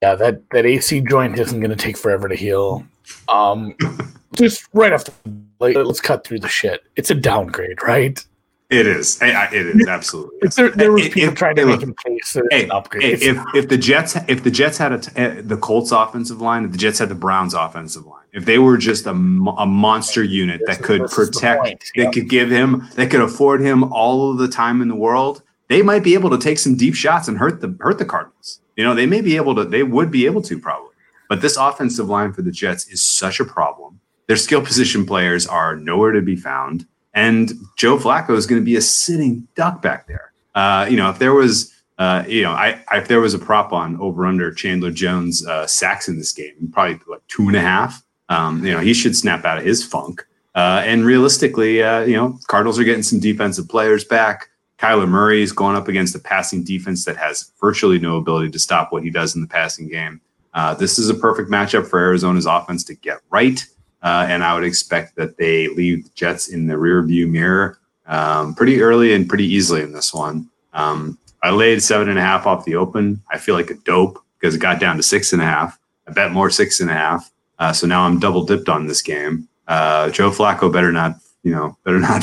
Yeah, 0.01 0.15
that 0.15 0.49
that 0.51 0.65
AC 0.65 1.03
joint 1.03 1.39
isn't 1.39 1.61
going 1.61 1.71
to 1.71 1.77
take 1.77 1.97
forever 1.97 2.29
to 2.29 2.37
heal. 2.37 2.85
Um, 3.29 3.75
just 4.35 4.69
right 4.73 4.93
off 4.93 5.05
the 5.05 5.13
like, 5.61 5.77
let's 5.77 6.01
cut 6.01 6.25
through 6.25 6.41
the 6.41 6.49
shit. 6.49 6.85
It's 6.97 7.11
a 7.11 7.15
downgrade, 7.15 7.83
right? 7.83 8.25
It 8.71 8.87
is. 8.87 9.19
It 9.23 9.55
is 9.55 9.89
absolutely. 9.89 10.37
If 10.43 10.55
there, 10.55 10.69
there 10.69 10.93
was 10.93 11.07
If- 11.07 11.15
people 11.15 11.31
if- 11.31 11.35
trying 11.37 11.57
to 11.57 11.65
make 11.65 11.81
him 11.81 11.95
case 12.05 12.35
that 12.35 12.45
Hey, 12.51 12.65
an 12.65 12.71
upgrade. 12.71 13.23
if 13.23 13.39
if 13.55 13.69
the 13.71 13.79
Jets 13.79 14.15
if 14.29 14.45
the 14.45 14.51
Jets 14.51 14.77
had 14.77 14.93
a 14.93 14.99
t- 14.99 15.11
eh, 15.17 15.41
the 15.43 15.57
Colts 15.57 15.91
offensive 15.91 16.43
line, 16.43 16.67
if 16.67 16.73
the 16.73 16.77
Jets 16.79 16.99
had 16.99 17.09
the 17.09 17.15
Browns 17.15 17.55
offensive 17.55 18.05
line, 18.05 18.27
if 18.35 18.45
they 18.45 18.59
were 18.59 18.77
just 18.77 19.07
a, 19.07 19.13
a 19.13 19.67
monster 19.67 20.23
unit 20.23 20.61
that 20.67 20.83
could 20.83 21.01
this 21.01 21.17
is 21.17 21.31
the 21.31 21.33
protect, 21.33 21.93
yeah. 21.97 22.11
could 22.11 22.29
give 22.29 22.51
him, 22.51 22.87
they 22.95 23.07
could 23.07 23.23
afford 23.23 23.63
him 23.63 23.91
all 23.91 24.31
of 24.31 24.37
the 24.37 24.49
time 24.49 24.83
in 24.83 24.89
the 24.89 24.95
world, 24.97 25.43
they 25.69 25.81
might 25.81 26.05
be 26.05 26.13
able 26.13 26.29
to 26.29 26.39
take 26.39 26.59
some 26.59 26.75
deep 26.77 26.95
shots 26.95 27.27
and 27.27 27.39
hurt 27.39 27.63
the 27.63 27.75
hurt 27.81 27.97
the 27.97 28.05
Cardinals. 28.05 28.61
You 28.77 28.85
know, 28.85 28.95
they 28.95 29.07
may 29.07 29.23
be 29.23 29.37
able 29.37 29.55
to, 29.55 29.65
they 29.65 29.83
would 29.83 30.11
be 30.11 30.27
able 30.27 30.43
to 30.43 30.59
probably. 30.59 30.91
But 31.31 31.41
this 31.41 31.57
offensive 31.57 32.11
line 32.11 32.35
for 32.35 32.43
the 32.43 32.53
Jets 32.53 32.87
is 32.89 33.03
such 33.03 33.41
a 33.41 33.47
problem. 33.47 33.88
Their 34.29 34.37
skill 34.37 34.63
position 34.63 35.05
players 35.05 35.47
are 35.47 35.75
nowhere 35.75 36.13
to 36.13 36.23
be 36.23 36.37
found. 36.37 36.87
And 37.15 37.53
Joe 37.77 37.99
Flacco 37.99 38.37
is 38.37 38.47
going 38.47 38.61
to 38.61 38.65
be 38.65 38.77
a 38.77 38.81
sitting 38.81 39.49
duck 39.57 39.83
back 39.83 40.07
there. 40.07 40.33
Uh, 40.55 40.87
you 40.89 40.97
know, 40.97 41.11
if 41.11 41.19
there 41.19 41.35
was, 41.35 41.75
uh, 41.99 42.25
you 42.29 42.43
know, 42.43 42.53
I, 42.53 42.81
I 42.91 42.99
if 42.99 43.09
there 43.09 43.21
was 43.21 43.35
a 43.35 43.39
prop 43.39 43.73
on 43.73 43.99
over 44.01 44.27
under 44.27 44.53
Chandler 44.53 44.91
Jones 44.91 45.45
uh, 45.47 45.67
sacks 45.67 46.09
in 46.09 46.19
this 46.19 46.33
game, 46.33 46.71
probably 46.73 47.01
like 47.09 47.27
two 47.29 47.49
and 47.49 47.57
a 47.57 47.61
half. 47.61 48.03
Um, 48.29 48.65
you 48.65 48.73
know, 48.73 48.81
he 48.81 48.93
should 48.93 49.17
snap 49.17 49.45
out 49.45 49.59
of 49.59 49.65
his 49.65 49.83
funk. 49.83 50.27
Uh, 50.55 50.83
and 50.85 51.05
realistically, 51.05 51.83
uh, 51.83 52.01
you 52.01 52.15
know, 52.15 52.39
Cardinals 52.49 52.79
are 52.79 52.85
getting 52.85 53.03
some 53.03 53.21
defensive 53.21 53.69
players 53.69 54.05
back. 54.05 54.49
Kyler 54.79 55.09
Murray 55.09 55.43
is 55.43 55.53
going 55.53 55.77
up 55.77 55.89
against 55.89 56.15
a 56.15 56.19
passing 56.19 56.63
defense 56.63 57.05
that 57.05 57.17
has 57.17 57.53
virtually 57.61 57.99
no 57.99 58.17
ability 58.17 58.51
to 58.51 58.59
stop 58.59 58.93
what 58.93 59.03
he 59.03 59.11
does 59.11 59.35
in 59.35 59.41
the 59.41 59.49
passing 59.49 59.89
game. 59.89 60.21
Uh, 60.55 60.75
this 60.75 60.99
is 60.99 61.09
a 61.09 61.15
perfect 61.15 61.51
matchup 61.51 61.87
for 61.87 61.99
Arizona's 61.99 62.47
offense 62.47 62.85
to 62.85 62.95
get 62.95 63.19
right. 63.31 63.65
Uh, 64.03 64.27
and 64.29 64.45
I 64.45 64.55
would 64.55 64.65
expect 64.65 65.17
that 65.17 65.37
they 65.37 65.69
leave 65.69 66.05
the 66.05 66.11
Jets 66.15 66.49
in 66.49 66.67
the 66.67 66.79
rear 66.79 67.03
view 67.03 67.27
mirror 67.27 67.79
um, 68.07 68.55
pretty 68.55 68.81
early 68.81 69.13
and 69.15 69.29
pretty 69.29 69.47
easily 69.47 69.83
in 69.83 69.93
this 69.93 70.15
one. 70.15 70.49
Um, 70.73 71.19
I 71.43 71.51
laid 71.51 71.83
seven 71.83 72.09
and 72.09 72.19
a 72.19 72.23
half 72.23 72.47
off 72.47 72.65
the 72.65 72.77
open. 72.77 73.23
I 73.31 73.39
feel 73.39 73.55
like 73.55 73.71
a 73.71 73.75
dope 73.75 74.23
because 74.39 74.55
it 74.55 74.59
got 74.59 74.81
down 74.81 74.97
to 74.97 75.03
six 75.03 75.33
and 75.33 75.43
a 75.43 75.45
half. 75.45 75.79
I 76.07 76.13
bet 76.13 76.33
more 76.33 76.51
six 76.51 76.81
and 76.81 76.91
a 76.91 76.95
half. 76.95 77.31
Uh, 77.59 77.73
so 77.73 77.87
now 77.87 78.03
I'm 78.03 78.19
double 78.19 78.45
dipped 78.45 78.69
on 78.69 78.87
this 78.87 79.03
game. 79.03 79.49
Uh, 79.67 80.11
Joe 80.11 80.31
Flacco 80.31 80.73
better 80.73 80.93
not, 80.93 81.17
you 81.43 81.53
know, 81.53 81.77
better 81.85 82.01
not 82.01 82.23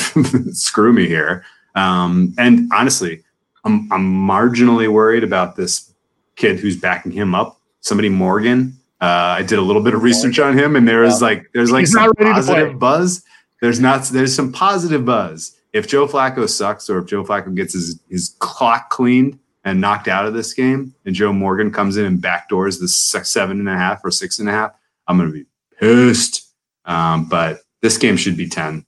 screw 0.53 0.93
me 0.93 1.07
here. 1.07 1.45
Um, 1.75 2.33
and 2.37 2.71
honestly, 2.73 3.23
I'm, 3.63 3.91
I'm 3.91 4.27
marginally 4.27 4.91
worried 4.91 5.23
about 5.23 5.55
this 5.55 5.93
kid 6.35 6.59
who's 6.59 6.77
backing 6.77 7.11
him 7.11 7.35
up, 7.35 7.59
somebody 7.81 8.09
Morgan. 8.09 8.77
Uh, 9.05 9.35
I 9.37 9.43
did 9.43 9.59
a 9.59 9.61
little 9.61 9.83
bit 9.83 9.93
of 9.93 10.01
research 10.01 10.39
on 10.39 10.57
him, 10.57 10.75
and 10.75 10.87
there 10.87 11.03
is 11.03 11.21
like 11.21 11.51
there's 11.53 11.71
like 11.71 11.81
He's 11.81 11.91
some 11.91 12.07
not 12.07 12.19
ready 12.19 12.31
to 12.31 12.33
positive 12.33 12.79
buzz. 12.79 13.23
There's 13.61 13.79
not 13.79 14.03
there's 14.05 14.33
some 14.33 14.51
positive 14.51 15.05
buzz. 15.05 15.55
If 15.73 15.87
Joe 15.87 16.07
Flacco 16.07 16.49
sucks, 16.49 16.89
or 16.89 16.97
if 16.97 17.05
Joe 17.05 17.23
Flacco 17.23 17.53
gets 17.53 17.73
his 17.73 18.01
his 18.09 18.35
clock 18.39 18.89
cleaned 18.89 19.37
and 19.63 19.79
knocked 19.79 20.07
out 20.07 20.25
of 20.25 20.33
this 20.33 20.55
game, 20.55 20.95
and 21.05 21.13
Joe 21.13 21.31
Morgan 21.31 21.71
comes 21.71 21.97
in 21.97 22.05
and 22.05 22.19
backdoors 22.19 22.79
the 22.79 22.87
six, 22.87 23.29
seven 23.29 23.59
and 23.59 23.69
a 23.69 23.77
half 23.77 24.03
or 24.03 24.09
six 24.09 24.39
and 24.39 24.49
a 24.49 24.51
half, 24.51 24.71
I'm 25.07 25.19
gonna 25.19 25.29
be 25.29 25.45
pissed. 25.79 26.51
Um, 26.85 27.29
but 27.29 27.59
this 27.83 27.99
game 27.99 28.17
should 28.17 28.37
be 28.37 28.49
ten. 28.49 28.87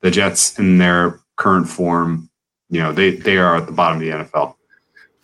The 0.00 0.10
Jets 0.10 0.58
in 0.58 0.78
their 0.78 1.20
current 1.36 1.68
form, 1.68 2.28
you 2.70 2.82
know, 2.82 2.92
they 2.92 3.10
they 3.10 3.36
are 3.36 3.54
at 3.54 3.66
the 3.66 3.72
bottom 3.72 3.98
of 3.98 4.00
the 4.00 4.10
NFL. 4.10 4.56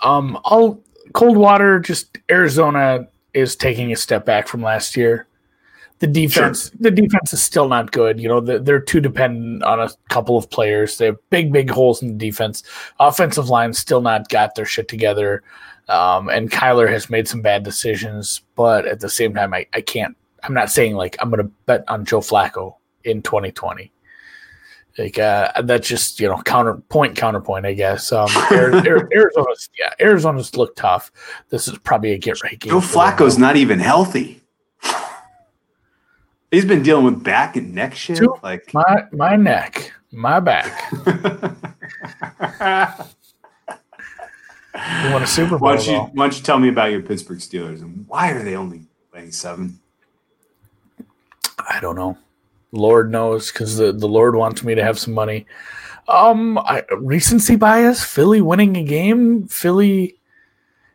Um, 0.04 0.38
I'll 0.44 0.80
cold 1.14 1.36
water. 1.36 1.80
Just 1.80 2.16
Arizona 2.30 3.08
is 3.34 3.56
taking 3.56 3.92
a 3.92 3.96
step 3.96 4.24
back 4.24 4.48
from 4.48 4.62
last 4.62 4.96
year. 4.96 5.26
The 6.00 6.06
defense, 6.06 6.70
the 6.80 6.90
defense 6.90 7.34
is 7.34 7.42
still 7.42 7.68
not 7.68 7.92
good. 7.92 8.18
You 8.18 8.28
know, 8.28 8.40
they're, 8.40 8.58
they're 8.58 8.80
too 8.80 9.00
dependent 9.00 9.62
on 9.64 9.80
a 9.80 9.90
couple 10.08 10.38
of 10.38 10.48
players. 10.48 10.96
They 10.96 11.06
have 11.06 11.18
big, 11.28 11.52
big 11.52 11.68
holes 11.68 12.00
in 12.00 12.08
the 12.08 12.26
defense. 12.26 12.62
Offensive 12.98 13.50
line 13.50 13.74
still 13.74 14.00
not 14.00 14.30
got 14.30 14.54
their 14.54 14.64
shit 14.64 14.88
together. 14.88 15.42
Um, 15.90 16.30
and 16.30 16.50
Kyler 16.50 16.88
has 16.88 17.10
made 17.10 17.28
some 17.28 17.42
bad 17.42 17.64
decisions, 17.64 18.40
but 18.56 18.86
at 18.86 19.00
the 19.00 19.10
same 19.10 19.34
time, 19.34 19.52
I, 19.52 19.66
I 19.74 19.82
can't. 19.82 20.16
I'm 20.42 20.54
not 20.54 20.70
saying 20.70 20.94
like 20.94 21.16
I'm 21.20 21.28
going 21.28 21.42
to 21.42 21.52
bet 21.66 21.84
on 21.88 22.06
Joe 22.06 22.20
Flacco 22.20 22.76
in 23.04 23.20
2020. 23.20 23.92
Like 24.98 25.18
uh, 25.18 25.62
that's 25.62 25.88
just 25.88 26.20
you 26.20 26.28
know 26.28 26.40
counterpoint, 26.42 27.16
counterpoint. 27.16 27.64
I 27.66 27.74
guess. 27.74 28.12
Um, 28.12 28.28
Ari- 28.50 28.74
Ari- 28.88 29.08
Arizona's 29.14 29.68
yeah, 29.78 29.92
Arizona's 30.00 30.56
look 30.56 30.74
tough. 30.76 31.10
This 31.50 31.68
is 31.68 31.78
probably 31.78 32.12
a 32.12 32.18
get 32.18 32.42
right 32.42 32.58
game. 32.58 32.70
Joe. 32.72 32.80
Flacco's 32.80 33.38
not 33.38 33.56
even 33.56 33.78
healthy. 33.78 34.42
He's 36.50 36.64
been 36.64 36.82
dealing 36.82 37.04
with 37.04 37.22
back 37.22 37.56
and 37.56 37.74
neck 37.74 37.94
shit. 37.94 38.18
Joe- 38.18 38.38
Like, 38.42 38.72
my 38.74 39.04
my 39.12 39.36
neck, 39.36 39.92
my 40.10 40.40
back. 40.40 40.92
You 45.04 45.12
won 45.12 45.22
a 45.22 45.26
Super 45.26 45.58
Bowl. 45.58 45.68
why, 45.68 45.76
don't 45.76 45.86
you, 45.86 45.98
why 45.98 46.24
don't 46.24 46.36
you 46.36 46.42
tell 46.44 46.58
me 46.58 46.68
about 46.68 46.90
your 46.92 47.02
Pittsburgh 47.02 47.38
Steelers 47.38 47.82
and 47.82 48.06
why 48.08 48.30
are 48.30 48.42
they 48.42 48.54
only 48.54 48.82
laying 49.12 49.32
seven? 49.32 49.80
I 51.58 51.80
don't 51.80 51.96
know. 51.96 52.16
Lord 52.72 53.10
knows 53.10 53.50
because 53.50 53.76
the, 53.76 53.92
the 53.92 54.08
Lord 54.08 54.36
wants 54.36 54.62
me 54.62 54.74
to 54.74 54.82
have 54.82 54.98
some 54.98 55.14
money. 55.14 55.46
Um, 56.08 56.58
I, 56.58 56.84
recency 56.96 57.56
bias. 57.56 58.04
Philly 58.04 58.40
winning 58.40 58.76
a 58.76 58.84
game. 58.84 59.46
Philly 59.46 60.16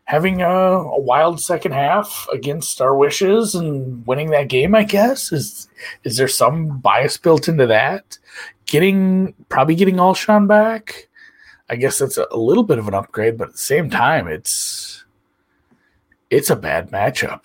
having 0.06 0.42
a, 0.42 0.48
a 0.48 1.00
wild 1.00 1.42
second 1.42 1.74
half 1.74 2.28
against 2.32 2.80
our 2.80 2.96
wishes 2.96 3.56
and 3.56 4.06
winning 4.08 4.30
that 4.32 4.48
game. 4.48 4.76
I 4.76 4.84
guess 4.84 5.32
is 5.32 5.68
is 6.04 6.18
there 6.18 6.28
some 6.28 6.80
bias 6.80 7.18
built 7.18 7.48
into 7.48 7.68
that? 7.68 8.18
Getting 8.66 9.34
probably 9.50 9.76
getting 9.76 9.96
Alshon 9.96 10.48
back. 10.48 11.10
I 11.70 11.76
guess 11.76 11.98
that's 11.98 12.18
a, 12.18 12.28
a 12.32 12.38
little 12.38 12.64
bit 12.64 12.78
of 12.78 12.88
an 12.88 12.94
upgrade, 12.94 13.38
but 13.38 13.50
at 13.50 13.54
the 13.54 13.60
same 13.60 13.90
time, 13.90 14.28
it's 14.28 15.04
it's 16.30 16.50
a 16.50 16.56
bad 16.56 16.92
matchup. 16.92 17.42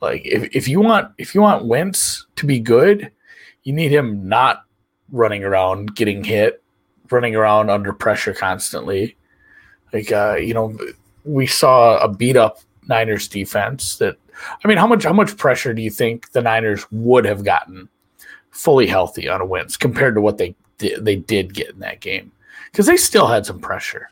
Like 0.00 0.22
if, 0.24 0.54
if 0.54 0.68
you 0.68 0.80
want 0.80 1.12
if 1.18 1.34
you 1.34 1.40
want 1.42 1.66
Wentz 1.66 2.26
to 2.36 2.46
be 2.46 2.58
good, 2.58 3.10
you 3.66 3.72
need 3.72 3.90
him 3.90 4.28
not 4.28 4.64
running 5.10 5.42
around 5.42 5.96
getting 5.96 6.22
hit, 6.22 6.62
running 7.10 7.34
around 7.34 7.68
under 7.68 7.92
pressure 7.92 8.32
constantly. 8.32 9.16
Like 9.92 10.12
uh, 10.12 10.36
you 10.36 10.54
know, 10.54 10.78
we 11.24 11.48
saw 11.48 11.98
a 11.98 12.08
beat 12.08 12.36
up 12.36 12.60
Niners 12.88 13.26
defense 13.26 13.96
that 13.96 14.16
I 14.64 14.68
mean, 14.68 14.78
how 14.78 14.86
much 14.86 15.02
how 15.02 15.12
much 15.12 15.36
pressure 15.36 15.74
do 15.74 15.82
you 15.82 15.90
think 15.90 16.30
the 16.30 16.42
Niners 16.42 16.86
would 16.92 17.24
have 17.24 17.44
gotten 17.44 17.88
fully 18.50 18.86
healthy 18.86 19.28
on 19.28 19.40
a 19.40 19.44
Wentz 19.44 19.76
compared 19.76 20.14
to 20.14 20.20
what 20.20 20.38
they 20.38 20.54
did, 20.78 21.04
they 21.04 21.16
did 21.16 21.52
get 21.52 21.70
in 21.70 21.80
that 21.80 22.00
game? 22.00 22.30
Because 22.70 22.86
they 22.86 22.96
still 22.96 23.26
had 23.26 23.46
some 23.46 23.58
pressure. 23.58 24.10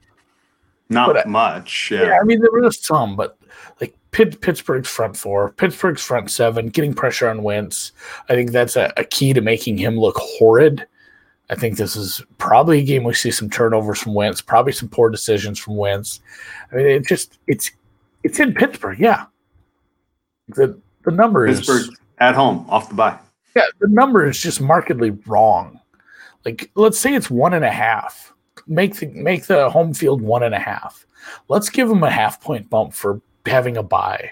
Not 0.89 1.13
But, 1.13 1.29
much. 1.29 1.91
Yeah, 1.91 2.05
Yeah. 2.05 2.19
I 2.21 2.25
mean 2.25 2.41
there 2.41 2.51
was 2.53 2.85
some, 2.85 3.17
but 3.17 3.39
like 3.81 3.95
Pitt, 4.11 4.41
Pittsburgh's 4.41 4.89
front 4.89 5.17
four, 5.17 5.51
Pittsburgh's 5.53 6.03
front 6.03 6.31
seven, 6.31 6.69
getting 6.69 6.95
pressure 6.95 7.29
on 7.29 7.43
Wentz. 7.43 7.93
I 8.29 8.35
think 8.35 8.51
that's 8.53 8.77
a, 8.77 8.93
a 8.97 9.05
key 9.05 9.33
to 9.33 9.41
making 9.41 9.79
him 9.79 9.99
look 9.99 10.17
horrid. 10.19 10.87
I 11.51 11.55
think 11.55 11.77
this 11.77 11.95
is 11.95 12.23
probably 12.39 12.81
a 12.81 12.85
game 12.85 13.05
we 13.05 13.15
see 13.15 13.31
some 13.31 13.51
turnovers 13.51 14.01
from 14.01 14.15
Wentz, 14.15 14.41
probably 14.41 14.73
some 14.73 14.89
poor 14.89 15.11
decisions 15.11 15.59
from 15.59 15.77
Wentz. 15.77 16.21
I 16.73 16.77
mean, 16.77 16.87
it 16.87 17.07
just 17.07 17.39
it's 17.47 17.71
it's 18.23 18.41
in 18.41 18.55
Pittsburgh, 18.55 18.99
yeah. 18.99 19.27
The 20.49 20.79
the 21.05 21.11
number 21.11 21.47
is 21.47 21.59
Pittsburgh 21.61 21.95
at 22.19 22.35
home, 22.35 22.67
off 22.69 22.89
the 22.89 22.95
bye. 22.95 23.19
yeah, 23.57 23.65
the 23.81 23.89
number 23.89 24.27
is 24.27 24.41
just 24.41 24.61
markedly 24.61 25.11
wrong. 25.27 25.81
Like, 26.45 26.71
let's 26.75 26.99
say 26.99 27.15
it's 27.15 27.31
one 27.31 27.55
and 27.55 27.65
a 27.65 27.71
half. 27.71 28.34
Make 28.67 28.97
the 28.97 29.07
make 29.09 29.47
the 29.47 29.71
home 29.71 29.95
field 29.95 30.23
one 30.23 30.43
and 30.43 30.55
a 30.55 30.59
half. 30.59 31.07
Let's 31.49 31.71
give 31.71 31.89
them 31.89 32.03
a 32.03 32.11
half 32.11 32.41
point 32.41 32.71
bump 32.71 32.95
for 32.95 33.21
having 33.47 33.77
a 33.77 33.83
bye. 33.83 34.31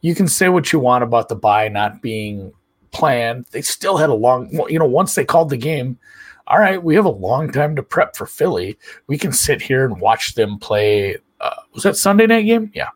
You 0.00 0.14
can 0.14 0.28
say 0.28 0.48
what 0.48 0.72
you 0.72 0.78
want 0.78 1.04
about 1.04 1.28
the 1.28 1.36
bye 1.36 1.68
not 1.68 2.02
being 2.02 2.52
planned. 2.90 3.46
They 3.50 3.62
still 3.62 3.96
had 3.96 4.10
a 4.10 4.14
long, 4.14 4.50
you 4.68 4.78
know, 4.78 4.86
once 4.86 5.14
they 5.14 5.24
called 5.24 5.50
the 5.50 5.56
game, 5.56 5.98
all 6.46 6.58
right, 6.58 6.82
we 6.82 6.94
have 6.94 7.04
a 7.04 7.10
long 7.10 7.52
time 7.52 7.76
to 7.76 7.82
prep 7.82 8.16
for 8.16 8.26
Philly. 8.26 8.78
We 9.06 9.18
can 9.18 9.32
sit 9.32 9.60
here 9.60 9.84
and 9.84 10.00
watch 10.00 10.34
them 10.34 10.58
play. 10.58 11.18
Uh, 11.40 11.54
was 11.72 11.82
that 11.82 11.96
Sunday 11.96 12.26
night 12.26 12.42
game? 12.42 12.70
Yeah. 12.74 12.88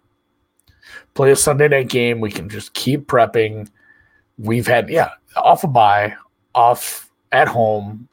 Play 1.15 1.31
a 1.31 1.37
Sunday 1.37 1.69
night 1.69 1.89
game. 1.89 2.21
We 2.21 2.31
can 2.31 2.49
just 2.49 2.73
keep 2.73 3.07
prepping. 3.07 3.71
We've 4.39 4.67
had, 4.67 4.89
yeah, 4.89 5.11
off 5.37 5.65
a 5.65 5.69
bye, 5.69 6.15
off 6.55 7.11
at 7.31 7.49
home. 7.49 8.09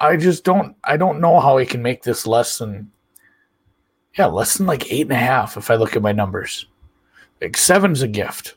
I 0.00 0.16
just 0.16 0.44
don't, 0.44 0.74
I 0.84 0.96
don't 0.96 1.20
know 1.20 1.40
how 1.40 1.58
I 1.58 1.64
can 1.64 1.82
make 1.82 2.02
this 2.02 2.26
less 2.26 2.58
than, 2.58 2.90
yeah, 4.18 4.26
less 4.26 4.56
than 4.56 4.66
like 4.66 4.90
eight 4.90 5.02
and 5.02 5.12
a 5.12 5.16
half 5.16 5.56
if 5.56 5.70
I 5.70 5.74
look 5.74 5.94
at 5.94 6.02
my 6.02 6.12
numbers. 6.12 6.66
Like 7.40 7.56
seven's 7.56 8.02
a 8.02 8.08
gift. 8.08 8.56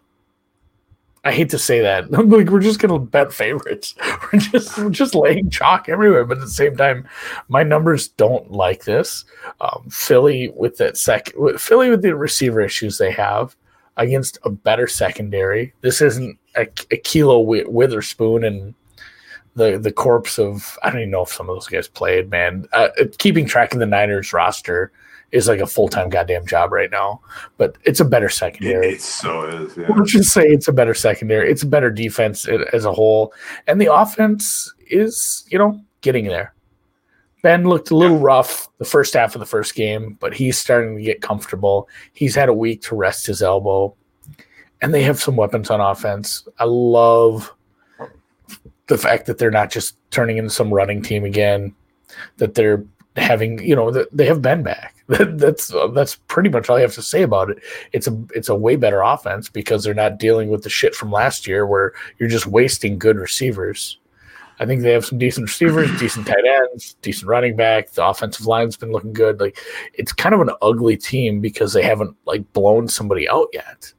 I 1.26 1.32
hate 1.32 1.50
to 1.52 1.60
say 1.60 1.80
that. 1.82 2.12
like 2.12 2.50
we're 2.50 2.60
just 2.60 2.80
gonna 2.80 3.00
bet 3.00 3.32
favorites. 3.32 3.96
We're 4.34 4.40
just 4.40 4.78
we're 4.78 4.90
just 4.90 5.16
laying 5.16 5.50
chalk 5.50 5.88
everywhere. 5.88 6.26
But 6.26 6.38
at 6.40 6.44
the 6.44 6.50
same 6.50 6.76
time, 6.76 7.08
my 7.48 7.62
numbers 7.64 8.08
don't 8.10 8.52
like 8.52 8.84
this. 8.84 9.24
Um, 9.62 9.88
Philly 9.90 10.52
with 10.56 10.78
that 10.78 10.98
sec, 10.98 11.32
with- 11.38 11.62
Philly 11.62 11.90
with 11.90 12.02
the 12.02 12.16
receiver 12.16 12.60
issues 12.62 12.98
they 12.98 13.12
have 13.12 13.56
against 13.98 14.38
a 14.44 14.50
better 14.50 14.88
secondary. 14.88 15.74
This 15.82 16.02
isn't 16.02 16.38
a, 16.56 16.66
Ahkello 16.66 17.42
Wi- 17.44 17.68
Witherspoon 17.68 18.44
and 18.44 18.74
the 19.56 19.78
the 19.78 19.92
corpse 19.92 20.40
of 20.40 20.78
I 20.84 20.90
don't 20.90 21.02
even 21.02 21.12
know 21.12 21.24
if 21.24 21.30
some 21.30 21.50
of 21.50 21.56
those 21.56 21.68
guys 21.68 21.88
played. 21.88 22.30
Man, 22.30 22.68
uh, 22.74 22.90
keeping 23.18 23.46
track 23.46 23.74
of 23.74 23.80
the 23.80 23.86
Niners 23.86 24.34
roster 24.34 24.92
is 25.32 25.48
like 25.48 25.60
a 25.60 25.68
full 25.68 25.90
time 25.90 26.10
goddamn 26.10 26.46
job 26.46 26.72
right 26.72 26.92
now. 26.92 27.22
But 27.58 27.78
it's 27.84 28.00
a 28.00 28.06
better 28.06 28.30
secondary. 28.30 28.90
It, 28.90 28.94
it 28.96 29.02
so 29.02 29.46
is. 29.46 29.76
Yeah. 29.76 29.88
Let's 29.96 30.12
just 30.12 30.32
say 30.32 30.44
it's 30.44 30.68
a 30.68 30.74
better 30.74 30.94
secondary. 30.94 31.52
It's 31.52 31.64
a 31.64 31.68
better 31.68 31.90
defense 31.90 32.48
as 32.48 32.86
a 32.86 32.94
whole, 32.94 33.34
and 33.68 33.82
the 33.82 33.94
offense 33.94 34.74
is 34.88 35.46
you 35.50 35.58
know 35.58 35.82
getting 36.02 36.26
there. 36.26 36.54
Ben 37.42 37.66
looked 37.66 37.92
a 37.92 37.96
little 37.96 38.18
yeah. 38.18 38.24
rough 38.24 38.70
the 38.78 38.86
first 38.86 39.14
half 39.14 39.36
of 39.36 39.40
the 39.40 39.46
first 39.46 39.76
game, 39.76 40.18
but 40.22 40.34
he's 40.34 40.58
starting 40.58 40.96
to 40.96 41.04
get 41.04 41.22
comfortable. 41.22 41.90
He's 42.14 42.36
had 42.36 42.48
a 42.48 42.54
week 42.54 42.82
to 42.84 42.96
rest 42.96 43.28
his 43.28 43.42
elbow, 43.42 43.96
and 44.82 44.94
they 44.94 45.04
have 45.04 45.22
some 45.22 45.36
weapons 45.36 45.70
on 45.70 45.82
offense. 45.82 46.48
I 46.58 46.64
love 46.64 47.54
the 48.88 48.98
fact 48.98 49.26
that 49.26 49.38
they're 49.38 49.52
not 49.52 49.72
just 49.72 49.96
turning 50.12 50.38
into 50.38 50.50
some 50.50 50.74
running 50.74 51.02
team 51.02 51.24
again, 51.24 51.74
that 52.38 52.56
they're 52.56 52.84
having, 53.16 53.64
you 53.64 53.76
know, 53.76 53.92
that 53.92 54.16
they 54.16 54.26
have 54.26 54.42
been 54.42 54.64
back. 54.64 54.96
that's 55.08 55.74
that's 55.94 56.16
pretty 56.28 56.50
much 56.50 56.70
all 56.70 56.78
you 56.78 56.84
have 56.84 56.94
to 56.94 57.02
say 57.02 57.24
about 57.24 57.50
it. 57.50 57.62
It's 57.92 58.08
a 58.08 58.18
it's 58.34 58.50
a 58.50 58.56
way 58.56 58.78
better 58.78 59.02
offense 59.02 59.50
because 59.50 59.84
they're 59.84 59.94
not 59.94 60.18
dealing 60.18 60.50
with 60.50 60.64
the 60.64 60.70
shit 60.70 60.96
from 60.96 61.12
last 61.12 61.46
year 61.46 61.66
where 61.66 61.92
you're 62.20 62.30
just 62.30 62.48
wasting 62.48 62.98
good 62.98 63.18
receivers. 63.18 64.00
I 64.60 64.66
think 64.66 64.82
they 64.82 64.92
have 64.92 65.06
some 65.06 65.18
decent 65.18 65.48
receivers, 65.48 65.90
decent 66.00 66.26
tight 66.26 66.46
ends, 66.46 66.96
decent 67.02 67.28
running 67.28 67.58
back. 67.58 67.92
The 67.92 68.06
offensive 68.08 68.46
line's 68.46 68.78
been 68.78 68.94
looking 68.94 69.12
good. 69.12 69.42
Like 69.42 69.58
it's 69.94 70.14
kind 70.14 70.34
of 70.34 70.42
an 70.42 70.52
ugly 70.62 70.96
team 70.96 71.42
because 71.42 71.74
they 71.74 71.84
haven't 71.84 72.16
like 72.26 72.52
blown 72.54 72.88
somebody 72.88 73.28
out 73.28 73.50
yet. 73.52 73.92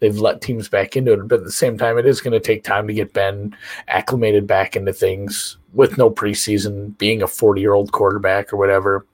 They've 0.00 0.16
let 0.16 0.40
teams 0.40 0.68
back 0.68 0.96
into 0.96 1.12
it, 1.12 1.28
but 1.28 1.40
at 1.40 1.44
the 1.44 1.52
same 1.52 1.78
time, 1.78 1.98
it 1.98 2.06
is 2.06 2.20
going 2.20 2.32
to 2.32 2.40
take 2.40 2.64
time 2.64 2.86
to 2.88 2.94
get 2.94 3.12
Ben 3.12 3.56
acclimated 3.88 4.46
back 4.46 4.74
into 4.74 4.92
things 4.92 5.58
with 5.74 5.98
no 5.98 6.10
preseason, 6.10 6.96
being 6.98 7.22
a 7.22 7.28
forty-year-old 7.28 7.92
quarterback 7.92 8.52
or 8.52 8.56
whatever. 8.56 9.06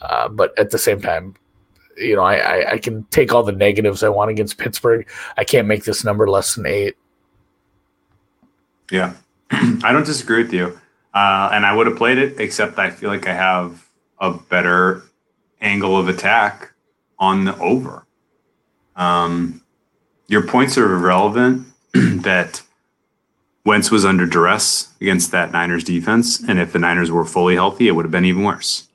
Uh, 0.00 0.28
but 0.28 0.56
at 0.58 0.70
the 0.70 0.78
same 0.78 1.00
time, 1.00 1.34
you 1.96 2.16
know, 2.16 2.22
I, 2.22 2.36
I, 2.36 2.72
I 2.72 2.78
can 2.78 3.04
take 3.10 3.32
all 3.32 3.42
the 3.42 3.52
negatives 3.52 4.02
I 4.02 4.08
want 4.08 4.30
against 4.30 4.58
Pittsburgh. 4.58 5.08
I 5.36 5.44
can't 5.44 5.68
make 5.68 5.84
this 5.84 6.04
number 6.04 6.28
less 6.28 6.54
than 6.54 6.66
eight. 6.66 6.96
Yeah, 8.90 9.14
I 9.50 9.92
don't 9.92 10.06
disagree 10.06 10.42
with 10.42 10.52
you. 10.52 10.78
Uh, 11.14 11.50
and 11.52 11.66
I 11.66 11.74
would 11.74 11.86
have 11.86 11.96
played 11.96 12.18
it, 12.18 12.40
except 12.40 12.78
I 12.78 12.90
feel 12.90 13.10
like 13.10 13.26
I 13.26 13.34
have 13.34 13.86
a 14.18 14.32
better 14.32 15.02
angle 15.60 15.96
of 15.96 16.08
attack 16.08 16.72
on 17.18 17.44
the 17.44 17.56
over. 17.58 18.06
Um, 18.96 19.61
your 20.32 20.42
points 20.42 20.78
are 20.78 20.94
irrelevant 20.94 21.66
that 21.92 22.62
Wentz 23.66 23.90
was 23.90 24.06
under 24.06 24.26
duress 24.26 24.88
against 24.98 25.30
that 25.30 25.52
Niners 25.52 25.84
defense. 25.84 26.40
And 26.40 26.58
if 26.58 26.72
the 26.72 26.78
Niners 26.78 27.10
were 27.10 27.26
fully 27.26 27.54
healthy, 27.54 27.86
it 27.86 27.92
would 27.92 28.06
have 28.06 28.12
been 28.12 28.24
even 28.24 28.42
worse. 28.42 28.88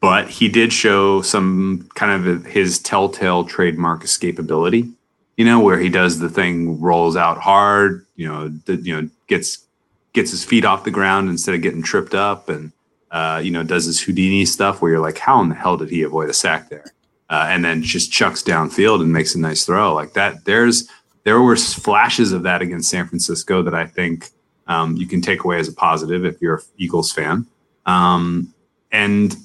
But 0.00 0.30
he 0.30 0.48
did 0.48 0.72
show 0.72 1.20
some 1.20 1.90
kind 1.94 2.26
of 2.26 2.46
his 2.46 2.78
telltale 2.78 3.44
trademark 3.44 4.02
escapability, 4.02 4.90
you 5.36 5.44
know, 5.44 5.60
where 5.60 5.78
he 5.78 5.90
does 5.90 6.20
the 6.20 6.30
thing, 6.30 6.80
rolls 6.80 7.16
out 7.16 7.36
hard, 7.36 8.06
you 8.16 8.26
know, 8.26 8.50
you 8.66 9.02
know, 9.02 9.10
gets 9.26 9.58
gets 10.14 10.30
his 10.30 10.42
feet 10.42 10.64
off 10.64 10.84
the 10.84 10.90
ground 10.90 11.28
instead 11.28 11.54
of 11.54 11.60
getting 11.60 11.82
tripped 11.82 12.14
up 12.14 12.48
and 12.48 12.72
uh, 13.10 13.40
you 13.44 13.50
know, 13.50 13.62
does 13.62 13.84
his 13.84 14.00
Houdini 14.00 14.46
stuff 14.46 14.80
where 14.80 14.90
you're 14.90 15.00
like, 15.00 15.18
how 15.18 15.40
in 15.42 15.50
the 15.50 15.54
hell 15.54 15.76
did 15.76 15.90
he 15.90 16.02
avoid 16.02 16.30
a 16.30 16.34
sack 16.34 16.70
there? 16.70 16.92
Uh, 17.30 17.46
and 17.50 17.64
then 17.64 17.82
just 17.82 18.10
chucks 18.10 18.42
downfield 18.42 19.02
and 19.02 19.12
makes 19.12 19.34
a 19.34 19.38
nice 19.38 19.66
throw 19.66 19.94
like 19.94 20.14
that. 20.14 20.44
There's 20.46 20.88
there 21.24 21.42
were 21.42 21.56
flashes 21.56 22.32
of 22.32 22.42
that 22.44 22.62
against 22.62 22.88
San 22.88 23.06
Francisco 23.06 23.62
that 23.62 23.74
I 23.74 23.86
think 23.86 24.30
um, 24.66 24.96
you 24.96 25.06
can 25.06 25.20
take 25.20 25.44
away 25.44 25.58
as 25.58 25.68
a 25.68 25.72
positive 25.74 26.24
if 26.24 26.40
you're 26.40 26.56
an 26.56 26.62
Eagles 26.78 27.12
fan. 27.12 27.46
Um, 27.84 28.54
and 28.92 29.36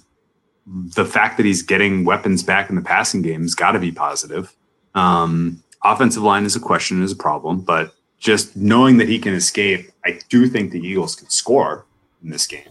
the 0.65 1.05
fact 1.05 1.37
that 1.37 1.45
he's 1.45 1.61
getting 1.61 2.05
weapons 2.05 2.41
back 2.41 2.69
in 2.69 2.75
the 2.75 2.81
passing 2.81 3.21
game 3.21 3.41
has 3.41 3.55
got 3.55 3.71
to 3.71 3.79
be 3.79 3.91
positive. 3.91 4.55
Um, 4.95 5.61
offensive 5.83 6.23
line 6.23 6.45
is 6.45 6.55
a 6.55 6.59
question, 6.59 7.03
is 7.03 7.11
a 7.11 7.17
problem, 7.17 7.61
but 7.61 7.93
just 8.19 8.55
knowing 8.55 8.97
that 8.97 9.09
he 9.09 9.19
can 9.19 9.33
escape, 9.33 9.91
I 10.05 10.19
do 10.29 10.47
think 10.47 10.71
the 10.71 10.79
Eagles 10.79 11.15
can 11.15 11.29
score 11.29 11.85
in 12.23 12.29
this 12.29 12.47
game. 12.47 12.69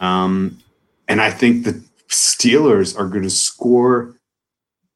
Um, 0.00 0.58
and 1.08 1.20
I 1.20 1.30
think 1.30 1.64
the 1.64 1.82
Steelers 2.08 2.98
are 2.98 3.06
going 3.06 3.22
to 3.22 3.30
score 3.30 4.14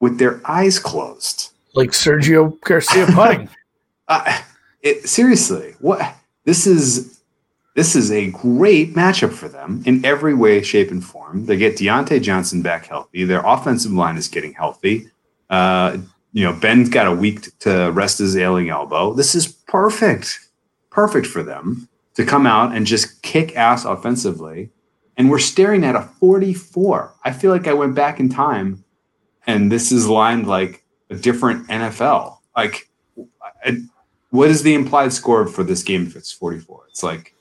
with 0.05 0.19
their 0.19 0.39
eyes 0.45 0.79
closed, 0.79 1.51
like 1.75 1.93
Sergio 1.93 2.61
Garcia 2.61 3.07
putting. 3.15 3.49
uh, 4.07 4.39
it, 4.83 5.09
seriously, 5.09 5.75
what 5.81 6.15
this 6.45 6.67
is 6.67 7.23
this 7.75 7.97
is 7.97 8.13
a 8.13 8.31
great 8.33 8.95
matchup 8.95 9.33
for 9.33 9.49
them 9.49 9.83
in 9.87 10.05
every 10.05 10.35
way, 10.35 10.61
shape, 10.61 10.91
and 10.91 11.03
form. 11.03 11.47
They 11.47 11.57
get 11.57 11.79
Diontae 11.79 12.21
Johnson 12.21 12.61
back 12.61 12.85
healthy. 12.85 13.25
Their 13.25 13.41
offensive 13.47 13.93
line 13.93 14.19
is 14.19 14.29
getting 14.29 14.53
healthy. 14.53 15.09
Uh, 15.49 15.97
you 16.35 16.45
know, 16.45 16.53
Ben's 16.53 16.91
got 16.91 17.07
a 17.07 17.13
week 17.15 17.59
to 17.61 17.91
rest 17.93 18.19
his 18.19 18.37
ailing 18.37 18.69
elbow. 18.69 19.15
This 19.15 19.35
is 19.35 19.49
perfect, 19.49 20.39
perfect 20.91 21.27
for 21.27 21.43
them 21.43 21.89
to 22.17 22.27
come 22.27 22.47
out 22.47 22.77
and 22.77 22.85
just 22.85 23.23
kick 23.23 23.57
ass 23.57 23.87
offensively. 23.87 24.71
And 25.17 25.31
we're 25.31 25.39
staring 25.39 25.83
at 25.83 25.97
a 25.97 26.03
44. 26.03 27.15
I 27.25 27.33
feel 27.33 27.51
like 27.51 27.67
I 27.67 27.73
went 27.73 27.95
back 27.95 28.21
in 28.21 28.29
time 28.29 28.84
and 29.47 29.71
this 29.71 29.93
is 29.93 30.09
lined 30.09 30.47
like 30.47 30.85
a 31.11 31.15
different 31.15 31.67
NFL. 31.69 32.39
Like, 32.57 32.89
I, 33.65 33.79
what 34.31 34.51
is 34.51 34.63
the 34.63 34.75
implied 34.75 35.13
score 35.13 35.47
for 35.47 35.63
this 35.63 35.83
game 35.83 36.07
if 36.07 36.17
it's 36.17 36.33
44? 36.33 36.87
It's 36.89 37.03
like 37.03 37.35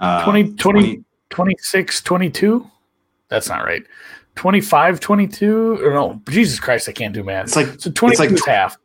uh, 0.00 0.24
20, 0.24 0.54
20, 0.54 0.56
20 0.56 1.04
26, 1.30 2.02
22? 2.02 2.70
That's 3.28 3.48
not 3.48 3.64
right. 3.64 3.82
25, 4.34 5.00
22? 5.00 5.84
Or 5.84 5.94
no, 5.94 6.20
Jesus 6.28 6.60
Christ, 6.60 6.88
I 6.88 6.92
can't 6.92 7.14
do 7.14 7.22
math. 7.22 7.46
It's 7.46 7.56
like, 7.56 7.80
so 7.80 7.90
22 7.90 8.34
like 8.34 8.46
half. 8.46 8.76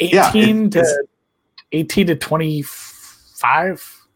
18 0.00 0.16
yeah, 0.16 0.32
it, 0.34 0.72
to 0.72 1.04
18 1.72 2.06
to 2.08 2.16
25? 2.16 4.08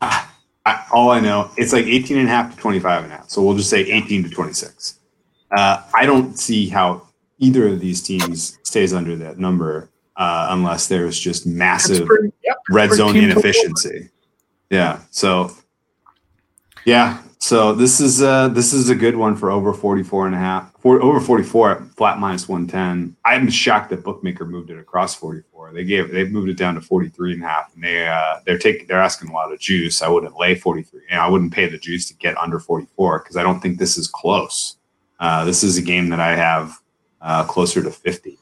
Uh, 0.00 0.26
I, 0.66 0.86
all 0.92 1.10
I 1.10 1.20
know, 1.20 1.50
it's 1.56 1.72
like 1.72 1.86
18 1.86 2.18
and 2.18 2.28
a 2.28 2.30
half 2.30 2.54
to 2.54 2.60
25 2.60 3.04
and 3.04 3.12
a 3.12 3.16
half. 3.16 3.28
So 3.28 3.42
we'll 3.42 3.56
just 3.56 3.70
say 3.70 3.80
18 3.80 4.24
to 4.24 4.30
26. 4.30 5.00
Uh, 5.56 5.82
I 5.94 6.06
don't 6.06 6.38
see 6.38 6.68
how 6.68 7.08
either 7.44 7.68
of 7.68 7.80
these 7.80 8.02
teams 8.02 8.58
stays 8.62 8.94
under 8.94 9.16
that 9.16 9.38
number 9.38 9.90
uh, 10.16 10.48
unless 10.50 10.86
there's 10.86 11.18
just 11.18 11.46
massive 11.46 12.08
yep, 12.42 12.56
red 12.70 12.90
zone 12.92 13.16
inefficiency. 13.16 14.08
Yeah. 14.70 15.00
So 15.10 15.50
yeah. 16.84 17.20
So 17.38 17.74
this 17.74 18.00
is 18.00 18.22
uh 18.22 18.48
this 18.48 18.72
is 18.72 18.88
a 18.88 18.94
good 18.94 19.16
one 19.16 19.36
for 19.36 19.50
over 19.50 19.74
44 19.74 20.26
and 20.26 20.34
a 20.34 20.38
half. 20.38 20.72
For 20.80 21.02
over 21.02 21.20
44 21.20 21.70
at 21.70 21.82
flat 21.90 22.18
minus 22.18 22.48
110. 22.48 23.16
I'm 23.24 23.50
shocked 23.50 23.90
that 23.90 24.02
bookmaker 24.02 24.46
moved 24.46 24.70
it 24.70 24.78
across 24.78 25.14
44. 25.14 25.72
They 25.72 25.84
gave 25.84 26.10
they've 26.10 26.30
moved 26.30 26.48
it 26.48 26.56
down 26.56 26.74
to 26.76 26.80
43 26.80 27.34
and 27.34 27.44
a 27.44 27.46
half 27.46 27.74
and 27.74 27.84
they 27.84 28.06
uh 28.06 28.40
they're 28.46 28.58
taking 28.58 28.86
they're 28.86 29.02
asking 29.02 29.30
a 29.30 29.34
lot 29.34 29.52
of 29.52 29.58
juice. 29.60 30.00
I 30.00 30.08
wouldn't 30.08 30.38
lay 30.38 30.54
43. 30.54 31.02
You 31.10 31.16
know, 31.16 31.20
I 31.20 31.28
wouldn't 31.28 31.52
pay 31.52 31.68
the 31.68 31.78
juice 31.78 32.08
to 32.08 32.14
get 32.14 32.38
under 32.38 32.58
44 32.58 33.18
because 33.18 33.36
I 33.36 33.42
don't 33.42 33.60
think 33.60 33.78
this 33.78 33.98
is 33.98 34.06
close. 34.08 34.76
Uh, 35.20 35.44
this 35.44 35.62
is 35.62 35.76
a 35.76 35.82
game 35.82 36.08
that 36.08 36.20
I 36.20 36.34
have 36.34 36.80
uh, 37.24 37.42
closer 37.44 37.82
to 37.82 37.90
50. 37.90 38.38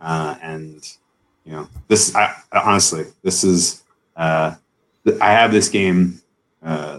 Uh, 0.00 0.34
and, 0.42 0.86
you 1.46 1.52
know, 1.52 1.68
this, 1.88 2.14
I, 2.14 2.34
honestly, 2.52 3.06
this 3.22 3.44
is, 3.44 3.82
uh, 4.16 4.54
I 5.20 5.30
have 5.30 5.52
this 5.52 5.68
game 5.68 6.20
uh, 6.62 6.98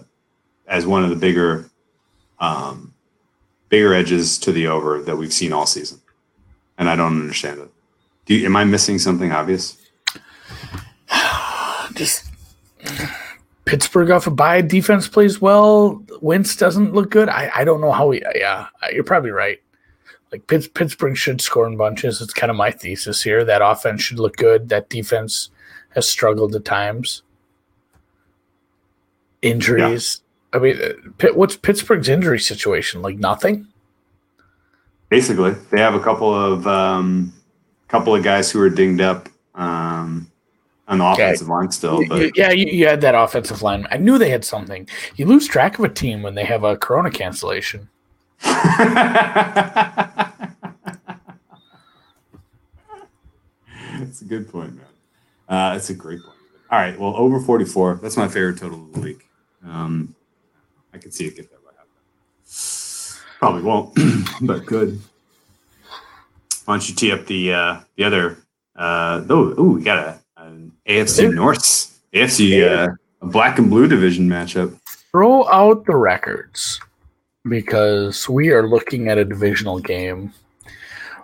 as 0.67 0.87
one 0.87 1.03
of 1.03 1.09
the 1.09 1.15
bigger, 1.15 1.69
um, 2.39 2.93
bigger 3.69 3.93
edges 3.93 4.39
to 4.39 4.51
the 4.51 4.67
over 4.67 5.01
that 5.03 5.17
we've 5.17 5.33
seen 5.33 5.53
all 5.53 5.65
season. 5.65 5.99
And 6.77 6.89
I 6.89 6.95
don't 6.95 7.19
understand 7.19 7.59
it. 7.59 7.69
Do 8.25 8.33
you, 8.33 8.45
am 8.45 8.55
I 8.55 8.63
missing 8.63 8.97
something 8.97 9.31
obvious? 9.31 9.77
Just 11.93 12.31
Pittsburgh 13.65 14.11
off 14.11 14.27
a 14.27 14.31
bye. 14.31 14.61
Defense 14.61 15.07
plays 15.07 15.41
well. 15.41 16.03
Wentz 16.21 16.55
doesn't 16.55 16.93
look 16.93 17.09
good. 17.11 17.29
I, 17.29 17.51
I 17.53 17.63
don't 17.63 17.81
know 17.81 17.91
how 17.91 18.07
we. 18.07 18.21
Yeah, 18.35 18.67
you're 18.91 19.03
probably 19.03 19.31
right. 19.31 19.59
Like 20.35 20.47
Pittsburgh 20.47 21.15
should 21.15 21.39
score 21.39 21.65
in 21.65 21.77
bunches. 21.77 22.21
It's 22.21 22.33
kind 22.33 22.49
of 22.49 22.57
my 22.57 22.69
thesis 22.69 23.23
here. 23.23 23.45
That 23.45 23.61
offense 23.61 24.01
should 24.01 24.19
look 24.19 24.35
good. 24.35 24.67
That 24.67 24.89
defense 24.89 25.49
has 25.91 26.09
struggled 26.09 26.53
at 26.55 26.65
times. 26.65 27.23
Injuries. 29.41 30.19
Yeah. 30.53 30.59
I 30.59 30.61
mean, 30.61 30.77
uh, 30.81 31.27
what's 31.35 31.55
Pittsburgh's 31.55 32.09
injury 32.09 32.39
situation? 32.39 33.01
Like 33.01 33.17
nothing. 33.17 33.67
Basically, 35.07 35.51
they 35.71 35.79
have 35.79 35.95
a 35.95 36.01
couple 36.01 36.33
of 36.33 36.67
um, 36.67 37.31
couple 37.87 38.13
of 38.13 38.21
guys 38.21 38.51
who 38.51 38.59
are 38.59 38.69
dinged 38.69 38.99
up 38.99 39.29
um, 39.53 40.29
on 40.89 40.97
the 40.97 41.05
offensive 41.05 41.47
line 41.47 41.71
still. 41.71 42.05
But 42.09 42.35
yeah, 42.35 42.51
you, 42.51 42.65
you 42.65 42.87
had 42.87 42.99
that 43.01 43.15
offensive 43.15 43.61
line. 43.61 43.87
I 43.89 43.95
knew 43.97 44.17
they 44.17 44.31
had 44.31 44.43
something. 44.43 44.85
You 45.15 45.27
lose 45.27 45.47
track 45.47 45.79
of 45.79 45.85
a 45.85 45.89
team 45.89 46.23
when 46.23 46.35
they 46.35 46.43
have 46.43 46.65
a 46.65 46.75
Corona 46.75 47.09
cancellation. 47.09 47.87
That's 54.15 54.21
a 54.21 54.29
good 54.29 54.49
point, 54.49 54.73
man. 54.77 54.85
Uh, 55.49 55.73
that's 55.73 55.89
a 55.89 55.93
great 55.93 56.23
point. 56.23 56.37
All 56.71 56.79
right. 56.79 56.97
Well, 56.97 57.17
over 57.17 57.41
44. 57.41 57.99
That's 58.01 58.15
my 58.15 58.29
favorite 58.29 58.57
total 58.57 58.81
of 58.85 58.93
the 58.93 59.01
week. 59.01 59.27
Um, 59.67 60.15
I 60.93 60.99
could 60.99 61.13
see 61.13 61.25
it 61.25 61.35
get 61.35 61.51
that 61.51 61.59
way. 61.59 61.73
Probably 63.39 63.61
won't, 63.61 63.93
but 64.41 64.65
good. 64.65 65.01
Why 66.63 66.75
don't 66.75 66.87
you 66.87 66.95
tee 66.95 67.11
up 67.11 67.25
the 67.25 67.51
uh, 67.51 67.81
the 67.97 68.05
other? 68.05 68.37
Uh, 68.73 69.25
oh, 69.29 69.53
ooh, 69.59 69.71
we 69.73 69.83
got 69.83 69.97
a, 69.97 70.19
an 70.37 70.71
AFC 70.87 71.33
North, 71.33 71.99
AFC 72.13 72.63
uh, 72.65 72.93
a 73.21 73.25
black 73.25 73.59
and 73.59 73.69
blue 73.69 73.89
division 73.89 74.29
matchup. 74.29 74.79
Throw 75.11 75.45
out 75.49 75.85
the 75.85 75.97
records 75.97 76.79
because 77.43 78.29
we 78.29 78.51
are 78.51 78.65
looking 78.65 79.09
at 79.09 79.17
a 79.17 79.25
divisional 79.25 79.79
game 79.79 80.31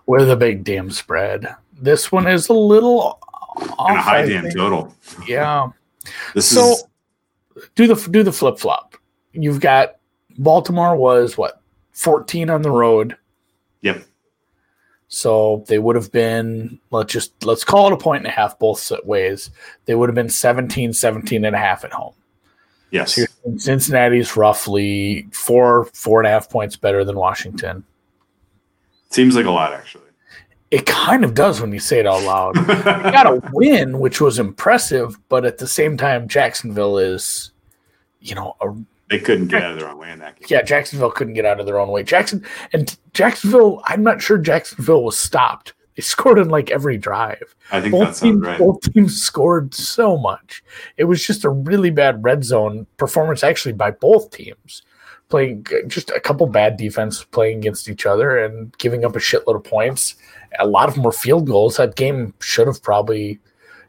with 0.08 0.30
a 0.30 0.36
big 0.36 0.66
damn 0.66 0.92
spread. 0.92 1.56
This 1.82 2.12
one 2.12 2.28
is 2.28 2.48
a 2.50 2.54
little 2.54 3.20
And 3.58 3.98
a 3.98 4.02
high 4.02 4.26
damn 4.26 4.50
total. 4.52 4.96
Yeah. 5.28 5.70
This 6.34 6.50
So 6.50 6.72
is 6.72 6.84
do 7.76 7.86
the 7.86 8.10
do 8.10 8.24
the 8.24 8.32
flip 8.32 8.58
flop. 8.58 8.96
You've 9.34 9.60
got 9.60 9.98
Baltimore 10.40 10.96
was 10.96 11.38
what 11.38 11.62
14 11.92 12.50
on 12.50 12.62
the 12.64 12.72
road. 12.72 13.16
yep. 13.82 14.04
So 15.10 15.66
they 15.68 15.78
would 15.78 15.98
have 15.98 16.12
been, 16.12 16.80
let's 16.90 17.12
just, 17.12 17.44
let's 17.44 17.66
call 17.66 17.88
it 17.88 17.94
a 17.94 17.98
point 17.98 18.20
and 18.20 18.28
a 18.28 18.32
half 18.32 18.58
both 18.58 18.90
ways. 19.04 19.52
They 19.86 19.94
would 19.94 20.08
have 20.08 20.16
been 20.16 20.30
17, 20.30 20.94
17 20.94 21.44
and 21.44 21.56
a 21.56 21.60
half 21.60 21.84
at 21.84 21.92
home. 21.92 22.14
Yes. 22.92 23.16
So 23.16 23.26
Cincinnati's 23.58 24.38
roughly 24.38 25.28
four, 25.34 25.86
four 25.94 26.22
and 26.22 26.28
a 26.28 26.32
half 26.32 26.50
points 26.50 26.78
better 26.78 27.04
than 27.04 27.18
Washington. 27.18 27.84
Seems 29.10 29.36
like 29.36 29.46
a 29.46 29.52
lot 29.52 29.74
actually. 29.74 30.06
It 30.72 30.86
kind 30.86 31.26
of 31.26 31.34
does 31.34 31.60
when 31.62 31.74
you 31.74 31.80
say 31.80 32.00
it 32.00 32.08
out 32.08 32.24
loud. 32.24 32.56
They 32.68 33.12
got 33.12 33.28
a 33.28 33.42
win, 33.54 34.00
which 34.00 34.22
was 34.22 34.40
impressive, 34.40 35.18
but 35.28 35.46
at 35.46 35.58
the 35.58 35.68
same 35.68 35.98
time, 35.98 36.28
Jacksonville 36.30 36.98
is, 36.98 37.52
you 38.22 38.36
know, 38.36 38.56
a 38.62 38.74
they 39.10 39.20
couldn't 39.20 39.48
get 39.50 39.62
out 39.62 39.74
of 39.74 39.80
their 39.80 39.90
own 39.90 39.98
way 39.98 40.10
in 40.12 40.20
that 40.20 40.40
game. 40.40 40.48
yeah, 40.50 40.62
Jacksonville 40.62 41.12
couldn't 41.12 41.34
get 41.34 41.46
out 41.46 41.60
of 41.60 41.66
their 41.66 41.78
own 41.78 41.90
way. 41.90 42.02
Jackson 42.02 42.46
and 42.72 42.98
Jacksonville, 43.14 43.82
I'm 43.86 44.04
not 44.04 44.22
sure 44.22 44.38
Jacksonville 44.38 45.04
was 45.04 45.18
stopped. 45.18 45.74
They 45.98 46.02
scored 46.02 46.40
in 46.40 46.48
like 46.48 46.72
every 46.72 46.98
drive. 46.98 47.54
I 47.74 47.82
think 47.82 47.92
that 47.92 48.00
Both 48.00 48.08
sounds 48.08 48.20
teams, 48.22 48.42
right. 48.42 48.58
both 48.60 48.94
teams 48.94 49.22
scored 49.22 49.74
so 49.74 50.18
much. 50.18 50.64
It 50.96 51.04
was 51.04 51.26
just 51.28 51.44
a 51.44 51.50
really 51.50 51.90
bad 51.90 52.24
red 52.24 52.46
zone 52.46 52.88
performance, 52.96 53.44
actually, 53.44 53.74
by 53.74 53.92
both 53.92 54.32
teams. 54.32 54.84
Playing 55.28 55.66
uh, 55.72 55.88
just 55.88 56.10
a 56.12 56.20
couple 56.22 56.48
bad 56.48 56.78
defense 56.78 57.24
playing 57.26 57.58
against 57.58 57.90
each 57.90 58.06
other 58.06 58.38
and 58.38 58.78
giving 58.78 59.04
up 59.04 59.18
a 59.18 59.20
shitload 59.20 59.58
of 59.58 59.64
points. 59.66 60.16
A 60.60 60.68
lot 60.68 60.90
of 60.90 60.96
them 60.96 61.04
were 61.04 61.12
field 61.12 61.48
goals. 61.48 61.78
That 61.78 61.96
game 61.96 62.34
should 62.40 62.68
have 62.68 62.82
probably 62.84 63.40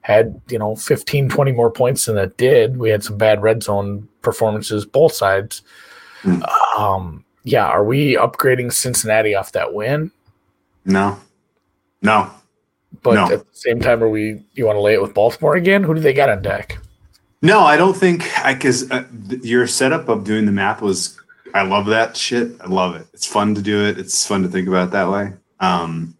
had, 0.03 0.41
you 0.49 0.59
know, 0.59 0.75
15, 0.77 1.29
20 1.29 1.53
more 1.53 1.71
points 1.71 2.07
than 2.07 2.19
it 2.19 2.37
did. 2.37 2.77
We 2.77 2.91
had 2.91 3.05
some 3.05 3.17
bad 3.17 3.43
red 3.43 3.63
zone 3.63 4.09
performances, 4.23 4.85
both 4.85 5.13
sides. 5.13 5.63
Hmm. 6.23 6.43
Um, 6.77 7.25
yeah, 7.45 7.67
are 7.67 7.85
we 7.85 8.15
upgrading 8.17 8.73
Cincinnati 8.73 9.35
off 9.35 9.53
that 9.53 9.75
win? 9.75 10.11
No. 10.85 11.19
No. 12.01 12.31
But 13.03 13.15
No. 13.15 13.25
at 13.25 13.41
the 13.41 13.45
same 13.53 13.81
time, 13.81 14.03
are 14.03 14.09
we? 14.09 14.43
You 14.53 14.67
want 14.67 14.77
to 14.77 14.81
lay 14.81 14.95
it 14.95 15.03
with 15.03 15.15
Baltimore 15.15 15.57
again? 15.57 15.83
Who 15.83 15.95
do 15.95 16.01
they 16.01 16.13
got 16.13 16.29
on 16.29 16.43
deck? 16.43 16.79
No, 17.41 17.61
I 17.61 17.77
don't 17.77 17.97
think 17.97 18.29
I 18.45 18.55
because 18.55 18.89
uh, 18.91 19.05
th- 19.29 19.43
your 19.43 19.67
setup 19.67 20.09
of 20.09 20.25
doing 20.25 20.47
the 20.47 20.53
math 20.53 20.81
was. 20.83 21.19
I 21.55 21.63
love 21.63 21.87
that 21.87 22.17
shit. 22.17 22.53
I 22.61 22.67
love 22.69 22.95
it. 22.97 23.07
It's 23.13 23.27
fun 23.27 23.55
to 23.57 23.63
do 23.63 23.85
it. 23.85 23.99
It's 23.99 24.27
fun 24.27 24.43
to 24.43 24.49
think 24.49 24.69
about 24.69 24.89
it 24.89 24.91
that 24.93 25.11
way. 25.11 25.33
Um, 25.61 26.17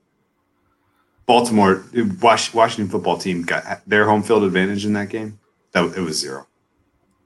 Baltimore, 1.33 1.83
Washington 2.21 2.91
football 2.91 3.17
team 3.17 3.41
got 3.43 3.81
their 3.87 4.05
home 4.05 4.23
field 4.23 4.43
advantage 4.43 4.85
in 4.85 4.93
that 4.93 5.09
game. 5.09 5.39
That 5.73 5.97
it 5.97 6.03
was 6.03 6.21
zero. 6.21 6.47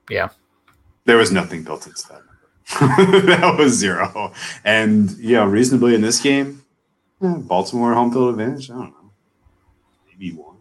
Yeah. 0.09 0.29
there 1.07 1.17
was 1.17 1.33
nothing 1.33 1.65
built 1.65 1.89
into 1.89 2.05
that. 2.11 2.23
number. 2.95 3.27
that 3.27 3.57
was 3.59 3.73
zero, 3.73 4.33
and 4.65 5.11
you 5.19 5.35
know, 5.35 5.45
reasonably 5.47 5.97
in 5.97 6.03
this 6.03 6.21
game, 6.21 6.63
Baltimore 7.21 7.95
home 7.95 8.13
field 8.13 8.31
advantage. 8.31 8.71
I 8.71 8.75
don't 8.75 8.91
know, 8.91 9.11
maybe 10.07 10.31
one, 10.31 10.59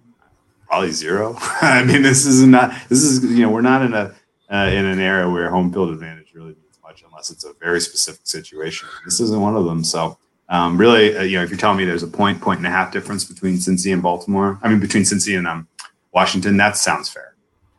probably 0.68 0.90
zero. 0.90 1.36
I 1.62 1.84
mean, 1.84 2.02
this 2.02 2.26
is 2.26 2.44
not. 2.48 2.74
This 2.90 3.04
is 3.04 3.24
you 3.26 3.46
know, 3.46 3.52
we're 3.52 3.62
not 3.62 3.84
in 3.84 3.94
a 3.94 4.16
uh, 4.52 4.70
in 4.74 4.86
an 4.86 5.00
era 5.00 5.30
where 5.30 5.52
home 5.52 5.72
field 5.72 5.92
advantage 5.92 6.34
really 6.34 6.56
means 6.56 6.80
much 6.82 7.04
unless 7.08 7.30
it's 7.30 7.46
a 7.46 7.54
very 7.60 7.80
specific 7.80 8.22
situation. 8.26 8.90
This 9.06 9.20
isn't 9.20 9.40
one 9.40 9.56
of 9.56 9.66
them. 9.66 9.84
So, 9.84 10.18
um, 10.50 10.78
really, 10.78 11.18
uh, 11.18 11.24
you 11.24 11.38
know, 11.38 11.44
if 11.44 11.50
you're 11.50 11.58
telling 11.58 11.78
me 11.78 11.86
there's 11.86 12.04
a 12.04 12.08
point, 12.08 12.42
point 12.42 12.60
and 12.60 12.68
a 12.68 12.70
half 12.70 12.92
difference 12.92 13.26
between 13.26 13.56
Cincy 13.56 13.92
and 13.92 14.02
Baltimore, 14.02 14.60
I 14.62 14.70
mean, 14.70 14.80
between 14.80 15.04
Cincy 15.04 15.38
and 15.38 15.48
um, 15.48 15.68
Washington, 16.14 16.58
that 16.58 16.78
sounds 16.78 17.10
fair. 17.10 17.36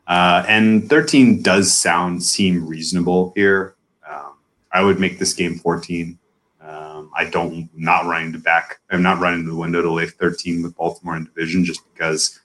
Uh, 0.07 0.43
and 0.47 0.89
13 0.89 1.41
does 1.41 1.73
sound 1.73 2.23
seem 2.23 2.65
reasonable 2.65 3.33
here. 3.35 3.75
Um, 4.09 4.33
I 4.71 4.81
would 4.81 4.99
make 4.99 5.19
this 5.19 5.33
game 5.33 5.59
14. 5.59 6.17
Um, 6.61 7.11
I 7.15 7.25
don't 7.25 7.69
not 7.75 8.05
running 8.05 8.33
to 8.33 8.39
back. 8.39 8.79
I'm 8.89 9.01
not 9.01 9.19
running 9.19 9.45
the 9.45 9.55
window 9.55 9.81
to 9.81 9.91
lay 9.91 10.07
13 10.07 10.63
with 10.63 10.75
Baltimore 10.75 11.15
in 11.15 11.25
division 11.25 11.65
just 11.65 11.81
because 11.93 12.39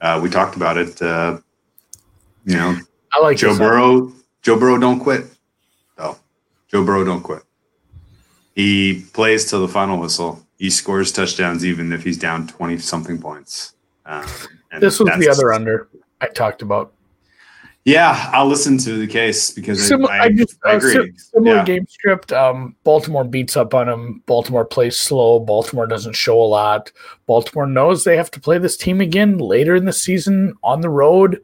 uh, 0.00 0.20
we 0.22 0.30
talked 0.30 0.56
about 0.56 0.76
it. 0.76 1.00
Uh, 1.00 1.38
you 2.44 2.56
know, 2.56 2.76
I 3.12 3.20
like 3.20 3.36
Joe. 3.36 3.56
Burrow. 3.56 4.12
Joe 4.42 4.58
Burrow 4.58 4.78
don't 4.78 5.00
quit. 5.00 5.24
No, 5.98 6.16
Joe 6.70 6.84
Burrow 6.84 7.04
don't 7.04 7.22
quit. 7.22 7.42
He 8.56 9.04
plays 9.12 9.48
till 9.48 9.60
the 9.64 9.72
final 9.72 10.00
whistle. 10.00 10.44
He 10.58 10.70
scores 10.70 11.12
touchdowns 11.12 11.64
even 11.64 11.92
if 11.92 12.02
he's 12.02 12.18
down 12.18 12.48
twenty 12.48 12.78
something 12.78 13.20
points. 13.20 13.74
Um, 14.06 14.26
and 14.72 14.82
This 14.82 14.98
was 14.98 15.10
the 15.18 15.28
other 15.28 15.52
under 15.52 15.88
I 16.20 16.26
talked 16.26 16.62
about. 16.62 16.92
Yeah, 17.84 18.30
I'll 18.32 18.48
listen 18.48 18.78
to 18.78 18.98
the 18.98 19.06
case 19.06 19.52
because 19.52 19.92
I, 19.92 19.96
I, 19.96 20.20
I, 20.22 20.28
just 20.32 20.58
I 20.64 20.72
uh, 20.72 20.76
agree. 20.78 20.92
si- 20.92 21.12
similar 21.18 21.56
Yeah. 21.56 21.64
game 21.64 21.86
script. 21.86 22.32
Um, 22.32 22.74
Baltimore 22.82 23.22
beats 23.22 23.56
up 23.56 23.74
on 23.74 23.86
them. 23.86 24.24
Baltimore 24.26 24.64
plays 24.64 24.96
slow. 24.96 25.38
Baltimore 25.38 25.86
doesn't 25.86 26.14
show 26.14 26.40
a 26.42 26.42
lot. 26.42 26.90
Baltimore 27.26 27.66
knows 27.68 28.02
they 28.02 28.16
have 28.16 28.30
to 28.32 28.40
play 28.40 28.58
this 28.58 28.76
team 28.76 29.00
again 29.00 29.38
later 29.38 29.76
in 29.76 29.84
the 29.84 29.92
season 29.92 30.54
on 30.64 30.80
the 30.80 30.88
road 30.90 31.40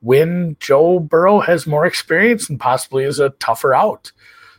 when 0.00 0.56
Joe 0.60 0.98
Burrow 0.98 1.40
has 1.40 1.66
more 1.66 1.86
experience 1.86 2.50
and 2.50 2.60
possibly 2.60 3.04
is 3.04 3.18
a 3.18 3.30
tougher 3.30 3.72
out. 3.72 4.12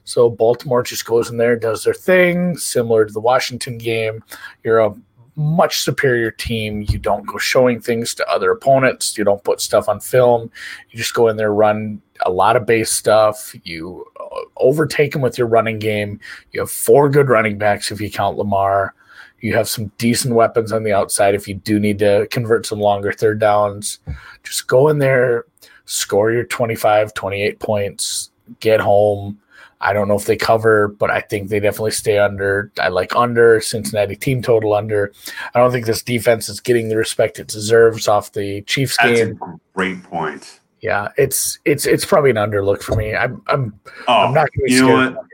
So 0.08 0.30
Baltimore 0.30 0.84
just 0.84 1.06
goes 1.06 1.30
in 1.30 1.36
there, 1.36 1.58
does 1.58 1.84
their 1.84 1.94
thing, 1.94 2.56
similar 2.56 3.04
to 3.04 3.12
the 3.12 3.20
Washington 3.20 3.78
game. 3.78 4.24
You're 4.64 4.80
a 4.80 4.96
much 5.36 5.82
superior 5.82 6.32
team. 6.32 6.86
You 6.88 6.98
don't 6.98 7.28
go 7.28 7.38
showing 7.38 7.82
things 7.82 8.16
to 8.16 8.30
other 8.30 8.52
opponents. 8.52 9.18
You 9.18 9.26
don't 9.26 9.44
put 9.44 9.60
stuff 9.60 9.90
on 9.90 10.00
film. 10.00 10.50
You 10.92 10.98
just 10.98 11.14
go 11.14 11.28
in 11.28 11.36
there, 11.36 11.54
run 11.54 12.02
a 12.22 12.32
lot 12.32 12.56
of 12.56 12.66
base 12.66 12.90
stuff. 12.90 13.54
You 13.64 14.06
uh, 14.18 14.44
overtake 14.56 15.12
them 15.12 15.22
with 15.22 15.38
your 15.38 15.48
running 15.48 15.78
game. 15.78 16.22
You 16.54 16.62
have 16.62 16.72
four 16.72 17.10
good 17.10 17.28
running 17.28 17.58
backs 17.58 17.92
if 17.92 18.00
you 18.00 18.10
count 18.10 18.38
Lamar. 18.38 18.96
You 19.42 19.56
have 19.56 19.68
some 19.68 19.92
decent 19.98 20.36
weapons 20.36 20.72
on 20.72 20.84
the 20.84 20.94
outside 20.94 21.36
if 21.36 21.50
you 21.50 21.56
do 21.56 21.82
need 21.82 22.00
to 22.00 22.30
convert 22.32 22.66
some 22.66 22.80
longer 22.80 23.12
third 23.12 23.40
downs. 23.40 24.00
Just 24.44 24.68
go 24.68 24.88
in 24.88 25.00
there, 25.00 25.48
score 25.84 26.32
your 26.32 26.46
25, 26.46 27.14
28 27.14 27.60
points, 27.60 28.32
get 28.62 28.80
home. 28.80 29.38
I 29.82 29.94
don't 29.94 30.08
know 30.08 30.16
if 30.16 30.26
they 30.26 30.36
cover, 30.38 30.88
but 30.88 31.12
I 31.12 31.22
think 31.22 31.50
they 31.50 31.60
definitely 31.60 31.92
stay 31.92 32.18
under. 32.18 32.72
I 32.80 32.88
like 32.88 33.16
under 33.16 33.62
Cincinnati 33.62 34.16
team 34.16 34.42
total 34.42 34.74
under. 34.74 35.12
I 35.54 35.60
don't 35.60 35.72
think 35.72 35.86
this 35.86 36.02
defense 36.02 36.50
is 36.50 36.60
getting 36.60 36.90
the 36.90 36.98
respect 36.98 37.38
it 37.40 37.48
deserves 37.48 38.08
off 38.08 38.32
the 38.34 38.62
Chiefs 38.64 38.98
That's 39.02 39.20
game. 39.20 39.40
a 39.42 39.60
great 39.76 40.02
point. 40.04 40.60
Yeah, 40.82 41.10
it's 41.18 41.60
it's 41.66 41.86
it's 41.86 42.06
probably 42.06 42.30
an 42.32 42.38
underlook 42.38 42.82
for 42.82 42.96
me. 42.96 43.16
I'm 43.16 43.42
I'm 43.48 43.80
Oh, 44.08 44.14
I'm 44.26 44.34
not 44.34 44.48
going 44.52 44.60
to 44.60 44.64
be 44.66 44.74
you 44.74 44.82
know 44.82 44.88
scared. 44.98 45.16
what? 45.16 45.26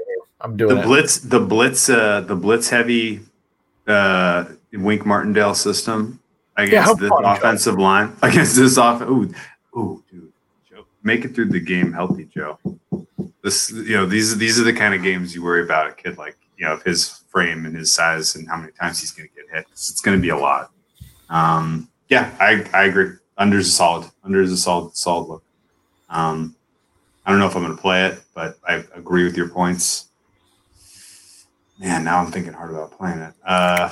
I'm 0.41 0.57
doing 0.57 0.75
The 0.75 0.81
it. 0.81 0.85
blitz, 0.85 1.17
the 1.19 1.39
blitz, 1.39 1.89
uh, 1.89 2.21
the 2.21 2.35
blitz 2.35 2.69
heavy 2.69 3.21
uh, 3.87 4.45
Wink 4.73 5.05
Martindale 5.05 5.53
system 5.55 6.19
against 6.57 6.85
how 6.87 6.93
this 6.95 7.09
Joe. 7.09 7.17
offensive 7.23 7.77
line 7.79 8.13
against 8.21 8.55
this 8.57 8.77
off. 8.77 9.01
Ooh, 9.03 9.33
ooh, 9.77 10.03
dude, 10.11 10.31
Joe, 10.69 10.85
make 11.03 11.23
it 11.25 11.33
through 11.33 11.49
the 11.49 11.59
game 11.59 11.93
healthy, 11.93 12.25
Joe. 12.33 12.59
This, 13.43 13.71
you 13.71 13.97
know, 13.97 14.05
these 14.05 14.37
these 14.37 14.59
are 14.59 14.63
the 14.63 14.73
kind 14.73 14.93
of 14.93 15.03
games 15.03 15.35
you 15.35 15.43
worry 15.43 15.63
about 15.63 15.89
a 15.89 15.93
kid 15.93 16.17
like 16.17 16.37
you 16.57 16.65
know 16.65 16.79
his 16.85 17.23
frame 17.29 17.65
and 17.65 17.75
his 17.75 17.91
size 17.91 18.35
and 18.35 18.47
how 18.47 18.57
many 18.57 18.71
times 18.71 18.99
he's 19.01 19.11
going 19.11 19.27
to 19.27 19.35
get 19.35 19.45
hit. 19.53 19.65
It's, 19.71 19.89
it's 19.91 20.01
going 20.01 20.17
to 20.17 20.21
be 20.21 20.29
a 20.29 20.37
lot. 20.37 20.71
Um, 21.29 21.89
yeah, 22.09 22.33
I 22.39 22.65
I 22.73 22.85
agree. 22.85 23.11
Under 23.37 23.57
is 23.57 23.67
a 23.67 23.71
solid. 23.71 24.09
Under 24.23 24.41
is 24.41 24.51
a 24.51 24.57
solid 24.57 24.95
solid 24.95 25.27
look. 25.27 25.43
Um, 26.09 26.55
I 27.25 27.31
don't 27.31 27.39
know 27.39 27.47
if 27.47 27.55
I'm 27.55 27.63
going 27.63 27.75
to 27.75 27.81
play 27.81 28.05
it, 28.05 28.21
but 28.33 28.57
I 28.67 28.83
agree 28.95 29.23
with 29.23 29.35
your 29.35 29.49
points. 29.49 30.07
Man, 31.79 32.03
now 32.03 32.19
I'm 32.19 32.31
thinking 32.31 32.53
hard 32.53 32.69
about 32.71 32.97
playing 32.97 33.19
it. 33.19 33.33
Uh, 33.45 33.89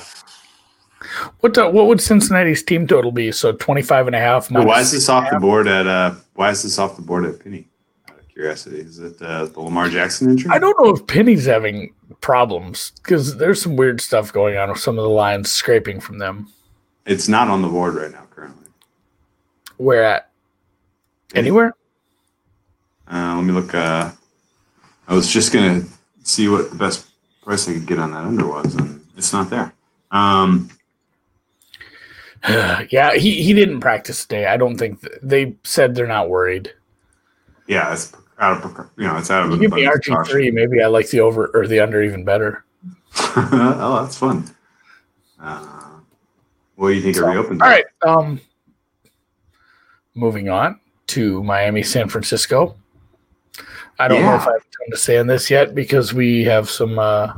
What 1.40 1.58
uh, 1.58 1.68
what 1.70 1.88
would 1.88 2.00
Cincinnati's 2.00 2.62
team 2.62 2.86
total 2.86 3.10
be? 3.10 3.32
So 3.32 3.52
25 3.52 4.06
and 4.06 4.16
a 4.16 4.20
half. 4.20 4.50
why 4.50 4.80
is 4.80 4.92
this 4.92 5.08
off 5.08 5.30
the 5.30 5.40
board 5.40 5.66
at? 5.66 5.86
Uh, 5.86 6.14
why 6.34 6.50
is 6.50 6.62
this 6.62 6.78
off 6.78 6.96
the 6.96 7.02
board 7.02 7.24
at 7.24 7.42
Penny? 7.42 7.68
Curiosity, 8.32 8.80
is 8.80 8.98
it 8.98 9.20
uh, 9.20 9.44
the 9.44 9.60
Lamar 9.60 9.88
Jackson 9.90 10.30
injury? 10.30 10.50
I 10.50 10.58
don't 10.58 10.74
know 10.82 10.94
if 10.94 11.06
Penny's 11.06 11.44
having 11.44 11.94
problems 12.22 12.92
because 13.02 13.36
there's 13.36 13.60
some 13.60 13.76
weird 13.76 14.00
stuff 14.00 14.32
going 14.32 14.56
on 14.56 14.70
with 14.70 14.78
some 14.78 14.98
of 14.98 15.02
the 15.02 15.10
lines 15.10 15.50
scraping 15.52 16.00
from 16.00 16.18
them. 16.18 16.48
It's 17.04 17.28
not 17.28 17.48
on 17.48 17.60
the 17.60 17.68
board 17.68 17.94
right 17.94 18.10
now 18.10 18.26
currently. 18.30 18.68
Where 19.76 20.02
at? 20.04 20.30
Penny? 21.34 21.48
Anywhere? 21.48 21.74
Uh, 23.10 23.34
let 23.36 23.44
me 23.44 23.52
look. 23.52 23.74
Uh, 23.74 24.10
I 25.08 25.14
was 25.14 25.30
just 25.30 25.52
gonna 25.52 25.82
see 26.22 26.48
what 26.48 26.70
the 26.70 26.76
best 26.76 27.10
price 27.42 27.68
I 27.68 27.74
could 27.74 27.86
get 27.86 27.98
on 27.98 28.12
that 28.12 28.24
under 28.24 28.46
was, 28.46 28.74
and 28.76 29.04
it's 29.16 29.32
not 29.34 29.50
there. 29.50 29.74
Um, 30.10 30.70
yeah, 32.48 33.14
he, 33.14 33.42
he 33.42 33.52
didn't 33.52 33.80
practice 33.80 34.24
today. 34.24 34.46
I 34.46 34.56
don't 34.56 34.78
think 34.78 35.02
th- 35.02 35.18
they 35.22 35.56
said 35.64 35.94
they're 35.94 36.06
not 36.06 36.30
worried. 36.30 36.72
yeah, 37.66 37.92
it's 37.92 38.12
out 38.42 38.64
of 38.64 38.90
you 38.98 39.06
know 39.06 39.16
it's 39.16 39.30
out 39.30 39.46
of 39.46 39.52
You 39.52 39.58
give 39.58 39.72
me 39.72 39.84
RG 39.84 40.26
three, 40.26 40.50
maybe 40.50 40.82
I 40.82 40.88
like 40.88 41.08
the 41.08 41.20
over 41.20 41.46
or 41.54 41.66
the 41.66 41.80
under 41.80 42.02
even 42.02 42.24
better. 42.24 42.64
oh, 43.36 44.00
that's 44.02 44.18
fun. 44.18 44.44
Uh, 45.40 46.00
what 46.74 46.88
do 46.88 46.94
you 46.94 47.02
think 47.02 47.16
So, 47.16 47.26
reopen? 47.28 47.62
All 47.62 47.68
right. 47.68 47.84
Um, 48.06 48.40
moving 50.14 50.48
on 50.48 50.80
to 51.08 51.42
Miami, 51.42 51.82
San 51.82 52.08
Francisco. 52.08 52.76
I 53.98 54.08
don't 54.08 54.22
know 54.22 54.34
if 54.34 54.42
I 54.42 54.52
have 54.52 54.62
time 54.62 54.90
to 54.90 54.96
say 54.96 55.18
on 55.18 55.26
this 55.28 55.48
yet 55.50 55.74
because 55.74 56.12
we 56.12 56.42
have 56.44 56.68
some 56.68 56.98
uh, 56.98 57.34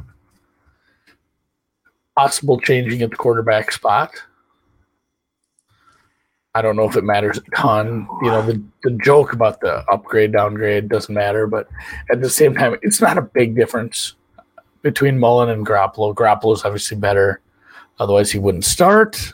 possible 2.16 2.58
changing 2.58 3.02
at 3.02 3.10
the 3.10 3.16
quarterback 3.16 3.70
spot. 3.72 4.10
I 6.54 6.62
don't 6.62 6.76
know 6.76 6.88
if 6.88 6.96
it 6.96 7.04
matters 7.04 7.38
a 7.38 7.56
ton. 7.56 8.06
You 8.22 8.28
know, 8.28 8.42
the, 8.42 8.62
the 8.84 8.92
joke 9.02 9.32
about 9.32 9.60
the 9.60 9.84
upgrade, 9.90 10.32
downgrade 10.32 10.88
doesn't 10.88 11.12
matter, 11.12 11.46
but 11.46 11.68
at 12.10 12.20
the 12.20 12.30
same 12.30 12.54
time, 12.54 12.76
it's 12.82 13.00
not 13.00 13.18
a 13.18 13.22
big 13.22 13.56
difference 13.56 14.14
between 14.82 15.18
Mullen 15.18 15.48
and 15.48 15.66
Garoppolo. 15.66 16.14
Garoppolo 16.14 16.54
is 16.54 16.64
obviously 16.64 16.96
better. 16.96 17.40
Otherwise, 17.98 18.30
he 18.30 18.38
wouldn't 18.38 18.64
start. 18.64 19.32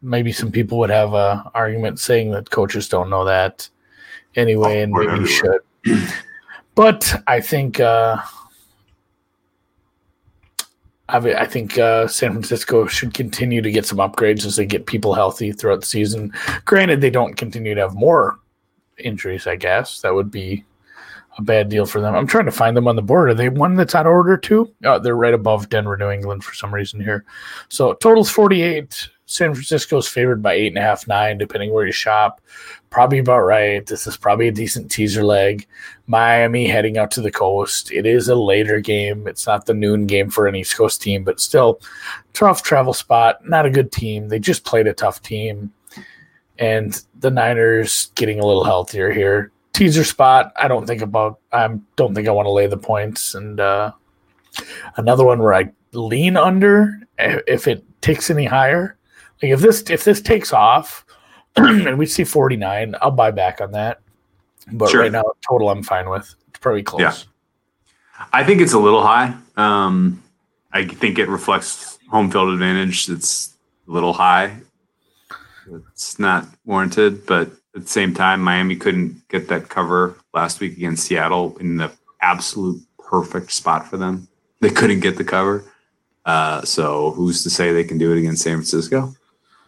Maybe 0.00 0.32
some 0.32 0.50
people 0.50 0.78
would 0.78 0.90
have 0.90 1.12
a 1.12 1.50
argument 1.54 2.00
saying 2.00 2.30
that 2.30 2.50
coaches 2.50 2.88
don't 2.88 3.10
know 3.10 3.24
that 3.26 3.68
anyway, 4.34 4.80
and 4.80 4.92
maybe 4.92 5.20
you 5.20 5.26
should. 5.26 5.60
But 6.74 7.22
I 7.26 7.40
think 7.40 7.78
uh, 7.78 8.16
I, 11.12 11.46
think 11.46 11.78
uh, 11.78 12.08
San 12.08 12.32
Francisco 12.32 12.86
should 12.86 13.12
continue 13.12 13.60
to 13.60 13.70
get 13.70 13.84
some 13.84 13.98
upgrades 13.98 14.46
as 14.46 14.56
they 14.56 14.64
get 14.64 14.86
people 14.86 15.14
healthy 15.14 15.52
throughout 15.52 15.80
the 15.80 15.86
season. 15.86 16.32
Granted, 16.64 17.00
they 17.00 17.10
don't 17.10 17.36
continue 17.36 17.74
to 17.74 17.80
have 17.82 17.94
more 17.94 18.38
injuries. 18.98 19.46
I 19.46 19.56
guess 19.56 20.00
that 20.00 20.14
would 20.14 20.30
be 20.30 20.64
a 21.38 21.42
bad 21.42 21.68
deal 21.68 21.86
for 21.86 22.00
them. 22.00 22.14
I'm 22.14 22.26
trying 22.26 22.46
to 22.46 22.50
find 22.50 22.76
them 22.76 22.88
on 22.88 22.96
the 22.96 23.02
board. 23.02 23.30
Are 23.30 23.34
they 23.34 23.48
one 23.48 23.74
that's 23.74 23.94
out 23.94 24.06
of 24.06 24.12
order 24.12 24.36
too? 24.36 24.72
Oh, 24.84 24.98
they're 24.98 25.16
right 25.16 25.34
above 25.34 25.68
Denver, 25.68 25.96
New 25.96 26.10
England 26.10 26.44
for 26.44 26.54
some 26.54 26.72
reason 26.72 27.00
here. 27.00 27.24
So 27.68 27.94
totals 27.94 28.30
48. 28.30 29.08
San 29.32 29.54
Francisco's 29.54 30.06
favored 30.06 30.42
by 30.42 30.52
eight 30.52 30.68
and 30.68 30.76
a 30.76 30.82
half, 30.82 31.08
nine, 31.08 31.38
depending 31.38 31.72
where 31.72 31.86
you 31.86 31.92
shop. 31.92 32.42
Probably 32.90 33.18
about 33.18 33.40
right. 33.40 33.84
This 33.86 34.06
is 34.06 34.14
probably 34.14 34.48
a 34.48 34.52
decent 34.52 34.90
teaser 34.90 35.24
leg. 35.24 35.66
Miami 36.06 36.66
heading 36.66 36.98
out 36.98 37.10
to 37.12 37.22
the 37.22 37.30
coast. 37.30 37.90
It 37.90 38.04
is 38.04 38.28
a 38.28 38.34
later 38.34 38.78
game. 38.78 39.26
It's 39.26 39.46
not 39.46 39.64
the 39.64 39.72
noon 39.72 40.06
game 40.06 40.28
for 40.28 40.46
an 40.46 40.54
East 40.54 40.76
Coast 40.76 41.00
team, 41.00 41.24
but 41.24 41.40
still 41.40 41.80
tough 42.34 42.62
travel 42.62 42.92
spot. 42.92 43.48
Not 43.48 43.64
a 43.64 43.70
good 43.70 43.90
team. 43.90 44.28
They 44.28 44.38
just 44.38 44.66
played 44.66 44.86
a 44.86 44.92
tough 44.92 45.22
team. 45.22 45.72
And 46.58 47.00
the 47.18 47.30
Niners 47.30 48.12
getting 48.14 48.38
a 48.38 48.46
little 48.46 48.64
healthier 48.64 49.10
here. 49.10 49.50
Teaser 49.72 50.04
spot. 50.04 50.52
I 50.56 50.68
don't 50.68 50.86
think 50.86 51.00
about 51.00 51.40
I 51.52 51.66
don't 51.96 52.14
think 52.14 52.28
I 52.28 52.32
want 52.32 52.44
to 52.44 52.52
lay 52.52 52.66
the 52.66 52.76
points. 52.76 53.34
And 53.34 53.58
uh 53.58 53.92
another 54.98 55.24
one 55.24 55.38
where 55.38 55.54
I 55.54 55.72
lean 55.94 56.36
under 56.36 57.00
if 57.18 57.66
it 57.66 57.82
takes 58.02 58.28
any 58.28 58.44
higher. 58.44 58.98
Like 59.42 59.52
if 59.52 59.60
this 59.60 59.82
if 59.90 60.04
this 60.04 60.20
takes 60.20 60.52
off 60.52 61.04
and 61.56 61.98
we 61.98 62.06
see 62.06 62.24
49, 62.24 62.94
I'll 63.02 63.10
buy 63.10 63.30
back 63.30 63.60
on 63.60 63.72
that. 63.72 64.00
But 64.72 64.90
Sure. 64.90 65.00
right 65.00 65.12
now, 65.12 65.24
total 65.48 65.68
I'm 65.70 65.82
fine 65.82 66.08
with. 66.08 66.34
It's 66.48 66.58
probably 66.60 66.82
close. 66.82 67.00
Yeah. 67.00 67.14
I 68.32 68.44
think 68.44 68.60
it's 68.60 68.72
a 68.72 68.78
little 68.78 69.02
high. 69.02 69.34
Um, 69.56 70.22
I 70.72 70.86
think 70.86 71.18
it 71.18 71.28
reflects 71.28 71.98
home 72.08 72.30
field 72.30 72.50
advantage. 72.50 73.08
It's 73.08 73.54
a 73.88 73.90
little 73.90 74.12
high. 74.12 74.56
It's 75.90 76.18
not 76.18 76.46
warranted, 76.64 77.26
but 77.26 77.50
at 77.74 77.82
the 77.82 77.88
same 77.88 78.14
time, 78.14 78.40
Miami 78.42 78.76
couldn't 78.76 79.26
get 79.28 79.48
that 79.48 79.68
cover 79.68 80.16
last 80.34 80.60
week 80.60 80.76
against 80.76 81.06
Seattle 81.06 81.56
in 81.58 81.76
the 81.76 81.90
absolute 82.20 82.80
perfect 82.98 83.52
spot 83.52 83.86
for 83.88 83.96
them. 83.96 84.28
They 84.60 84.70
couldn't 84.70 85.00
get 85.00 85.16
the 85.16 85.24
cover. 85.24 85.64
Uh, 86.24 86.62
so 86.62 87.10
who's 87.12 87.42
to 87.42 87.50
say 87.50 87.72
they 87.72 87.84
can 87.84 87.98
do 87.98 88.12
it 88.12 88.18
against 88.18 88.42
San 88.42 88.56
Francisco? 88.56 89.14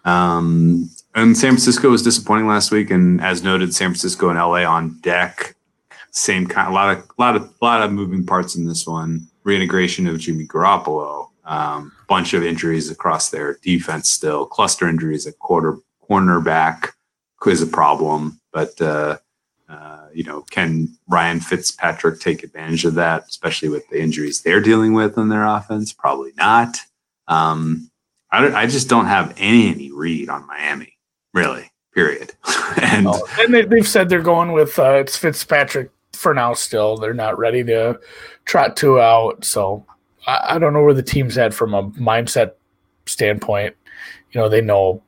Um, 0.05 0.91
and 1.15 1.37
San 1.37 1.51
Francisco 1.51 1.91
was 1.91 2.03
disappointing 2.03 2.49
last 2.49 2.71
week, 2.71 2.91
and 2.91 3.21
as 3.21 3.43
noted, 3.43 3.75
San 3.75 3.91
Francisco 3.91 4.29
and 4.29 4.39
LA 4.39 4.65
on 4.65 4.99
deck 5.01 5.55
same 6.15 6.47
kind, 6.47 6.71
a 6.71 6.73
lot 6.73 6.97
of, 6.97 7.05
lot 7.19 7.37
of, 7.37 7.43
a 7.43 7.65
lot 7.65 7.83
of 7.83 7.93
moving 7.93 8.25
parts 8.25 8.55
in 8.55 8.67
this 8.67 8.87
one. 8.87 9.27
Reintegration 9.43 10.07
of 10.07 10.19
Jimmy 10.19 10.47
Garoppolo, 10.47 11.29
um, 11.45 11.93
bunch 12.09 12.35
of 12.35 12.45
injuries 12.45 12.91
across 12.91 13.31
their 13.31 13.59
defense 13.63 14.11
still, 14.11 14.47
cluster 14.47 14.89
injuries 14.89 15.27
at 15.27 15.39
quarter 15.39 15.79
cornerback 16.09 16.91
is 17.47 17.61
a 17.61 17.67
problem, 17.67 18.41
but 18.53 18.81
uh, 18.81 19.19
uh, 19.69 20.07
you 20.15 20.25
know, 20.25 20.43
can 20.51 20.89
Ryan 21.09 21.41
Fitzpatrick 21.41 22.21
take 22.21 22.43
advantage 22.43 22.85
of 22.85 22.95
that, 22.95 23.25
especially 23.29 23.69
with 23.69 23.87
the 23.91 24.01
injuries 24.01 24.41
they're 24.41 24.61
dealing 24.61 24.95
with 24.95 25.19
in 25.19 25.29
their 25.29 25.45
offense? 25.45 25.93
Probably 25.93 26.33
not. 26.39 26.79
Um, 27.29 27.91
I, 28.35 28.41
don't, 28.41 28.55
I 28.55 28.67
just 28.67 28.89
don't 28.89 29.07
have 29.07 29.33
any, 29.37 29.69
any 29.69 29.93
read 29.93 30.29
on 30.29 30.47
Miami, 30.47 30.99
really. 31.33 31.71
Period. 31.95 32.33
and 32.83 33.07
Oh, 33.07 33.27
and 33.39 33.55
they, 33.55 33.65
they've 33.65 33.87
said 33.87 34.09
they're 34.09 34.21
going 34.21 34.51
with 34.51 34.77
uh, 34.79 34.95
it's 34.95 35.17
Fitzpatrick 35.17 35.91
for 36.13 36.35
now. 36.35 36.53
Still, 36.53 36.97
they're 36.97 37.15
not 37.15 37.39
ready 37.39 37.63
to 37.65 38.01
trot 38.45 38.77
two 38.77 39.01
out. 39.01 39.45
So 39.45 39.87
I, 40.27 40.57
I 40.57 40.59
don't 40.59 40.73
know 40.73 40.83
where 40.83 40.95
the 40.95 41.03
team's 41.03 41.39
at 41.39 41.55
from 41.55 41.73
a 41.73 41.85
mindset 41.91 42.55
standpoint. 43.07 43.77
You 44.33 44.41
know, 44.41 44.49
they 44.49 44.61
know 44.61 45.03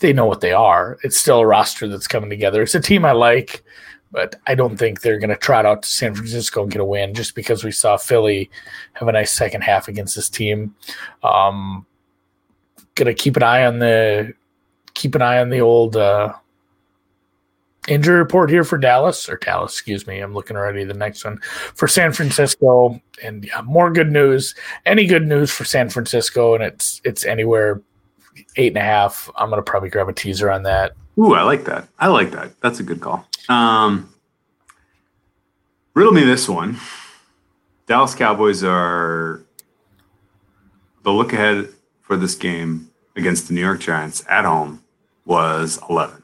they 0.00 0.12
know 0.12 0.26
what 0.26 0.42
they 0.42 0.52
are. 0.52 0.98
It's 1.02 1.16
still 1.16 1.40
a 1.40 1.46
roster 1.46 1.88
that's 1.88 2.06
coming 2.06 2.28
together. 2.28 2.62
It's 2.62 2.74
a 2.74 2.80
team 2.80 3.06
I 3.06 3.12
like, 3.12 3.64
but 4.12 4.36
I 4.46 4.54
don't 4.54 4.76
think 4.76 5.00
they're 5.00 5.18
going 5.18 5.30
to 5.30 5.36
trot 5.36 5.64
out 5.64 5.82
to 5.82 5.88
San 5.88 6.14
Francisco 6.14 6.62
and 6.62 6.70
get 6.70 6.82
a 6.82 6.84
win 6.84 7.14
just 7.14 7.34
because 7.34 7.64
we 7.64 7.70
saw 7.70 7.96
Philly 7.96 8.50
have 8.92 9.08
a 9.08 9.12
nice 9.12 9.32
second 9.32 9.62
half 9.62 9.88
against 9.88 10.14
this 10.14 10.28
team. 10.28 10.74
Um, 11.22 11.86
gonna 12.96 13.14
keep 13.14 13.36
an 13.36 13.44
eye 13.44 13.64
on 13.64 13.78
the 13.78 14.34
keep 14.94 15.14
an 15.14 15.22
eye 15.22 15.40
on 15.40 15.50
the 15.50 15.60
old. 15.60 15.96
Uh, 15.96 16.34
injury 17.88 18.18
report 18.18 18.50
here 18.50 18.64
for 18.64 18.78
Dallas 18.78 19.28
or 19.28 19.36
Dallas, 19.36 19.72
excuse 19.72 20.06
me. 20.06 20.18
I'm 20.18 20.34
looking 20.34 20.56
already 20.56 20.84
the 20.84 20.94
next 20.94 21.24
one 21.24 21.38
for 21.74 21.86
San 21.88 22.12
Francisco, 22.12 23.00
and 23.22 23.44
yeah, 23.44 23.60
more 23.62 23.92
good 23.92 24.10
news. 24.10 24.54
Any 24.84 25.06
good 25.06 25.26
news 25.26 25.50
for 25.50 25.64
San 25.64 25.88
Francisco, 25.88 26.54
and 26.54 26.64
it's 26.64 27.00
it's 27.04 27.24
anywhere 27.24 27.80
eight 28.56 28.68
and 28.68 28.78
a 28.78 28.82
half. 28.82 29.30
I'm 29.36 29.50
gonna 29.50 29.62
probably 29.62 29.88
grab 29.88 30.08
a 30.08 30.12
teaser 30.12 30.50
on 30.50 30.62
that. 30.64 30.92
Ooh, 31.18 31.34
I 31.34 31.42
like 31.42 31.64
that. 31.64 31.88
I 31.98 32.08
like 32.08 32.30
that. 32.32 32.60
That's 32.60 32.80
a 32.80 32.82
good 32.82 33.00
call. 33.00 33.26
Um, 33.48 34.12
riddle 35.94 36.12
me 36.12 36.24
this 36.24 36.48
one. 36.48 36.78
Dallas 37.86 38.14
Cowboys 38.14 38.64
are 38.64 39.42
the 41.04 41.12
look 41.12 41.32
ahead 41.32 41.68
for 42.06 42.16
this 42.16 42.34
game 42.36 42.90
against 43.16 43.48
the 43.48 43.54
New 43.54 43.60
York 43.60 43.80
Giants 43.80 44.24
at 44.28 44.44
home 44.44 44.82
was 45.24 45.78
11. 45.90 46.22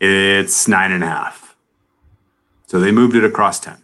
It's 0.00 0.68
nine 0.68 0.92
and 0.92 1.02
a 1.04 1.08
half. 1.08 1.56
So 2.68 2.78
they 2.80 2.92
moved 2.92 3.16
it 3.16 3.24
across 3.24 3.58
10. 3.60 3.76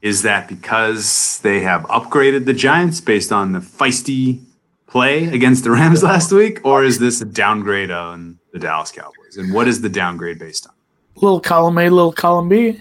Is 0.00 0.22
that 0.22 0.48
because 0.48 1.40
they 1.42 1.60
have 1.60 1.82
upgraded 1.84 2.46
the 2.46 2.52
Giants 2.54 3.00
based 3.00 3.32
on 3.32 3.52
the 3.52 3.58
feisty 3.60 4.40
play 4.86 5.26
against 5.26 5.64
the 5.64 5.70
Rams 5.70 6.02
last 6.10 6.32
week, 6.32 6.60
or 6.64 6.84
is 6.84 6.98
this 6.98 7.20
a 7.20 7.24
downgrade 7.24 7.90
on 7.90 8.38
the 8.52 8.58
Dallas 8.58 8.90
Cowboys? 8.90 9.36
And 9.36 9.52
what 9.52 9.68
is 9.68 9.80
the 9.82 9.88
downgrade 9.88 10.38
based 10.38 10.66
on? 10.66 10.74
Little 11.16 11.40
column 11.40 11.78
A, 11.78 11.88
little 11.90 12.12
column 12.12 12.48
B. 12.48 12.80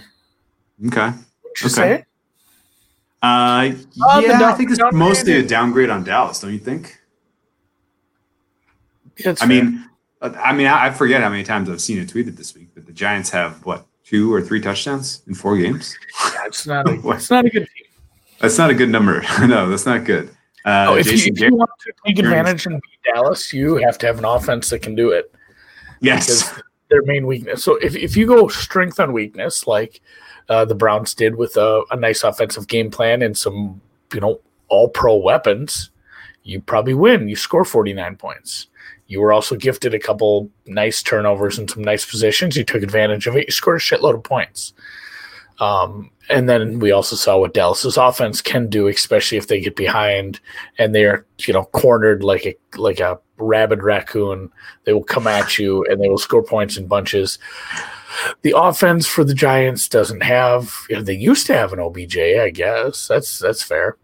Okay. 0.88 1.08
What 1.10 1.62
you 1.62 1.66
Okay. 1.68 1.70
say? 1.70 2.06
Uh, 3.24 3.72
Uh, 4.06 4.22
the 4.22 4.28
yeah, 4.28 4.50
I 4.50 4.54
think 4.54 4.70
it's 4.70 4.80
downgrade 4.80 5.00
mostly 5.00 5.34
a 5.38 5.44
downgrade 5.48 5.90
on 5.90 6.04
Dallas, 6.04 6.42
don't 6.42 6.52
you 6.54 6.60
think? 6.60 7.00
Yeah, 9.18 9.30
it's 9.32 9.42
I 9.42 9.48
fair. 9.48 9.64
mean, 9.64 9.90
uh, 10.22 10.34
I 10.44 10.54
mean, 10.54 10.68
I 10.68 10.88
I 10.88 10.92
forget 10.92 11.22
how 11.22 11.30
many 11.30 11.44
times 11.44 11.70
I've 11.70 11.82
seen 11.82 12.00
it 12.00 12.10
tweeted 12.10 12.36
this 12.36 12.54
week, 12.56 12.70
but 12.76 12.86
the 12.86 12.92
Giants 12.94 13.30
have 13.30 13.64
what 13.66 13.86
two 14.04 14.34
or 14.34 14.42
three 14.42 14.60
touchdowns 14.60 15.22
in 15.28 15.34
four 15.36 15.58
games. 15.58 15.96
Yeah, 16.34 16.46
it's 16.46 16.68
not 16.68 16.90
a, 16.90 17.10
it's 17.12 17.30
not 17.30 17.46
a 17.46 17.50
good 17.50 17.68
team. 17.76 17.86
That's 18.42 18.58
not 18.58 18.70
a 18.70 18.74
good 18.74 18.90
number. 18.90 19.24
no, 19.48 19.70
that's 19.70 19.86
not 19.86 20.04
good. 20.04 20.30
Uh, 20.66 20.88
Oh, 20.90 20.96
if, 20.96 21.08
you, 21.08 21.32
if 21.32 21.40
you 21.40 21.56
want 21.56 21.70
to 21.82 21.94
take 22.06 22.20
advantage 22.20 22.66
and 22.66 22.76
beat 22.76 23.14
Dallas, 23.14 23.54
you 23.54 23.76
have 23.78 23.98
to 24.00 24.06
have 24.08 24.18
an 24.20 24.26
offense 24.26 24.70
that 24.70 24.82
can 24.82 24.96
do 24.96 25.12
it. 25.12 25.34
yes, 26.02 26.54
their 26.90 27.02
main 27.04 27.26
weakness. 27.28 27.64
So 27.64 27.76
if, 27.78 27.96
if 27.96 28.16
you 28.18 28.26
go 28.28 28.48
strength 28.48 29.00
on 29.00 29.14
weakness, 29.14 29.66
like 29.68 30.02
uh, 30.50 30.66
the 30.66 30.76
Browns 30.76 31.14
did 31.14 31.36
with 31.36 31.58
a, 31.58 31.84
a 31.92 31.96
nice 31.96 32.24
offensive 32.24 32.68
game 32.68 32.92
plan 32.92 33.22
and 33.22 33.38
some, 33.38 33.82
you 34.14 34.20
know, 34.20 34.40
all 34.68 34.90
pro 34.90 35.16
weapons, 35.16 35.92
you 36.44 36.62
probably 36.62 36.94
win. 36.94 37.28
You 37.28 37.36
score 37.36 37.66
49 37.66 38.16
points. 38.18 38.68
You 39.08 39.22
were 39.22 39.34
also 39.34 39.56
gifted 39.56 39.94
a 39.94 40.00
couple 40.00 40.50
nice 40.66 41.04
turnovers 41.04 41.58
and 41.58 41.70
some 41.70 41.84
nice 41.84 42.10
positions. 42.10 42.58
You 42.58 42.64
took 42.64 42.84
advantage 42.84 43.28
of 43.28 43.36
it. 43.36 43.46
You 43.48 43.52
scored 43.52 43.78
a 43.78 43.80
shitload 43.80 44.16
of 44.16 44.24
points. 44.24 44.74
Um, 45.60 46.10
and 46.30 46.48
then 46.48 46.80
we 46.80 46.92
also 46.92 47.16
saw 47.16 47.38
what 47.38 47.54
Dallas's 47.54 47.98
offense 47.98 48.42
can 48.42 48.70
do, 48.70 48.88
especially 48.88 49.38
if 49.38 49.48
they 49.48 49.60
get 49.60 49.76
behind 49.76 50.40
and 50.78 50.96
they 50.96 51.06
are, 51.06 51.26
you 51.40 51.54
know, 51.54 51.66
cornered 51.66 52.24
like 52.24 52.46
a 52.46 52.56
like 52.78 53.00
a 53.00 53.20
rabid 53.38 53.84
raccoon. 53.84 54.52
They 54.86 54.94
will 54.94 55.04
come 55.04 55.28
at 55.28 55.58
you 55.58 55.84
and 55.86 56.02
they 56.02 56.10
will 56.10 56.18
score 56.18 56.44
points 56.44 56.78
in 56.78 56.88
bunches. 56.88 57.40
The 58.44 58.54
offense 58.56 59.08
for 59.08 59.24
the 59.24 59.34
Giants 59.34 59.90
doesn't 59.90 60.24
have. 60.24 60.74
You 60.90 60.98
know, 60.98 61.02
they 61.02 61.16
used 61.16 61.48
to 61.48 61.54
have 61.54 61.74
an 61.74 61.80
OBJ, 61.80 62.18
I 62.18 62.52
guess. 62.52 63.08
That's 63.08 63.40
that's 63.40 63.64
fair, 63.64 63.98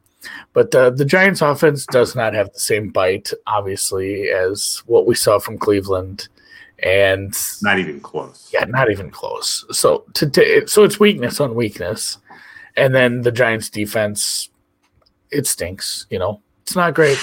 but 0.54 0.72
the 0.72 0.90
the 0.90 1.06
Giants' 1.06 1.42
offense 1.42 1.86
does 1.86 2.16
not 2.16 2.34
have 2.34 2.52
the 2.52 2.60
same 2.60 2.90
bite, 2.90 3.32
obviously, 3.48 4.30
as 4.30 4.84
what 4.88 5.06
we 5.06 5.16
saw 5.16 5.40
from 5.40 5.58
Cleveland 5.58 6.28
and 6.84 7.36
not 7.62 7.80
even 7.80 8.00
close. 8.00 8.50
Yeah, 8.54 8.66
not 8.66 8.92
even 8.92 9.12
close. 9.12 9.66
So 9.72 10.06
to, 10.14 10.30
to 10.30 10.68
so 10.68 10.84
it's 10.84 11.00
weakness 11.00 11.40
on 11.40 11.56
weakness, 11.56 12.18
and 12.76 12.94
then 12.94 13.22
the 13.22 13.32
Giants' 13.32 13.70
defense, 13.70 14.50
it 15.32 15.48
stinks. 15.48 16.06
You 16.10 16.20
know, 16.20 16.42
it's 16.64 16.76
not 16.76 16.94
great. 16.94 17.18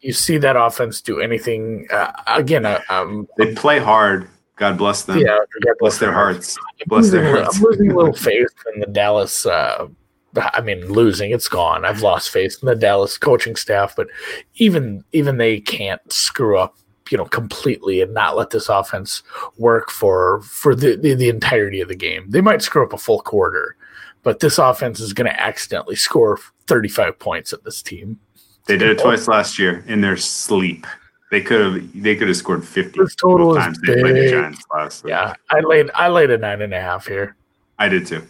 You 0.00 0.12
see 0.12 0.36
that 0.38 0.56
offense 0.56 1.00
do 1.00 1.20
anything 1.20 1.86
uh, 1.90 2.12
again? 2.26 2.66
Uh, 2.66 2.80
um, 2.90 3.28
they 3.38 3.54
play 3.54 3.78
hard. 3.78 4.28
God 4.56 4.78
bless 4.78 5.02
them. 5.02 5.18
Yeah, 5.18 5.38
God 5.64 5.74
bless 5.80 5.98
their 5.98 6.12
hearts. 6.12 6.56
Bless 6.86 7.10
their 7.10 7.28
hearts. 7.28 7.56
I'm 7.56 7.62
losing 7.62 7.90
a 7.90 7.96
little 7.96 8.12
faith 8.12 8.54
in 8.72 8.80
the 8.80 8.86
Dallas. 8.86 9.46
Uh, 9.46 9.88
I 10.36 10.60
mean, 10.60 10.86
losing 10.86 11.30
it's 11.30 11.48
gone. 11.48 11.84
I've 11.84 12.02
lost 12.02 12.30
faith 12.30 12.58
in 12.62 12.66
the 12.66 12.74
Dallas 12.74 13.18
coaching 13.18 13.56
staff, 13.56 13.94
but 13.96 14.08
even 14.56 15.04
even 15.12 15.38
they 15.38 15.60
can't 15.60 16.00
screw 16.12 16.58
up 16.58 16.76
you 17.10 17.18
know 17.18 17.24
completely 17.24 18.00
and 18.00 18.14
not 18.14 18.36
let 18.36 18.50
this 18.50 18.68
offense 18.68 19.22
work 19.58 19.90
for 19.90 20.40
for 20.42 20.74
the, 20.74 20.96
the, 20.96 21.14
the 21.14 21.28
entirety 21.28 21.80
of 21.80 21.88
the 21.88 21.94
game. 21.94 22.24
They 22.28 22.40
might 22.40 22.62
screw 22.62 22.84
up 22.84 22.92
a 22.92 22.98
full 22.98 23.20
quarter, 23.20 23.76
but 24.22 24.40
this 24.40 24.58
offense 24.58 25.00
is 25.00 25.12
going 25.12 25.30
to 25.30 25.40
accidentally 25.40 25.96
score 25.96 26.38
35 26.66 27.18
points 27.18 27.52
at 27.52 27.64
this 27.64 27.82
team. 27.82 28.18
They 28.66 28.78
did 28.78 28.90
it 28.90 28.98
twice 28.98 29.28
last 29.28 29.58
year 29.58 29.84
in 29.86 30.00
their 30.00 30.16
sleep. 30.16 30.86
They 31.30 31.40
could 31.40 31.60
have 31.60 32.02
they 32.02 32.16
could 32.16 32.28
have 32.28 32.36
scored 32.36 32.64
50 32.66 32.98
this 32.98 33.14
total 33.14 33.54
times 33.54 33.78
they 33.86 34.00
played 34.00 34.16
the 34.16 34.30
Giants 34.30 34.62
last. 34.72 35.04
Yeah, 35.06 35.34
I 35.50 35.60
laid 35.60 35.90
I 35.94 36.08
laid 36.08 36.30
a 36.30 36.38
nine 36.38 36.62
and 36.62 36.72
a 36.72 36.80
half 36.80 37.06
here. 37.06 37.36
I 37.78 37.88
did 37.88 38.06
too. 38.06 38.22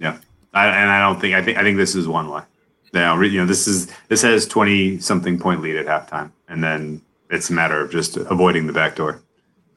Yeah, 0.00 0.18
I, 0.54 0.66
and 0.68 0.90
I 0.90 1.00
don't 1.00 1.20
think 1.20 1.34
I 1.34 1.42
think 1.42 1.58
I 1.58 1.62
think 1.62 1.76
this 1.76 1.94
is 1.94 2.08
one 2.08 2.30
way. 2.30 2.42
Now 2.94 3.20
you 3.20 3.38
know 3.38 3.46
this 3.46 3.68
is 3.68 3.92
this 4.08 4.22
has 4.22 4.46
20 4.46 4.98
something 4.98 5.38
point 5.38 5.60
lead 5.60 5.76
at 5.76 5.86
halftime, 5.86 6.32
and 6.48 6.64
then 6.64 7.02
it's 7.30 7.50
a 7.50 7.52
matter 7.52 7.80
of 7.80 7.90
just 7.90 8.16
avoiding 8.16 8.66
the 8.66 8.72
back 8.72 8.96
door, 8.96 9.22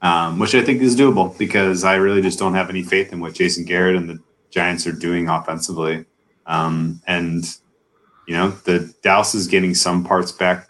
um, 0.00 0.38
which 0.38 0.54
I 0.54 0.62
think 0.62 0.80
is 0.80 0.96
doable 0.96 1.36
because 1.38 1.84
I 1.84 1.96
really 1.96 2.22
just 2.22 2.38
don't 2.38 2.54
have 2.54 2.70
any 2.70 2.82
faith 2.82 3.12
in 3.12 3.20
what 3.20 3.34
Jason 3.34 3.64
Garrett 3.64 3.96
and 3.96 4.08
the 4.08 4.18
Giants 4.50 4.86
are 4.86 4.92
doing 4.92 5.28
offensively. 5.28 6.04
Um, 6.46 7.00
and 7.06 7.44
you 8.26 8.34
know, 8.34 8.50
the 8.50 8.92
Dallas 9.02 9.34
is 9.34 9.46
getting 9.46 9.74
some 9.74 10.04
parts 10.04 10.32
back 10.32 10.68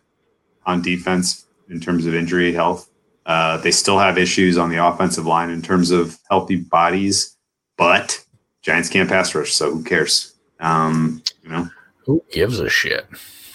on 0.66 0.82
defense 0.82 1.46
in 1.68 1.80
terms 1.80 2.06
of 2.06 2.14
injury 2.14 2.52
health. 2.52 2.88
Uh, 3.26 3.56
they 3.58 3.70
still 3.70 3.98
have 3.98 4.18
issues 4.18 4.58
on 4.58 4.70
the 4.70 4.84
offensive 4.84 5.26
line 5.26 5.50
in 5.50 5.62
terms 5.62 5.90
of 5.90 6.18
healthy 6.28 6.56
bodies, 6.56 7.36
but 7.76 8.24
Giants 8.62 8.88
can't 8.88 9.08
pass 9.08 9.34
rush, 9.34 9.52
so 9.52 9.72
who 9.72 9.84
cares? 9.84 10.34
Um, 10.60 11.22
you 11.42 11.50
know, 11.50 11.68
who 12.04 12.24
gives 12.32 12.58
a 12.58 12.68
shit? 12.68 13.06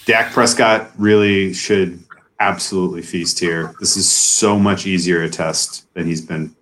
Dak 0.06 0.32
Prescott 0.32 0.90
really 0.98 1.54
should 1.54 2.02
absolutely 2.40 3.02
feast 3.02 3.40
here. 3.40 3.74
This 3.80 3.98
is 3.98 4.10
so 4.10 4.58
much 4.58 4.86
easier 4.86 5.24
a 5.24 5.30
test 5.30 5.92
than 5.94 6.06
he's 6.06 6.22
been 6.22 6.56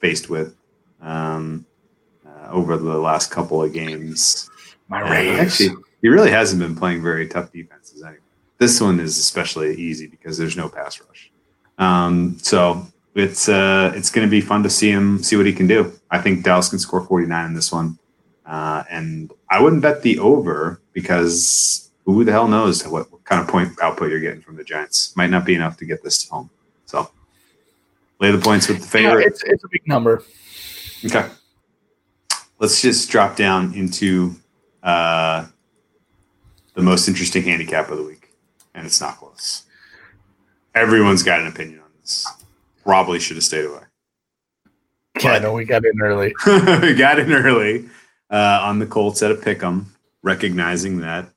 faced 0.00 0.28
with 0.28 0.54
um, 1.00 1.66
uh, 2.26 2.50
over 2.50 2.76
the 2.76 2.98
last 2.98 3.30
couple 3.30 3.62
of 3.62 3.72
games. 3.72 4.50
My 4.88 5.00
raise. 5.00 5.38
Actually, 5.38 5.82
he 6.02 6.08
really 6.08 6.30
hasn't 6.30 6.60
been 6.60 6.76
playing 6.76 7.02
very 7.02 7.28
tough 7.28 7.52
defenses 7.52 8.02
anyway. 8.02 8.18
This 8.58 8.80
one 8.80 9.00
is 9.00 9.18
especially 9.18 9.74
easy 9.76 10.06
because 10.06 10.38
there's 10.38 10.56
no 10.56 10.68
pass 10.68 11.00
rush. 11.00 11.32
Um, 11.78 12.36
so 12.40 12.86
it's 13.14 13.48
uh, 13.48 13.92
it's 13.94 14.10
going 14.10 14.26
to 14.26 14.30
be 14.30 14.40
fun 14.40 14.62
to 14.62 14.70
see 14.70 14.90
him 14.90 15.22
see 15.22 15.36
what 15.36 15.46
he 15.46 15.52
can 15.52 15.66
do. 15.66 15.92
I 16.10 16.20
think 16.20 16.44
Dallas 16.44 16.68
can 16.68 16.78
score 16.78 17.02
49 17.02 17.46
in 17.46 17.54
this 17.54 17.72
one, 17.72 17.98
uh, 18.46 18.84
and 18.90 19.32
I 19.50 19.60
wouldn't 19.60 19.82
bet 19.82 20.02
the 20.02 20.18
over 20.18 20.80
because 20.92 21.90
who 22.04 22.24
the 22.24 22.32
hell 22.32 22.48
knows 22.48 22.86
what, 22.86 23.08
kind 23.24 23.40
of 23.40 23.48
point 23.48 23.70
output 23.82 24.10
you're 24.10 24.20
getting 24.20 24.42
from 24.42 24.56
the 24.56 24.64
Giants? 24.64 25.16
Might 25.16 25.30
not 25.30 25.44
be 25.44 25.54
enough 25.54 25.76
to 25.78 25.84
get 25.84 26.02
this 26.02 26.28
home. 26.28 26.50
So 26.86 27.10
lay 28.20 28.30
the 28.30 28.38
points 28.38 28.68
with 28.68 28.80
the 28.80 28.86
favorite. 28.86 29.20
Yeah, 29.20 29.26
it's, 29.26 29.42
it's 29.44 29.64
a 29.64 29.68
big 29.68 29.86
number. 29.86 30.22
Okay. 31.04 31.28
Let's 32.58 32.80
just 32.80 33.10
drop 33.10 33.36
down 33.36 33.74
into 33.74 34.36
uh, 34.82 35.46
the 36.74 36.82
most 36.82 37.08
interesting 37.08 37.42
handicap 37.42 37.90
of 37.90 37.98
the 37.98 38.04
week, 38.04 38.32
and 38.74 38.86
it's 38.86 39.00
not 39.00 39.16
close. 39.16 39.64
Everyone's 40.74 41.22
got 41.22 41.40
an 41.40 41.48
opinion 41.48 41.80
on 41.80 41.90
this. 42.00 42.26
Probably 42.84 43.18
should 43.18 43.36
have 43.36 43.44
stayed 43.44 43.64
away. 43.64 43.82
Yeah, 45.20 45.38
no, 45.38 45.52
we 45.52 45.64
got 45.64 45.84
in 45.84 46.00
early. 46.00 46.34
we 46.46 46.94
got 46.94 47.18
in 47.18 47.32
early 47.32 47.88
uh, 48.30 48.60
on 48.62 48.78
the 48.78 48.86
Colts 48.86 49.22
at 49.22 49.30
a 49.30 49.34
pick 49.34 49.62
'em, 49.62 49.94
recognizing 50.22 51.00
that 51.00 51.28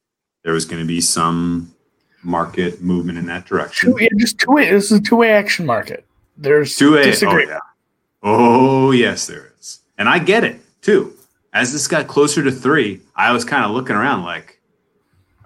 there 0.44 0.54
was 0.54 0.66
going 0.66 0.82
to 0.82 0.88
be 0.88 1.02
some 1.02 1.75
market 2.26 2.82
movement 2.82 3.18
in 3.18 3.26
that 3.28 3.46
direction. 3.46 3.92
Two, 3.92 4.04
yeah, 4.04 4.10
just 4.18 4.40
two 4.40 4.52
way. 4.52 4.72
This 4.72 4.92
is 4.92 5.00
a 5.00 5.02
two 5.02 5.16
way 5.16 5.32
action 5.32 5.66
market. 5.66 6.06
There's 6.38 6.76
two 6.76 6.94
way. 6.94 7.14
Oh, 7.24 7.38
yeah. 7.38 7.60
oh 8.24 8.92
yes, 8.92 9.28
there 9.28 9.54
is, 9.60 9.80
and 9.98 10.10
I 10.10 10.20
get 10.20 10.44
it 10.44 10.60
too. 10.82 11.14
As 11.54 11.72
this 11.72 11.88
got 11.88 12.08
closer 12.08 12.44
to 12.44 12.52
three, 12.52 13.02
I 13.16 13.32
was 13.32 13.46
kind 13.46 13.64
of 13.64 13.72
looking 13.72 13.96
around 13.96 14.24
like, 14.24 14.60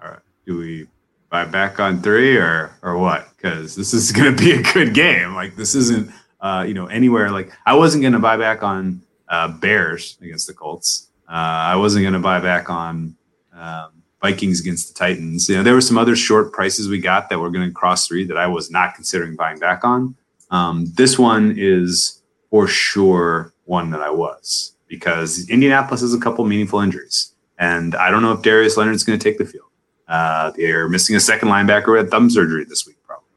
all 0.02 0.10
right, 0.10 0.18
do 0.44 0.58
we 0.58 0.88
buy 1.30 1.44
back 1.44 1.78
on 1.78 2.02
three 2.02 2.36
or 2.36 2.72
or 2.82 2.98
what? 2.98 3.28
Because 3.36 3.76
this 3.76 3.94
is 3.94 4.10
going 4.16 4.34
to 4.34 4.42
be 4.42 4.52
a 4.52 4.62
good 4.72 4.94
game. 4.94 5.34
Like 5.34 5.54
this 5.54 5.74
isn't, 5.74 6.10
uh, 6.40 6.64
you 6.66 6.74
know, 6.74 6.86
anywhere. 6.86 7.30
Like 7.30 7.52
I 7.66 7.74
wasn't 7.74 8.02
going 8.02 8.14
to 8.14 8.18
buy 8.18 8.36
back 8.36 8.62
on 8.62 9.02
uh, 9.28 9.48
Bears 9.48 10.18
against 10.20 10.46
the 10.46 10.54
Colts. 10.54 11.08
Uh, 11.28 11.34
I 11.34 11.76
wasn't 11.76 12.02
going 12.02 12.14
to 12.14 12.18
buy 12.18 12.40
back 12.40 12.70
on. 12.70 13.16
Um, 13.52 13.99
Vikings 14.22 14.60
against 14.60 14.88
the 14.88 14.98
Titans. 14.98 15.48
You 15.48 15.56
know, 15.56 15.62
there 15.62 15.74
were 15.74 15.80
some 15.80 15.98
other 15.98 16.14
short 16.14 16.52
prices 16.52 16.88
we 16.88 16.98
got 16.98 17.30
that 17.30 17.38
were 17.38 17.50
going 17.50 17.68
to 17.68 17.74
cross 17.74 18.06
three 18.06 18.24
that 18.24 18.36
I 18.36 18.46
was 18.46 18.70
not 18.70 18.94
considering 18.94 19.34
buying 19.34 19.58
back 19.58 19.84
on. 19.84 20.14
Um, 20.50 20.86
this 20.94 21.18
one 21.18 21.54
is 21.56 22.22
for 22.50 22.66
sure 22.66 23.54
one 23.64 23.90
that 23.90 24.02
I 24.02 24.10
was 24.10 24.74
because 24.88 25.48
Indianapolis 25.48 26.00
has 26.00 26.12
a 26.12 26.20
couple 26.20 26.44
meaningful 26.44 26.80
injuries, 26.80 27.32
and 27.58 27.94
I 27.94 28.10
don't 28.10 28.22
know 28.22 28.32
if 28.32 28.42
Darius 28.42 28.76
Leonard's 28.76 29.04
going 29.04 29.18
to 29.18 29.22
take 29.22 29.38
the 29.38 29.44
field. 29.44 29.68
Uh, 30.08 30.50
they're 30.56 30.88
missing 30.88 31.14
a 31.14 31.20
second 31.20 31.48
linebacker 31.48 31.96
had 31.96 32.10
thumb 32.10 32.28
surgery 32.28 32.64
this 32.64 32.84
week, 32.86 32.96
probably, 33.06 33.28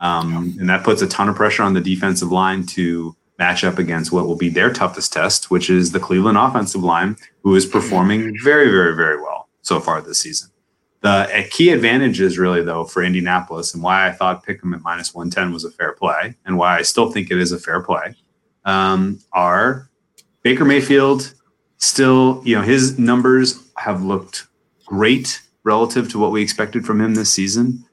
um, 0.00 0.56
and 0.58 0.68
that 0.70 0.82
puts 0.82 1.02
a 1.02 1.06
ton 1.06 1.28
of 1.28 1.36
pressure 1.36 1.62
on 1.62 1.74
the 1.74 1.80
defensive 1.82 2.32
line 2.32 2.64
to 2.64 3.14
match 3.38 3.62
up 3.62 3.78
against 3.78 4.10
what 4.10 4.26
will 4.26 4.36
be 4.36 4.48
their 4.48 4.72
toughest 4.72 5.12
test, 5.12 5.50
which 5.50 5.68
is 5.68 5.92
the 5.92 6.00
Cleveland 6.00 6.38
offensive 6.38 6.82
line, 6.82 7.16
who 7.42 7.54
is 7.54 7.66
performing 7.66 8.34
very, 8.42 8.70
very, 8.70 8.96
very 8.96 9.20
well 9.20 9.33
so 9.64 9.80
far 9.80 10.00
this 10.00 10.20
season. 10.20 10.50
The 11.00 11.46
key 11.50 11.68
advantages, 11.70 12.38
really, 12.38 12.62
though, 12.62 12.84
for 12.84 13.02
Indianapolis 13.02 13.74
and 13.74 13.82
why 13.82 14.08
I 14.08 14.12
thought 14.12 14.42
pick 14.42 14.60
them 14.60 14.72
at 14.72 14.80
minus 14.80 15.12
110 15.12 15.52
was 15.52 15.64
a 15.64 15.70
fair 15.70 15.92
play 15.92 16.34
and 16.46 16.56
why 16.56 16.78
I 16.78 16.82
still 16.82 17.10
think 17.10 17.30
it 17.30 17.38
is 17.38 17.52
a 17.52 17.58
fair 17.58 17.82
play 17.82 18.14
um, 18.64 19.20
are 19.32 19.90
Baker 20.42 20.64
Mayfield 20.64 21.34
still, 21.76 22.40
you 22.44 22.56
know, 22.56 22.62
his 22.62 22.98
numbers 22.98 23.62
have 23.76 24.02
looked 24.02 24.46
great 24.86 25.42
relative 25.62 26.10
to 26.10 26.18
what 26.18 26.30
we 26.30 26.42
expected 26.42 26.86
from 26.86 27.00
him 27.00 27.14
this 27.14 27.30
season. 27.30 27.84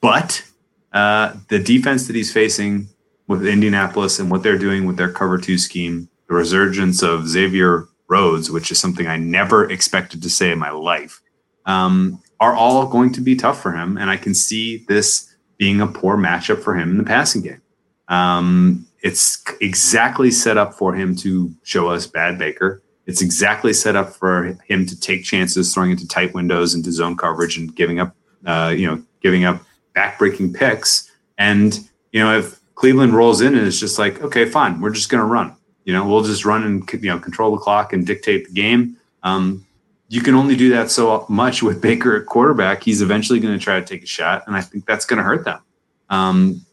But 0.00 0.44
uh, 0.92 1.34
the 1.48 1.58
defense 1.58 2.06
that 2.06 2.16
he's 2.16 2.32
facing 2.32 2.88
with 3.26 3.46
Indianapolis 3.46 4.18
and 4.18 4.30
what 4.30 4.42
they're 4.42 4.58
doing 4.58 4.86
with 4.86 4.96
their 4.96 5.12
cover 5.12 5.38
two 5.38 5.58
scheme, 5.58 6.08
the 6.28 6.34
resurgence 6.34 7.02
of 7.02 7.28
Xavier 7.28 7.86
Rhodes, 8.10 8.50
which 8.50 8.70
is 8.70 8.78
something 8.78 9.06
I 9.06 9.16
never 9.16 9.70
expected 9.70 10.22
to 10.22 10.30
say 10.30 10.50
in 10.50 10.58
my 10.58 10.70
life, 10.70 11.22
um, 11.64 12.20
are 12.40 12.54
all 12.54 12.86
going 12.86 13.12
to 13.12 13.20
be 13.20 13.36
tough 13.36 13.62
for 13.62 13.72
him. 13.72 13.96
And 13.96 14.10
I 14.10 14.16
can 14.16 14.34
see 14.34 14.84
this 14.88 15.34
being 15.56 15.80
a 15.80 15.86
poor 15.86 16.16
matchup 16.16 16.62
for 16.62 16.74
him 16.74 16.90
in 16.90 16.98
the 16.98 17.04
passing 17.04 17.42
game. 17.42 17.62
Um, 18.08 18.86
it's 19.02 19.42
exactly 19.60 20.30
set 20.30 20.58
up 20.58 20.74
for 20.74 20.94
him 20.94 21.14
to 21.16 21.54
show 21.62 21.88
us 21.88 22.06
bad 22.06 22.38
Baker. 22.38 22.82
It's 23.06 23.22
exactly 23.22 23.72
set 23.72 23.96
up 23.96 24.10
for 24.14 24.58
him 24.66 24.86
to 24.86 24.98
take 24.98 25.24
chances, 25.24 25.72
throwing 25.72 25.90
into 25.90 26.06
tight 26.06 26.34
windows, 26.34 26.74
into 26.74 26.92
zone 26.92 27.16
coverage, 27.16 27.56
and 27.56 27.74
giving 27.74 28.00
up, 28.00 28.14
uh, 28.46 28.74
you 28.76 28.86
know, 28.86 29.02
giving 29.22 29.44
up 29.44 29.62
backbreaking 29.96 30.54
picks. 30.54 31.10
And 31.38 31.78
you 32.12 32.20
know, 32.20 32.38
if 32.38 32.60
Cleveland 32.74 33.14
rolls 33.14 33.40
in 33.40 33.56
and 33.56 33.66
it's 33.66 33.80
just 33.80 33.98
like, 33.98 34.20
okay, 34.22 34.44
fine, 34.44 34.80
we're 34.80 34.90
just 34.90 35.10
going 35.10 35.20
to 35.20 35.26
run. 35.26 35.56
You 35.84 35.92
know, 35.92 36.06
we'll 36.06 36.22
just 36.22 36.44
run 36.44 36.62
and 36.64 37.02
you 37.02 37.10
know 37.10 37.18
control 37.18 37.52
the 37.52 37.58
clock 37.58 37.92
and 37.92 38.06
dictate 38.06 38.46
the 38.46 38.52
game. 38.52 38.96
Um, 39.22 39.66
you 40.08 40.20
can 40.20 40.34
only 40.34 40.56
do 40.56 40.70
that 40.70 40.90
so 40.90 41.24
much 41.28 41.62
with 41.62 41.80
Baker 41.88 42.16
at 42.16 42.26
quarterback. 42.26 42.82
He's 42.82 43.02
eventually 43.02 43.40
going 43.40 43.58
to 43.58 43.62
try 43.62 43.80
to 43.80 43.86
take 43.86 44.02
a 44.02 44.06
shot, 44.06 44.44
and 44.46 44.56
I 44.56 44.60
think 44.60 44.86
that's 44.86 45.04
going 45.04 45.18
to 45.18 45.22
hurt 45.22 45.44
them. 45.44 45.60
Um, 46.08 46.66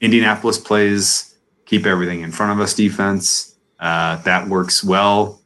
Indianapolis 0.00 0.58
plays 0.58 1.34
keep 1.66 1.86
everything 1.86 2.20
in 2.20 2.30
front 2.30 2.52
of 2.52 2.60
us 2.60 2.74
defense. 2.74 3.56
Uh, 3.80 4.16
that 4.22 4.48
works 4.48 4.84
well 4.84 5.40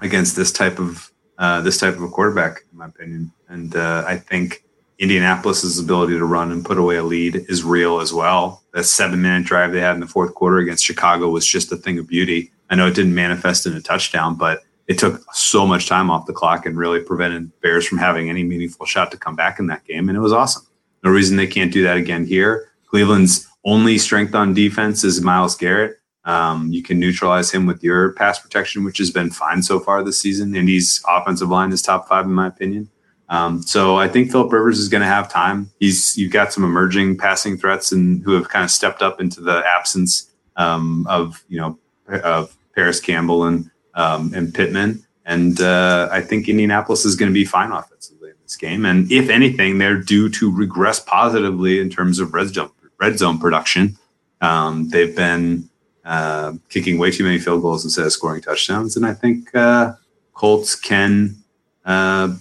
against 0.00 0.36
this 0.36 0.52
type 0.52 0.78
of 0.78 1.10
uh, 1.38 1.60
this 1.60 1.78
type 1.78 1.94
of 1.94 2.02
a 2.02 2.08
quarterback, 2.08 2.62
in 2.72 2.78
my 2.78 2.86
opinion. 2.86 3.32
And 3.48 3.74
uh, 3.76 4.04
I 4.06 4.16
think 4.16 4.64
Indianapolis's 4.98 5.78
ability 5.78 6.18
to 6.18 6.24
run 6.24 6.50
and 6.50 6.64
put 6.64 6.78
away 6.78 6.96
a 6.96 7.04
lead 7.04 7.46
is 7.48 7.62
real 7.62 8.00
as 8.00 8.12
well. 8.12 8.62
That 8.72 8.84
seven 8.84 9.22
minute 9.22 9.46
drive 9.46 9.72
they 9.72 9.80
had 9.80 9.94
in 9.94 10.00
the 10.00 10.06
fourth 10.06 10.34
quarter 10.34 10.58
against 10.58 10.84
Chicago 10.84 11.28
was 11.28 11.46
just 11.46 11.70
a 11.70 11.76
thing 11.76 11.98
of 11.98 12.08
beauty. 12.08 12.50
I 12.68 12.74
know 12.74 12.88
it 12.88 12.94
didn't 12.94 13.14
manifest 13.14 13.66
in 13.66 13.74
a 13.74 13.80
touchdown, 13.80 14.34
but 14.34 14.62
it 14.88 14.98
took 14.98 15.22
so 15.34 15.66
much 15.66 15.86
time 15.86 16.10
off 16.10 16.26
the 16.26 16.32
clock 16.32 16.66
and 16.66 16.76
really 16.76 17.00
prevented 17.00 17.52
Bears 17.60 17.86
from 17.86 17.98
having 17.98 18.28
any 18.28 18.42
meaningful 18.42 18.86
shot 18.86 19.10
to 19.12 19.16
come 19.16 19.36
back 19.36 19.58
in 19.58 19.66
that 19.68 19.84
game. 19.84 20.08
And 20.08 20.18
it 20.18 20.20
was 20.20 20.32
awesome. 20.32 20.66
No 21.04 21.10
reason 21.10 21.36
they 21.36 21.46
can't 21.46 21.72
do 21.72 21.84
that 21.84 21.96
again 21.96 22.26
here. 22.26 22.72
Cleveland's 22.86 23.46
only 23.64 23.98
strength 23.98 24.34
on 24.34 24.54
defense 24.54 25.04
is 25.04 25.20
Myles 25.20 25.54
Garrett. 25.54 25.98
Um, 26.24 26.72
you 26.72 26.82
can 26.82 26.98
neutralize 26.98 27.50
him 27.50 27.66
with 27.66 27.82
your 27.84 28.12
pass 28.14 28.38
protection, 28.38 28.84
which 28.84 28.98
has 28.98 29.10
been 29.10 29.30
fine 29.30 29.62
so 29.62 29.78
far 29.78 30.02
this 30.02 30.18
season. 30.18 30.56
Indy's 30.56 31.02
offensive 31.06 31.48
line 31.48 31.72
is 31.72 31.82
top 31.82 32.08
five 32.08 32.24
in 32.24 32.32
my 32.32 32.48
opinion. 32.48 32.90
Um, 33.30 33.62
so 33.62 33.96
I 33.96 34.08
think 34.08 34.30
Philip 34.30 34.52
Rivers 34.52 34.78
is 34.78 34.88
going 34.88 35.02
to 35.02 35.06
have 35.06 35.30
time. 35.30 35.70
He's 35.80 36.16
you've 36.16 36.32
got 36.32 36.52
some 36.52 36.64
emerging 36.64 37.18
passing 37.18 37.58
threats 37.58 37.92
and 37.92 38.22
who 38.22 38.32
have 38.32 38.48
kind 38.48 38.64
of 38.64 38.70
stepped 38.70 39.02
up 39.02 39.20
into 39.20 39.40
the 39.40 39.62
absence 39.66 40.30
um, 40.56 41.06
of 41.08 41.44
you 41.48 41.58
know 41.58 41.78
of 42.08 42.56
Parris 42.74 43.00
Campbell 43.00 43.44
and 43.44 43.70
um, 43.94 44.32
and 44.34 44.54
Pittman. 44.54 45.04
And 45.26 45.60
uh, 45.60 46.08
I 46.10 46.22
think 46.22 46.48
Indianapolis 46.48 47.04
is 47.04 47.14
going 47.14 47.30
to 47.30 47.34
be 47.34 47.44
fine 47.44 47.70
offensively 47.70 48.30
in 48.30 48.36
this 48.42 48.56
game. 48.56 48.86
And 48.86 49.12
if 49.12 49.28
anything, 49.28 49.76
they're 49.76 50.00
due 50.00 50.30
to 50.30 50.50
regress 50.50 51.00
positively 51.00 51.80
in 51.80 51.90
terms 51.90 52.18
of 52.18 52.32
red 52.32 52.48
zone 52.48 52.70
red 52.98 53.18
zone 53.18 53.38
production. 53.38 53.98
Um, 54.40 54.88
they've 54.88 55.14
been 55.14 55.68
uh, 56.04 56.54
kicking 56.70 56.98
way 56.98 57.10
too 57.10 57.24
many 57.24 57.38
field 57.38 57.60
goals 57.60 57.84
instead 57.84 58.06
of 58.06 58.12
scoring 58.12 58.40
touchdowns, 58.40 58.96
and 58.96 59.04
I 59.04 59.12
think 59.12 59.54
uh, 59.54 59.94
Colts 60.32 60.74
can, 60.74 61.36
uh, 61.84 62.34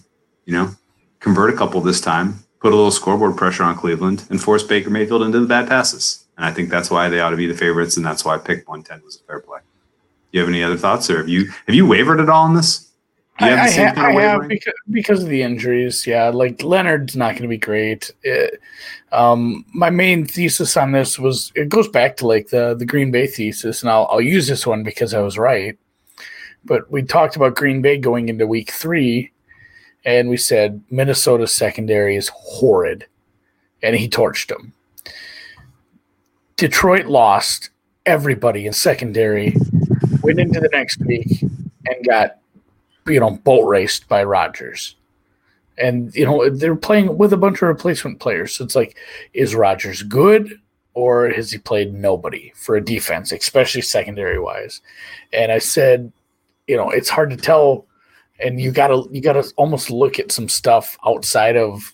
you 0.45 0.53
know, 0.53 0.73
convert 1.19 1.53
a 1.53 1.57
couple 1.57 1.81
this 1.81 2.01
time, 2.01 2.39
put 2.59 2.73
a 2.73 2.75
little 2.75 2.91
scoreboard 2.91 3.37
pressure 3.37 3.63
on 3.63 3.75
Cleveland, 3.75 4.25
and 4.29 4.41
force 4.41 4.63
Baker 4.63 4.89
Mayfield 4.89 5.23
into 5.23 5.39
the 5.39 5.47
bad 5.47 5.67
passes. 5.67 6.25
And 6.37 6.45
I 6.45 6.51
think 6.51 6.69
that's 6.69 6.91
why 6.91 7.09
they 7.09 7.19
ought 7.19 7.31
to 7.31 7.37
be 7.37 7.47
the 7.47 7.57
favorites, 7.57 7.97
and 7.97 8.05
that's 8.05 8.23
why 8.23 8.37
pick 8.37 8.67
one 8.69 8.83
ten 8.83 9.01
was 9.03 9.15
a 9.17 9.23
fair 9.25 9.39
play. 9.39 9.59
Do 9.59 10.37
you 10.37 10.39
have 10.41 10.49
any 10.49 10.63
other 10.63 10.77
thoughts, 10.77 11.09
or 11.09 11.17
have 11.17 11.29
you 11.29 11.51
have 11.65 11.75
you 11.75 11.85
wavered 11.87 12.19
at 12.19 12.29
all 12.29 12.43
on 12.43 12.53
this? 12.53 12.87
I, 13.39 13.53
I, 13.53 13.69
ha- 13.69 13.93
I 13.97 14.11
have 14.13 14.47
because, 14.47 14.73
because 14.89 15.23
of 15.23 15.29
the 15.29 15.43
injuries. 15.43 16.07
Yeah, 16.07 16.29
like 16.29 16.63
Leonard's 16.63 17.15
not 17.15 17.33
going 17.33 17.43
to 17.43 17.47
be 17.47 17.57
great. 17.57 18.11
It, 18.23 18.59
um, 19.11 19.63
my 19.73 19.91
main 19.91 20.25
thesis 20.25 20.75
on 20.75 20.91
this 20.91 21.19
was 21.19 21.51
it 21.55 21.69
goes 21.69 21.87
back 21.87 22.17
to 22.17 22.27
like 22.27 22.49
the 22.49 22.75
the 22.75 22.85
Green 22.85 23.11
Bay 23.11 23.27
thesis, 23.27 23.81
and 23.81 23.91
I'll 23.91 24.07
I'll 24.09 24.21
use 24.21 24.47
this 24.47 24.65
one 24.65 24.83
because 24.83 25.13
I 25.13 25.21
was 25.21 25.37
right. 25.37 25.77
But 26.65 26.91
we 26.91 27.03
talked 27.03 27.35
about 27.35 27.55
Green 27.55 27.81
Bay 27.81 27.97
going 27.97 28.27
into 28.27 28.47
Week 28.47 28.71
Three, 28.71 29.31
and 30.07 30.27
we 30.27 30.37
said 30.37 30.81
Minnesota's 30.89 31.53
secondary 31.53 32.15
is 32.15 32.31
horrid, 32.33 33.05
and 33.83 33.95
he 33.95 34.09
torched 34.09 34.47
them. 34.47 34.73
Detroit 36.55 37.05
lost 37.05 37.69
everybody 38.07 38.65
in 38.65 38.73
secondary, 38.73 39.55
went 40.23 40.39
into 40.39 40.59
the 40.59 40.69
next 40.71 40.99
week 41.01 41.43
and 41.43 42.07
got 42.07 42.39
you 43.07 43.19
know, 43.19 43.31
boat 43.31 43.65
raced 43.65 44.07
by 44.07 44.23
Rodgers. 44.23 44.95
And, 45.77 46.13
you 46.15 46.25
know, 46.25 46.49
they're 46.49 46.75
playing 46.75 47.17
with 47.17 47.33
a 47.33 47.37
bunch 47.37 47.61
of 47.61 47.67
replacement 47.67 48.19
players. 48.19 48.53
So 48.53 48.63
it's 48.63 48.75
like, 48.75 48.97
is 49.33 49.55
Rodgers 49.55 50.03
good 50.03 50.59
or 50.93 51.29
has 51.29 51.51
he 51.51 51.59
played 51.59 51.93
nobody 51.93 52.51
for 52.55 52.75
a 52.75 52.83
defense, 52.83 53.31
especially 53.31 53.81
secondary 53.81 54.39
wise? 54.39 54.81
And 55.31 55.51
I 55.51 55.59
said, 55.59 56.11
you 56.67 56.75
know, 56.75 56.89
it's 56.89 57.09
hard 57.09 57.29
to 57.29 57.37
tell. 57.37 57.85
And 58.39 58.59
you 58.59 58.71
gotta 58.71 59.03
you 59.11 59.21
gotta 59.21 59.51
almost 59.57 59.89
look 59.89 60.19
at 60.19 60.31
some 60.31 60.49
stuff 60.49 60.97
outside 61.05 61.57
of 61.57 61.91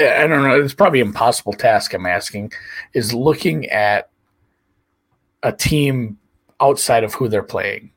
I 0.00 0.26
don't 0.26 0.42
know, 0.42 0.60
it's 0.60 0.74
probably 0.74 1.00
impossible 1.00 1.52
task 1.52 1.92
I'm 1.92 2.06
asking, 2.06 2.52
is 2.94 3.12
looking 3.12 3.66
at 3.66 4.10
a 5.42 5.52
team 5.52 6.18
outside 6.60 7.04
of 7.04 7.14
who 7.14 7.28
they're 7.28 7.42
playing 7.42 7.90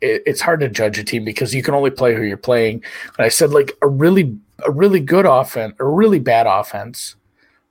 it, 0.00 0.22
it's 0.26 0.40
hard 0.40 0.60
to 0.60 0.68
judge 0.68 0.98
a 0.98 1.04
team 1.04 1.24
because 1.24 1.54
you 1.54 1.62
can 1.62 1.74
only 1.74 1.90
play 1.90 2.14
who 2.14 2.22
you're 2.22 2.36
playing. 2.36 2.82
And 3.16 3.24
I 3.24 3.28
said 3.28 3.50
like 3.50 3.72
a 3.82 3.88
really 3.88 4.36
a 4.66 4.70
really 4.70 5.00
good 5.00 5.24
offense 5.24 5.74
a 5.78 5.86
really 5.86 6.18
bad 6.18 6.46
offense 6.46 7.14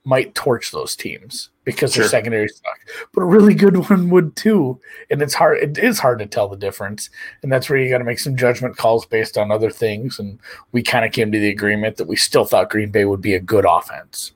might 0.04 0.34
torch 0.34 0.70
those 0.70 0.96
teams 0.96 1.50
because 1.68 1.92
sure. 1.92 2.04
their 2.04 2.08
secondary 2.08 2.48
suck. 2.48 2.80
But 3.12 3.20
a 3.20 3.26
really 3.26 3.52
good 3.52 3.76
one 3.90 4.08
would 4.08 4.34
too. 4.36 4.80
And 5.10 5.20
it's 5.20 5.34
hard 5.34 5.58
it 5.58 5.76
is 5.76 5.98
hard 5.98 6.18
to 6.20 6.26
tell 6.26 6.48
the 6.48 6.56
difference. 6.56 7.10
And 7.42 7.52
that's 7.52 7.68
where 7.68 7.78
you 7.78 7.90
gotta 7.90 8.04
make 8.04 8.20
some 8.20 8.36
judgment 8.36 8.78
calls 8.78 9.04
based 9.04 9.36
on 9.36 9.52
other 9.52 9.70
things. 9.70 10.18
And 10.18 10.40
we 10.72 10.82
kind 10.82 11.04
of 11.04 11.12
came 11.12 11.30
to 11.30 11.38
the 11.38 11.50
agreement 11.50 11.98
that 11.98 12.08
we 12.08 12.16
still 12.16 12.46
thought 12.46 12.70
Green 12.70 12.90
Bay 12.90 13.04
would 13.04 13.20
be 13.20 13.34
a 13.34 13.40
good 13.40 13.66
offense. 13.68 14.32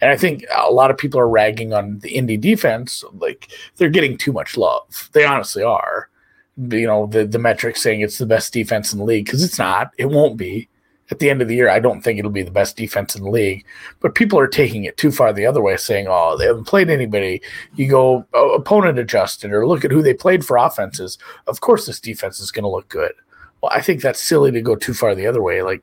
And 0.00 0.08
I 0.08 0.16
think 0.16 0.44
a 0.56 0.70
lot 0.70 0.92
of 0.92 0.96
people 0.96 1.18
are 1.18 1.28
ragging 1.28 1.72
on 1.72 1.98
the 1.98 2.10
Indy 2.10 2.36
defense. 2.36 3.02
Like 3.12 3.48
they're 3.76 3.90
getting 3.90 4.16
too 4.16 4.32
much 4.32 4.56
love. 4.56 5.10
They 5.14 5.24
honestly 5.24 5.64
are 5.64 6.08
you 6.70 6.86
know 6.86 7.06
the 7.06 7.24
the 7.24 7.40
metrics 7.40 7.82
saying 7.82 8.02
it's 8.02 8.18
the 8.18 8.26
best 8.26 8.52
defense 8.52 8.92
in 8.92 9.00
the 9.00 9.04
league 9.04 9.24
because 9.24 9.42
it's 9.42 9.58
not. 9.58 9.90
It 9.98 10.06
won't 10.06 10.36
be. 10.36 10.68
At 11.10 11.20
the 11.20 11.30
end 11.30 11.40
of 11.40 11.48
the 11.48 11.54
year, 11.54 11.70
I 11.70 11.80
don't 11.80 12.02
think 12.02 12.18
it'll 12.18 12.30
be 12.30 12.42
the 12.42 12.50
best 12.50 12.76
defense 12.76 13.16
in 13.16 13.22
the 13.22 13.30
league. 13.30 13.64
But 14.00 14.14
people 14.14 14.38
are 14.38 14.46
taking 14.46 14.84
it 14.84 14.96
too 14.96 15.10
far 15.10 15.32
the 15.32 15.46
other 15.46 15.62
way, 15.62 15.76
saying, 15.76 16.06
"Oh, 16.08 16.36
they 16.36 16.46
haven't 16.46 16.66
played 16.66 16.90
anybody." 16.90 17.40
You 17.76 17.88
go 17.88 18.26
oh, 18.34 18.54
opponent 18.54 18.98
adjusted, 18.98 19.52
or 19.52 19.66
look 19.66 19.84
at 19.84 19.90
who 19.90 20.02
they 20.02 20.14
played 20.14 20.44
for 20.44 20.56
offenses. 20.56 21.18
Of 21.46 21.60
course, 21.60 21.86
this 21.86 22.00
defense 22.00 22.40
is 22.40 22.50
going 22.50 22.64
to 22.64 22.68
look 22.68 22.88
good. 22.88 23.12
Well, 23.62 23.72
I 23.74 23.80
think 23.80 24.02
that's 24.02 24.22
silly 24.22 24.50
to 24.52 24.60
go 24.60 24.76
too 24.76 24.94
far 24.94 25.14
the 25.14 25.26
other 25.26 25.42
way. 25.42 25.62
Like, 25.62 25.82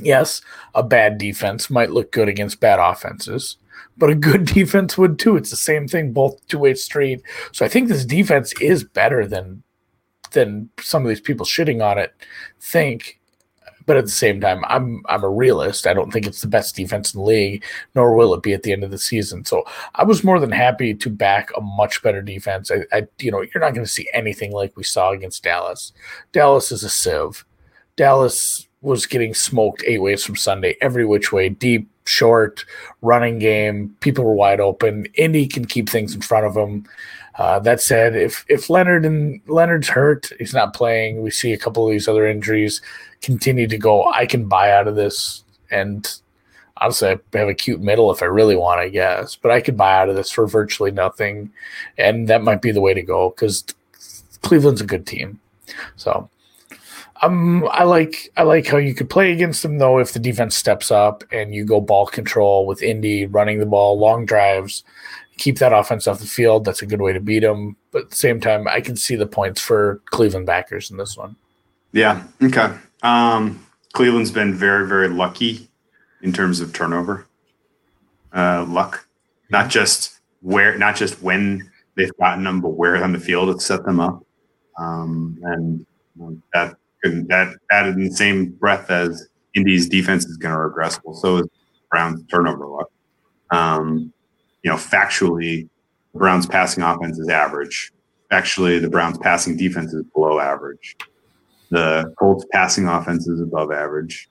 yes, 0.00 0.42
a 0.74 0.82
bad 0.82 1.18
defense 1.18 1.70
might 1.70 1.90
look 1.90 2.12
good 2.12 2.28
against 2.28 2.60
bad 2.60 2.78
offenses, 2.78 3.56
but 3.96 4.10
a 4.10 4.14
good 4.14 4.44
defense 4.54 4.98
would 4.98 5.18
too. 5.18 5.36
It's 5.36 5.50
the 5.50 5.56
same 5.56 5.88
thing, 5.88 6.12
both 6.12 6.46
two 6.48 6.58
way 6.58 6.74
street. 6.74 7.22
So 7.52 7.64
I 7.64 7.68
think 7.68 7.88
this 7.88 8.04
defense 8.04 8.52
is 8.60 8.84
better 8.84 9.26
than 9.26 9.62
than 10.32 10.70
some 10.80 11.02
of 11.02 11.08
these 11.08 11.20
people 11.20 11.46
shitting 11.46 11.84
on 11.84 11.98
it 11.98 12.14
think. 12.60 13.18
But 13.86 13.96
at 13.96 14.04
the 14.04 14.10
same 14.10 14.40
time, 14.40 14.64
I'm 14.68 15.02
I'm 15.08 15.24
a 15.24 15.28
realist. 15.28 15.86
I 15.86 15.94
don't 15.94 16.12
think 16.12 16.26
it's 16.26 16.40
the 16.40 16.46
best 16.48 16.76
defense 16.76 17.14
in 17.14 17.20
the 17.20 17.26
league, 17.26 17.64
nor 17.94 18.14
will 18.14 18.34
it 18.34 18.42
be 18.42 18.52
at 18.52 18.62
the 18.62 18.72
end 18.72 18.84
of 18.84 18.90
the 18.90 18.98
season. 18.98 19.44
So 19.44 19.64
I 19.94 20.04
was 20.04 20.24
more 20.24 20.38
than 20.38 20.52
happy 20.52 20.94
to 20.94 21.10
back 21.10 21.50
a 21.56 21.60
much 21.60 22.02
better 22.02 22.22
defense. 22.22 22.70
I, 22.70 22.84
I 22.96 23.06
you 23.18 23.30
know, 23.30 23.40
you're 23.40 23.62
not 23.62 23.74
going 23.74 23.86
to 23.86 23.92
see 23.92 24.08
anything 24.12 24.52
like 24.52 24.76
we 24.76 24.84
saw 24.84 25.10
against 25.10 25.42
Dallas. 25.42 25.92
Dallas 26.32 26.72
is 26.72 26.84
a 26.84 26.90
sieve. 26.90 27.44
Dallas 27.96 28.66
was 28.82 29.06
getting 29.06 29.32
smoked 29.32 29.84
eight 29.86 30.00
ways 30.02 30.24
from 30.24 30.36
Sunday, 30.36 30.76
every 30.80 31.06
which 31.06 31.32
way, 31.32 31.48
deep, 31.48 31.88
short, 32.04 32.64
running 33.00 33.38
game. 33.38 33.94
People 34.00 34.24
were 34.24 34.34
wide 34.34 34.60
open. 34.60 35.06
Indy 35.14 35.46
can 35.46 35.64
keep 35.64 35.88
things 35.88 36.14
in 36.14 36.20
front 36.20 36.46
of 36.46 36.54
them. 36.54 36.84
Uh, 37.36 37.58
that 37.60 37.80
said, 37.80 38.14
if 38.14 38.44
if 38.48 38.68
Leonard 38.68 39.06
and 39.06 39.40
Leonard's 39.46 39.88
hurt, 39.88 40.30
he's 40.38 40.52
not 40.52 40.74
playing. 40.74 41.22
We 41.22 41.30
see 41.30 41.52
a 41.52 41.58
couple 41.58 41.86
of 41.86 41.92
these 41.92 42.08
other 42.08 42.26
injuries 42.26 42.82
continue 43.22 43.66
to 43.68 43.78
go. 43.78 44.10
I 44.12 44.26
can 44.26 44.48
buy 44.48 44.70
out 44.70 44.86
of 44.86 44.96
this, 44.96 45.42
and 45.70 46.06
honestly, 46.76 47.08
I 47.08 47.38
have 47.38 47.48
a 47.48 47.54
cute 47.54 47.80
middle 47.80 48.10
if 48.10 48.22
I 48.22 48.26
really 48.26 48.56
want, 48.56 48.80
I 48.80 48.88
guess. 48.88 49.34
But 49.36 49.50
I 49.50 49.62
could 49.62 49.78
buy 49.78 49.94
out 49.94 50.10
of 50.10 50.16
this 50.16 50.30
for 50.30 50.46
virtually 50.46 50.90
nothing, 50.90 51.50
and 51.96 52.28
that 52.28 52.42
might 52.42 52.60
be 52.60 52.72
the 52.72 52.82
way 52.82 52.92
to 52.92 53.02
go 53.02 53.30
because 53.30 53.64
Cleveland's 54.42 54.82
a 54.82 54.86
good 54.86 55.06
team. 55.06 55.40
So, 55.96 56.28
um, 57.22 57.66
I 57.70 57.84
like 57.84 58.30
I 58.36 58.42
like 58.42 58.66
how 58.66 58.76
you 58.76 58.94
could 58.94 59.08
play 59.08 59.32
against 59.32 59.62
them 59.62 59.78
though 59.78 59.98
if 60.00 60.12
the 60.12 60.18
defense 60.18 60.54
steps 60.56 60.90
up 60.90 61.24
and 61.32 61.54
you 61.54 61.64
go 61.64 61.80
ball 61.80 62.06
control 62.06 62.66
with 62.66 62.82
Indy 62.82 63.24
running 63.24 63.58
the 63.58 63.66
ball, 63.66 63.98
long 63.98 64.26
drives 64.26 64.84
keep 65.42 65.58
that 65.58 65.72
offense 65.72 66.06
off 66.06 66.20
the 66.20 66.26
field. 66.26 66.64
That's 66.64 66.82
a 66.82 66.86
good 66.86 67.00
way 67.00 67.12
to 67.12 67.20
beat 67.20 67.40
them. 67.40 67.76
But 67.90 68.02
at 68.02 68.10
the 68.10 68.16
same 68.16 68.40
time, 68.40 68.68
I 68.68 68.80
can 68.80 68.96
see 68.96 69.16
the 69.16 69.26
points 69.26 69.60
for 69.60 70.00
Cleveland 70.06 70.46
backers 70.46 70.88
in 70.90 70.96
this 70.98 71.16
one. 71.16 71.34
Yeah. 71.90 72.22
Okay. 72.40 72.72
Um, 73.02 73.66
Cleveland's 73.92 74.30
been 74.30 74.54
very, 74.54 74.86
very 74.86 75.08
lucky 75.08 75.68
in 76.22 76.32
terms 76.32 76.60
of 76.60 76.72
turnover 76.72 77.26
uh, 78.32 78.64
luck, 78.68 79.06
not 79.50 79.68
just 79.68 80.20
where, 80.40 80.78
not 80.78 80.94
just 80.94 81.20
when 81.20 81.68
they've 81.96 82.16
gotten 82.20 82.44
them, 82.44 82.60
but 82.60 82.70
where 82.70 83.02
on 83.02 83.12
the 83.12 83.18
field 83.18 83.50
it's 83.50 83.66
set 83.66 83.84
them 83.84 83.98
up. 83.98 84.24
Um, 84.78 85.38
and 85.42 85.86
that 86.54 86.76
that 87.02 87.56
added 87.72 87.96
in 87.96 88.04
the 88.04 88.14
same 88.14 88.50
breath 88.52 88.90
as 88.90 89.28
Indy's 89.54 89.88
defense 89.88 90.24
is 90.24 90.36
going 90.36 90.54
to 90.54 90.58
regress. 90.58 91.00
Well, 91.04 91.16
so 91.16 91.38
is 91.38 91.48
Brown's 91.90 92.24
turnover 92.30 92.66
luck. 92.66 92.90
Um, 93.50 94.12
you 94.62 94.70
know, 94.70 94.76
factually, 94.76 95.68
the 96.12 96.18
Browns 96.18 96.46
passing 96.46 96.82
offense 96.82 97.18
is 97.18 97.28
average. 97.28 97.92
Actually, 98.30 98.78
the 98.78 98.88
Browns 98.88 99.18
passing 99.18 99.56
defense 99.56 99.92
is 99.92 100.04
below 100.14 100.40
average. 100.40 100.96
The 101.70 102.12
Colts 102.18 102.44
passing 102.52 102.86
offense 102.86 103.26
is 103.26 103.40
above 103.40 103.72
average. 103.72 104.28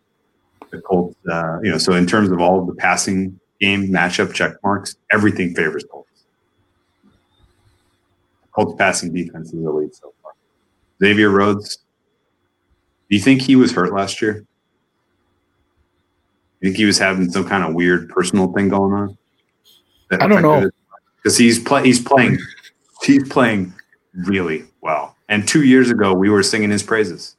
The 0.72 0.80
Colts, 0.82 1.16
uh, 1.30 1.60
you 1.62 1.72
know, 1.72 1.78
so 1.78 1.94
in 1.94 2.06
terms 2.06 2.32
of 2.32 2.40
all 2.40 2.62
of 2.62 2.68
the 2.68 2.76
passing 2.76 3.40
game 3.60 3.88
matchup 3.88 4.34
check 4.34 4.54
marks, 4.64 4.96
everything 5.12 5.54
favors 5.54 5.84
Colts. 5.92 6.26
Colts 8.52 8.76
passing 8.78 9.14
defense 9.14 9.54
is 9.54 9.66
elite 9.66 9.96
so 9.96 10.14
far. 10.22 10.34
Xavier 11.00 11.30
Rhodes. 11.30 11.78
Do 13.10 13.18
you 13.18 13.22
think 13.22 13.42
he 13.42 13.56
was 13.56 13.72
hurt 13.72 13.94
last 13.94 14.22
year? 14.22 14.46
You 16.60 16.70
think 16.70 16.78
he 16.78 16.86
was 16.86 17.00
having 17.00 17.30
some 17.30 17.48
kind 17.48 17.64
of 17.64 17.74
weird 17.74 18.10
personal 18.10 18.54
thing 18.54 18.70
going 18.70 18.94
on? 18.94 19.18
I 20.12 20.28
don't 20.28 20.42
know. 20.42 20.70
Because 21.18 21.38
he's 21.38 21.60
play 21.60 21.84
he's 21.84 22.02
playing 22.02 22.40
he's 23.04 23.28
playing 23.30 23.74
really 24.14 24.66
well. 24.82 25.16
And 25.30 25.48
two 25.48 25.64
years 25.64 25.90
ago 25.90 26.14
we 26.14 26.30
were 26.30 26.44
singing 26.44 26.72
his 26.72 26.84
praises. 26.84 27.36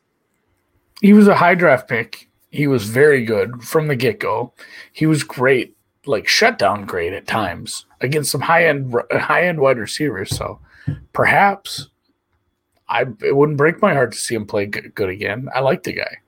He 1.01 1.12
was 1.12 1.28
a 1.28 1.35
high 1.35 1.55
draft 1.55 1.89
pick. 1.89 2.28
He 2.51 2.66
was 2.66 2.85
very 2.85 3.24
good 3.24 3.62
from 3.62 3.89
the 3.89 3.97
get 3.97 4.20
go. 4.20 4.53
He 4.93 5.07
was 5.07 5.24
great, 5.24 5.77
like 6.07 6.28
shutdown 6.28 6.85
great 6.85 7.12
at 7.12 7.27
times 7.27 7.86
against 8.01 8.31
some 8.31 8.43
high 8.43 8.66
end 8.66 8.94
high 9.11 9.47
end 9.47 9.61
wide 9.61 9.78
receivers. 9.78 10.36
So 10.36 10.61
perhaps 11.12 11.89
I 12.89 13.07
it 13.23 13.36
wouldn't 13.36 13.59
break 13.59 13.82
my 13.82 13.94
heart 13.94 14.12
to 14.12 14.19
see 14.19 14.35
him 14.35 14.47
play 14.47 14.66
good 14.66 15.09
again. 15.09 15.49
I 15.55 15.61
like 15.61 15.82
the 15.82 15.93
guy. 15.93 16.19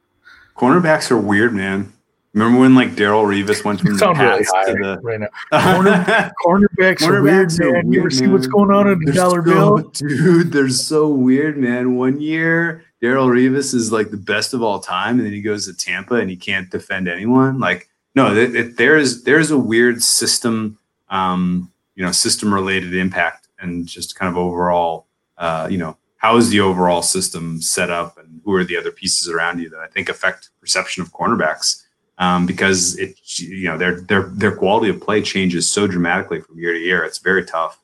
Cornerbacks 0.57 1.11
are 1.11 1.19
weird, 1.19 1.53
man. 1.53 1.93
Remember 2.35 2.59
when 2.59 2.75
like 2.75 2.97
Darrelle 2.97 3.25
Revis 3.25 3.65
went 3.65 3.81
from 3.81 3.97
the 3.97 4.07
really 4.07 4.45
high 4.45 4.65
to 4.65 4.73
the 4.73 4.99
right 5.03 5.21
now? 5.21 5.29
Corner, 5.73 6.33
cornerbacks, 6.45 6.99
cornerbacks 6.99 7.09
are 7.09 7.23
weird, 7.23 7.53
man. 7.61 7.71
Weird, 7.71 7.95
you 7.95 8.01
ever 8.01 8.09
man. 8.09 8.11
see 8.11 8.27
what's 8.27 8.49
going 8.49 8.73
on 8.73 8.89
in 8.89 8.99
the 8.99 9.13
dollar 9.13 9.47
so, 9.47 9.53
bill, 9.53 9.79
dude? 9.91 10.51
They're 10.51 10.69
so 10.69 11.09
weird, 11.09 11.57
man. 11.57 11.95
One 11.95 12.21
year, 12.21 12.85
Darrelle 13.01 13.29
Revis 13.29 13.73
is 13.73 13.93
like 13.93 14.11
the 14.11 14.17
best 14.17 14.53
of 14.53 14.65
all 14.65 14.81
time, 14.81 15.19
and 15.19 15.27
then 15.27 15.33
he 15.33 15.43
goes 15.43 15.67
to 15.67 15.75
Tampa 15.75 16.15
and 16.17 16.29
he 16.29 16.35
can't 16.35 16.69
defend 16.71 17.07
anyone. 17.07 17.61
Like, 17.61 17.89
no, 18.17 18.35
there's 18.35 19.23
there's 19.23 19.53
a 19.53 19.59
weird 19.59 20.03
system, 20.03 20.77
um, 21.11 21.71
you 21.95 22.05
know, 22.05 22.11
system 22.11 22.53
related 22.53 22.97
impact, 22.97 23.47
and 23.61 23.87
just 23.87 24.17
kind 24.17 24.29
of 24.29 24.37
overall, 24.37 25.07
uh, 25.39 25.69
you 25.71 25.79
know, 25.79 25.97
how 26.17 26.37
is 26.37 26.51
the 26.51 26.59
overall 26.59 27.03
system 27.03 27.63
set 27.63 27.91
up, 27.91 28.19
and 28.19 28.41
who 28.45 28.55
are 28.55 28.65
the 28.65 28.77
other 28.77 28.91
pieces 28.91 29.29
around 29.29 29.61
you 29.61 29.71
that 29.71 29.79
I 29.79 29.87
think 29.87 30.09
affect 30.09 30.51
perception 30.61 31.01
of 31.01 31.13
cornerbacks 31.13 31.84
um, 32.19 32.47
because 32.47 32.97
it 32.99 33.17
you 33.39 33.69
know 33.69 33.79
their 33.79 34.01
their 34.03 34.25
their 34.35 34.57
quality 34.57 34.91
of 34.91 35.01
play 35.01 35.23
changes 35.23 35.71
so 35.71 35.87
dramatically 35.87 36.41
from 36.41 36.59
year 36.59 36.73
to 36.73 36.79
year. 36.79 37.05
It's 37.05 37.19
very 37.19 37.45
tough 37.45 37.81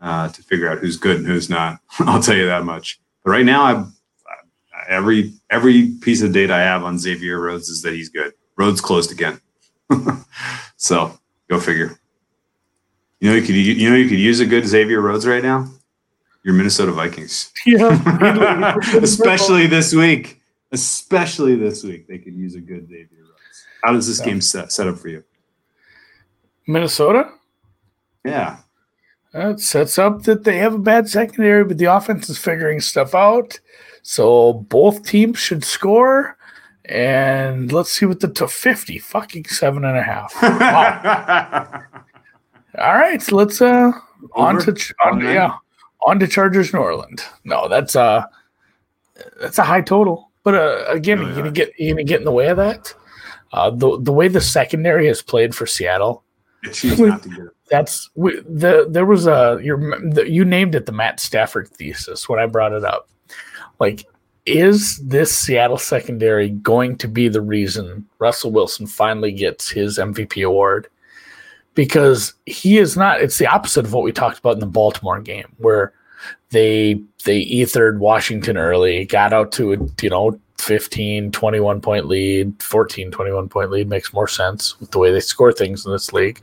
uh, 0.00 0.28
to 0.28 0.42
figure 0.42 0.70
out 0.70 0.78
who's 0.78 0.96
good 0.96 1.16
and 1.16 1.26
who's 1.26 1.50
not. 1.50 1.80
I'll 2.00 2.22
tell 2.22 2.36
you 2.36 2.46
that 2.46 2.64
much. 2.64 3.00
But 3.24 3.30
right 3.30 3.44
now, 3.44 3.62
I've 3.62 3.86
every 4.88 5.32
every 5.48 5.92
piece 6.00 6.22
of 6.22 6.32
data 6.32 6.54
I 6.54 6.60
have 6.60 6.84
on 6.84 6.98
Xavier 6.98 7.40
Rhodes 7.40 7.68
is 7.68 7.82
that 7.82 7.94
he's 7.94 8.08
good. 8.08 8.32
Rhodes 8.56 8.80
closed 8.80 9.10
again, 9.10 9.40
so 10.76 11.18
go 11.48 11.58
figure. 11.58 11.98
You 13.20 13.30
know 13.30 13.36
you 13.36 13.42
could 13.42 13.54
you 13.54 13.90
know 13.90 13.96
you 13.96 14.08
could 14.08 14.18
use 14.18 14.40
a 14.40 14.46
good 14.46 14.66
Xavier 14.66 15.00
Rhodes 15.00 15.26
right 15.26 15.42
now. 15.42 15.68
Your 16.42 16.54
Minnesota 16.54 16.92
Vikings. 16.92 17.52
Yeah, 17.66 18.76
especially 18.96 19.66
this 19.66 19.94
week. 19.94 20.40
Especially 20.72 21.56
this 21.56 21.82
week, 21.82 22.06
they 22.06 22.18
could 22.18 22.34
use 22.34 22.54
a 22.54 22.60
good 22.60 22.88
Xavier. 22.88 23.19
How 23.82 23.92
does 23.92 24.06
this 24.06 24.18
so. 24.18 24.24
game 24.24 24.40
set, 24.40 24.72
set 24.72 24.86
up 24.86 24.98
for 24.98 25.08
you? 25.08 25.24
Minnesota? 26.66 27.30
Yeah. 28.24 28.58
It 29.32 29.60
sets 29.60 29.98
up 29.98 30.24
that 30.24 30.44
they 30.44 30.58
have 30.58 30.74
a 30.74 30.78
bad 30.78 31.08
secondary, 31.08 31.64
but 31.64 31.78
the 31.78 31.84
offense 31.86 32.28
is 32.28 32.38
figuring 32.38 32.80
stuff 32.80 33.14
out. 33.14 33.60
So 34.02 34.54
both 34.54 35.04
teams 35.04 35.38
should 35.38 35.64
score. 35.64 36.36
And 36.86 37.70
let's 37.72 37.90
see 37.90 38.06
what 38.06 38.20
the 38.20 38.28
to 38.28 38.48
50 38.48 38.98
fucking 38.98 39.44
seven 39.46 39.84
and 39.84 39.96
a 39.96 40.02
half. 40.02 40.34
Wow. 40.42 41.84
All 42.78 42.94
right, 42.94 43.20
so 43.20 43.34
let's 43.34 43.60
uh 43.60 43.90
on 44.36 44.60
to 44.60 44.94
on, 45.04 45.20
yeah 45.20 45.56
on 46.06 46.18
to 46.20 46.26
Chargers 46.26 46.72
New 46.72 46.80
Orleans. 46.80 47.24
No, 47.44 47.68
that's 47.68 47.96
uh 47.96 48.24
that's 49.40 49.58
a 49.58 49.64
high 49.64 49.80
total. 49.80 50.30
But 50.42 50.54
uh, 50.54 50.84
again, 50.88 51.18
oh, 51.18 51.22
yeah. 51.22 51.26
you're 51.28 51.36
gonna 51.36 51.50
get 51.50 51.72
you're 51.78 51.94
gonna 51.94 52.04
get 52.04 52.20
in 52.20 52.24
the 52.24 52.32
way 52.32 52.48
of 52.48 52.56
that. 52.56 52.94
Uh, 53.52 53.70
the 53.70 53.98
the 54.00 54.12
way 54.12 54.28
the 54.28 54.40
secondary 54.40 55.06
has 55.06 55.22
played 55.22 55.54
for 55.54 55.66
Seattle, 55.66 56.22
that's 57.70 58.10
the 58.14 58.86
there 58.88 59.06
was 59.06 59.26
a 59.26 59.58
you 59.62 60.12
you 60.26 60.44
named 60.44 60.74
it 60.74 60.86
the 60.86 60.92
Matt 60.92 61.20
Stafford 61.20 61.68
thesis 61.68 62.28
when 62.28 62.38
I 62.38 62.46
brought 62.46 62.72
it 62.72 62.84
up. 62.84 63.08
Like, 63.78 64.04
is 64.46 64.98
this 64.98 65.36
Seattle 65.36 65.78
secondary 65.78 66.50
going 66.50 66.96
to 66.98 67.08
be 67.08 67.28
the 67.28 67.40
reason 67.40 68.06
Russell 68.18 68.50
Wilson 68.50 68.86
finally 68.86 69.32
gets 69.32 69.70
his 69.70 69.98
MVP 69.98 70.46
award? 70.46 70.88
Because 71.74 72.34
he 72.46 72.78
is 72.78 72.96
not. 72.96 73.20
It's 73.20 73.38
the 73.38 73.46
opposite 73.46 73.84
of 73.84 73.92
what 73.92 74.04
we 74.04 74.12
talked 74.12 74.38
about 74.38 74.54
in 74.54 74.60
the 74.60 74.66
Baltimore 74.66 75.20
game, 75.20 75.54
where 75.58 75.92
they 76.50 77.00
they 77.24 77.40
ethered 77.42 78.00
Washington 78.00 78.56
early, 78.56 79.06
got 79.06 79.32
out 79.32 79.52
to 79.52 79.72
a 79.72 79.76
you 80.02 80.10
know 80.10 80.38
15, 80.60 81.32
21 81.32 81.80
point 81.80 82.06
lead, 82.06 82.62
14, 82.62 83.10
21 83.10 83.48
point 83.48 83.70
lead 83.70 83.88
makes 83.88 84.12
more 84.12 84.28
sense 84.28 84.78
with 84.80 84.90
the 84.90 84.98
way 84.98 85.10
they 85.10 85.20
score 85.20 85.52
things 85.52 85.84
in 85.84 85.92
this 85.92 86.12
league. 86.12 86.40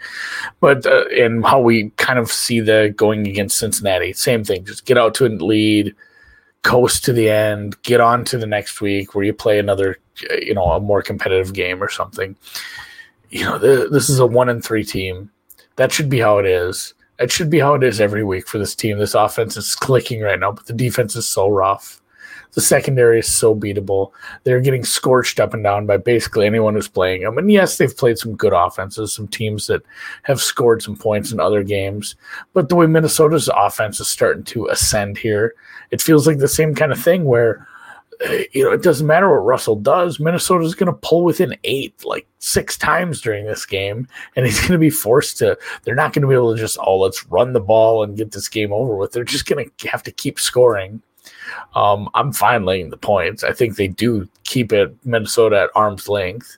But, 0.59 0.85
uh, 0.85 1.05
and 1.17 1.45
how 1.45 1.59
we 1.59 1.91
kind 1.97 2.19
of 2.19 2.31
see 2.31 2.59
the 2.59 2.93
going 2.95 3.27
against 3.27 3.57
Cincinnati, 3.57 4.13
same 4.13 4.43
thing. 4.43 4.65
Just 4.65 4.85
get 4.85 4.97
out 4.97 5.13
to 5.15 5.25
a 5.25 5.29
lead, 5.29 5.95
coast 6.63 7.05
to 7.05 7.13
the 7.13 7.29
end, 7.29 7.81
get 7.83 8.01
on 8.01 8.25
to 8.25 8.37
the 8.37 8.47
next 8.47 8.81
week 8.81 9.15
where 9.15 9.23
you 9.23 9.33
play 9.33 9.59
another, 9.59 9.97
you 10.41 10.53
know, 10.53 10.71
a 10.71 10.79
more 10.79 11.01
competitive 11.01 11.53
game 11.53 11.81
or 11.81 11.89
something. 11.89 12.35
You 13.29 13.43
know, 13.43 13.57
the, 13.57 13.87
this 13.89 14.09
is 14.09 14.19
a 14.19 14.25
one 14.25 14.49
and 14.49 14.63
three 14.63 14.83
team. 14.83 15.31
That 15.77 15.91
should 15.91 16.09
be 16.09 16.19
how 16.19 16.39
it 16.39 16.45
is. 16.45 16.93
It 17.19 17.31
should 17.31 17.49
be 17.49 17.59
how 17.59 17.73
it 17.73 17.83
is 17.83 17.99
every 17.99 18.23
week 18.23 18.47
for 18.47 18.57
this 18.57 18.75
team. 18.75 18.97
This 18.97 19.15
offense 19.15 19.57
is 19.57 19.75
clicking 19.75 20.21
right 20.21 20.39
now, 20.39 20.51
but 20.51 20.65
the 20.65 20.73
defense 20.73 21.15
is 21.15 21.27
so 21.27 21.49
rough 21.49 22.01
the 22.57 22.61
secondary 22.61 23.19
is 23.19 23.31
so 23.31 23.53
beatable. 23.53 24.13
They're 24.43 24.59
getting 24.59 24.83
scorched 24.83 25.39
up 25.39 25.53
and 25.53 25.63
down 25.63 25.85
by 25.85 25.97
basically 25.97 26.47
anyone 26.47 26.73
who's 26.73 26.87
playing 26.87 27.21
them. 27.21 27.37
And 27.37 27.51
yes, 27.51 27.77
they've 27.77 27.95
played 27.95 28.17
some 28.17 28.35
good 28.35 28.51
offenses, 28.51 29.13
some 29.13 29.27
teams 29.27 29.67
that 29.67 29.83
have 30.23 30.41
scored 30.41 30.81
some 30.81 30.95
points 30.95 31.31
in 31.31 31.39
other 31.39 31.61
games. 31.61 32.15
But 32.53 32.69
the 32.69 32.75
way 32.75 32.87
Minnesota's 32.87 33.47
offense 33.55 33.99
is 33.99 34.07
starting 34.07 34.43
to 34.45 34.65
ascend 34.69 35.19
here, 35.19 35.53
it 35.91 36.01
feels 36.01 36.25
like 36.25 36.39
the 36.39 36.47
same 36.47 36.73
kind 36.73 36.91
of 36.91 36.99
thing 36.99 37.25
where 37.25 37.67
eh, 38.21 38.45
you 38.53 38.63
know, 38.63 38.71
it 38.71 38.81
doesn't 38.81 39.05
matter 39.05 39.29
what 39.29 39.45
Russell 39.45 39.75
does. 39.75 40.19
Minnesota's 40.19 40.73
going 40.73 40.91
to 40.91 40.99
pull 41.07 41.23
within 41.23 41.55
eight, 41.63 42.03
like 42.05 42.25
six 42.39 42.75
times 42.75 43.21
during 43.21 43.45
this 43.45 43.67
game, 43.67 44.07
and 44.35 44.47
he's 44.47 44.61
going 44.61 44.71
to 44.71 44.79
be 44.79 44.89
forced 44.89 45.37
to. 45.37 45.55
They're 45.83 45.93
not 45.93 46.11
going 46.11 46.23
to 46.23 46.27
be 46.27 46.33
able 46.33 46.55
to 46.55 46.59
just, 46.59 46.79
oh, 46.81 46.97
let's 46.97 47.23
run 47.27 47.53
the 47.53 47.59
ball 47.59 48.03
and 48.03 48.17
get 48.17 48.31
this 48.31 48.49
game 48.49 48.73
over 48.73 48.95
with. 48.95 49.11
They're 49.11 49.23
just 49.23 49.45
going 49.45 49.69
to 49.77 49.89
have 49.89 50.01
to 50.01 50.11
keep 50.11 50.39
scoring, 50.39 51.03
um, 51.75 52.09
I'm 52.13 52.33
fine 52.33 52.65
laying 52.65 52.89
the 52.89 52.97
points. 52.97 53.43
I 53.43 53.53
think 53.53 53.75
they 53.75 53.87
do 53.87 54.27
keep 54.43 54.71
it 54.73 54.95
Minnesota 55.05 55.61
at 55.61 55.69
arm's 55.75 56.09
length. 56.09 56.57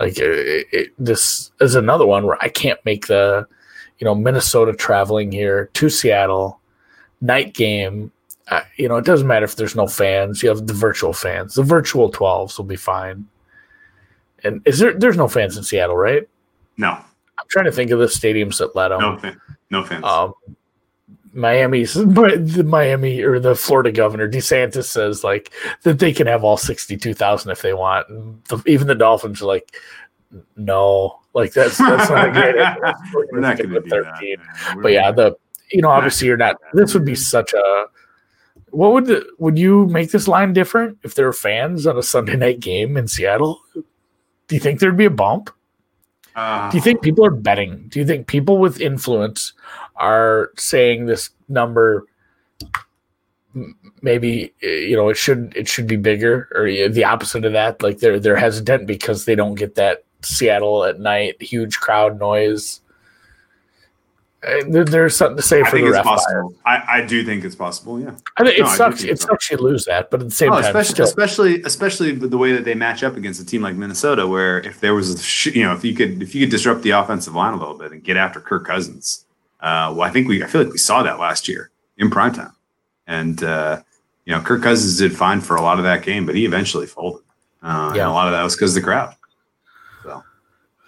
Like 0.00 0.18
it, 0.18 0.66
it, 0.72 0.92
this 0.98 1.52
is 1.60 1.74
another 1.74 2.06
one 2.06 2.26
where 2.26 2.42
I 2.42 2.48
can't 2.48 2.84
make 2.84 3.06
the, 3.06 3.46
you 3.98 4.04
know, 4.04 4.14
Minnesota 4.14 4.72
traveling 4.72 5.30
here 5.30 5.70
to 5.74 5.88
Seattle, 5.88 6.60
night 7.20 7.54
game. 7.54 8.10
Uh, 8.48 8.62
you 8.76 8.88
know, 8.88 8.96
it 8.96 9.04
doesn't 9.04 9.26
matter 9.26 9.44
if 9.44 9.56
there's 9.56 9.76
no 9.76 9.86
fans. 9.86 10.42
You 10.42 10.48
have 10.50 10.66
the 10.66 10.74
virtual 10.74 11.12
fans. 11.12 11.54
The 11.54 11.62
virtual 11.62 12.10
12s 12.10 12.58
will 12.58 12.64
be 12.64 12.76
fine. 12.76 13.26
And 14.42 14.60
is 14.66 14.78
there? 14.78 14.92
There's 14.92 15.16
no 15.16 15.28
fans 15.28 15.56
in 15.56 15.62
Seattle, 15.62 15.96
right? 15.96 16.28
No. 16.76 16.90
I'm 16.90 17.46
trying 17.48 17.64
to 17.64 17.72
think 17.72 17.90
of 17.90 17.98
the 17.98 18.06
stadiums 18.06 18.58
that 18.58 18.76
let 18.76 18.88
them. 18.88 19.00
No, 19.00 19.18
fan, 19.18 19.40
no 19.70 19.84
fans. 19.84 20.04
Um, 20.04 20.34
Miami's 21.34 21.94
the 21.94 22.64
Miami 22.66 23.22
or 23.22 23.38
the 23.38 23.54
Florida 23.54 23.92
governor 23.92 24.28
DeSantis 24.28 24.84
says 24.84 25.24
like 25.24 25.52
that 25.82 25.98
they 25.98 26.12
can 26.12 26.26
have 26.26 26.44
all 26.44 26.56
sixty 26.56 26.96
two 26.96 27.14
thousand 27.14 27.50
if 27.50 27.62
they 27.62 27.74
want. 27.74 28.08
And 28.08 28.42
the, 28.44 28.62
even 28.66 28.86
the 28.86 28.94
Dolphins 28.94 29.42
are 29.42 29.46
like, 29.46 29.76
no, 30.56 31.20
like 31.34 31.52
that's 31.52 31.78
that's 31.78 32.10
not 32.10 32.32
good. 32.32 32.54
We're, 33.12 33.26
We're 33.32 33.40
not 33.40 33.58
going 33.58 33.70
to 33.70 33.80
do 33.80 33.88
thirteen. 33.88 34.36
That, 34.38 34.78
but 34.80 34.92
yeah, 34.92 35.10
the 35.10 35.36
you 35.70 35.82
know 35.82 35.90
obviously 35.90 36.28
you're 36.28 36.36
not. 36.36 36.56
This 36.72 36.94
would 36.94 37.04
be 37.04 37.16
such 37.16 37.52
a. 37.52 37.86
What 38.70 38.92
would 38.92 39.06
the, 39.06 39.24
would 39.38 39.56
you 39.56 39.86
make 39.86 40.10
this 40.10 40.26
line 40.26 40.52
different 40.52 40.98
if 41.04 41.14
there 41.14 41.26
were 41.26 41.32
fans 41.32 41.86
on 41.86 41.96
a 41.96 42.02
Sunday 42.02 42.36
night 42.36 42.58
game 42.58 42.96
in 42.96 43.06
Seattle? 43.06 43.60
Do 43.72 44.54
you 44.54 44.60
think 44.60 44.80
there'd 44.80 44.96
be 44.96 45.04
a 45.04 45.10
bump? 45.10 45.50
Uh, 46.34 46.70
Do 46.70 46.76
you 46.76 46.82
think 46.82 47.00
people 47.00 47.24
are 47.24 47.30
betting? 47.30 47.86
Do 47.88 48.00
you 48.00 48.06
think 48.06 48.26
people 48.26 48.58
with 48.58 48.80
influence 48.80 49.52
are 49.96 50.50
saying 50.56 51.06
this 51.06 51.30
number 51.48 52.06
maybe 54.02 54.52
you 54.60 54.96
know 54.96 55.08
it 55.08 55.16
should 55.16 55.52
it 55.56 55.68
should 55.68 55.86
be 55.86 55.96
bigger 55.96 56.48
or 56.54 56.64
the 56.90 57.04
opposite 57.04 57.44
of 57.44 57.52
that 57.52 57.80
like 57.82 57.98
they're 57.98 58.18
they're 58.18 58.36
hesitant 58.36 58.86
because 58.86 59.24
they 59.24 59.34
don't 59.34 59.54
get 59.54 59.76
that 59.76 60.04
Seattle 60.22 60.84
at 60.84 60.98
night 60.98 61.40
huge 61.40 61.78
crowd 61.78 62.18
noise 62.18 62.80
uh, 64.44 64.82
there's 64.84 65.16
something 65.16 65.36
to 65.36 65.42
say 65.42 65.62
I 65.62 65.70
for 65.70 65.78
the 65.78 65.88
ref 65.88 66.04
possible. 66.04 66.54
I, 66.66 66.82
I 66.88 67.00
do 67.00 67.24
think 67.24 67.44
it's 67.44 67.54
possible. 67.54 67.98
Yeah, 67.98 68.14
I 68.36 68.44
think 68.44 68.58
it 68.58 68.62
no, 68.62 68.68
sucks. 68.68 69.02
It 69.02 69.18
sucks 69.18 69.50
you 69.50 69.56
lose 69.56 69.86
that, 69.86 70.10
but 70.10 70.20
at 70.20 70.28
the 70.28 70.34
same 70.34 70.52
oh, 70.52 70.60
time, 70.60 70.76
especially 70.76 71.04
especially 71.04 71.62
especially 71.62 72.12
the 72.12 72.36
way 72.36 72.52
that 72.52 72.64
they 72.64 72.74
match 72.74 73.02
up 73.02 73.16
against 73.16 73.40
a 73.40 73.46
team 73.46 73.62
like 73.62 73.74
Minnesota, 73.74 74.26
where 74.26 74.60
if 74.60 74.80
there 74.80 74.94
was 74.94 75.46
a 75.46 75.50
you 75.50 75.62
know 75.62 75.72
if 75.72 75.82
you 75.84 75.94
could 75.94 76.22
if 76.22 76.34
you 76.34 76.42
could 76.42 76.50
disrupt 76.50 76.82
the 76.82 76.90
offensive 76.90 77.34
line 77.34 77.54
a 77.54 77.56
little 77.56 77.78
bit 77.78 77.92
and 77.92 78.04
get 78.04 78.18
after 78.18 78.38
Kirk 78.38 78.66
Cousins, 78.66 79.24
uh, 79.64 79.92
well, 79.96 80.02
I 80.02 80.10
think 80.10 80.28
we 80.28 80.44
I 80.44 80.46
feel 80.46 80.62
like 80.62 80.72
we 80.72 80.78
saw 80.78 81.02
that 81.02 81.18
last 81.18 81.48
year 81.48 81.70
in 81.98 82.10
primetime. 82.10 82.52
And 83.06 83.42
uh, 83.42 83.82
you 84.26 84.32
know, 84.34 84.40
Kirk 84.40 84.62
Cousins 84.62 84.96
did 84.98 85.16
fine 85.16 85.40
for 85.40 85.56
a 85.56 85.62
lot 85.62 85.78
of 85.78 85.84
that 85.84 86.02
game, 86.04 86.24
but 86.26 86.34
he 86.36 86.44
eventually 86.44 86.86
folded. 86.86 87.22
Uh, 87.62 87.92
Yeah. 87.96 88.02
and 88.02 88.10
a 88.10 88.14
lot 88.14 88.26
of 88.28 88.32
that 88.32 88.42
was 88.42 88.54
because 88.54 88.76
of 88.76 88.82
the 88.82 88.86
crowd. 88.86 89.14
So, 90.02 90.22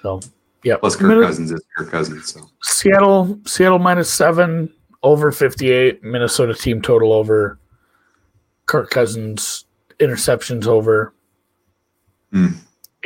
so 0.02 0.20
yeah. 0.62 0.76
Plus, 0.76 0.94
Kirk 0.96 1.22
Cousins 1.24 1.50
is 1.52 1.62
Kirk 1.76 1.90
Cousins. 1.90 2.32
So 2.34 2.48
Seattle, 2.62 3.38
Seattle 3.46 3.78
minus 3.78 4.12
seven 4.12 4.72
over 5.02 5.32
58. 5.32 6.02
Minnesota 6.04 6.54
team 6.54 6.80
total 6.82 7.12
over. 7.12 7.58
Kirk 8.66 8.90
Cousins 8.90 9.64
interceptions 10.00 10.66
over. 10.66 11.12
Hmm. 12.32 12.48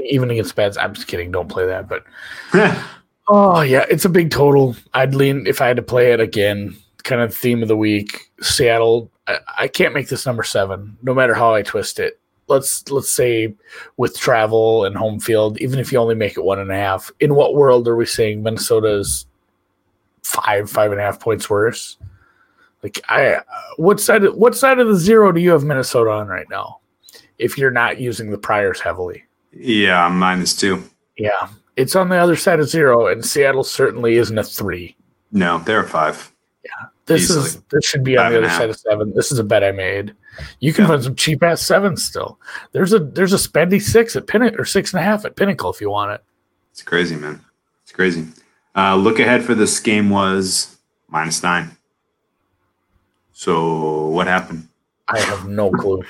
Even 0.08 0.30
against 0.30 0.56
bats. 0.56 0.76
I'm 0.78 0.94
just 0.94 1.06
kidding. 1.06 1.30
Don't 1.30 1.48
play 1.48 1.66
that. 1.66 1.88
But 1.88 2.04
oh 3.30 3.60
yeah, 3.62 3.86
it's 3.88 4.04
a 4.04 4.10
big 4.10 4.30
total. 4.30 4.76
I'd 4.92 5.14
lean 5.14 5.46
if 5.46 5.60
I 5.60 5.68
had 5.68 5.76
to 5.76 5.82
play 5.82 6.12
it 6.12 6.20
again. 6.20 6.76
Kind 7.04 7.22
of 7.22 7.34
theme 7.34 7.62
of 7.62 7.68
the 7.68 7.76
week. 7.76 8.30
Seattle. 8.42 9.10
I, 9.26 9.38
I 9.58 9.68
can't 9.68 9.94
make 9.94 10.08
this 10.08 10.26
number 10.26 10.42
seven, 10.42 10.98
no 11.02 11.14
matter 11.14 11.34
how 11.34 11.54
I 11.54 11.62
twist 11.62 11.98
it. 11.98 12.20
Let's 12.48 12.90
let's 12.90 13.10
say 13.10 13.54
with 13.96 14.18
travel 14.18 14.84
and 14.84 14.96
home 14.96 15.20
field, 15.20 15.58
even 15.60 15.78
if 15.78 15.92
you 15.92 15.98
only 15.98 16.16
make 16.16 16.36
it 16.36 16.44
one 16.44 16.58
and 16.58 16.70
a 16.70 16.76
half. 16.76 17.10
In 17.20 17.34
what 17.34 17.54
world 17.54 17.86
are 17.86 17.96
we 17.96 18.06
saying 18.06 18.42
Minnesota's 18.42 19.26
five 20.22 20.68
five 20.68 20.90
and 20.90 21.00
a 21.00 21.04
half 21.04 21.20
points 21.20 21.48
worse? 21.48 21.96
Like 22.82 23.00
I, 23.08 23.40
what 23.76 24.00
side 24.00 24.24
what 24.34 24.56
side 24.56 24.80
of 24.80 24.88
the 24.88 24.96
zero 24.96 25.32
do 25.32 25.40
you 25.40 25.50
have 25.50 25.64
Minnesota 25.64 26.10
on 26.10 26.26
right 26.26 26.48
now? 26.50 26.80
If 27.38 27.56
you're 27.56 27.70
not 27.70 28.00
using 28.00 28.30
the 28.30 28.38
priors 28.38 28.80
heavily. 28.80 29.24
yeah, 29.52 30.04
I'm 30.04 30.18
minus 30.18 30.54
two. 30.54 30.82
Yeah, 31.16 31.48
it's 31.76 31.94
on 31.96 32.08
the 32.08 32.16
other 32.16 32.36
side 32.36 32.60
of 32.60 32.68
zero, 32.68 33.06
and 33.06 33.24
Seattle 33.24 33.64
certainly 33.64 34.16
isn't 34.16 34.36
a 34.38 34.44
three. 34.44 34.96
No, 35.32 35.58
they're 35.58 35.84
a 35.84 35.88
five. 35.88 36.32
This 37.06 37.28
is 37.28 37.60
this 37.72 37.84
should 37.84 38.04
be 38.04 38.16
on 38.16 38.30
the 38.30 38.38
other 38.38 38.48
side 38.50 38.70
of 38.70 38.76
seven. 38.76 39.12
This 39.16 39.32
is 39.32 39.40
a 39.40 39.44
bet 39.44 39.64
I 39.64 39.72
made. 39.72 40.14
You 40.60 40.72
can 40.72 40.84
Yeah. 40.84 40.88
find 40.90 41.02
some 41.02 41.16
cheap 41.16 41.42
ass 41.42 41.60
sevens 41.60 42.04
still. 42.04 42.38
There's 42.70 42.92
a 42.92 43.00
there's 43.00 43.32
a 43.32 43.36
spendy 43.36 43.82
six 43.82 44.14
at 44.14 44.28
Pinnacle 44.28 44.60
or 44.60 44.64
six 44.64 44.92
and 44.92 45.00
a 45.00 45.02
half 45.02 45.24
at 45.24 45.34
Pinnacle 45.34 45.70
if 45.72 45.80
you 45.80 45.90
want 45.90 46.12
it. 46.12 46.22
It's 46.70 46.82
crazy, 46.82 47.16
man. 47.16 47.40
It's 47.82 47.90
crazy. 47.90 48.28
Uh, 48.76 48.94
look 48.94 49.18
ahead 49.18 49.42
for 49.42 49.56
this 49.56 49.80
game 49.80 50.08
was 50.10 50.76
minus 51.08 51.42
nine. 51.42 51.76
So 53.32 54.06
what 54.08 54.26
happened? 54.28 54.68
I 55.08 55.18
have 55.18 55.48
no 55.48 55.70
clue. 55.72 56.04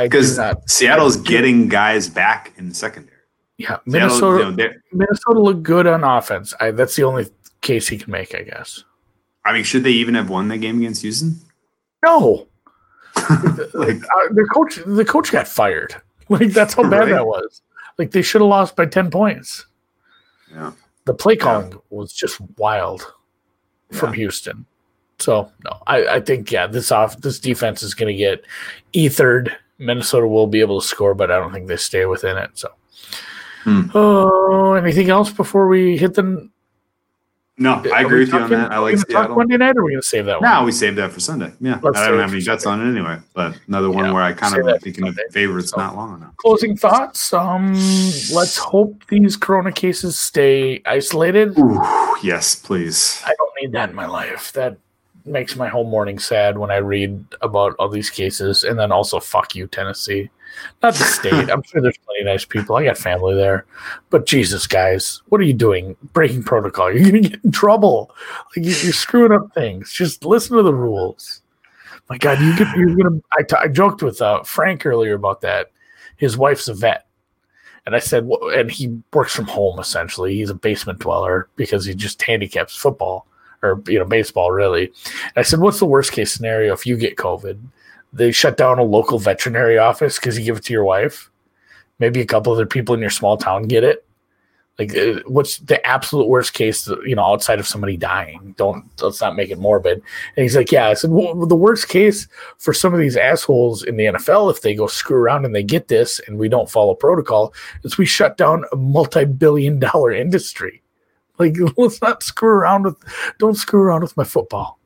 Because. 0.00 0.38
Seattle's 0.66 1.16
getting 1.16 1.68
guys 1.68 2.08
back 2.08 2.52
in 2.56 2.68
the 2.68 2.74
secondary. 2.74 3.13
Yeah, 3.58 3.78
Minnesota. 3.86 4.50
you 4.50 4.56
know, 4.56 4.72
Minnesota 4.92 5.40
looked 5.40 5.62
good 5.62 5.86
on 5.86 6.02
offense. 6.02 6.52
I, 6.60 6.70
that's 6.72 6.96
the 6.96 7.04
only 7.04 7.26
case 7.60 7.86
he 7.88 7.98
can 7.98 8.10
make, 8.10 8.34
I 8.34 8.42
guess. 8.42 8.82
I 9.44 9.52
mean, 9.52 9.62
should 9.64 9.84
they 9.84 9.90
even 9.92 10.14
have 10.14 10.28
won 10.30 10.48
that 10.48 10.58
game 10.58 10.78
against 10.78 11.02
Houston? 11.02 11.36
No, 12.04 12.48
like, 13.16 14.02
uh, 14.02 14.28
the 14.32 14.48
coach. 14.52 14.78
The 14.84 15.04
coach 15.04 15.30
got 15.32 15.48
fired. 15.48 15.94
Like 16.30 16.52
that's 16.54 16.72
how 16.72 16.84
bad 16.88 17.00
Right. 17.00 17.08
that 17.10 17.26
was. 17.26 17.60
Like 17.98 18.10
they 18.12 18.22
should 18.22 18.40
have 18.40 18.48
lost 18.48 18.76
by 18.76 18.86
ten 18.86 19.10
points. 19.10 19.66
yeah. 20.50 20.72
The 21.04 21.12
play 21.12 21.36
calling 21.36 21.74
was 21.90 22.14
just 22.14 22.40
wild 22.56 23.12
from 23.92 24.10
Yeah. 24.14 24.16
Houston. 24.20 24.64
So 25.18 25.52
no, 25.64 25.82
I, 25.86 26.06
I 26.06 26.20
think 26.20 26.50
yeah, 26.50 26.66
this 26.66 26.90
off 26.90 27.20
this 27.20 27.38
defense 27.38 27.82
is 27.82 27.92
going 27.92 28.10
to 28.10 28.18
get 28.18 28.42
ethered. 28.94 29.54
Minnesota 29.78 30.26
will 30.26 30.46
be 30.46 30.60
able 30.62 30.80
to 30.80 30.86
score, 30.86 31.14
but 31.14 31.30
I 31.30 31.36
don't 31.38 31.52
think 31.52 31.68
they 31.68 31.76
stay 31.76 32.06
within 32.06 32.38
it. 32.38 32.52
So, 32.54 32.68
Hmm. 33.64 33.90
oh, 33.94 34.74
anything 34.74 35.10
else 35.10 35.30
before 35.30 35.68
we 35.68 35.96
hit 35.96 36.14
the? 36.14 36.48
No, 37.56 37.82
I 37.94 38.02
agree 38.02 38.20
with 38.20 38.32
you 38.32 38.38
on 38.38 38.50
that. 38.50 38.72
I 38.72 38.78
like 38.78 38.96
gonna 38.96 39.04
talk 39.28 39.36
Monday 39.36 39.56
night, 39.56 39.76
or 39.76 39.82
are 39.82 39.84
we 39.84 39.92
going 39.92 40.02
to 40.02 40.06
save 40.06 40.24
that 40.26 40.40
one? 40.40 40.50
No, 40.50 40.64
we 40.64 40.72
saved 40.72 40.98
that 40.98 41.12
for 41.12 41.20
Sunday. 41.20 41.52
Yeah, 41.60 41.78
Let's 41.84 41.96
I 41.98 42.08
don't 42.08 42.18
have 42.18 42.32
any 42.34 42.44
bets 42.44 42.66
on 42.66 42.84
it 42.84 42.90
anyway. 42.90 43.18
But 43.32 43.56
another 43.68 43.92
one 43.92 44.06
Yeah, 44.06 44.12
where 44.12 44.22
I 44.24 44.32
kind 44.32 44.56
of 44.58 44.66
am 44.66 44.80
thinking 44.80 45.06
of 45.06 45.16
favorites 45.30 45.70
So- 45.70 45.76
not 45.76 45.94
long 45.94 46.16
enough. 46.16 46.36
Closing 46.38 46.76
thoughts. 46.76 47.32
Um, 47.32 47.72
let's 48.32 48.58
hope 48.58 49.06
these 49.08 49.36
Corona 49.36 49.70
cases 49.70 50.18
stay 50.18 50.82
isolated. 50.84 51.56
Ooh, 51.56 51.80
yes, 52.24 52.56
please. 52.56 53.22
I 53.24 53.34
don't 53.38 53.52
need 53.62 53.70
that 53.72 53.90
in 53.90 53.94
my 53.94 54.06
life. 54.06 54.52
That 54.54 54.76
makes 55.24 55.54
my 55.54 55.68
whole 55.68 55.88
morning 55.88 56.18
sad 56.18 56.58
when 56.58 56.72
I 56.72 56.78
read 56.78 57.24
about 57.40 57.76
all 57.78 57.88
these 57.88 58.10
cases. 58.10 58.64
And 58.64 58.76
then 58.76 58.90
also, 58.90 59.20
fuck 59.20 59.54
you, 59.54 59.68
Tennessee. 59.68 60.28
Not 60.82 60.94
the 60.94 61.04
state. 61.04 61.50
I'm 61.50 61.62
sure 61.62 61.80
there's 61.80 61.98
plenty 61.98 62.20
of 62.20 62.26
nice 62.26 62.44
people. 62.44 62.76
I 62.76 62.84
got 62.84 62.98
family 62.98 63.34
there. 63.34 63.66
But 64.10 64.26
Jesus, 64.26 64.66
guys, 64.66 65.22
what 65.28 65.40
are 65.40 65.44
you 65.44 65.52
doing? 65.54 65.96
Breaking 66.12 66.42
protocol. 66.42 66.92
You're 66.92 67.10
going 67.10 67.22
to 67.22 67.28
get 67.30 67.44
in 67.44 67.52
trouble. 67.52 68.10
Like, 68.56 68.64
you- 68.66 68.74
you're 68.82 68.92
screwing 68.92 69.32
up 69.32 69.52
things. 69.54 69.92
Just 69.92 70.24
listen 70.24 70.56
to 70.56 70.62
the 70.62 70.74
rules. 70.74 71.42
My 72.10 72.18
God, 72.18 72.40
you 72.40 72.56
get, 72.56 72.76
you're 72.76 72.94
going 72.94 73.20
to. 73.20 73.22
I 73.32 73.62
I 73.64 73.68
joked 73.68 74.02
with 74.02 74.20
uh, 74.20 74.42
Frank 74.42 74.84
earlier 74.84 75.14
about 75.14 75.40
that. 75.40 75.70
His 76.16 76.36
wife's 76.36 76.68
a 76.68 76.74
vet. 76.74 77.06
And 77.86 77.94
I 77.94 77.98
said, 77.98 78.26
well, 78.26 78.48
and 78.50 78.70
he 78.70 78.98
works 79.12 79.34
from 79.34 79.46
home 79.46 79.78
essentially. 79.78 80.34
He's 80.36 80.50
a 80.50 80.54
basement 80.54 81.00
dweller 81.00 81.48
because 81.56 81.84
he 81.84 81.94
just 81.94 82.20
handicaps 82.22 82.76
football 82.76 83.26
or 83.62 83.82
you 83.86 83.98
know 83.98 84.04
baseball 84.06 84.50
really. 84.52 84.86
And 84.86 85.36
I 85.36 85.42
said, 85.42 85.60
what's 85.60 85.78
the 85.80 85.86
worst 85.86 86.12
case 86.12 86.32
scenario 86.32 86.72
if 86.72 86.86
you 86.86 86.96
get 86.96 87.16
COVID? 87.16 87.58
They 88.14 88.32
shut 88.32 88.56
down 88.56 88.78
a 88.78 88.84
local 88.84 89.18
veterinary 89.18 89.76
office 89.76 90.18
because 90.18 90.38
you 90.38 90.44
give 90.44 90.56
it 90.56 90.64
to 90.64 90.72
your 90.72 90.84
wife. 90.84 91.30
Maybe 91.98 92.20
a 92.20 92.26
couple 92.26 92.52
other 92.52 92.66
people 92.66 92.94
in 92.94 93.00
your 93.00 93.10
small 93.10 93.36
town 93.36 93.64
get 93.64 93.84
it. 93.84 94.06
Like, 94.78 94.96
uh, 94.96 95.20
what's 95.26 95.58
the 95.58 95.84
absolute 95.86 96.28
worst 96.28 96.52
case? 96.52 96.88
You 97.04 97.14
know, 97.14 97.24
outside 97.24 97.60
of 97.60 97.66
somebody 97.66 97.96
dying. 97.96 98.54
Don't 98.56 98.84
let's 99.00 99.20
not 99.20 99.36
make 99.36 99.50
it 99.50 99.58
morbid. 99.58 100.02
And 100.36 100.42
he's 100.42 100.56
like, 100.56 100.72
yeah. 100.72 100.88
I 100.88 100.94
said, 100.94 101.10
well, 101.10 101.46
the 101.46 101.54
worst 101.54 101.88
case 101.88 102.26
for 102.58 102.74
some 102.74 102.92
of 102.92 102.98
these 102.98 103.16
assholes 103.16 103.84
in 103.84 103.96
the 103.96 104.06
NFL, 104.06 104.50
if 104.50 104.62
they 104.62 104.74
go 104.74 104.88
screw 104.88 105.16
around 105.16 105.44
and 105.44 105.54
they 105.54 105.62
get 105.62 105.86
this, 105.88 106.20
and 106.26 106.38
we 106.38 106.48
don't 106.48 106.70
follow 106.70 106.94
protocol, 106.94 107.54
is 107.84 107.98
we 107.98 108.06
shut 108.06 108.36
down 108.36 108.64
a 108.72 108.76
multi-billion-dollar 108.76 110.12
industry. 110.12 110.82
Like, 111.38 111.56
let's 111.76 112.02
not 112.02 112.24
screw 112.24 112.48
around 112.48 112.84
with. 112.84 112.96
Don't 113.38 113.56
screw 113.56 113.80
around 113.80 114.02
with 114.02 114.16
my 114.16 114.24
football, 114.24 114.80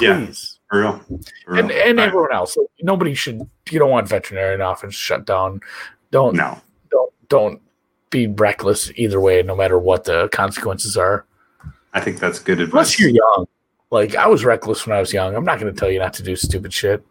Yeah, 0.00 0.24
please. 0.24 0.57
For 0.70 0.80
real. 0.80 0.98
For 0.98 1.52
real. 1.52 1.64
And 1.64 1.70
and 1.70 1.98
right. 1.98 2.08
everyone 2.08 2.32
else. 2.32 2.56
Like, 2.56 2.66
nobody 2.82 3.14
should. 3.14 3.40
You 3.70 3.78
don't 3.78 3.90
want 3.90 4.08
veterinarian 4.08 4.60
office 4.60 4.94
shut 4.94 5.26
down. 5.26 5.60
Don't 6.10 6.36
No, 6.36 6.60
don't 6.90 7.12
don't 7.28 7.62
be 8.10 8.26
reckless 8.26 8.90
either 8.96 9.20
way, 9.20 9.42
no 9.42 9.54
matter 9.54 9.78
what 9.78 10.04
the 10.04 10.28
consequences 10.28 10.96
are. 10.96 11.26
I 11.94 12.00
think 12.00 12.18
that's 12.20 12.38
good 12.38 12.60
advice. 12.60 12.72
Unless 12.72 13.00
you're 13.00 13.10
young. 13.10 13.46
Like 13.90 14.14
I 14.14 14.26
was 14.26 14.44
reckless 14.44 14.86
when 14.86 14.96
I 14.96 15.00
was 15.00 15.12
young. 15.12 15.34
I'm 15.34 15.44
not 15.44 15.58
going 15.58 15.72
to 15.72 15.78
tell 15.78 15.90
you 15.90 15.98
not 15.98 16.12
to 16.14 16.22
do 16.22 16.36
stupid 16.36 16.72
shit. 16.72 17.04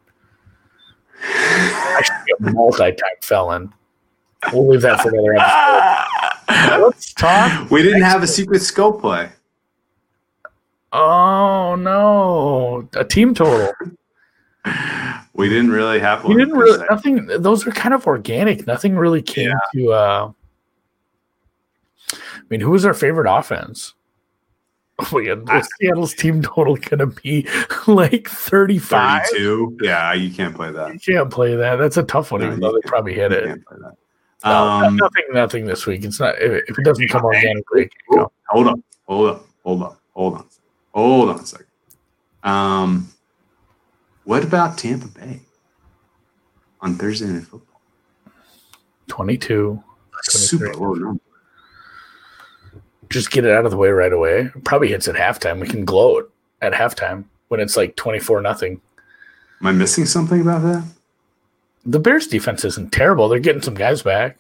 I 1.23 2.01
should 2.03 2.39
be 2.41 2.49
a 2.49 2.51
multi-time 2.51 3.09
felon. 3.21 3.73
We'll 4.53 4.67
leave 4.67 4.81
that 4.81 5.01
for 5.01 5.09
another 5.09 5.35
episode. 5.35 6.81
Let's 6.85 7.13
talk. 7.13 7.71
we 7.71 7.81
didn't 7.81 8.03
have 8.03 8.21
a 8.21 8.27
secret 8.27 8.61
scope 8.61 9.01
play. 9.01 9.29
Oh 10.93 11.75
no, 11.75 12.87
a 12.99 13.03
team 13.03 13.33
total. 13.33 13.73
We 15.33 15.49
didn't 15.49 15.71
really 15.71 15.99
have 15.99 16.23
one. 16.23 16.37
didn't 16.37 16.55
really 16.57 16.85
nothing. 16.89 17.25
Those 17.27 17.65
are 17.67 17.71
kind 17.71 17.93
of 17.93 18.07
organic. 18.07 18.65
Nothing 18.67 18.95
really 18.95 19.21
came 19.21 19.51
to. 19.73 19.91
uh 19.91 20.31
I 22.13 22.17
mean, 22.49 22.61
who 22.61 22.71
was 22.71 22.85
our 22.85 22.93
favorite 22.93 23.29
offense? 23.31 23.93
Oh, 25.13 25.19
yeah, 25.19 25.35
I- 25.47 25.61
Seattle's 25.79 26.15
team 26.15 26.41
total 26.41 26.75
gonna 26.75 27.05
be 27.05 27.47
like 27.87 28.27
thirty-five. 28.27 29.25
32. 29.27 29.77
Yeah, 29.81 30.13
you 30.13 30.33
can't 30.33 30.55
play 30.55 30.71
that. 30.71 30.91
You 30.91 30.99
can't 30.99 31.29
play 31.29 31.55
that. 31.55 31.75
That's 31.75 31.97
a 31.97 32.03
tough 32.03 32.31
one, 32.31 32.41
No, 32.41 32.47
even 32.47 32.59
though 32.61 32.71
they 32.71 32.81
probably 32.89 33.13
hit 33.13 33.31
it. 33.31 33.45
can't 33.45 33.63
play 33.67 33.77
that. 33.79 33.93
No, 34.43 34.51
Um, 34.51 34.95
nothing, 34.95 35.23
nothing 35.33 35.65
this 35.67 35.85
week. 35.85 36.03
It's 36.03 36.19
not 36.19 36.41
if, 36.41 36.63
it 36.79 36.83
doesn't 36.83 37.09
come 37.09 37.23
organically. 37.25 37.83
it 37.83 37.91
can 38.07 38.17
go. 38.21 38.31
hold 38.49 38.67
on, 38.69 38.83
hold 39.07 39.29
on, 39.29 39.41
hold 39.63 39.83
on, 39.83 39.97
hold 40.15 40.33
on. 40.33 40.45
Hold 40.97 41.29
on 41.29 41.39
a 41.39 41.45
second. 41.45 41.67
Um, 42.43 43.09
what 44.23 44.43
about 44.43 44.77
Tampa 44.79 45.07
Bay 45.07 45.41
on 46.81 46.95
Thursday 46.95 47.27
Night 47.27 47.43
Football? 47.43 47.81
Twenty-two. 49.07 49.83
Super 50.23 50.73
low 50.73 50.93
number. 50.93 51.21
Just 53.09 53.31
get 53.31 53.45
it 53.45 53.51
out 53.51 53.63
of 53.63 53.71
the 53.71 53.77
way 53.77 53.89
right 53.89 54.11
away. 54.11 54.49
Probably 54.63 54.87
hits 54.89 55.07
at 55.07 55.15
halftime. 55.15 55.61
We 55.61 55.67
can 55.67 55.85
gloat 55.85 56.33
at 56.61 56.73
halftime 56.73 57.25
when 57.47 57.59
it's 57.59 57.77
like 57.77 57.95
twenty-four 57.95 58.41
nothing. 58.41 58.81
Am 59.61 59.67
I 59.67 59.71
missing 59.71 60.05
something 60.05 60.41
about 60.41 60.63
that? 60.63 60.83
The 61.85 61.99
Bears 61.99 62.27
defense 62.27 62.65
isn't 62.65 62.91
terrible. 62.91 63.29
They're 63.29 63.39
getting 63.39 63.61
some 63.61 63.75
guys 63.75 64.01
back. 64.01 64.39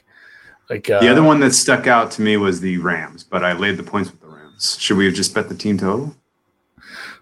Like 0.69 0.89
uh, 0.89 0.99
The 0.99 1.07
other 1.07 1.23
one 1.23 1.39
that 1.39 1.53
stuck 1.53 1.87
out 1.87 2.11
to 2.11 2.21
me 2.21 2.35
was 2.35 2.59
the 2.59 2.77
Rams, 2.79 3.23
but 3.23 3.45
I 3.45 3.53
laid 3.53 3.77
the 3.77 3.83
points 3.83 4.11
with 4.11 4.19
the 4.19 4.27
Rams. 4.27 4.77
Should 4.79 4.97
we 4.97 5.05
have 5.05 5.13
just 5.13 5.33
bet 5.33 5.47
the 5.47 5.55
team 5.55 5.77
total? 5.77 6.13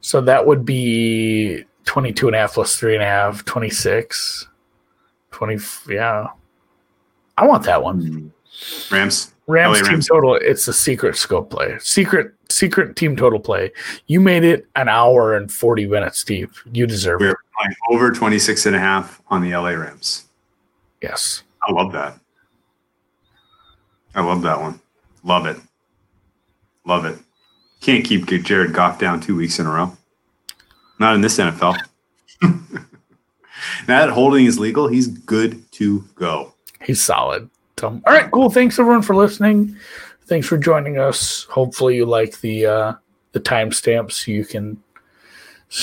So 0.06 0.22
that 0.22 0.46
would 0.46 0.66
be 0.66 1.66
22 1.86 2.28
and 2.28 2.36
a 2.36 2.40
half 2.40 2.54
plus 2.54 2.78
three 2.78 2.94
and 2.94 3.02
a 3.02 3.08
half, 3.08 3.44
26. 3.44 4.48
20. 5.32 5.58
Yeah. 5.90 6.28
I 7.40 7.48
want 7.48 7.64
that 7.64 7.82
one. 7.82 8.06
Hmm. 8.06 8.94
Rams. 8.94 9.34
Rams 9.48 9.80
LA 9.80 9.84
team 9.84 9.94
Rams. 9.94 10.08
total. 10.08 10.36
It's 10.36 10.68
a 10.68 10.74
secret 10.74 11.16
scope 11.18 11.50
play. 11.50 11.80
Secret 11.80 12.36
secret 12.52 12.96
team 12.96 13.16
total 13.16 13.40
play. 13.40 13.72
You 14.06 14.20
made 14.20 14.44
it 14.44 14.68
an 14.76 14.90
hour 14.90 15.36
and 15.36 15.52
forty 15.52 15.88
minutes, 15.88 16.20
Steve. 16.20 16.52
You 16.72 16.86
deserve 16.86 17.22
it. 17.22 17.26
We're 17.26 17.32
it. 17.32 17.38
playing 17.60 17.76
over 17.90 18.12
26 18.12 18.68
and 18.68 18.76
a 18.76 18.80
half 18.80 19.24
on 19.30 19.42
the 19.42 19.56
LA 19.56 19.70
Rams. 19.70 20.28
Yes. 21.02 21.42
I 21.68 21.72
love 21.72 21.92
that. 21.94 22.20
I 24.14 24.22
love 24.22 24.44
that 24.44 24.62
one. 24.62 24.80
Love 25.24 25.48
it. 25.48 25.58
Love 26.86 27.06
it. 27.06 27.18
Can't 27.82 28.04
keep 28.04 28.26
Jared 28.26 28.74
Goff 28.74 29.00
down 29.00 29.20
two 29.20 29.36
weeks 29.36 29.60
in 29.60 29.68
a 29.68 29.72
row. 29.72 29.96
Not 31.00 31.16
in 31.16 31.22
this 31.22 31.38
NFL. 31.38 31.78
now 32.42 32.50
that 33.88 34.10
holding 34.10 34.46
is 34.46 34.58
legal, 34.58 34.88
he's 34.88 35.08
good 35.08 35.70
to 35.74 36.02
go. 36.16 36.54
He's 36.82 37.02
solid. 37.02 37.50
So, 37.80 37.88
all 37.90 38.14
right, 38.14 38.32
cool. 38.32 38.50
Thanks 38.50 38.80
everyone 38.80 39.02
for 39.02 39.16
listening. 39.16 39.76
Thanks 40.26 40.48
for 40.48 40.58
joining 40.58 40.98
us. 40.98 41.44
Hopefully 41.44 41.96
you 41.96 42.06
like 42.06 42.40
the 42.42 42.66
uh 42.66 42.94
the 43.34 43.40
timestamps. 43.40 44.28
You 44.28 44.46
can. 44.46 44.82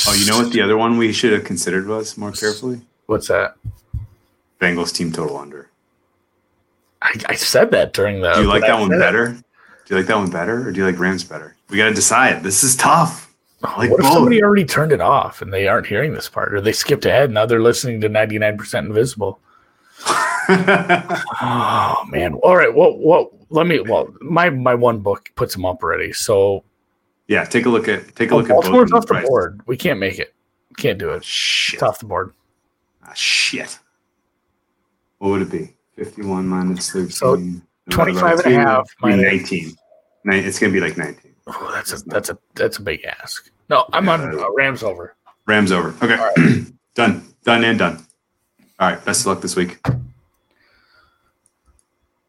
Oh, 0.09 0.14
you 0.14 0.27
know 0.27 0.39
what 0.39 0.52
the 0.52 0.62
other 0.62 0.77
one 0.77 0.97
we 0.97 1.12
should 1.12 1.32
have 1.32 1.44
considered 1.44 1.86
was 1.86 2.16
more 2.16 2.32
carefully? 2.32 2.81
What's 3.06 3.28
that? 3.28 3.56
Bengals 4.60 4.94
team 4.94 5.12
total 5.12 5.36
under. 5.36 5.69
I, 7.02 7.20
I 7.27 7.35
said 7.35 7.70
that 7.73 7.93
during 7.93 8.20
the. 8.20 8.32
Do 8.32 8.43
you 8.43 8.47
like 8.47 8.64
I 8.64 8.69
that 8.69 8.81
one 8.81 8.90
better? 8.90 9.27
it. 9.27 9.44
Do 9.93 9.97
you 9.98 10.05
like 10.05 10.09
that 10.09 10.16
one 10.16 10.31
better, 10.31 10.66
or 10.66 10.73
do 10.73 10.81
you 10.81 10.86
like 10.86 10.98
Rams 10.98 11.23
better? 11.23 11.55
We 11.69 11.77
got 11.77 11.90
to 11.90 11.94
decide. 11.94 12.43
This 12.43 12.64
is 12.64 12.77
tough. 12.77 13.31
Like 13.62 13.90
what 13.90 14.01
if 14.01 14.06
both. 14.06 14.14
somebody 14.14 14.43
already 14.43 14.64
turned 14.64 14.90
it 14.90 15.02
off 15.02 15.43
and 15.43 15.52
they 15.52 15.69
aren't 15.69 15.86
hearing 15.86 16.14
this 16.14 16.31
part, 16.31 16.55
or 16.55 16.62
they 16.62 16.73
skipped 16.73 17.05
ahead? 17.05 17.24
And 17.24 17.35
now 17.35 17.44
they're 17.44 17.60
listening 17.60 18.01
to 18.01 18.09
ninety 18.09 18.39
nine 18.39 18.56
percent 18.56 18.86
invisible. 18.86 19.39
Oh 20.48 22.05
man! 22.09 22.35
All 22.35 22.56
right. 22.56 22.74
Well, 22.74 22.97
what? 22.97 23.31
Let 23.51 23.66
me. 23.66 23.81
Well, 23.81 24.12
my 24.23 24.48
my 24.48 24.74
one 24.74 25.01
book 25.01 25.31
puts 25.36 25.52
them 25.52 25.66
up 25.66 25.82
already. 25.82 26.12
So 26.14 26.64
yeah, 27.28 27.44
take 27.44 27.66
a 27.66 27.69
look 27.69 27.86
at 27.86 28.16
take 28.16 28.31
a 28.31 28.35
oh, 28.35 28.39
look 28.39 28.47
at 28.47 28.55
both. 28.55 28.64
Baltimore's 28.64 28.93
off 28.93 29.02
the 29.02 29.09
prices. 29.09 29.28
board. 29.28 29.60
We 29.66 29.77
can't 29.77 30.01
make 30.01 30.19
it. 30.19 30.35
Can't 30.78 30.98
do 30.98 31.10
it. 31.10 31.23
Shit. 31.23 31.74
It's 31.74 31.82
off 31.82 31.98
the 31.98 32.06
board. 32.06 32.32
Ah, 33.05 33.12
shit. 33.12 33.78
What 35.19 35.28
would 35.28 35.43
it 35.43 35.51
be? 35.51 35.74
51 35.97 36.47
minus 36.48 36.90
13. 36.90 37.10
So, 37.10 37.36
divided 37.36 37.62
25 37.90 38.39
and 38.40 38.55
a 38.55 38.59
half 38.59 38.90
minus- 39.01 39.51
19. 39.51 39.77
Ni- 40.24 40.39
It's 40.39 40.59
going 40.59 40.73
to 40.73 40.78
be 40.81 40.85
like 40.86 40.97
19. 40.97 41.35
Oh, 41.49 41.70
that's 41.74 41.93
a 41.93 42.05
that's 42.07 42.28
a 42.31 42.39
that's 42.55 42.78
a 42.78 42.82
big 42.82 43.05
ask. 43.05 43.51
No, 43.69 43.85
I'm 43.93 44.09
on 44.09 44.39
uh, 44.39 44.51
Rams 44.53 44.82
over. 44.82 45.16
Rams 45.47 45.73
over. 45.73 45.94
Okay. 46.05 46.65
done. 46.94 47.27
Done 47.44 47.65
and 47.65 47.78
done. 47.78 48.07
All 48.78 48.90
right. 48.90 49.05
Best 49.05 49.23
of 49.23 49.27
luck 49.27 49.40
this 49.40 49.57
week. 49.57 49.78